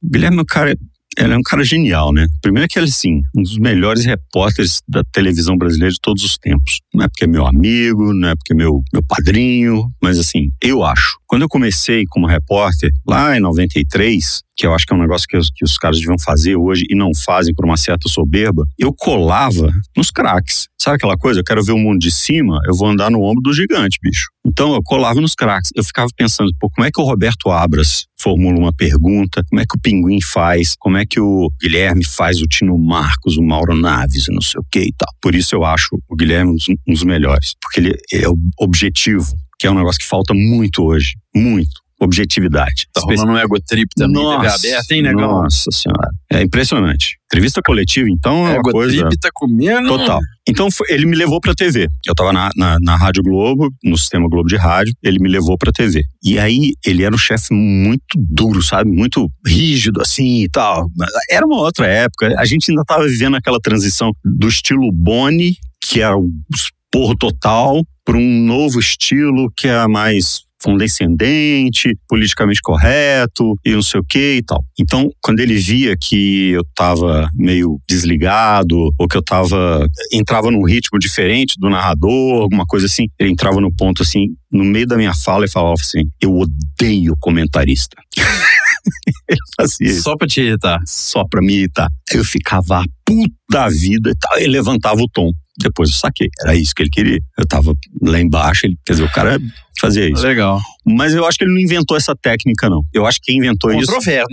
o 0.02 0.08
Guilherme 0.08 0.38
é 0.38 0.40
um 0.40 0.44
cara. 0.44 0.76
Ele 1.16 1.32
é 1.32 1.36
um 1.36 1.42
cara 1.42 1.64
genial, 1.64 2.12
né? 2.12 2.26
Primeiro 2.42 2.68
que 2.68 2.78
ele, 2.78 2.88
assim, 2.88 3.22
um 3.36 3.42
dos 3.42 3.58
melhores 3.58 4.04
repórteres 4.04 4.80
da 4.88 5.02
televisão 5.12 5.56
brasileira 5.56 5.92
de 5.92 6.00
todos 6.00 6.24
os 6.24 6.36
tempos. 6.36 6.80
Não 6.92 7.04
é 7.04 7.08
porque 7.08 7.24
é 7.24 7.26
meu 7.26 7.46
amigo, 7.46 8.12
não 8.12 8.28
é 8.28 8.34
porque 8.34 8.52
é 8.52 8.56
meu, 8.56 8.82
meu 8.92 9.02
padrinho, 9.06 9.88
mas 10.02 10.18
assim, 10.18 10.50
eu 10.60 10.84
acho. 10.84 11.16
Quando 11.26 11.42
eu 11.42 11.48
comecei 11.48 12.04
como 12.08 12.26
repórter, 12.26 12.90
lá 13.06 13.36
em 13.36 13.40
93, 13.40 14.42
que 14.56 14.66
eu 14.66 14.74
acho 14.74 14.86
que 14.86 14.92
é 14.92 14.96
um 14.96 15.00
negócio 15.00 15.26
que 15.28 15.36
os, 15.36 15.50
que 15.50 15.64
os 15.64 15.76
caras 15.76 15.98
deviam 15.98 16.18
fazer 16.18 16.56
hoje 16.56 16.84
e 16.88 16.94
não 16.94 17.10
fazem 17.14 17.54
por 17.54 17.64
uma 17.64 17.76
certa 17.76 18.08
soberba, 18.08 18.64
eu 18.78 18.92
colava 18.92 19.72
nos 19.96 20.10
craques. 20.10 20.68
Sabe 20.84 20.96
aquela 20.96 21.16
coisa? 21.16 21.40
Eu 21.40 21.44
quero 21.44 21.64
ver 21.64 21.72
o 21.72 21.78
mundo 21.78 21.98
de 21.98 22.10
cima, 22.10 22.58
eu 22.66 22.74
vou 22.76 22.86
andar 22.86 23.10
no 23.10 23.22
ombro 23.22 23.40
do 23.40 23.54
gigante, 23.54 23.98
bicho. 24.02 24.28
Então 24.46 24.74
eu 24.74 24.82
colava 24.84 25.18
nos 25.18 25.34
craques. 25.34 25.70
Eu 25.74 25.82
ficava 25.82 26.08
pensando, 26.14 26.50
pô, 26.60 26.68
como 26.68 26.86
é 26.86 26.90
que 26.90 27.00
o 27.00 27.04
Roberto 27.04 27.50
Abras 27.50 28.04
formula 28.20 28.58
uma 28.58 28.70
pergunta? 28.70 29.42
Como 29.48 29.62
é 29.62 29.64
que 29.64 29.78
o 29.78 29.80
Pinguim 29.80 30.20
faz? 30.20 30.74
Como 30.78 30.98
é 30.98 31.06
que 31.06 31.18
o 31.18 31.50
Guilherme 31.58 32.04
faz 32.04 32.42
o 32.42 32.46
Tino 32.46 32.76
Marcos, 32.76 33.38
o 33.38 33.42
Mauro 33.42 33.74
Naves, 33.74 34.26
não 34.28 34.42
sei 34.42 34.60
o 34.60 34.66
que 34.70 34.80
e 34.80 34.92
tal. 34.92 35.08
Por 35.22 35.34
isso 35.34 35.54
eu 35.54 35.64
acho 35.64 35.88
o 36.06 36.14
Guilherme 36.14 36.52
um 36.52 36.92
dos, 36.92 37.02
melhores. 37.02 37.54
Porque 37.62 37.80
ele 37.80 37.98
é 38.12 38.28
objetivo, 38.60 39.32
que 39.58 39.66
é 39.66 39.70
um 39.70 39.76
negócio 39.76 39.98
que 39.98 40.06
falta 40.06 40.34
muito 40.34 40.82
hoje. 40.84 41.14
Muito. 41.34 41.83
Objetividade. 42.00 42.86
Tá 42.92 43.00
rolando 43.02 43.32
um 43.32 43.38
ego 43.38 43.56
trip 43.66 43.88
também, 43.96 44.22
TV 44.22 44.36
Nossa, 44.36 44.66
aberta, 44.68 44.94
hein, 44.94 45.02
negão? 45.02 45.42
Nossa 45.42 45.70
senhora. 45.70 46.10
É 46.30 46.42
impressionante. 46.42 47.16
Entrevista 47.26 47.60
coletiva, 47.64 48.08
então, 48.10 48.46
é 48.46 48.50
uma 48.50 48.58
Ego 48.58 48.70
coisa 48.70 48.96
trip 49.08 49.18
tá 49.20 49.28
comendo. 49.32 49.88
total. 49.88 50.20
Então 50.46 50.70
foi- 50.70 50.86
ele 50.90 51.06
me 51.06 51.16
levou 51.16 51.40
pra 51.40 51.54
TV. 51.54 51.88
Eu 52.06 52.14
tava 52.14 52.32
na, 52.32 52.50
na, 52.56 52.76
na 52.80 52.96
Rádio 52.96 53.22
Globo, 53.22 53.70
no 53.82 53.96
Sistema 53.96 54.28
Globo 54.28 54.48
de 54.48 54.56
Rádio, 54.56 54.92
ele 55.02 55.18
me 55.18 55.28
levou 55.28 55.56
pra 55.56 55.72
TV. 55.72 56.02
E 56.22 56.38
aí 56.38 56.72
ele 56.84 57.02
era 57.02 57.14
um 57.14 57.18
chefe 57.18 57.52
muito 57.54 58.04
duro, 58.16 58.62
sabe? 58.62 58.90
Muito 58.90 59.28
rígido 59.46 60.00
assim 60.02 60.42
e 60.42 60.48
tal. 60.48 60.88
Era 61.30 61.46
uma 61.46 61.56
outra 61.60 61.86
época. 61.86 62.34
A 62.38 62.44
gente 62.44 62.70
ainda 62.70 62.84
tava 62.84 63.06
vivendo 63.06 63.36
aquela 63.36 63.58
transição 63.60 64.10
do 64.24 64.46
estilo 64.48 64.90
Boni, 64.92 65.56
que 65.80 66.00
era 66.00 66.16
o 66.16 66.30
esporro 66.54 67.16
total, 67.16 67.82
para 68.04 68.16
um 68.18 68.44
novo 68.44 68.78
estilo 68.78 69.50
que 69.56 69.66
é 69.66 69.86
mais 69.88 70.42
condescendente, 70.64 71.96
politicamente 72.08 72.60
correto 72.62 73.54
e 73.64 73.72
não 73.72 73.82
sei 73.82 74.00
o 74.00 74.04
que 74.04 74.36
e 74.36 74.42
tal. 74.42 74.64
Então, 74.80 75.10
quando 75.22 75.40
ele 75.40 75.54
via 75.56 75.94
que 75.96 76.50
eu 76.52 76.62
tava 76.74 77.28
meio 77.34 77.78
desligado 77.88 78.90
ou 78.98 79.06
que 79.06 79.16
eu 79.16 79.22
tava 79.22 79.86
entrava 80.12 80.50
num 80.50 80.64
ritmo 80.64 80.98
diferente 80.98 81.54
do 81.58 81.68
narrador, 81.68 82.42
alguma 82.42 82.64
coisa 82.64 82.86
assim, 82.86 83.06
ele 83.18 83.30
entrava 83.30 83.60
no 83.60 83.74
ponto 83.74 84.02
assim, 84.02 84.28
no 84.50 84.64
meio 84.64 84.86
da 84.86 84.96
minha 84.96 85.14
fala 85.14 85.44
e 85.44 85.50
falava 85.50 85.74
assim: 85.74 86.02
"Eu 86.20 86.34
odeio 86.34 87.14
comentarista". 87.20 87.96
ele 89.28 89.38
fazia 89.56 89.88
isso 89.88 90.02
Só 90.02 90.16
pra 90.16 90.26
te 90.26 90.40
irritar. 90.40 90.80
só 90.86 91.24
pra 91.28 91.40
me 91.40 91.54
irritar. 91.54 91.88
Eu 92.12 92.24
ficava 92.24 92.80
a 92.80 92.84
puta 93.04 93.30
da 93.50 93.68
vida 93.68 94.10
e 94.10 94.14
tal. 94.18 94.38
Ele 94.38 94.48
levantava 94.48 95.00
o 95.00 95.08
tom. 95.08 95.30
Depois 95.60 95.90
eu 95.90 95.96
saquei. 95.96 96.28
Era 96.42 96.54
isso 96.54 96.74
que 96.74 96.82
ele 96.82 96.90
queria. 96.90 97.20
Eu 97.38 97.46
tava 97.46 97.72
lá 98.02 98.20
embaixo, 98.20 98.66
ele, 98.66 98.76
quer 98.84 98.94
dizer, 98.94 99.04
o 99.04 99.12
cara 99.12 99.38
fazia 99.80 100.08
isso. 100.08 100.22
Legal. 100.26 100.60
Mas 100.84 101.14
eu 101.14 101.24
acho 101.26 101.38
que 101.38 101.44
ele 101.44 101.52
não 101.52 101.60
inventou 101.60 101.96
essa 101.96 102.14
técnica, 102.14 102.68
não. 102.68 102.82
Eu 102.92 103.06
acho 103.06 103.20
que 103.20 103.26
quem 103.26 103.38
inventou 103.38 103.70
isso. 103.72 103.86
Controverso. 103.86 104.28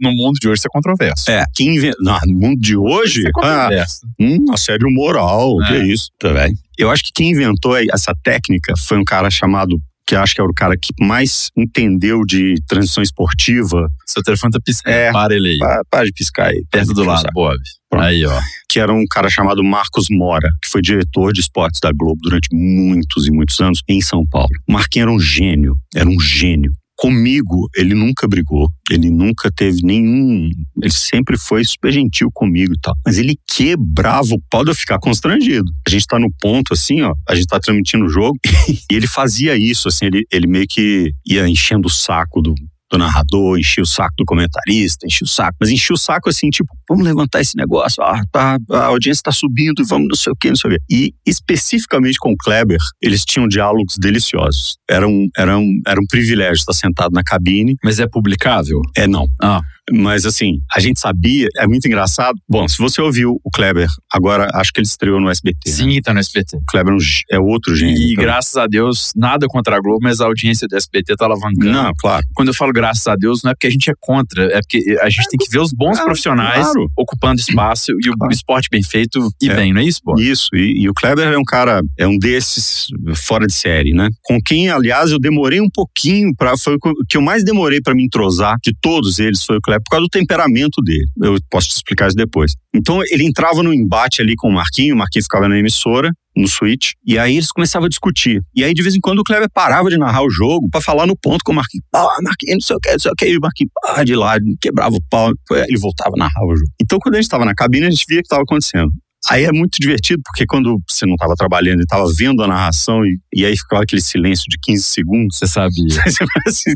No 0.00 0.12
mundo 0.12 0.34
de 0.40 0.48
hoje, 0.48 0.58
isso 0.58 0.66
é 0.66 0.70
controverso. 0.70 1.30
É, 1.30 1.44
quem 1.54 1.76
inventou. 1.76 2.02
No 2.26 2.34
mundo 2.34 2.60
de 2.60 2.76
hoje. 2.76 3.20
Isso 3.20 3.28
é 3.28 3.30
Ah, 3.30 3.32
controverso. 3.62 4.06
hum, 4.20 4.44
assédio 4.52 4.90
moral, 4.90 5.62
É. 5.62 5.66
que 5.66 5.72
é 5.74 5.86
isso, 5.86 6.08
tá 6.18 6.32
velho? 6.32 6.54
Eu 6.76 6.90
acho 6.90 7.04
que 7.04 7.10
quem 7.14 7.30
inventou 7.30 7.76
essa 7.76 8.12
técnica 8.22 8.74
foi 8.76 8.98
um 8.98 9.04
cara 9.04 9.30
chamado. 9.30 9.80
Que 10.06 10.14
acho 10.14 10.34
que 10.34 10.40
é 10.40 10.44
o 10.44 10.52
cara 10.54 10.76
que 10.76 10.92
mais 11.00 11.48
entendeu 11.56 12.24
de 12.26 12.54
transição 12.68 13.02
esportiva. 13.02 13.88
Seu 14.06 14.22
telefone 14.22 14.52
tá 14.52 14.58
piscando. 14.62 14.94
É. 14.96 15.10
Para 15.12 15.34
ele 15.34 15.48
aí. 15.52 15.58
Pa- 15.58 15.82
Para 15.90 16.04
de 16.06 16.12
piscar 16.12 16.48
aí. 16.48 16.62
Perto 16.70 16.92
do 16.92 17.04
lado, 17.04 17.26
Bob. 17.32 17.56
Pronto. 17.88 18.04
Aí, 18.04 18.24
ó. 18.26 18.40
que 18.68 18.80
era 18.80 18.92
um 18.92 19.04
cara 19.08 19.30
chamado 19.30 19.62
Marcos 19.64 20.06
Mora, 20.10 20.48
que 20.62 20.68
foi 20.68 20.82
diretor 20.82 21.32
de 21.32 21.40
esportes 21.40 21.78
da 21.80 21.90
Globo 21.92 22.18
durante 22.22 22.48
muitos 22.52 23.26
e 23.26 23.30
muitos 23.30 23.60
anos 23.60 23.82
em 23.88 24.00
São 24.00 24.26
Paulo. 24.26 24.48
O 24.68 24.72
Marquinhos 24.72 25.04
era 25.06 25.12
um 25.12 25.20
gênio, 25.20 25.76
era 25.94 26.08
um 26.08 26.18
gênio. 26.20 26.72
Comigo, 27.04 27.68
ele 27.76 27.94
nunca 27.94 28.26
brigou, 28.26 28.66
ele 28.90 29.10
nunca 29.10 29.50
teve 29.50 29.82
nenhum. 29.82 30.48
Ele 30.80 30.90
sempre 30.90 31.36
foi 31.36 31.62
super 31.62 31.92
gentil 31.92 32.30
comigo 32.32 32.72
e 32.72 32.80
tal. 32.80 32.94
Mas 33.04 33.18
ele 33.18 33.38
quebrava 33.46 34.34
o 34.34 34.40
pau 34.48 34.64
de 34.64 34.70
eu 34.70 34.74
ficar 34.74 34.98
constrangido. 34.98 35.70
A 35.86 35.90
gente 35.90 36.06
tá 36.06 36.18
no 36.18 36.32
ponto 36.40 36.72
assim, 36.72 37.02
ó, 37.02 37.14
a 37.28 37.34
gente 37.34 37.46
tá 37.46 37.60
transmitindo 37.60 38.06
o 38.06 38.08
jogo, 38.08 38.38
e 38.90 38.94
ele 38.94 39.06
fazia 39.06 39.54
isso, 39.54 39.86
assim, 39.88 40.06
ele, 40.06 40.24
ele 40.32 40.46
meio 40.46 40.66
que 40.66 41.12
ia 41.26 41.46
enchendo 41.46 41.88
o 41.88 41.90
saco 41.90 42.40
do, 42.40 42.54
do 42.94 42.98
narrador, 42.98 43.58
enchia 43.58 43.82
o 43.82 43.86
saco 43.86 44.14
do 44.18 44.24
comentarista, 44.24 45.06
enchia 45.06 45.24
o 45.24 45.28
saco, 45.28 45.56
mas 45.60 45.70
enchia 45.70 45.94
o 45.94 45.98
saco 45.98 46.28
assim, 46.28 46.48
tipo, 46.50 46.72
vamos 46.88 47.04
levantar 47.04 47.40
esse 47.40 47.56
negócio, 47.56 48.02
ah, 48.02 48.22
tá, 48.30 48.58
a 48.70 48.84
audiência 48.86 49.22
tá 49.24 49.32
subindo, 49.32 49.84
vamos 49.86 50.08
não 50.08 50.16
sei 50.16 50.32
o 50.32 50.36
que, 50.36 50.48
não 50.48 50.56
sei 50.56 50.70
o 50.70 50.74
que. 50.74 50.80
E 50.90 51.14
especificamente 51.26 52.18
com 52.18 52.32
o 52.32 52.36
Kleber, 52.36 52.78
eles 53.02 53.24
tinham 53.24 53.48
diálogos 53.48 53.96
deliciosos. 53.98 54.76
Era 54.88 55.06
um, 55.06 55.28
era 55.36 55.58
um, 55.58 55.80
era 55.86 56.00
um 56.00 56.06
privilégio 56.08 56.54
estar 56.54 56.72
sentado 56.72 57.12
na 57.12 57.22
cabine. 57.22 57.76
Mas 57.82 57.98
é 57.98 58.06
publicável? 58.06 58.80
É 58.96 59.06
não. 59.06 59.26
Ah. 59.40 59.60
Mas 59.92 60.24
assim, 60.24 60.60
a 60.74 60.80
gente 60.80 60.98
sabia, 60.98 61.48
é 61.58 61.66
muito 61.66 61.86
engraçado. 61.86 62.38
Bom, 62.48 62.66
se 62.68 62.78
você 62.78 63.02
ouviu 63.02 63.38
o 63.44 63.50
Kleber, 63.50 63.86
agora 64.12 64.48
acho 64.54 64.72
que 64.72 64.80
ele 64.80 64.86
estreou 64.86 65.20
no 65.20 65.28
SBT. 65.30 65.68
né? 65.70 65.72
Sim, 65.76 66.00
tá 66.02 66.14
no 66.14 66.20
SBT. 66.20 66.56
O 66.56 66.62
Kleber 66.70 66.94
é, 67.30 67.36
é 67.36 67.38
outro 67.38 67.76
gênio. 67.76 67.94
E 67.94 68.00
também. 68.00 68.14
graças 68.16 68.56
a 68.56 68.66
Deus, 68.66 69.12
nada 69.14 69.46
contra 69.46 69.76
a 69.76 69.80
Globo, 69.80 69.98
mas 70.02 70.20
a 70.20 70.24
audiência 70.26 70.66
do 70.66 70.76
SBT 70.76 71.16
tá 71.16 71.26
alavancando. 71.26 71.70
Não, 71.70 71.92
claro. 71.98 72.24
Quando 72.34 72.48
eu 72.48 72.54
falo 72.54 72.72
graças 72.72 73.06
a 73.06 73.14
Deus, 73.14 73.42
não 73.42 73.50
é 73.50 73.54
porque 73.54 73.66
a 73.66 73.70
gente 73.70 73.90
é 73.90 73.94
contra, 74.00 74.44
é 74.46 74.60
porque 74.60 74.98
a 75.00 75.10
gente 75.10 75.28
tem 75.28 75.38
que 75.38 75.50
ver 75.50 75.58
os 75.60 75.70
bons 75.72 75.92
Claro, 75.92 76.06
profissionais 76.06 76.62
claro. 76.64 76.90
ocupando 76.96 77.40
espaço 77.40 77.92
e 77.92 78.08
o 78.10 78.16
Claro. 78.16 78.32
esporte 78.32 78.68
bem 78.70 78.82
feito 78.82 79.28
e 79.42 79.50
É. 79.50 79.54
bem, 79.54 79.72
não 79.74 79.80
é 79.80 79.84
isso, 79.84 80.00
pô? 80.02 80.18
Isso, 80.18 80.48
e, 80.54 80.82
e 80.82 80.88
o 80.88 80.94
Kleber 80.94 81.28
é 81.28 81.36
um 81.38 81.44
cara, 81.44 81.82
é 81.98 82.06
um 82.06 82.16
desses 82.18 82.86
fora 83.14 83.46
de 83.46 83.52
série, 83.52 83.92
né? 83.92 84.08
Com 84.22 84.38
quem, 84.40 84.70
aliás, 84.70 85.10
eu 85.10 85.18
demorei 85.18 85.60
um 85.60 85.68
pouquinho 85.68 86.32
para 86.36 86.56
foi 86.56 86.74
o 86.76 86.78
que 87.08 87.16
eu 87.16 87.22
mais 87.22 87.44
demorei 87.44 87.80
para 87.82 87.94
me 87.94 88.04
entrosar 88.04 88.56
de 88.62 88.72
todos 88.80 89.18
eles 89.18 89.44
foi 89.44 89.56
o 89.58 89.60
Kleber 89.60 89.73
por 89.78 89.90
causa 89.90 90.04
do 90.04 90.08
temperamento 90.08 90.82
dele. 90.82 91.06
Eu 91.22 91.36
posso 91.50 91.68
te 91.68 91.76
explicar 91.76 92.08
isso 92.08 92.16
depois. 92.16 92.52
Então 92.74 93.00
ele 93.10 93.24
entrava 93.24 93.62
no 93.62 93.72
embate 93.72 94.20
ali 94.20 94.34
com 94.36 94.48
o 94.48 94.52
Marquinho, 94.52 94.94
o 94.94 94.98
Marquinho 94.98 95.22
ficava 95.22 95.48
na 95.48 95.58
emissora, 95.58 96.10
no 96.36 96.48
switch, 96.48 96.92
e 97.06 97.18
aí 97.18 97.36
eles 97.36 97.52
começavam 97.52 97.86
a 97.86 97.88
discutir. 97.88 98.40
E 98.54 98.64
aí 98.64 98.74
de 98.74 98.82
vez 98.82 98.94
em 98.94 99.00
quando 99.00 99.20
o 99.20 99.24
Kleber 99.24 99.48
parava 99.52 99.88
de 99.88 99.96
narrar 99.96 100.22
o 100.22 100.30
jogo 100.30 100.68
para 100.68 100.80
falar 100.80 101.06
no 101.06 101.16
ponto 101.16 101.44
com 101.44 101.52
o 101.52 101.54
Marquinho. 101.54 101.82
Ah, 101.94 102.18
Marquinho, 102.22 102.54
não 102.54 102.60
sei 102.60 102.76
o 102.76 102.80
que, 102.80 102.90
não 102.92 102.98
sei 102.98 103.10
o 103.10 103.14
que, 103.14 103.26
e 103.26 103.36
o 103.36 103.40
Marquinho 103.40 103.70
ah, 103.84 104.04
de 104.04 104.16
lá, 104.16 104.36
quebrava 104.60 104.96
o 104.96 105.02
pau, 105.08 105.32
ele 105.52 105.78
voltava 105.78 106.14
a 106.16 106.18
narrar 106.18 106.44
o 106.44 106.56
jogo. 106.56 106.70
Então 106.82 106.98
quando 106.98 107.14
a 107.14 107.18
gente 107.18 107.26
estava 107.26 107.44
na 107.44 107.54
cabine, 107.54 107.86
a 107.86 107.90
gente 107.90 108.04
via 108.08 108.18
o 108.18 108.22
que 108.22 108.26
estava 108.26 108.42
acontecendo. 108.42 108.90
Aí 109.30 109.44
é 109.44 109.52
muito 109.52 109.78
divertido, 109.80 110.22
porque 110.24 110.44
quando 110.46 110.80
você 110.88 111.06
não 111.06 111.14
estava 111.14 111.34
trabalhando 111.34 111.80
e 111.80 111.82
estava 111.82 112.04
vendo 112.16 112.42
a 112.42 112.46
narração, 112.46 113.04
e, 113.04 113.18
e 113.34 113.44
aí 113.44 113.56
ficava 113.56 113.82
aquele 113.82 114.02
silêncio 114.02 114.44
de 114.48 114.58
15 114.60 114.82
segundos, 114.82 115.38
Você 115.38 115.46
sabia. 115.46 115.86
assim, 116.46 116.72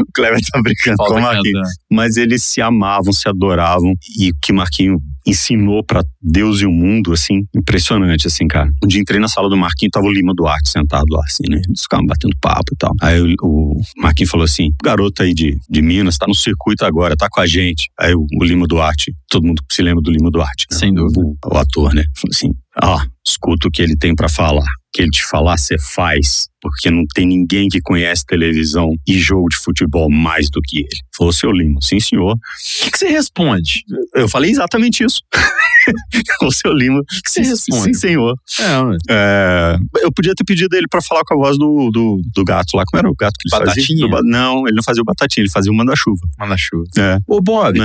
o 0.00 0.12
Kleber 0.14 0.40
tá 0.50 0.60
brincando 0.62 0.96
com 0.96 1.14
o 1.14 1.20
Marquinhos. 1.20 1.68
Mas 1.90 2.16
eles 2.16 2.42
se 2.44 2.60
amavam, 2.62 3.12
se 3.12 3.28
adoravam, 3.28 3.94
e 4.18 4.30
o 4.30 4.34
que 4.40 4.52
Marquinho 4.52 4.98
ensinou 5.26 5.84
pra 5.84 6.02
Deus 6.20 6.60
e 6.60 6.66
o 6.66 6.70
mundo, 6.70 7.12
assim, 7.12 7.46
impressionante, 7.54 8.26
assim, 8.26 8.46
cara. 8.46 8.70
Um 8.82 8.86
dia 8.86 9.00
entrei 9.00 9.20
na 9.20 9.28
sala 9.28 9.48
do 9.48 9.56
Marquinho, 9.56 9.90
tava 9.90 10.06
o 10.06 10.12
Lima 10.12 10.32
Duarte 10.34 10.70
sentado 10.70 11.04
lá, 11.10 11.22
assim, 11.24 11.44
né? 11.48 11.60
Eles 11.66 11.82
ficavam 11.82 12.06
batendo 12.06 12.36
papo 12.40 12.72
e 12.72 12.76
tal. 12.76 12.92
Aí 13.00 13.20
o, 13.20 13.36
o 13.42 13.80
Marquinho 13.96 14.28
falou 14.28 14.44
assim: 14.44 14.70
garoto 14.82 15.22
aí 15.22 15.32
de, 15.32 15.58
de 15.68 15.82
Minas, 15.82 16.18
tá 16.18 16.26
no 16.26 16.34
circuito 16.34 16.84
agora, 16.84 17.16
tá 17.16 17.28
com 17.30 17.40
a 17.40 17.46
gente. 17.46 17.90
Aí 17.98 18.14
o, 18.14 18.26
o 18.38 18.44
Lima 18.44 18.66
Duarte, 18.66 19.14
todo 19.28 19.46
mundo 19.46 19.62
se 19.70 19.82
lembra 19.82 20.02
do 20.02 20.10
Lima 20.10 20.30
Duarte, 20.30 20.66
né? 20.70 20.78
Sem 20.78 20.92
dúvida. 20.92 21.20
O, 21.20 21.36
o 21.46 21.56
ator, 21.56 21.94
né? 21.94 22.04
Falou 22.16 22.32
assim: 22.32 22.50
ó, 22.82 23.00
escuta 23.26 23.68
o 23.68 23.70
que 23.70 23.82
ele 23.82 23.96
tem 23.96 24.14
pra 24.14 24.28
falar. 24.28 24.81
Que 24.92 25.00
ele 25.02 25.10
te 25.10 25.24
falar, 25.24 25.56
você 25.56 25.78
faz, 25.78 26.48
porque 26.60 26.90
não 26.90 27.04
tem 27.14 27.26
ninguém 27.26 27.68
que 27.68 27.80
conhece 27.80 28.26
televisão 28.26 28.90
e 29.08 29.18
jogo 29.18 29.48
de 29.48 29.56
futebol 29.56 30.10
mais 30.10 30.50
do 30.50 30.60
que 30.60 30.80
ele. 30.80 31.00
Falou, 31.16 31.32
seu 31.32 31.50
Lima, 31.50 31.80
sim 31.80 31.98
senhor. 31.98 32.32
O 32.34 32.84
que, 32.84 32.90
que 32.90 32.98
você 32.98 33.08
responde? 33.08 33.84
Eu 34.14 34.28
falei 34.28 34.50
exatamente 34.50 35.02
isso. 35.02 35.22
o 36.42 36.52
seu 36.52 36.72
Lima. 36.72 37.00
O 37.00 37.04
que, 37.04 37.30
você 37.30 37.40
responde? 37.42 37.84
Sim, 37.84 37.94
senhor. 37.94 38.36
É, 38.60 38.72
É, 39.10 39.76
eu 40.02 40.12
podia 40.12 40.34
ter 40.34 40.44
pedido 40.44 40.76
ele 40.76 40.86
pra 40.88 41.00
falar 41.00 41.22
com 41.24 41.34
a 41.34 41.36
voz 41.38 41.56
do, 41.58 41.90
do, 41.90 42.20
do 42.34 42.44
gato 42.44 42.76
lá. 42.76 42.84
Como 42.86 42.98
era 43.00 43.08
o 43.10 43.14
gato 43.18 43.34
que 43.40 43.48
ele 43.48 43.58
Batatinha? 43.64 43.86
fazia? 43.86 44.06
Do 44.06 44.10
ba- 44.10 44.20
não, 44.22 44.66
ele 44.66 44.76
não 44.76 44.82
fazia 44.82 45.00
o 45.02 45.04
batatinha, 45.06 45.42
ele 45.44 45.50
fazia 45.50 45.72
o 45.72 45.74
manda-chuva. 45.74 46.20
manda 46.38 46.56
chuva. 46.56 46.84
É. 46.98 47.18
Ô, 47.26 47.40
Bob, 47.40 47.78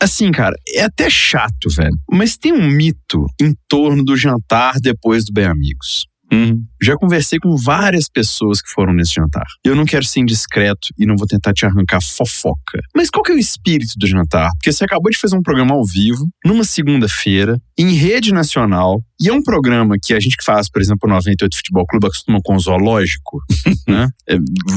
assim, 0.00 0.30
cara, 0.30 0.54
é 0.74 0.82
até 0.84 1.10
chato, 1.10 1.68
velho. 1.74 1.96
Mas 2.10 2.36
tem 2.36 2.52
um 2.52 2.68
mito 2.70 3.26
em 3.40 3.52
torno 3.68 4.04
do 4.04 4.16
jantar 4.16 4.74
depois 4.80 5.24
do 5.24 5.32
Bem 5.32 5.46
Amigos. 5.46 6.06
Uhum. 6.32 6.64
Já 6.82 6.96
conversei 6.96 7.38
com 7.38 7.56
várias 7.56 8.08
pessoas 8.08 8.60
que 8.60 8.70
foram 8.70 8.92
nesse 8.92 9.14
jantar. 9.14 9.44
Eu 9.64 9.74
não 9.74 9.84
quero 9.84 10.04
ser 10.04 10.20
indiscreto 10.20 10.88
e 10.98 11.06
não 11.06 11.16
vou 11.16 11.26
tentar 11.26 11.52
te 11.52 11.64
arrancar 11.64 12.00
fofoca. 12.02 12.80
Mas 12.94 13.10
qual 13.10 13.22
que 13.22 13.32
é 13.32 13.34
o 13.34 13.38
espírito 13.38 13.92
do 13.96 14.06
jantar? 14.06 14.50
Porque 14.58 14.72
você 14.72 14.84
acabou 14.84 15.10
de 15.10 15.16
fazer 15.18 15.36
um 15.36 15.42
programa 15.42 15.74
ao 15.74 15.84
vivo, 15.84 16.26
numa 16.44 16.64
segunda-feira, 16.64 17.58
em 17.78 17.92
rede 17.94 18.32
nacional, 18.32 19.00
e 19.20 19.28
é 19.28 19.32
um 19.32 19.42
programa 19.42 19.96
que 20.02 20.12
a 20.14 20.20
gente 20.20 20.36
que 20.36 20.44
faz, 20.44 20.68
por 20.70 20.80
exemplo, 20.82 21.08
o 21.08 21.08
98 21.10 21.56
Futebol 21.56 21.86
Clube 21.86 22.06
acostuma 22.06 22.38
com 22.42 22.54
o 22.56 22.58
zoológico, 22.60 23.38
né? 23.88 24.08
É, 24.28 24.36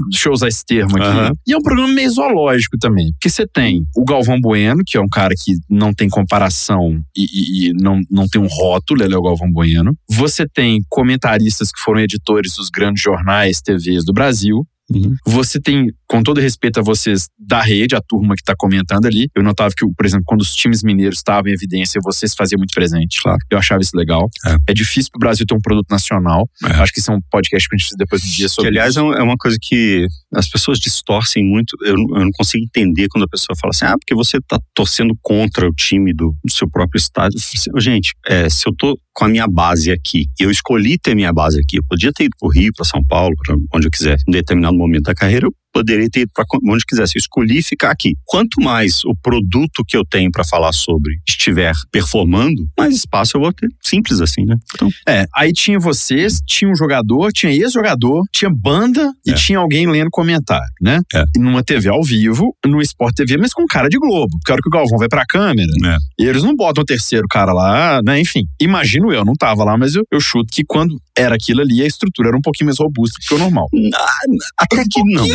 deixa 0.10 0.30
eu 0.30 0.34
usar 0.34 0.47
esse 0.47 0.64
termo 0.66 0.95
aqui. 0.97 1.06
Aham. 1.06 1.32
E 1.47 1.54
é 1.54 1.58
um 1.58 1.62
programa 1.62 1.93
meio 1.93 2.10
zoológico 2.10 2.78
também. 2.78 3.12
Porque 3.14 3.30
você 3.30 3.45
tem 3.47 3.84
o 3.95 4.06
Galvão 4.06 4.39
Bueno, 4.39 4.82
que 4.86 4.97
é 4.97 5.02
um 5.02 5.08
cara 5.10 5.34
que 5.38 5.54
não 5.70 5.93
tem 5.93 6.08
comparação 6.10 7.02
e, 7.16 7.24
e- 7.24 7.70
e 7.70 7.74
não, 7.74 8.00
não 8.10 8.28
tem 8.28 8.41
um 8.41 8.47
rótulo, 8.47 9.04
ele 9.04 9.14
é 9.14 9.18
o 9.18 9.22
Galvão 9.22 9.52
Bueno. 9.52 9.93
Você 10.10 10.45
tem 10.47 10.82
comentaristas 11.40 11.72
que 11.72 11.80
foram 11.80 12.02
editores 12.02 12.56
dos 12.56 12.70
grandes 12.70 13.02
jornais, 13.02 13.62
TVs 13.62 14.04
do 14.04 14.14
Brasil. 14.14 14.68
Uhum. 14.92 15.16
Você 15.26 15.60
tem, 15.60 15.88
com 16.10 16.24
todo 16.24 16.41
respeito 16.41 16.80
a 16.80 16.84
vocês 16.84 17.28
da 17.38 17.62
rede, 17.62 17.95
a 17.95 18.01
turma 18.01 18.34
que 18.36 18.41
está 18.41 18.55
comentando 18.57 19.05
ali, 19.05 19.30
eu 19.36 19.43
notava 19.43 19.74
que, 19.78 19.86
por 19.95 20.05
exemplo, 20.05 20.24
quando 20.26 20.41
os 20.41 20.55
times 20.55 20.82
mineiros 20.82 21.20
estavam 21.20 21.49
em 21.51 21.53
evidência, 21.53 22.01
vocês 22.03 22.34
faziam 22.34 22.57
muito 22.57 22.74
presente. 22.74 23.22
Claro. 23.22 23.38
Eu 23.49 23.57
achava 23.60 23.82
isso 23.82 23.95
legal. 23.95 24.28
É. 24.68 24.74
difícil 24.74 25.12
para 25.12 25.18
o 25.18 25.20
Brasil 25.20 25.45
ter 25.45 25.53
um 25.53 25.62
produto 25.62 25.89
nacional. 25.91 26.49
É. 26.66 26.72
Acho 26.82 26.91
que 26.91 26.99
isso 26.99 27.12
é 27.12 27.16
um 27.16 27.22
podcast 27.30 27.70
que 27.70 27.76
a 27.76 27.78
gente 27.78 27.88
fez 27.88 27.97
depois 27.97 28.22
do 28.24 28.28
dia 28.28 28.45
Que, 28.47 28.49
sobre 28.49 28.70
aliás, 28.70 28.95
isso. 28.95 29.14
é 29.14 29.20
é 29.20 29.22
uma 29.22 29.38
coisa 29.38 29.57
que 29.62 30.07
as 30.34 30.47
pessoas 30.49 30.80
distorcem 30.80 31.43
muito. 31.45 31.76
Eu, 31.84 31.95
não- 31.95 32.18
eu 32.18 32.24
não 32.26 32.32
consigo 32.34 32.64
entender 32.64 33.07
quando 33.10 33.26
a 33.26 33.28
pessoa 33.28 33.55
fala 33.60 33.70
assim: 33.72 33.86
ah, 33.86 33.95
porque 33.99 34.16
você 34.16 34.38
está 34.38 34.60
torcendo 34.74 35.14
contra 35.22 35.68
o 35.68 35.74
time 35.74 36.14
do, 36.14 36.36
do 36.43 36.51
seu 36.51 36.68
próprio 36.70 36.97
estado. 36.99 37.36
Gente, 37.78 38.14
é, 38.26 38.49
se 38.49 38.68
eu 38.68 38.74
tô 38.76 38.97
com 39.14 39.26
a 39.26 39.28
minha 39.28 39.47
base 39.47 39.91
aqui, 39.91 40.26
eu 40.39 40.49
escolhi 40.49 40.97
ter 40.97 41.14
minha 41.14 41.32
base 41.34 41.60
aqui, 41.60 41.78
eu 41.78 41.84
podia 41.88 42.12
ter 42.14 42.24
ido 42.26 42.36
para 42.39 42.47
o 42.47 42.51
Rio, 42.51 42.72
para 42.76 42.86
São 42.86 43.03
Paulo, 43.03 43.36
para 43.45 43.55
onde 43.76 43.86
eu 43.88 43.91
quiser, 43.91 44.18
em 44.28 44.32
determinado 44.32 44.76
momento 44.78 45.03
da 45.03 45.14
carreira, 45.14 45.45
eu 45.47 45.53
poderia 45.74 46.10
ter 46.10 46.22
ido 46.22 46.32
para 46.34 46.46
onde 46.72 46.84
quisesse. 46.86 47.14
Eu 47.18 47.20
escolhi 47.20 47.62
ficar 47.64 47.92
aqui. 47.92 48.14
Quanto 48.26 48.62
mais 48.62 49.04
o 49.06 49.14
produto 49.16 49.84
que 49.88 49.96
eu 49.96 50.04
tenho 50.06 50.32
para 50.32 50.44
falar 50.44 50.72
sobre 50.72 51.14
estiver 51.28 51.74
performando, 51.92 52.68
mais 52.78 52.96
espaço 52.96 53.38
eu 53.38 53.42
vou 53.42 53.54
ter. 53.54 53.68
Simples 53.84 54.22
assim, 54.22 54.46
né? 54.46 54.56
Então, 54.76 54.90
É, 55.08 55.26
aí 55.36 55.52
tinha 55.52 55.80
vocês, 55.80 56.40
tinha 56.48 56.70
um 56.72 56.76
jogador, 56.76 57.32
tinha 57.32 57.52
ex-jogador, 57.52 58.24
tinha 58.32 58.50
banda 58.50 59.12
e 59.26 59.32
É. 59.32 59.34
tinha 59.34 59.60
alguém 59.60 59.88
lendo 59.90 60.10
comentário, 60.12 60.68
né? 60.82 61.00
É. 61.14 61.24
Numa 61.38 61.64
TV 61.64 61.90
ao 61.90 62.04
vivo, 62.04 62.56
no 62.66 62.82
Sport 62.82 63.16
TV, 63.16 63.38
mas 63.38 63.54
com 63.54 63.66
cara 63.66 63.90
de 63.90 63.98
Globo. 63.98 64.30
Porque 64.40 64.52
a 64.52 64.54
hora 64.54 64.62
que 64.62 64.70
o 64.70 64.72
Galvão 64.72 64.98
vai 64.98 65.08
pra 65.08 65.26
câmera, 65.26 65.72
É. 65.86 65.98
e 66.24 66.26
eles 66.28 66.44
não 66.44 66.56
botam 66.56 66.82
o 66.82 66.86
terceiro 66.86 67.28
cara 67.30 67.54
lá, 67.54 68.02
né? 68.04 68.20
Enfim, 68.20 68.44
imagino 68.60 69.12
eu, 69.12 69.24
não 69.26 69.34
tava 69.34 69.64
lá, 69.64 69.78
mas 69.78 69.96
eu, 69.96 70.04
eu 70.12 70.20
chuto 70.20 70.48
que 70.52 70.64
quando 70.64 71.00
era 71.20 71.36
aquilo 71.36 71.62
ali, 71.62 71.82
a 71.82 71.86
estrutura 71.88 72.30
era 72.30 72.38
um 72.38 72.42
pouquinho 72.42 72.68
mais 72.68 72.80
robusta 72.80 73.18
do 73.20 73.26
que 73.28 73.34
o 73.34 73.38
normal. 73.38 73.68
até 74.58 74.84
que 74.90 75.04
não. 75.04 75.28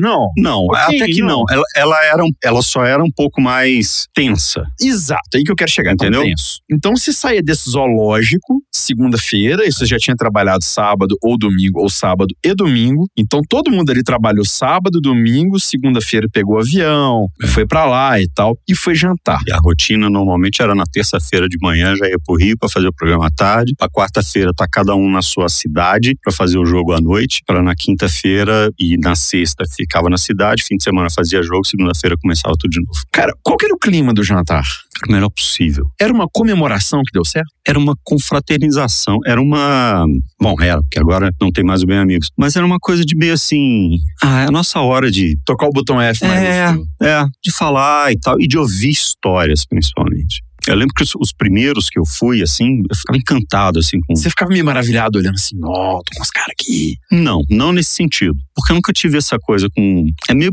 Não. 0.00 0.28
Não, 0.36 0.74
até 0.74 1.06
que 1.06 1.22
não. 1.22 1.44
Ela, 1.50 1.62
ela, 1.76 2.04
era 2.04 2.22
ela 2.42 2.62
só 2.62 2.84
era 2.84 3.02
um 3.02 3.10
pouco 3.10 3.40
mais 3.40 4.06
tensa. 4.14 4.64
Exato, 4.80 5.22
aí 5.36 5.42
que 5.44 5.50
eu 5.52 5.56
quero 5.56 5.70
chegar, 5.70 5.92
então, 5.92 6.06
Entendeu? 6.08 6.24
tenso. 6.28 6.60
Então, 6.70 6.96
se 6.96 7.12
saía 7.12 7.42
desse 7.42 7.70
zoológico, 7.70 8.60
segunda-feira, 8.72 9.66
e 9.66 9.72
você 9.72 9.84
já 9.86 9.98
tinha 9.98 10.16
trabalhado 10.16 10.64
sábado 10.64 11.16
ou 11.22 11.36
domingo, 11.38 11.80
ou 11.80 11.88
sábado 11.90 12.34
e 12.44 12.54
domingo. 12.54 13.06
Então, 13.16 13.40
todo 13.48 13.70
mundo 13.70 13.90
ali 13.90 14.02
trabalhou 14.02 14.44
sábado, 14.44 15.00
domingo, 15.00 15.58
segunda-feira 15.60 16.26
pegou 16.32 16.58
avião, 16.58 17.26
É. 17.42 17.46
foi 17.46 17.66
pra 17.66 17.84
lá 17.84 18.20
e 18.20 18.28
tal, 18.28 18.56
e 18.68 18.74
foi 18.74 18.94
jantar. 18.94 19.40
E 19.46 19.52
a 19.52 19.58
rotina 19.58 20.08
normalmente 20.08 20.62
era 20.62 20.74
na 20.74 20.84
terça-feira 20.90 21.48
de 21.48 21.58
manhã, 21.60 21.94
já 21.96 22.06
ia 22.08 22.16
pro 22.24 22.36
Rio 22.36 22.56
para 22.58 22.68
fazer 22.68 22.88
o 22.88 22.92
programa 22.92 23.26
à 23.26 23.30
tarde. 23.30 23.74
A 23.80 23.88
quarta-feira 23.88 24.52
tá 24.54 24.66
cada 24.70 24.94
um 24.94 25.10
na 25.10 25.22
sua 25.26 25.48
cidade 25.48 26.16
para 26.22 26.32
fazer 26.32 26.58
o 26.58 26.64
jogo 26.64 26.92
à 26.92 27.00
noite. 27.00 27.42
Para 27.46 27.62
na 27.62 27.74
quinta-feira 27.74 28.70
e 28.78 28.96
na 28.98 29.14
sexta 29.14 29.64
ficava 29.76 30.08
na 30.08 30.16
cidade. 30.16 30.64
Fim 30.64 30.76
de 30.76 30.84
semana 30.84 31.08
fazia 31.10 31.42
jogo, 31.42 31.66
segunda-feira 31.66 32.16
começava 32.16 32.54
tudo 32.58 32.70
de 32.70 32.80
novo. 32.80 32.98
Cara, 33.12 33.32
qual 33.42 33.56
que 33.56 33.66
era 33.66 33.74
o 33.74 33.78
clima 33.78 34.14
do 34.14 34.22
jantar? 34.22 34.64
O 35.06 35.12
melhor 35.12 35.28
possível. 35.28 35.90
Era 36.00 36.12
uma 36.12 36.26
comemoração 36.26 37.02
que 37.04 37.12
deu 37.12 37.24
certo? 37.24 37.50
Era 37.66 37.78
uma 37.78 37.94
confraternização, 38.02 39.18
era 39.26 39.40
uma. 39.40 40.06
Bom, 40.40 40.54
era, 40.60 40.80
porque 40.80 40.98
agora 40.98 41.30
não 41.40 41.50
tem 41.50 41.62
mais 41.62 41.82
o 41.82 41.86
Bem 41.86 41.98
Amigos. 41.98 42.30
Mas 42.36 42.56
era 42.56 42.64
uma 42.64 42.78
coisa 42.78 43.04
de 43.04 43.14
meio 43.14 43.34
assim. 43.34 43.98
Ah, 44.22 44.42
é 44.42 44.46
a 44.46 44.50
nossa 44.50 44.80
hora 44.80 45.10
de 45.10 45.36
Tocar 45.44 45.66
o 45.66 45.70
botão 45.70 46.00
F 46.00 46.26
mais 46.26 46.42
É. 46.42 46.74
É, 47.02 47.24
de 47.42 47.52
falar 47.52 48.12
e 48.12 48.18
tal, 48.18 48.40
e 48.40 48.46
de 48.46 48.56
ouvir 48.56 48.90
histórias, 48.90 49.66
principalmente. 49.66 50.45
Eu 50.66 50.76
lembro 50.76 50.94
que 50.94 51.02
os, 51.02 51.14
os 51.14 51.32
primeiros 51.32 51.88
que 51.88 51.98
eu 51.98 52.04
fui, 52.04 52.42
assim, 52.42 52.82
eu 52.88 52.96
ficava 52.96 53.18
encantado, 53.18 53.78
assim, 53.78 53.98
com. 54.00 54.14
Você 54.14 54.30
ficava 54.30 54.50
meio 54.50 54.64
maravilhado 54.64 55.18
olhando 55.18 55.34
assim, 55.34 55.56
ó, 55.62 55.98
tô 55.98 56.16
com 56.16 56.22
os 56.22 56.30
caras 56.30 56.52
aqui. 56.52 56.96
Não, 57.10 57.42
não 57.48 57.72
nesse 57.72 57.90
sentido. 57.90 58.36
Porque 58.54 58.72
eu 58.72 58.76
nunca 58.76 58.92
tive 58.92 59.18
essa 59.18 59.38
coisa 59.38 59.68
com. 59.70 60.06
É 60.28 60.34
meio 60.34 60.52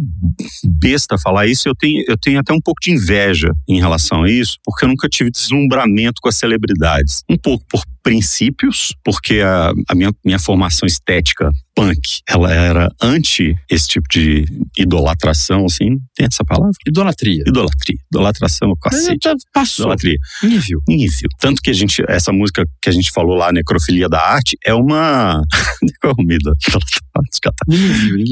besta 0.63 1.17
falar 1.17 1.47
isso, 1.47 1.67
eu 1.67 1.75
tenho, 1.75 2.03
eu 2.07 2.17
tenho 2.17 2.39
até 2.39 2.53
um 2.53 2.61
pouco 2.61 2.81
de 2.81 2.91
inveja 2.91 3.51
em 3.67 3.79
relação 3.79 4.23
a 4.23 4.29
isso, 4.29 4.57
porque 4.63 4.85
eu 4.85 4.89
nunca 4.89 5.07
tive 5.07 5.31
deslumbramento 5.31 6.21
com 6.21 6.29
as 6.29 6.35
celebridades. 6.35 7.23
Um 7.29 7.37
pouco 7.37 7.65
por 7.69 7.83
princípios, 8.03 8.93
porque 9.03 9.39
a, 9.39 9.71
a 9.89 9.95
minha, 9.95 10.13
minha 10.23 10.39
formação 10.39 10.85
estética 10.85 11.49
punk, 11.75 12.21
ela 12.27 12.53
era 12.53 12.89
anti 13.01 13.55
esse 13.69 13.87
tipo 13.87 14.07
de 14.09 14.45
idolatração, 14.77 15.65
assim, 15.65 15.97
tem 16.15 16.27
essa 16.27 16.43
palavra? 16.43 16.71
Idolatria. 16.87 17.43
Idolatria. 17.47 17.97
Idolatração, 18.11 18.71
é 18.71 18.73
cacete. 18.81 19.19
Já 19.23 19.35
Passou. 19.53 19.85
Idolatria. 19.85 20.17
Nível. 20.43 20.79
Nível. 20.87 21.29
Tanto 21.39 21.61
que 21.61 21.69
a 21.69 21.73
gente, 21.73 22.03
essa 22.07 22.31
música 22.31 22.65
que 22.81 22.89
a 22.89 22.93
gente 22.93 23.11
falou 23.11 23.35
lá, 23.35 23.51
Necrofilia 23.51 24.07
da 24.07 24.21
Arte, 24.21 24.57
é 24.65 24.73
uma. 24.73 25.41
Qual 26.01 26.13
é 26.17 26.21
o 26.21 26.25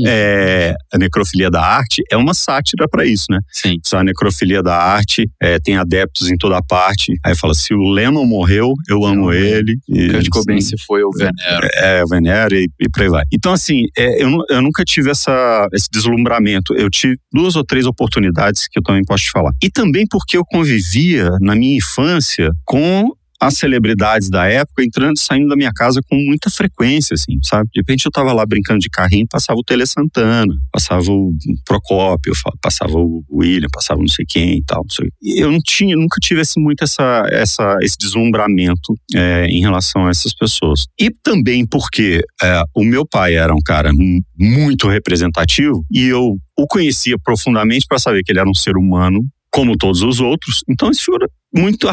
é, 0.07 0.75
a 0.91 0.97
necrofilia 0.97 1.49
da 1.49 1.61
arte 1.61 2.03
é 2.11 2.17
uma 2.17 2.34
sátira 2.34 2.88
para 2.88 3.05
isso, 3.05 3.25
né? 3.29 3.39
Sim. 3.51 3.77
Só 3.84 3.99
a 3.99 4.03
necrofilia 4.03 4.63
da 4.63 4.75
arte 4.75 5.29
é, 5.41 5.59
tem 5.59 5.77
adeptos 5.77 6.29
em 6.29 6.38
toda 6.38 6.61
parte. 6.61 7.13
Aí 7.23 7.36
fala: 7.36 7.53
se 7.53 7.73
o 7.73 7.89
Lennon 7.89 8.25
morreu, 8.25 8.73
eu 8.89 9.05
amo 9.05 9.32
ele. 9.32 9.77
E, 9.88 10.09
Kurt 10.09 10.29
Cobain 10.29 10.57
assim, 10.57 10.77
se 10.77 10.86
foi, 10.86 11.01
eu 11.01 11.09
venero. 11.11 11.67
é, 11.75 12.03
venero 12.05 12.55
e, 12.55 12.67
e 12.79 12.89
por 12.89 13.03
aí 13.03 13.09
vai. 13.09 13.23
Então, 13.32 13.53
assim, 13.53 13.86
é, 13.97 14.23
eu, 14.23 14.29
eu 14.49 14.61
nunca 14.61 14.84
tive 14.84 15.11
essa, 15.11 15.67
esse 15.73 15.88
deslumbramento. 15.91 16.73
Eu 16.75 16.89
tive 16.89 17.17
duas 17.32 17.55
ou 17.55 17.63
três 17.63 17.86
oportunidades 17.86 18.67
que 18.67 18.79
eu 18.79 18.84
também 18.84 19.03
posso 19.03 19.23
te 19.23 19.32
falar. 19.32 19.51
E 19.61 19.69
também 19.69 20.05
porque 20.09 20.38
eu 20.38 20.45
convivia 20.45 21.29
na 21.39 21.55
minha 21.55 21.77
infância 21.77 22.51
com 22.65 23.11
as 23.41 23.55
celebridades 23.55 24.29
da 24.29 24.45
época 24.45 24.83
entrando 24.83 25.17
e 25.17 25.19
saindo 25.19 25.49
da 25.49 25.55
minha 25.55 25.71
casa 25.73 25.99
com 26.07 26.15
muita 26.15 26.49
frequência, 26.51 27.15
assim, 27.15 27.39
sabe? 27.41 27.67
De 27.73 27.79
repente 27.79 28.05
eu 28.05 28.11
tava 28.11 28.31
lá 28.31 28.45
brincando 28.45 28.79
de 28.79 28.89
carrinho, 28.89 29.25
passava 29.27 29.59
o 29.59 29.63
Tele 29.63 29.85
Santana, 29.87 30.53
passava 30.71 31.11
o 31.11 31.33
Procópio, 31.65 32.33
passava 32.61 32.93
o 32.97 33.23
William, 33.31 33.67
passava 33.73 33.99
não 33.99 34.07
sei 34.07 34.25
quem 34.27 34.59
e 34.59 34.63
tal. 34.63 34.85
não 34.85 35.09
eu 35.41 35.51
não 35.51 35.59
tinha, 35.59 35.95
nunca 35.95 36.17
tive 36.21 36.41
esse, 36.41 36.59
muito 36.59 36.83
essa, 36.83 37.23
essa, 37.31 37.77
esse 37.81 37.97
deslumbramento 37.97 38.93
é, 39.15 39.45
em 39.47 39.61
relação 39.61 40.05
a 40.05 40.11
essas 40.11 40.35
pessoas. 40.35 40.85
E 40.99 41.09
também 41.09 41.65
porque 41.65 42.21
é, 42.43 42.63
o 42.75 42.83
meu 42.83 43.05
pai 43.07 43.35
era 43.35 43.53
um 43.53 43.61
cara 43.65 43.91
mu- 43.91 44.21
muito 44.37 44.87
representativo 44.87 45.83
e 45.91 46.05
eu 46.05 46.37
o 46.57 46.67
conhecia 46.67 47.17
profundamente 47.17 47.85
para 47.89 47.97
saber 47.97 48.21
que 48.23 48.31
ele 48.31 48.39
era 48.39 48.49
um 48.49 48.53
ser 48.53 48.77
humano 48.77 49.19
como 49.51 49.75
todos 49.75 50.01
os 50.03 50.19
outros. 50.19 50.63
Então 50.69 50.91
isso 50.91 51.11
muito 51.54 51.89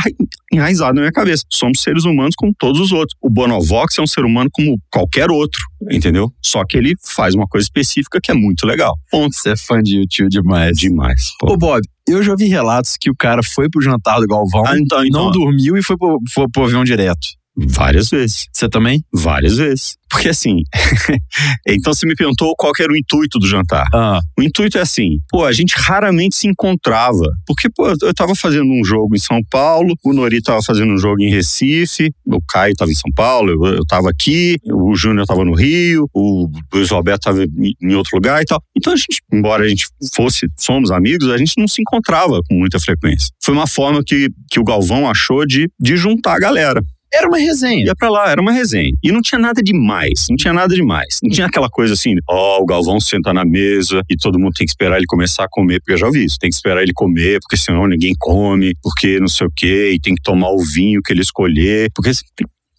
enraizado 0.53 0.95
na 0.95 1.01
minha 1.03 1.13
cabeça. 1.13 1.45
Somos 1.51 1.81
seres 1.81 2.05
humanos 2.05 2.35
como 2.37 2.53
todos 2.57 2.81
os 2.81 2.93
outros. 2.93 3.17
O 3.21 3.29
Bonovox 3.29 3.99
é 3.99 4.03
um 4.03 4.07
ser 4.07 4.25
humano 4.25 4.49
como 4.53 4.79
qualquer 4.91 5.31
outro, 5.31 5.61
entendeu? 5.91 6.33
Só 6.43 6.65
que 6.65 6.77
ele 6.77 6.95
faz 7.05 7.35
uma 7.35 7.47
coisa 7.47 7.65
específica 7.65 8.19
que 8.23 8.31
é 8.31 8.35
muito 8.35 8.67
legal. 8.67 8.95
Ponto. 9.11 9.35
Você 9.35 9.51
é 9.51 9.57
fã 9.57 9.83
de 9.83 9.99
YouTube 9.99 10.29
demais. 10.29 10.77
Demais. 10.77 11.31
pô. 11.41 11.53
Ô, 11.53 11.57
Bob, 11.57 11.83
eu 12.09 12.23
já 12.23 12.35
vi 12.35 12.47
relatos 12.47 12.97
que 12.99 13.11
o 13.11 13.15
cara 13.17 13.43
foi 13.43 13.69
pro 13.69 13.83
jantar 13.83 14.21
do 14.21 14.27
Galvão, 14.27 14.65
Ah, 14.67 14.79
então, 14.79 14.99
não 14.99 15.07
então, 15.07 15.31
dormiu 15.31 15.77
e 15.77 15.83
foi 15.83 15.97
pro, 15.97 16.19
foi 16.33 16.47
pro 16.51 16.65
avião 16.65 16.85
direto. 16.85 17.27
Várias 17.67 18.09
vezes. 18.09 18.47
Você 18.53 18.69
também? 18.69 19.03
Várias 19.13 19.57
vezes. 19.57 19.97
Porque 20.11 20.29
assim, 20.29 20.63
então 21.69 21.93
você 21.93 22.07
me 22.07 22.15
perguntou 22.15 22.55
qual 22.57 22.73
era 22.81 22.91
o 22.91 22.97
intuito 22.97 23.39
do 23.39 23.47
jantar. 23.47 23.85
Ah. 23.93 24.21
O 24.39 24.43
intuito 24.43 24.79
é 24.79 24.81
assim, 24.81 25.19
pô, 25.29 25.45
a 25.45 25.53
gente 25.53 25.75
raramente 25.77 26.37
se 26.37 26.47
encontrava. 26.49 27.31
Porque, 27.47 27.69
pô, 27.69 27.89
eu 27.89 28.15
tava 28.15 28.35
fazendo 28.35 28.71
um 28.71 28.83
jogo 28.85 29.15
em 29.15 29.19
São 29.19 29.41
Paulo, 29.51 29.95
o 30.03 30.13
Nori 30.13 30.41
tava 30.41 30.63
fazendo 30.63 30.93
um 30.93 30.99
jogo 30.99 31.21
em 31.21 31.29
Recife, 31.29 32.11
o 32.25 32.41
Caio 32.41 32.75
tava 32.75 32.91
em 32.91 32.95
São 32.95 33.11
Paulo, 33.15 33.51
eu, 33.51 33.75
eu 33.75 33.87
tava 33.87 34.09
aqui, 34.09 34.57
o 34.65 34.95
Júnior 34.95 35.27
tava 35.27 35.45
no 35.45 35.55
Rio, 35.55 36.09
o 36.15 36.49
Luiz 36.73 36.91
Roberto 36.91 37.23
tava 37.23 37.45
em 37.45 37.95
outro 37.95 38.17
lugar 38.17 38.41
e 38.41 38.47
tal. 38.47 38.63
Então 38.77 38.93
a 38.93 38.97
gente, 38.97 39.21
embora 39.33 39.65
a 39.65 39.69
gente 39.69 39.87
fosse, 40.15 40.47
somos 40.57 40.91
amigos, 40.91 41.29
a 41.29 41.37
gente 41.37 41.55
não 41.59 41.69
se 41.69 41.83
encontrava 41.83 42.41
com 42.49 42.55
muita 42.55 42.81
frequência. 42.81 43.29
Foi 43.43 43.53
uma 43.53 43.67
forma 43.67 44.03
que, 44.03 44.31
que 44.51 44.59
o 44.59 44.65
Galvão 44.65 45.09
achou 45.09 45.45
de, 45.45 45.71
de 45.79 45.97
juntar 45.97 46.37
a 46.37 46.41
galera. 46.41 46.83
Era 47.13 47.27
uma 47.27 47.39
resenha. 47.39 47.87
Ia 47.87 47.95
pra 47.97 48.11
lá, 48.11 48.31
era 48.31 48.41
uma 48.41 48.53
resenha. 48.53 48.93
E 49.03 49.11
não 49.11 49.23
tinha 49.23 49.39
nada 49.39 49.63
demais, 49.63 50.27
não 50.29 50.37
tinha 50.37 50.53
nada 50.53 50.75
demais. 50.75 51.19
Não 51.23 51.31
tinha 51.31 51.47
aquela 51.47 51.69
coisa 51.69 51.95
assim, 51.95 52.15
ó, 52.29 52.59
oh, 52.59 52.63
o 52.63 52.67
Galvão 52.67 53.01
senta 53.01 53.33
na 53.33 53.45
mesa 53.45 54.03
e 54.11 54.17
todo 54.17 54.39
mundo 54.39 54.53
tem 54.55 54.67
que 54.67 54.71
esperar 54.71 54.99
ele 54.99 55.07
começar 55.07 55.45
a 55.45 55.49
comer, 55.49 55.81
porque 55.81 55.93
eu 55.93 55.99
já 55.99 56.07
ouvi 56.07 56.25
isso. 56.25 56.39
Tem 56.39 56.51
que 56.51 56.57
esperar 56.57 56.83
ele 56.83 56.93
comer, 56.93 57.41
porque 57.41 57.57
senão 57.57 57.87
ninguém 57.87 58.15
come, 58.19 58.75
porque 58.83 59.19
não 59.19 59.29
sei 59.29 59.47
o 59.47 59.53
quê, 59.55 59.93
e 59.95 60.01
tem 60.01 60.15
que 60.15 60.23
tomar 60.23 60.51
o 60.51 60.59
vinho 60.59 61.01
que 61.03 61.13
ele 61.13 61.23
escolher, 61.23 61.91
porque 61.95 62.11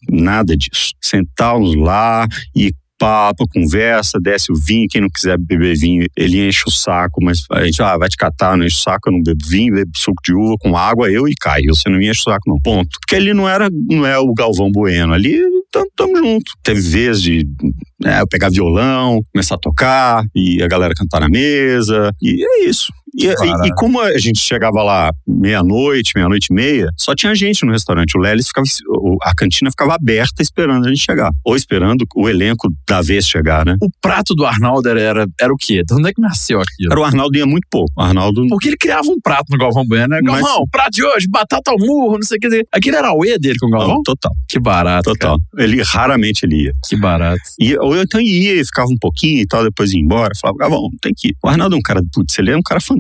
nada 0.08 0.56
disso. 0.56 0.94
Sentarmos 1.02 1.76
lá 1.76 2.28
e 2.56 2.72
papo, 3.00 3.48
conversa, 3.48 4.20
desce 4.22 4.52
o 4.52 4.56
vinho. 4.56 4.88
Quem 4.90 5.02
não 5.02 5.10
quiser 5.10 5.38
beber 5.38 5.78
vinho, 5.78 6.06
ele 6.16 6.46
enche 6.46 6.64
o 6.68 6.72
saco, 6.72 7.24
mas 7.24 7.46
a 7.52 7.66
gente 7.66 7.82
ah, 7.82 7.98
vai 7.98 8.10
te 8.10 8.18
catar, 8.18 8.58
não 8.58 8.66
enche 8.66 8.78
o 8.78 8.82
saco, 8.82 9.10
eu 9.10 9.14
não 9.14 9.24
bebo 9.24 9.40
vinho, 9.48 9.74
bebo 9.74 9.92
suco 9.96 10.22
de 10.24 10.34
uva 10.34 10.56
com 10.60 10.76
água, 10.78 11.10
eu 11.10 11.28
e 11.28 11.34
Caio. 11.34 11.74
Você 11.74 11.90
não 11.90 12.00
enche 12.00 12.20
o 12.20 12.24
saco, 12.24 12.48
não. 12.48 12.60
Ponto. 12.60 13.00
Porque 13.00 13.16
ali 13.16 13.34
não 13.34 13.48
era, 13.48 13.70
não 13.72 14.06
é 14.06 14.20
o 14.20 14.34
Galvão 14.34 14.70
Bueno. 14.70 15.14
Ali 15.14 15.40
tamo 15.96 16.18
junto. 16.18 16.52
Teve 16.64 16.82
vez 16.82 17.22
de 17.22 17.48
né, 18.02 18.22
eu 18.22 18.28
pegar 18.28 18.50
violão, 18.50 19.22
começar 19.32 19.56
a 19.56 19.60
tocar, 19.60 20.26
e 20.36 20.62
a 20.62 20.68
galera 20.68 20.94
cantar 20.96 21.22
na 21.22 21.30
mesa, 21.30 22.12
e 22.22 22.44
é 22.44 22.66
isso. 22.68 22.92
E, 23.16 23.28
e, 23.28 23.68
e, 23.68 23.76
como 23.76 24.00
a 24.00 24.18
gente 24.18 24.40
chegava 24.40 24.82
lá 24.84 25.12
meia-noite, 25.28 26.14
meia-noite 26.16 26.48
e 26.52 26.54
meia, 26.54 26.90
só 26.98 27.16
tinha 27.16 27.34
gente 27.36 27.66
no 27.66 27.72
restaurante. 27.72 28.18
O 28.18 28.22
Lelis 28.22 28.48
ficava. 28.48 28.66
A 29.24 29.36
cantina 29.36 29.70
ficava 29.70 29.96
aberta 29.96 30.42
esperando 30.42 30.86
a 30.86 30.90
gente 30.90 31.04
chegar. 31.04 31.32
Ou 31.44 31.56
esperando 31.56 32.06
o 32.16 32.30
elenco 32.30 32.72
da 32.88 33.02
vez 33.02 33.26
chegar, 33.26 33.66
né? 33.66 33.76
O 33.82 33.90
prato 34.02 34.34
do 34.34 34.46
Arnaldo 34.46 34.88
era, 34.90 35.02
era, 35.02 35.28
era 35.40 35.54
o 35.54 35.58
quê? 35.58 35.84
De 35.86 35.94
onde 35.94 36.10
é 36.10 36.14
que 36.14 36.22
nasceu 36.22 36.60
aquilo? 36.60 36.92
Era 36.92 37.00
o 37.00 37.04
Arnaldo 37.04 37.38
ia 37.38 37.46
muito 37.46 37.68
pouco. 37.70 37.92
O 37.98 38.02
Arnaldo. 38.02 38.46
Porque 38.50 38.70
ele 38.70 38.78
criava 38.78 39.08
um 39.10 39.20
prato 39.20 39.46
no 39.50 39.58
Galvão 39.58 39.86
Bueno, 39.86 40.10
né? 40.10 40.22
Galvão, 40.22 40.60
Mas... 40.60 40.70
prato 40.72 40.92
de 40.92 41.04
hoje, 41.04 41.28
batata 41.30 41.72
ao 41.72 41.78
murro, 41.78 42.14
não 42.14 42.24
sei 42.24 42.38
o 42.38 42.40
que 42.40 42.48
dizer. 42.48 42.68
Aquele 42.72 42.96
era 42.96 43.14
o 43.14 43.26
E 43.26 43.38
dele 43.38 43.58
com 43.60 43.68
o 43.68 43.70
Galvão? 43.70 43.96
Não, 43.96 44.04
total. 44.04 44.32
Que 44.48 44.60
barato. 44.60 45.12
Total. 45.12 45.38
Cara. 45.52 45.64
Ele 45.64 45.82
raramente 45.82 46.46
ele 46.46 46.64
ia. 46.64 46.74
Que 46.88 46.96
barato. 46.96 47.42
E, 47.60 47.78
ou 47.78 47.96
eu 47.96 48.04
então 48.04 48.20
ia 48.20 48.60
e 48.60 48.66
ficava 48.66 48.90
um 48.90 48.98
pouquinho 48.98 49.40
e 49.40 49.46
tal, 49.46 49.64
depois 49.64 49.94
ia 49.94 50.00
embora. 50.00 50.32
Falava, 50.40 50.58
Galvão, 50.58 50.90
tem 51.02 51.14
que 51.16 51.30
ir. 51.30 51.36
O 51.44 51.48
Arnaldo 51.48 51.76
é 51.76 51.78
um 51.78 51.82
cara, 51.82 52.02
putz, 52.14 52.38
ele 52.38 52.52
é 52.52 52.58
um 52.58 52.62
cara 52.62 52.82
fantástico, 52.82 52.99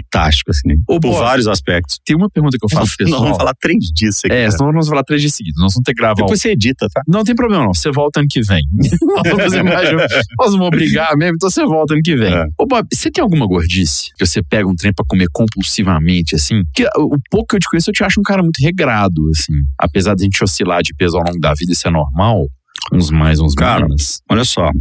assim, 0.49 0.67
né? 0.67 0.75
Ou 0.87 0.99
por 0.99 1.13
vários 1.13 1.47
aspectos. 1.47 1.99
Tem 2.05 2.15
uma 2.15 2.29
pergunta 2.29 2.57
que 2.57 2.65
eu 2.65 2.69
faço 2.69 2.95
pessoal. 2.97 3.19
Nós 3.19 3.29
vamos 3.29 3.37
falar 3.37 3.53
três 3.59 3.85
dias 3.93 4.17
seguidos. 4.17 4.43
É, 4.43 4.51
senão 4.51 4.67
nós 4.67 4.73
vamos 4.73 4.89
falar 4.89 5.03
três 5.03 5.21
dias 5.21 5.35
seguidos. 5.35 5.61
Nós 5.61 5.73
vamos 5.73 5.83
ter 5.85 5.93
que 5.93 6.01
gravar. 6.01 6.15
Depois 6.15 6.41
você 6.41 6.51
edita, 6.51 6.87
tá? 6.93 7.01
Não 7.07 7.23
tem 7.23 7.35
problema, 7.35 7.65
não. 7.65 7.73
Você 7.73 7.91
volta 7.91 8.19
ano 8.19 8.27
que 8.29 8.41
vem. 8.41 8.61
nós 9.01 9.21
vamos 9.23 9.43
fazer 9.43 9.63
mais 9.63 9.91
Nós 10.37 10.51
vamos 10.51 10.69
brigar 10.69 11.15
mesmo, 11.17 11.35
então 11.35 11.49
você 11.49 11.63
volta 11.63 11.93
ano 11.93 12.01
que 12.03 12.15
vem. 12.15 12.33
É. 12.33 12.45
Ô, 12.57 12.65
Bob, 12.65 12.87
você 12.91 13.11
tem 13.11 13.21
alguma 13.21 13.45
gordice 13.45 14.11
que 14.17 14.25
você 14.25 14.41
pega 14.41 14.67
um 14.67 14.75
trem 14.75 14.93
pra 14.93 15.05
comer 15.07 15.27
compulsivamente, 15.31 16.35
assim? 16.35 16.63
Que 16.73 16.85
o 16.97 17.17
pouco 17.29 17.47
que 17.49 17.55
eu 17.55 17.59
te 17.59 17.69
conheço, 17.69 17.89
eu 17.89 17.93
te 17.93 18.03
acho 18.03 18.19
um 18.19 18.23
cara 18.23 18.41
muito 18.41 18.57
regrado, 18.61 19.29
assim. 19.29 19.53
Apesar 19.77 20.15
de 20.15 20.23
a 20.23 20.25
gente 20.25 20.43
oscilar 20.43 20.81
de 20.81 20.93
peso 20.93 21.17
ao 21.17 21.23
longo 21.23 21.39
da 21.39 21.53
vida, 21.53 21.71
isso 21.71 21.87
é 21.87 21.91
normal. 21.91 22.45
Uns 22.93 23.11
mais, 23.11 23.39
uns 23.39 23.53
cara, 23.53 23.81
menos. 23.81 24.21
Olha 24.29 24.43
só, 24.43 24.71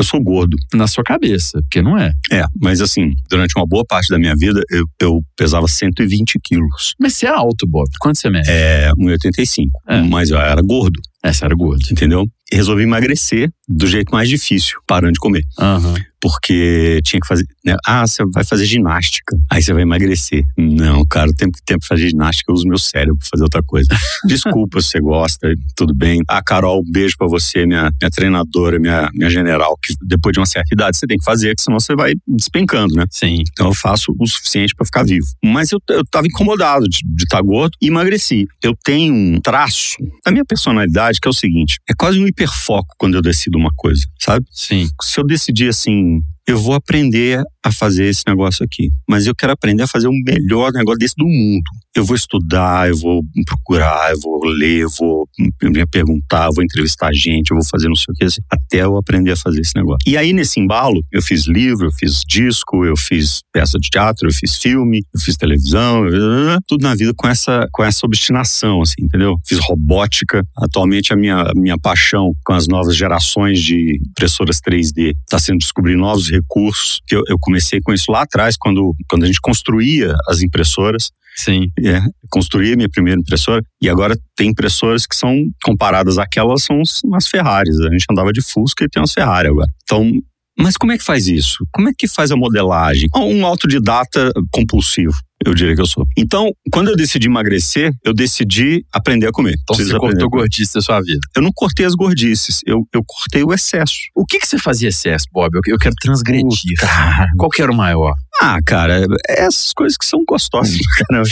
eu 0.00 0.04
sou 0.04 0.22
gordo. 0.22 0.56
Na 0.74 0.86
sua 0.86 1.04
cabeça, 1.04 1.60
porque 1.62 1.82
não 1.82 1.96
é. 1.98 2.12
É, 2.30 2.44
mas 2.60 2.80
assim, 2.80 3.14
durante 3.28 3.54
uma 3.56 3.66
boa 3.66 3.84
parte 3.84 4.08
da 4.08 4.18
minha 4.18 4.34
vida, 4.36 4.62
eu, 4.70 4.84
eu 5.00 5.20
pesava 5.36 5.66
120 5.66 6.38
quilos. 6.42 6.94
Mas 7.00 7.14
você 7.14 7.26
é 7.26 7.30
alto, 7.30 7.66
Bob. 7.66 7.88
Quanto 8.00 8.18
você 8.18 8.30
mede? 8.30 8.48
É, 8.50 8.90
1,85. 8.98 9.66
É. 9.86 10.02
Mas 10.02 10.30
eu 10.30 10.38
era 10.38 10.60
gordo. 10.62 11.00
É, 11.22 11.32
você 11.32 11.44
era 11.44 11.54
gordo. 11.54 11.84
Entendeu? 11.90 12.26
E 12.52 12.56
resolvi 12.56 12.82
emagrecer 12.82 13.50
do 13.68 13.86
jeito 13.86 14.10
mais 14.10 14.28
difícil, 14.28 14.80
parando 14.86 15.12
de 15.12 15.20
comer. 15.20 15.44
Uhum 15.58 15.94
porque 16.20 17.00
tinha 17.04 17.20
que 17.20 17.26
fazer. 17.26 17.46
Né? 17.64 17.76
Ah, 17.86 18.06
você 18.06 18.24
vai 18.32 18.44
fazer 18.44 18.64
ginástica, 18.66 19.36
aí 19.50 19.62
você 19.62 19.72
vai 19.72 19.82
emagrecer. 19.82 20.44
Não, 20.56 21.04
cara, 21.06 21.30
o 21.30 21.34
tempo 21.34 21.56
que 21.56 21.62
tempo 21.64 21.84
fazer 21.86 22.08
ginástica, 22.08 22.50
eu 22.50 22.54
uso 22.54 22.66
meu 22.66 22.78
cérebro 22.78 23.16
pra 23.18 23.28
fazer 23.30 23.42
outra 23.42 23.62
coisa. 23.62 23.88
Desculpa 24.26 24.80
se 24.80 24.88
você 24.88 25.00
gosta, 25.00 25.54
tudo 25.76 25.94
bem. 25.94 26.20
Ah, 26.28 26.42
Carol, 26.42 26.80
um 26.80 26.90
beijo 26.90 27.14
para 27.16 27.26
você, 27.26 27.66
minha, 27.66 27.90
minha 28.00 28.10
treinadora, 28.10 28.78
minha, 28.78 29.10
minha 29.14 29.30
general, 29.30 29.76
que 29.82 29.94
depois 30.02 30.32
de 30.32 30.40
uma 30.40 30.46
certa 30.46 30.72
idade 30.72 30.96
você 30.96 31.06
tem 31.06 31.18
que 31.18 31.24
fazer, 31.24 31.54
senão 31.58 31.78
você 31.78 31.94
vai 31.94 32.14
despencando, 32.26 32.94
né? 32.94 33.04
Sim. 33.10 33.42
Então 33.52 33.68
eu 33.68 33.74
faço 33.74 34.14
o 34.18 34.26
suficiente 34.26 34.74
para 34.74 34.86
ficar 34.86 35.04
vivo. 35.04 35.26
Mas 35.44 35.70
eu, 35.72 35.80
eu 35.90 36.04
tava 36.10 36.26
incomodado 36.26 36.88
de 36.88 36.98
estar 37.22 37.38
tá 37.38 37.42
gordo 37.42 37.72
e 37.80 37.88
emagreci. 37.88 38.46
Eu 38.62 38.74
tenho 38.84 39.14
um 39.14 39.40
traço 39.40 39.96
da 40.24 40.32
minha 40.32 40.44
personalidade 40.44 41.20
que 41.20 41.28
é 41.28 41.30
o 41.30 41.34
seguinte: 41.34 41.78
é 41.88 41.94
quase 41.94 42.18
um 42.20 42.26
hiperfoco 42.26 42.94
quando 42.98 43.14
eu 43.14 43.22
decido 43.22 43.57
uma 43.58 43.72
coisa, 43.76 44.02
sabe? 44.18 44.46
Sim. 44.50 44.88
Se 45.02 45.20
eu 45.20 45.26
decidir 45.26 45.68
assim, 45.68 46.20
eu 46.46 46.58
vou 46.58 46.74
aprender 46.74 47.42
a 47.68 47.72
fazer 47.72 48.06
esse 48.06 48.22
negócio 48.26 48.64
aqui, 48.64 48.90
mas 49.08 49.26
eu 49.26 49.34
quero 49.34 49.52
aprender 49.52 49.82
a 49.82 49.86
fazer 49.86 50.08
o 50.08 50.12
melhor 50.12 50.72
negócio 50.72 50.98
desse 50.98 51.14
do 51.16 51.26
mundo. 51.26 51.62
Eu 51.96 52.04
vou 52.04 52.16
estudar, 52.16 52.88
eu 52.88 52.96
vou 52.96 53.22
procurar, 53.46 54.12
eu 54.12 54.20
vou 54.20 54.44
ler, 54.44 54.82
eu 54.82 54.90
vou 54.98 55.28
me 55.38 55.86
perguntar, 55.86 56.46
eu 56.46 56.52
vou 56.54 56.64
entrevistar 56.64 57.12
gente, 57.12 57.50
eu 57.50 57.56
vou 57.56 57.64
fazer 57.64 57.88
não 57.88 57.96
sei 57.96 58.12
o 58.12 58.14
que, 58.14 58.24
assim, 58.24 58.40
até 58.50 58.82
eu 58.82 58.96
aprender 58.96 59.32
a 59.32 59.36
fazer 59.36 59.60
esse 59.60 59.72
negócio. 59.74 59.98
E 60.06 60.16
aí, 60.16 60.32
nesse 60.32 60.60
embalo, 60.60 61.02
eu 61.12 61.22
fiz 61.22 61.46
livro, 61.46 61.86
eu 61.86 61.92
fiz 61.92 62.22
disco, 62.26 62.84
eu 62.84 62.96
fiz 62.96 63.40
peça 63.52 63.78
de 63.78 63.88
teatro, 63.88 64.28
eu 64.28 64.32
fiz 64.32 64.56
filme, 64.56 65.02
eu 65.14 65.20
fiz 65.20 65.36
televisão, 65.36 66.06
eu, 66.06 66.58
tudo 66.66 66.82
na 66.82 66.94
vida 66.94 67.12
com 67.16 67.28
essa, 67.28 67.66
com 67.72 67.82
essa 67.84 68.06
obstinação, 68.06 68.82
assim, 68.82 69.02
entendeu? 69.02 69.34
Fiz 69.46 69.58
robótica. 69.58 70.44
Atualmente, 70.56 71.12
a 71.12 71.16
minha, 71.16 71.50
minha 71.54 71.78
paixão 71.78 72.32
com 72.44 72.52
as 72.52 72.66
novas 72.68 72.96
gerações 72.96 73.60
de 73.60 73.98
impressoras 74.10 74.60
3D 74.60 75.14
está 75.24 75.38
sendo 75.38 75.58
descobrir 75.58 75.96
novos 75.96 76.30
recursos. 76.30 77.00
Eu, 77.10 77.22
eu 77.28 77.36
comecei 77.40 77.57
com 77.82 77.92
isso 77.92 78.10
lá 78.10 78.22
atrás, 78.22 78.56
quando, 78.58 78.94
quando 79.08 79.24
a 79.24 79.26
gente 79.26 79.40
construía 79.40 80.14
as 80.28 80.42
impressoras. 80.42 81.10
Sim. 81.36 81.70
É, 81.84 82.00
construí 82.30 82.72
a 82.72 82.76
minha 82.76 82.88
primeira 82.88 83.20
impressora 83.20 83.62
e 83.80 83.88
agora 83.88 84.16
tem 84.36 84.50
impressoras 84.50 85.06
que 85.06 85.14
são 85.14 85.44
comparadas 85.62 86.18
àquelas, 86.18 86.64
são 86.64 86.82
umas 87.04 87.28
Ferraris. 87.28 87.78
A 87.80 87.92
gente 87.92 88.06
andava 88.10 88.32
de 88.32 88.42
Fusca 88.42 88.84
e 88.84 88.88
tem 88.88 89.00
umas 89.00 89.12
Ferrari 89.12 89.48
agora. 89.48 89.68
Então, 89.84 90.10
mas 90.58 90.76
como 90.76 90.90
é 90.90 90.98
que 90.98 91.04
faz 91.04 91.28
isso? 91.28 91.64
Como 91.72 91.88
é 91.88 91.92
que 91.96 92.08
faz 92.08 92.32
a 92.32 92.36
modelagem? 92.36 93.08
Um 93.14 93.46
autodidata 93.46 94.32
compulsivo 94.50 95.14
eu 95.44 95.54
diria 95.54 95.74
que 95.74 95.80
eu 95.80 95.86
sou. 95.86 96.06
Então, 96.16 96.50
quando 96.72 96.88
eu 96.88 96.96
decidi 96.96 97.28
emagrecer, 97.28 97.92
eu 98.04 98.12
decidi 98.12 98.84
aprender 98.92 99.28
a 99.28 99.32
comer. 99.32 99.54
Então 99.62 99.76
Preciso 99.76 99.92
você 99.92 99.98
cortou 99.98 100.28
gordice 100.28 100.74
da 100.74 100.80
sua 100.80 101.00
vida? 101.00 101.20
Eu 101.36 101.42
não 101.42 101.52
cortei 101.54 101.86
as 101.86 101.94
gordices, 101.94 102.60
eu, 102.66 102.86
eu 102.92 103.02
cortei 103.04 103.42
o 103.42 103.52
excesso. 103.52 103.96
O 104.14 104.26
que, 104.26 104.38
que 104.38 104.46
você 104.46 104.58
fazia 104.58 104.88
excesso, 104.88 105.26
Bob? 105.32 105.50
Eu, 105.54 105.60
eu 105.74 105.78
quero 105.78 105.94
transgredir. 106.00 106.78
Cara, 106.78 107.26
Qual 107.38 107.50
que 107.50 107.62
era 107.62 107.70
o 107.70 107.76
maior? 107.76 108.14
Ah, 108.40 108.58
cara, 108.64 109.04
é 109.28 109.42
essas 109.44 109.72
coisas 109.72 109.98
que 109.98 110.06
são 110.06 110.22
gostosas. 110.26 110.76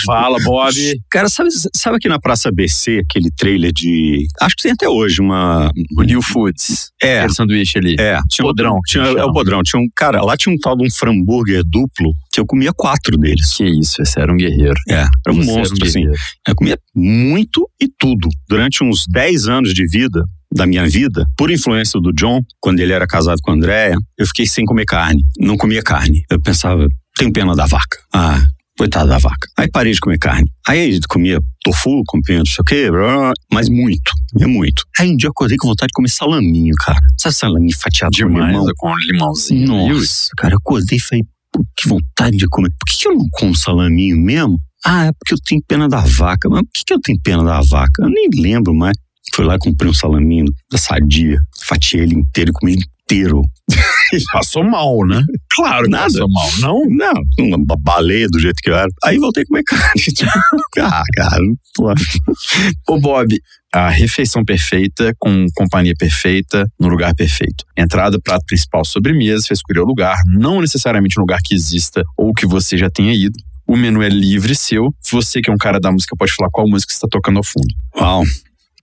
Fala, 0.05 0.39
Bob. 0.43 0.75
Cara, 1.09 1.29
sabe, 1.29 1.51
sabe 1.75 1.97
aqui 1.97 2.09
na 2.09 2.19
Praça 2.19 2.51
BC, 2.51 3.03
aquele 3.09 3.31
trailer 3.31 3.73
de. 3.73 4.27
Acho 4.41 4.57
que 4.57 4.65
tem 4.65 4.73
até 4.73 4.89
hoje 4.89 5.21
uma. 5.21 5.71
O 5.97 6.03
New 6.03 6.21
Foods. 6.21 6.91
É. 7.01 7.19
Aquele 7.19 7.35
sanduíche 7.35 7.79
ali. 7.79 7.95
É. 7.99 8.19
Tinha 8.29 8.45
podrão. 8.45 8.81
Tinha, 8.87 9.05
é 9.05 9.25
o 9.25 9.33
podrão. 9.33 9.63
Tinha 9.63 9.81
um, 9.81 9.89
cara, 9.95 10.21
lá 10.23 10.37
tinha 10.37 10.53
um 10.53 10.59
tal 10.59 10.77
de 10.77 10.85
um 10.85 10.91
frambúrguer 10.91 11.63
duplo 11.65 12.13
que 12.33 12.41
eu 12.41 12.47
comia 12.47 12.73
quatro 12.73 13.17
deles. 13.17 13.55
Que 13.55 13.65
isso, 13.65 14.03
esse 14.03 14.21
era 14.21 14.33
um 14.33 14.37
guerreiro. 14.37 14.75
É, 14.89 15.07
era 15.27 15.33
um 15.35 15.43
Você 15.43 15.53
monstro, 15.53 15.79
um 15.85 15.89
assim. 15.89 16.05
Eu 16.47 16.55
comia 16.57 16.79
muito 16.95 17.69
e 17.81 17.89
tudo. 17.89 18.29
Durante 18.49 18.83
uns 18.83 19.07
10 19.09 19.49
anos 19.49 19.73
de 19.73 19.87
vida, 19.87 20.25
da 20.53 20.67
minha 20.67 20.87
vida, 20.89 21.27
por 21.37 21.51
influência 21.51 22.01
do 22.01 22.13
John, 22.13 22.41
quando 22.61 22.81
ele 22.81 22.93
era 22.93 23.07
casado 23.07 23.41
com 23.43 23.51
a 23.51 23.55
Andréia, 23.55 23.97
eu 24.19 24.27
fiquei 24.27 24.47
sem 24.47 24.65
comer 24.65 24.85
carne. 24.85 25.23
Não 25.39 25.57
comia 25.57 25.83
carne. 25.83 26.23
Eu 26.31 26.41
pensava, 26.41 26.87
tenho 27.17 27.33
pena 27.33 27.55
da 27.55 27.67
vaca. 27.67 27.99
Ah, 28.13 28.47
coitada 28.79 29.09
da 29.09 29.19
vaca. 29.19 29.49
Aí 29.59 29.69
parei 29.71 29.93
de 29.93 30.01
comer 30.01 30.19
carne. 30.19 30.51
Aí 30.67 30.99
comia 31.09 31.41
tofu, 31.65 32.03
comia 32.07 32.39
não 32.39 32.47
sei 32.47 32.61
o 32.61 32.65
quê, 32.65 32.89
mas 33.53 33.69
muito, 33.69 34.13
é 34.41 34.47
muito. 34.47 34.85
Aí 34.99 35.11
um 35.11 35.17
dia 35.17 35.29
eu 35.29 35.31
acordei 35.33 35.57
com 35.57 35.69
vontade 35.69 35.89
de 35.89 35.95
comer 35.95 36.11
salaminho, 36.11 36.75
cara. 36.79 36.99
Sabe 37.19 37.35
salaminho 37.35 37.77
fatiado 37.77 38.13
Demais, 38.13 38.53
com 38.55 38.61
limão? 38.61 38.75
com 38.77 38.95
limãozinho. 39.13 39.95
Nossa, 39.95 40.29
cara, 40.37 40.55
eu 40.55 40.59
acordei 40.59 40.99
e 40.99 41.01
falei, 41.01 41.25
que 41.77 41.89
vontade 41.89 42.37
de 42.37 42.47
comer. 42.49 42.71
Por 42.79 42.93
que, 42.93 43.09
eu 43.09 43.15
não 43.15 43.27
como 43.33 43.57
salaminho 43.57 44.17
mesmo? 44.19 44.59
Ah, 44.85 45.07
é 45.07 45.13
porque 45.13 45.35
eu 45.35 45.39
tenho 45.45 45.63
pena 45.67 45.89
da 45.89 46.01
vaca. 46.01 46.49
Mas 46.49 46.63
por 46.63 46.85
que 46.87 46.93
eu 46.93 47.01
tenho 47.01 47.19
pena 47.23 47.43
da 47.43 47.61
vaca? 47.63 48.03
Eu 48.03 48.11
nem 48.11 48.29
lembro 48.35 48.75
mais. 48.75 48.97
Fui 49.37 49.45
lá 49.45 49.59
comprei 49.59 49.91
um 49.91 49.95
salaminho 49.95 50.47
da 50.72 50.78
sadia, 50.78 51.39
fatiei 51.61 52.05
ele 52.05 52.14
inteiro 52.14 52.49
e 52.49 52.53
comi 52.55 52.78
inteiro. 53.05 53.43
Passou 54.32 54.64
mal, 54.64 55.07
né? 55.07 55.22
Claro, 55.55 55.91
nada. 55.91 56.05
Passou 56.07 56.28
mal. 56.30 56.51
Não? 56.59 56.82
Não, 56.89 57.59
uma 57.59 57.76
baleia 57.78 58.28
do 58.28 58.41
jeito 58.41 58.57
que 58.62 58.70
eu 58.70 58.74
era. 58.74 58.89
Aí 59.05 59.18
voltei 59.18 59.43
a 59.43 59.47
comer 59.47 59.62
carne. 59.68 60.03
Tipo, 60.03 60.30
ah, 60.80 61.03
cara, 61.14 61.43
pô. 61.74 61.93
Ô, 62.89 62.99
Bob, 62.99 63.39
a 63.74 63.91
refeição 63.91 64.43
perfeita, 64.43 65.12
com 65.18 65.45
companhia 65.55 65.93
perfeita, 65.99 66.66
no 66.80 66.89
lugar 66.89 67.14
perfeito. 67.14 67.62
Entrada, 67.76 68.18
prato 68.18 68.47
principal, 68.47 68.87
sobremesa, 68.87 69.43
você 69.43 69.53
escolheu 69.53 69.82
o 69.82 69.87
lugar, 69.87 70.16
não 70.24 70.62
necessariamente 70.62 71.20
um 71.20 71.22
lugar 71.22 71.41
que 71.45 71.55
exista 71.55 72.03
ou 72.16 72.32
que 72.32 72.47
você 72.47 72.78
já 72.78 72.89
tenha 72.89 73.12
ido. 73.12 73.37
O 73.68 73.76
menu 73.76 74.03
é 74.03 74.09
livre 74.09 74.55
seu. 74.55 74.95
Você 75.11 75.43
que 75.43 75.51
é 75.51 75.53
um 75.53 75.59
cara 75.59 75.78
da 75.78 75.93
música 75.93 76.16
pode 76.16 76.32
falar 76.32 76.49
qual 76.51 76.66
música 76.66 76.91
você 76.91 76.97
está 76.97 77.09
tocando 77.11 77.37
ao 77.37 77.45
fundo. 77.45 77.68
Uau. 78.01 78.24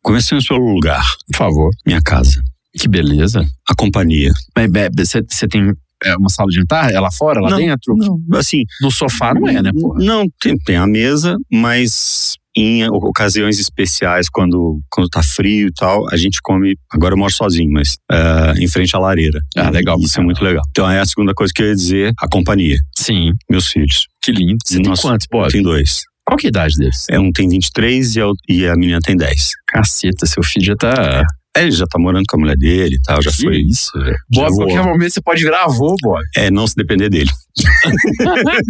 Começamos 0.04 0.46
pelo 0.46 0.74
lugar. 0.74 1.04
Por 1.32 1.38
favor. 1.38 1.72
Minha 1.86 2.02
casa. 2.02 2.44
Que 2.78 2.88
beleza. 2.88 3.46
A 3.70 3.74
companhia. 3.76 4.32
Mas 4.56 4.70
você 4.96 5.48
tem 5.48 5.72
é, 6.04 6.16
uma 6.18 6.30
sala 6.30 6.50
de 6.50 6.58
jantar? 6.58 6.92
É 6.92 7.00
lá 7.00 7.12
fora, 7.12 7.40
lá 7.40 7.52
Não, 7.52 7.58
dentro? 7.58 7.96
Não, 7.96 8.20
assim. 8.38 8.64
No 8.82 8.92
sofá 8.92 9.34
não 9.34 9.48
é, 9.48 9.62
né, 9.62 9.72
pô? 9.72 9.96
Não, 9.98 10.26
tem, 10.42 10.58
tem 10.58 10.76
a 10.76 10.86
mesa, 10.86 11.38
mas 11.52 12.36
em 12.56 12.88
ocasiões 12.88 13.60
especiais, 13.60 14.30
quando, 14.30 14.80
quando 14.90 15.08
tá 15.10 15.24
frio 15.24 15.68
e 15.68 15.74
tal, 15.74 16.08
a 16.12 16.18
gente 16.18 16.40
come. 16.44 16.76
Agora 16.92 17.14
eu 17.14 17.18
moro 17.18 17.34
sozinho, 17.34 17.72
mas 17.72 17.98
é, 18.12 18.54
em 18.60 18.68
frente 18.68 18.96
à 18.96 19.00
lareira. 19.00 19.40
Ah, 19.56 19.70
legal. 19.70 19.98
Isso 20.00 20.20
é 20.20 20.24
muito 20.24 20.44
legal. 20.44 20.64
Então 20.70 20.90
é 20.90 21.00
a 21.00 21.06
segunda 21.06 21.34
coisa 21.34 21.52
que 21.54 21.62
eu 21.62 21.68
ia 21.68 21.76
dizer: 21.76 22.14
a 22.20 22.28
companhia. 22.28 22.78
Sim. 22.98 23.32
Meus 23.50 23.68
filhos. 23.68 24.08
Que 24.22 24.32
lindo. 24.32 24.58
Você 24.66 24.82
tem 24.82 24.94
quantos, 24.96 25.28
Bob? 25.32 25.52
Tem 25.52 25.64
dois. 25.64 26.04
Qual 26.26 26.38
que 26.38 26.48
é 26.48 26.50
a 26.50 26.52
idade 26.52 26.76
deles? 26.78 27.06
É, 27.10 27.20
um 27.20 27.32
tem 27.32 27.48
23 27.50 28.16
e 28.16 28.22
a, 28.22 28.26
e 28.50 28.68
a 28.68 28.76
menina 28.76 29.00
tem 29.04 29.16
10. 29.16 29.52
Caceta, 29.68 30.26
seu 30.26 30.42
filho 30.44 30.66
já 30.66 30.76
tá. 30.76 31.24
É, 31.56 31.62
ele 31.64 31.72
já 31.72 31.86
tá 31.86 32.00
morando 32.00 32.24
com 32.28 32.38
a 32.38 32.40
mulher 32.40 32.56
dele 32.58 32.96
e 32.96 33.02
tal, 33.02 33.22
já 33.22 33.30
Que 33.30 33.44
foi. 33.44 33.58
isso, 33.58 33.92
velho. 33.94 34.16
Já 34.34 34.42
Bob, 34.42 34.56
qualquer 34.56 34.84
momento 34.84 35.14
você 35.14 35.22
pode 35.22 35.44
virar 35.44 35.64
avô, 35.66 35.96
Bob. 36.02 36.20
É, 36.36 36.50
não 36.50 36.66
se 36.66 36.76
depender 36.76 37.10
dele. 37.10 37.30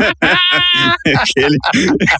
Aquele, 1.15 1.57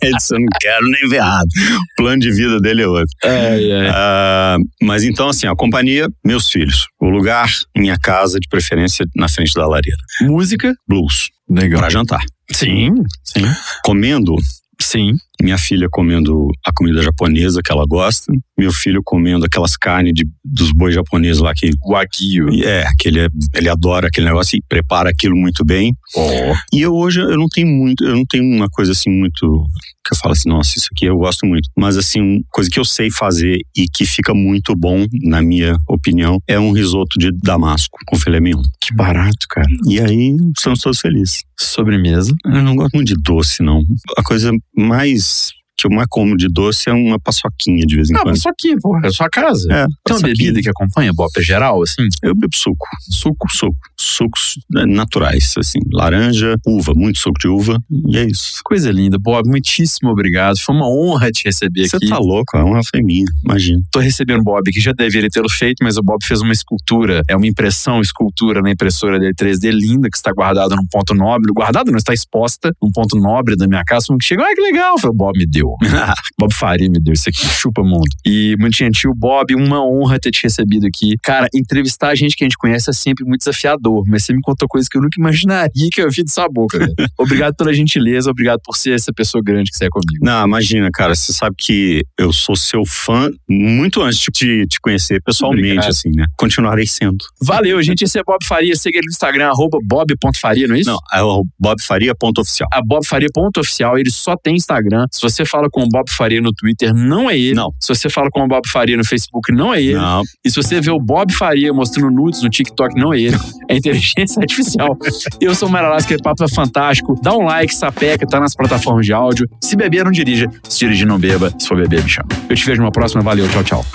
ele 0.01 0.15
disse, 0.15 0.33
eu 0.35 0.39
não 0.39 0.47
quero 0.61 0.85
nem 0.89 1.09
ver 1.09 1.19
nada. 1.19 1.47
O 1.91 1.95
plano 2.03 2.19
de 2.21 2.31
vida 2.31 2.59
dele 2.59 2.83
é 2.83 2.87
outro. 2.87 3.09
É, 3.23 3.69
é. 3.69 3.89
Ah, 3.93 4.57
mas 4.81 5.03
então, 5.03 5.29
assim, 5.29 5.47
a 5.47 5.55
companhia, 5.55 6.07
meus 6.23 6.49
filhos. 6.49 6.87
O 6.99 7.09
lugar, 7.09 7.49
minha 7.75 7.97
casa, 7.97 8.39
de 8.39 8.47
preferência 8.47 9.05
na 9.15 9.27
frente 9.27 9.53
da 9.53 9.67
lareira. 9.67 9.97
Música? 10.21 10.73
Blues, 10.87 11.29
Legal. 11.49 11.79
pra 11.79 11.89
jantar. 11.89 12.21
Sim, 12.51 12.91
sim. 13.23 13.43
Comendo, 13.83 14.35
Sim. 14.83 15.13
minha 15.41 15.57
filha 15.57 15.87
comendo 15.91 16.47
a 16.65 16.71
comida 16.73 17.01
japonesa 17.01 17.61
que 17.63 17.71
ela 17.71 17.85
gosta, 17.87 18.31
meu 18.57 18.71
filho 18.71 19.01
comendo 19.03 19.45
aquelas 19.45 19.75
carnes 19.75 20.13
de, 20.13 20.25
dos 20.45 20.71
bois 20.71 20.93
japoneses 20.95 21.41
lá 21.41 21.53
que 21.53 21.71
Wagyu. 21.87 22.47
é, 22.63 22.85
que 22.99 23.07
ele, 23.09 23.19
é- 23.21 23.27
ele 23.55 23.67
adora 23.69 24.07
aquele 24.07 24.27
negócio 24.27 24.55
e 24.57 24.61
prepara 24.69 25.09
aquilo 25.09 25.35
muito 25.35 25.65
bem. 25.65 25.93
Ó. 26.15 26.55
E 26.73 26.81
eu 26.81 26.93
hoje 26.93 27.19
eu 27.19 27.37
não 27.37 27.47
tenho 27.47 27.67
muito, 27.67 28.03
eu 28.03 28.15
não 28.15 28.23
tenho 28.29 28.43
uma 28.43 28.69
coisa 28.69 28.91
assim 28.91 29.09
muito 29.09 29.65
que 30.05 30.13
eu 30.13 30.17
falo 30.19 30.33
assim, 30.33 30.49
nossa, 30.49 30.73
isso 30.77 30.89
aqui 30.93 31.05
eu 31.05 31.17
gosto 31.17 31.45
muito. 31.45 31.69
Mas 31.77 31.95
assim, 31.97 32.19
uma 32.19 32.41
coisa 32.51 32.69
que 32.69 32.77
eu 32.77 32.83
sei 32.83 33.09
fazer 33.09 33.59
e 33.75 33.85
que 33.87 34.05
fica 34.05 34.33
muito 34.33 34.75
bom, 34.75 35.05
na 35.23 35.41
minha 35.41 35.77
opinião, 35.87 36.39
é 36.45 36.59
um 36.59 36.73
risoto 36.73 37.17
de 37.17 37.31
damasco 37.31 37.97
com 38.05 38.17
filé 38.17 38.41
mignon. 38.41 38.61
Que 38.81 38.93
barato, 38.93 39.47
cara. 39.49 39.67
E 39.89 40.01
aí 40.01 40.35
estamos 40.57 40.81
todos 40.81 40.99
felizes. 40.99 41.43
Sobremesa. 41.57 42.35
Eu 42.45 42.61
não 42.61 42.75
gosto 42.75 42.95
muito 42.95 43.07
de 43.15 43.21
doce, 43.23 43.63
não. 43.63 43.81
A 44.17 44.23
coisa 44.23 44.51
mais 44.75 45.51
que 45.75 45.87
eu 45.87 45.91
mais 45.91 46.07
como 46.09 46.37
de 46.37 46.47
doce 46.47 46.89
é 46.89 46.93
uma 46.93 47.19
paçoquinha 47.19 47.83
de 47.85 47.95
vez 47.95 48.09
em 48.09 48.13
Não, 48.13 48.21
quando. 48.23 48.37
só 48.37 48.49
aqui, 48.49 48.75
porra. 48.79 49.01
É 49.05 49.09
sua 49.11 49.27
casa. 49.29 49.67
É, 49.71 49.75
Tem 49.75 49.79
uma 49.83 49.97
paçoquinha. 50.05 50.33
bebida 50.35 50.61
que 50.61 50.69
acompanha, 50.69 51.11
Bob? 51.13 51.29
É 51.37 51.41
geral, 51.41 51.81
assim? 51.81 52.07
Eu 52.21 52.35
bebo 52.35 52.55
suco. 52.55 52.85
Suco, 53.09 53.47
suco. 53.51 53.75
Sucos 53.99 54.59
né, 54.69 54.85
naturais, 54.85 55.53
assim. 55.57 55.79
Laranja, 55.91 56.55
uva, 56.65 56.93
muito 56.95 57.19
suco 57.19 57.39
de 57.39 57.47
uva. 57.47 57.77
E 58.09 58.17
é 58.17 58.25
isso. 58.25 58.59
Coisa 58.63 58.91
linda. 58.91 59.17
Bob, 59.19 59.47
muitíssimo 59.49 60.09
obrigado. 60.11 60.59
Foi 60.59 60.75
uma 60.75 60.87
honra 60.87 61.31
te 61.31 61.43
receber 61.45 61.87
Você 61.87 61.97
aqui. 61.97 62.07
tá 62.07 62.17
louco, 62.17 62.55
é 62.57 62.63
uma 62.63 62.81
foi 62.83 63.01
minha, 63.01 63.25
imagina. 63.43 63.81
Tô 63.91 63.99
recebendo 63.99 64.41
o 64.41 64.43
Bob, 64.43 64.71
que 64.71 64.79
já 64.79 64.91
deveria 64.93 65.29
tê-lo 65.29 65.49
feito, 65.49 65.83
mas 65.83 65.97
o 65.97 66.03
Bob 66.03 66.23
fez 66.23 66.41
uma 66.41 66.53
escultura, 66.53 67.21
é 67.27 67.35
uma 67.35 67.47
impressão, 67.47 67.99
escultura 68.01 68.61
na 68.61 68.69
impressora 68.71 69.19
dele 69.19 69.33
3D 69.33 69.71
linda, 69.71 70.09
que 70.09 70.17
está 70.17 70.31
guardada 70.31 70.75
num 70.75 70.85
ponto 70.91 71.13
nobre. 71.15 71.51
Guardada 71.51 71.89
não, 71.91 71.97
está 71.97 72.13
exposta 72.13 72.71
num 72.81 72.91
ponto 72.91 73.17
nobre 73.17 73.55
da 73.55 73.67
minha 73.67 73.83
casa. 73.83 74.05
Que 74.19 74.25
chegou, 74.25 74.45
ai 74.45 74.53
que 74.53 74.61
legal. 74.61 74.97
Falei, 74.99 75.13
o 75.13 75.17
Bob 75.17 75.37
me 75.37 75.45
deu. 75.45 75.62
Bob 76.37 76.53
Faria 76.53 76.89
me 76.89 76.99
deu 76.99 77.13
isso 77.13 77.29
aqui, 77.29 77.45
chupa 77.45 77.83
mundo. 77.83 78.09
E 78.25 78.55
muito 78.59 78.77
gentil, 78.77 79.13
Bob, 79.15 79.55
uma 79.55 79.85
honra 79.85 80.19
ter 80.19 80.31
te 80.31 80.43
recebido 80.43 80.87
aqui. 80.87 81.15
Cara, 81.23 81.47
entrevistar 81.53 82.09
a 82.09 82.15
gente 82.15 82.35
que 82.35 82.43
a 82.43 82.47
gente 82.47 82.57
conhece 82.57 82.89
é 82.89 82.93
sempre 82.93 83.25
muito 83.25 83.39
desafiador, 83.39 84.03
mas 84.07 84.25
você 84.25 84.33
me 84.33 84.41
contou 84.41 84.67
coisas 84.67 84.87
que 84.87 84.97
eu 84.97 85.01
nunca 85.01 85.19
imaginaria 85.19 85.89
que 85.91 86.01
eu 86.01 86.05
ouvi 86.05 86.23
de 86.23 86.31
sua 86.31 86.47
boca. 86.49 86.77
velho. 86.77 86.93
obrigado 87.17 87.55
pela 87.55 87.73
gentileza, 87.73 88.29
obrigado 88.29 88.59
por 88.63 88.75
ser 88.75 88.93
essa 88.93 89.11
pessoa 89.13 89.41
grande 89.43 89.71
que 89.71 89.77
você 89.77 89.85
é 89.85 89.89
comigo. 89.89 90.23
Não, 90.23 90.45
imagina, 90.45 90.89
cara, 90.91 91.15
você 91.15 91.33
sabe 91.33 91.55
que 91.57 92.03
eu 92.17 92.31
sou 92.31 92.55
seu 92.55 92.85
fã 92.85 93.29
muito 93.49 94.01
antes 94.01 94.19
de 94.19 94.65
te, 94.67 94.79
conhecer 94.81 95.21
pessoalmente, 95.23 95.65
Obrigado. 95.65 95.89
assim, 95.89 96.09
né? 96.11 96.25
Continuarei 96.37 96.85
sendo. 96.87 97.17
Valeu, 97.41 97.81
gente. 97.81 98.03
Esse 98.03 98.19
é 98.19 98.23
Bob 98.23 98.43
Faria. 98.45 98.75
Siga 98.75 98.97
ele 98.97 99.07
no 99.07 99.11
Instagram, 99.11 99.47
arroba 99.47 99.77
bob.faria, 99.83 100.67
não 100.67 100.75
é 100.75 100.79
isso? 100.79 100.89
Não, 100.89 100.99
é 101.13 101.21
o 101.21 101.45
bobfaria.oficial. 101.59 102.69
A 102.71 102.81
Bob 102.81 103.05
Faria 103.05 103.29
ponto 103.33 103.59
oficial, 103.59 103.97
ele 103.97 104.11
só 104.11 104.35
tem 104.35 104.55
Instagram. 104.55 105.05
Se 105.11 105.21
você 105.21 105.45
fala 105.53 105.69
com 105.69 105.83
o 105.83 105.87
Bob 105.87 106.09
Faria 106.09 106.41
no 106.41 106.51
Twitter, 106.51 106.91
não 106.95 107.29
é 107.29 107.37
ele. 107.37 107.53
Não. 107.53 107.71
Se 107.79 107.93
você 107.93 108.09
fala 108.09 108.29
com 108.31 108.43
o 108.43 108.47
Bob 108.47 108.67
Faria 108.67 108.97
no 108.97 109.05
Facebook, 109.05 109.51
não 109.51 109.71
é 109.71 109.81
ele. 109.81 109.93
Não, 109.93 110.23
E 110.43 110.49
se 110.49 110.55
você 110.55 110.81
vê 110.81 110.89
o 110.89 110.99
Bob 110.99 111.31
Faria 111.31 111.71
mostrando 111.71 112.09
nudes 112.09 112.41
no 112.41 112.49
TikTok, 112.49 112.99
não 112.99 113.13
é 113.13 113.19
ele. 113.19 113.37
É 113.69 113.77
inteligência 113.77 114.41
artificial. 114.41 114.97
Eu 115.39 115.55
sou 115.55 115.69
o 115.69 115.71
Maralasca, 115.71 116.15
papo 116.21 116.43
é 116.43 116.49
fantástico. 116.49 117.17
Dá 117.23 117.33
um 117.33 117.43
like, 117.45 117.73
sapeca, 117.73 118.27
tá 118.27 118.39
nas 118.39 118.53
plataformas 118.53 119.05
de 119.05 119.13
áudio. 119.13 119.47
Se 119.61 119.75
beber, 119.77 120.03
não 120.03 120.11
dirija. 120.11 120.49
Se 120.67 120.79
dirigir, 120.79 121.07
não 121.07 121.17
beba. 121.17 121.49
Se 121.57 121.67
for 121.67 121.77
beber, 121.77 122.03
me 122.03 122.09
chama. 122.09 122.27
Eu 122.49 122.55
te 122.55 122.65
vejo 122.65 122.81
numa 122.81 122.91
próxima. 122.91 123.21
Valeu, 123.21 123.47
tchau, 123.47 123.63
tchau. 123.63 123.85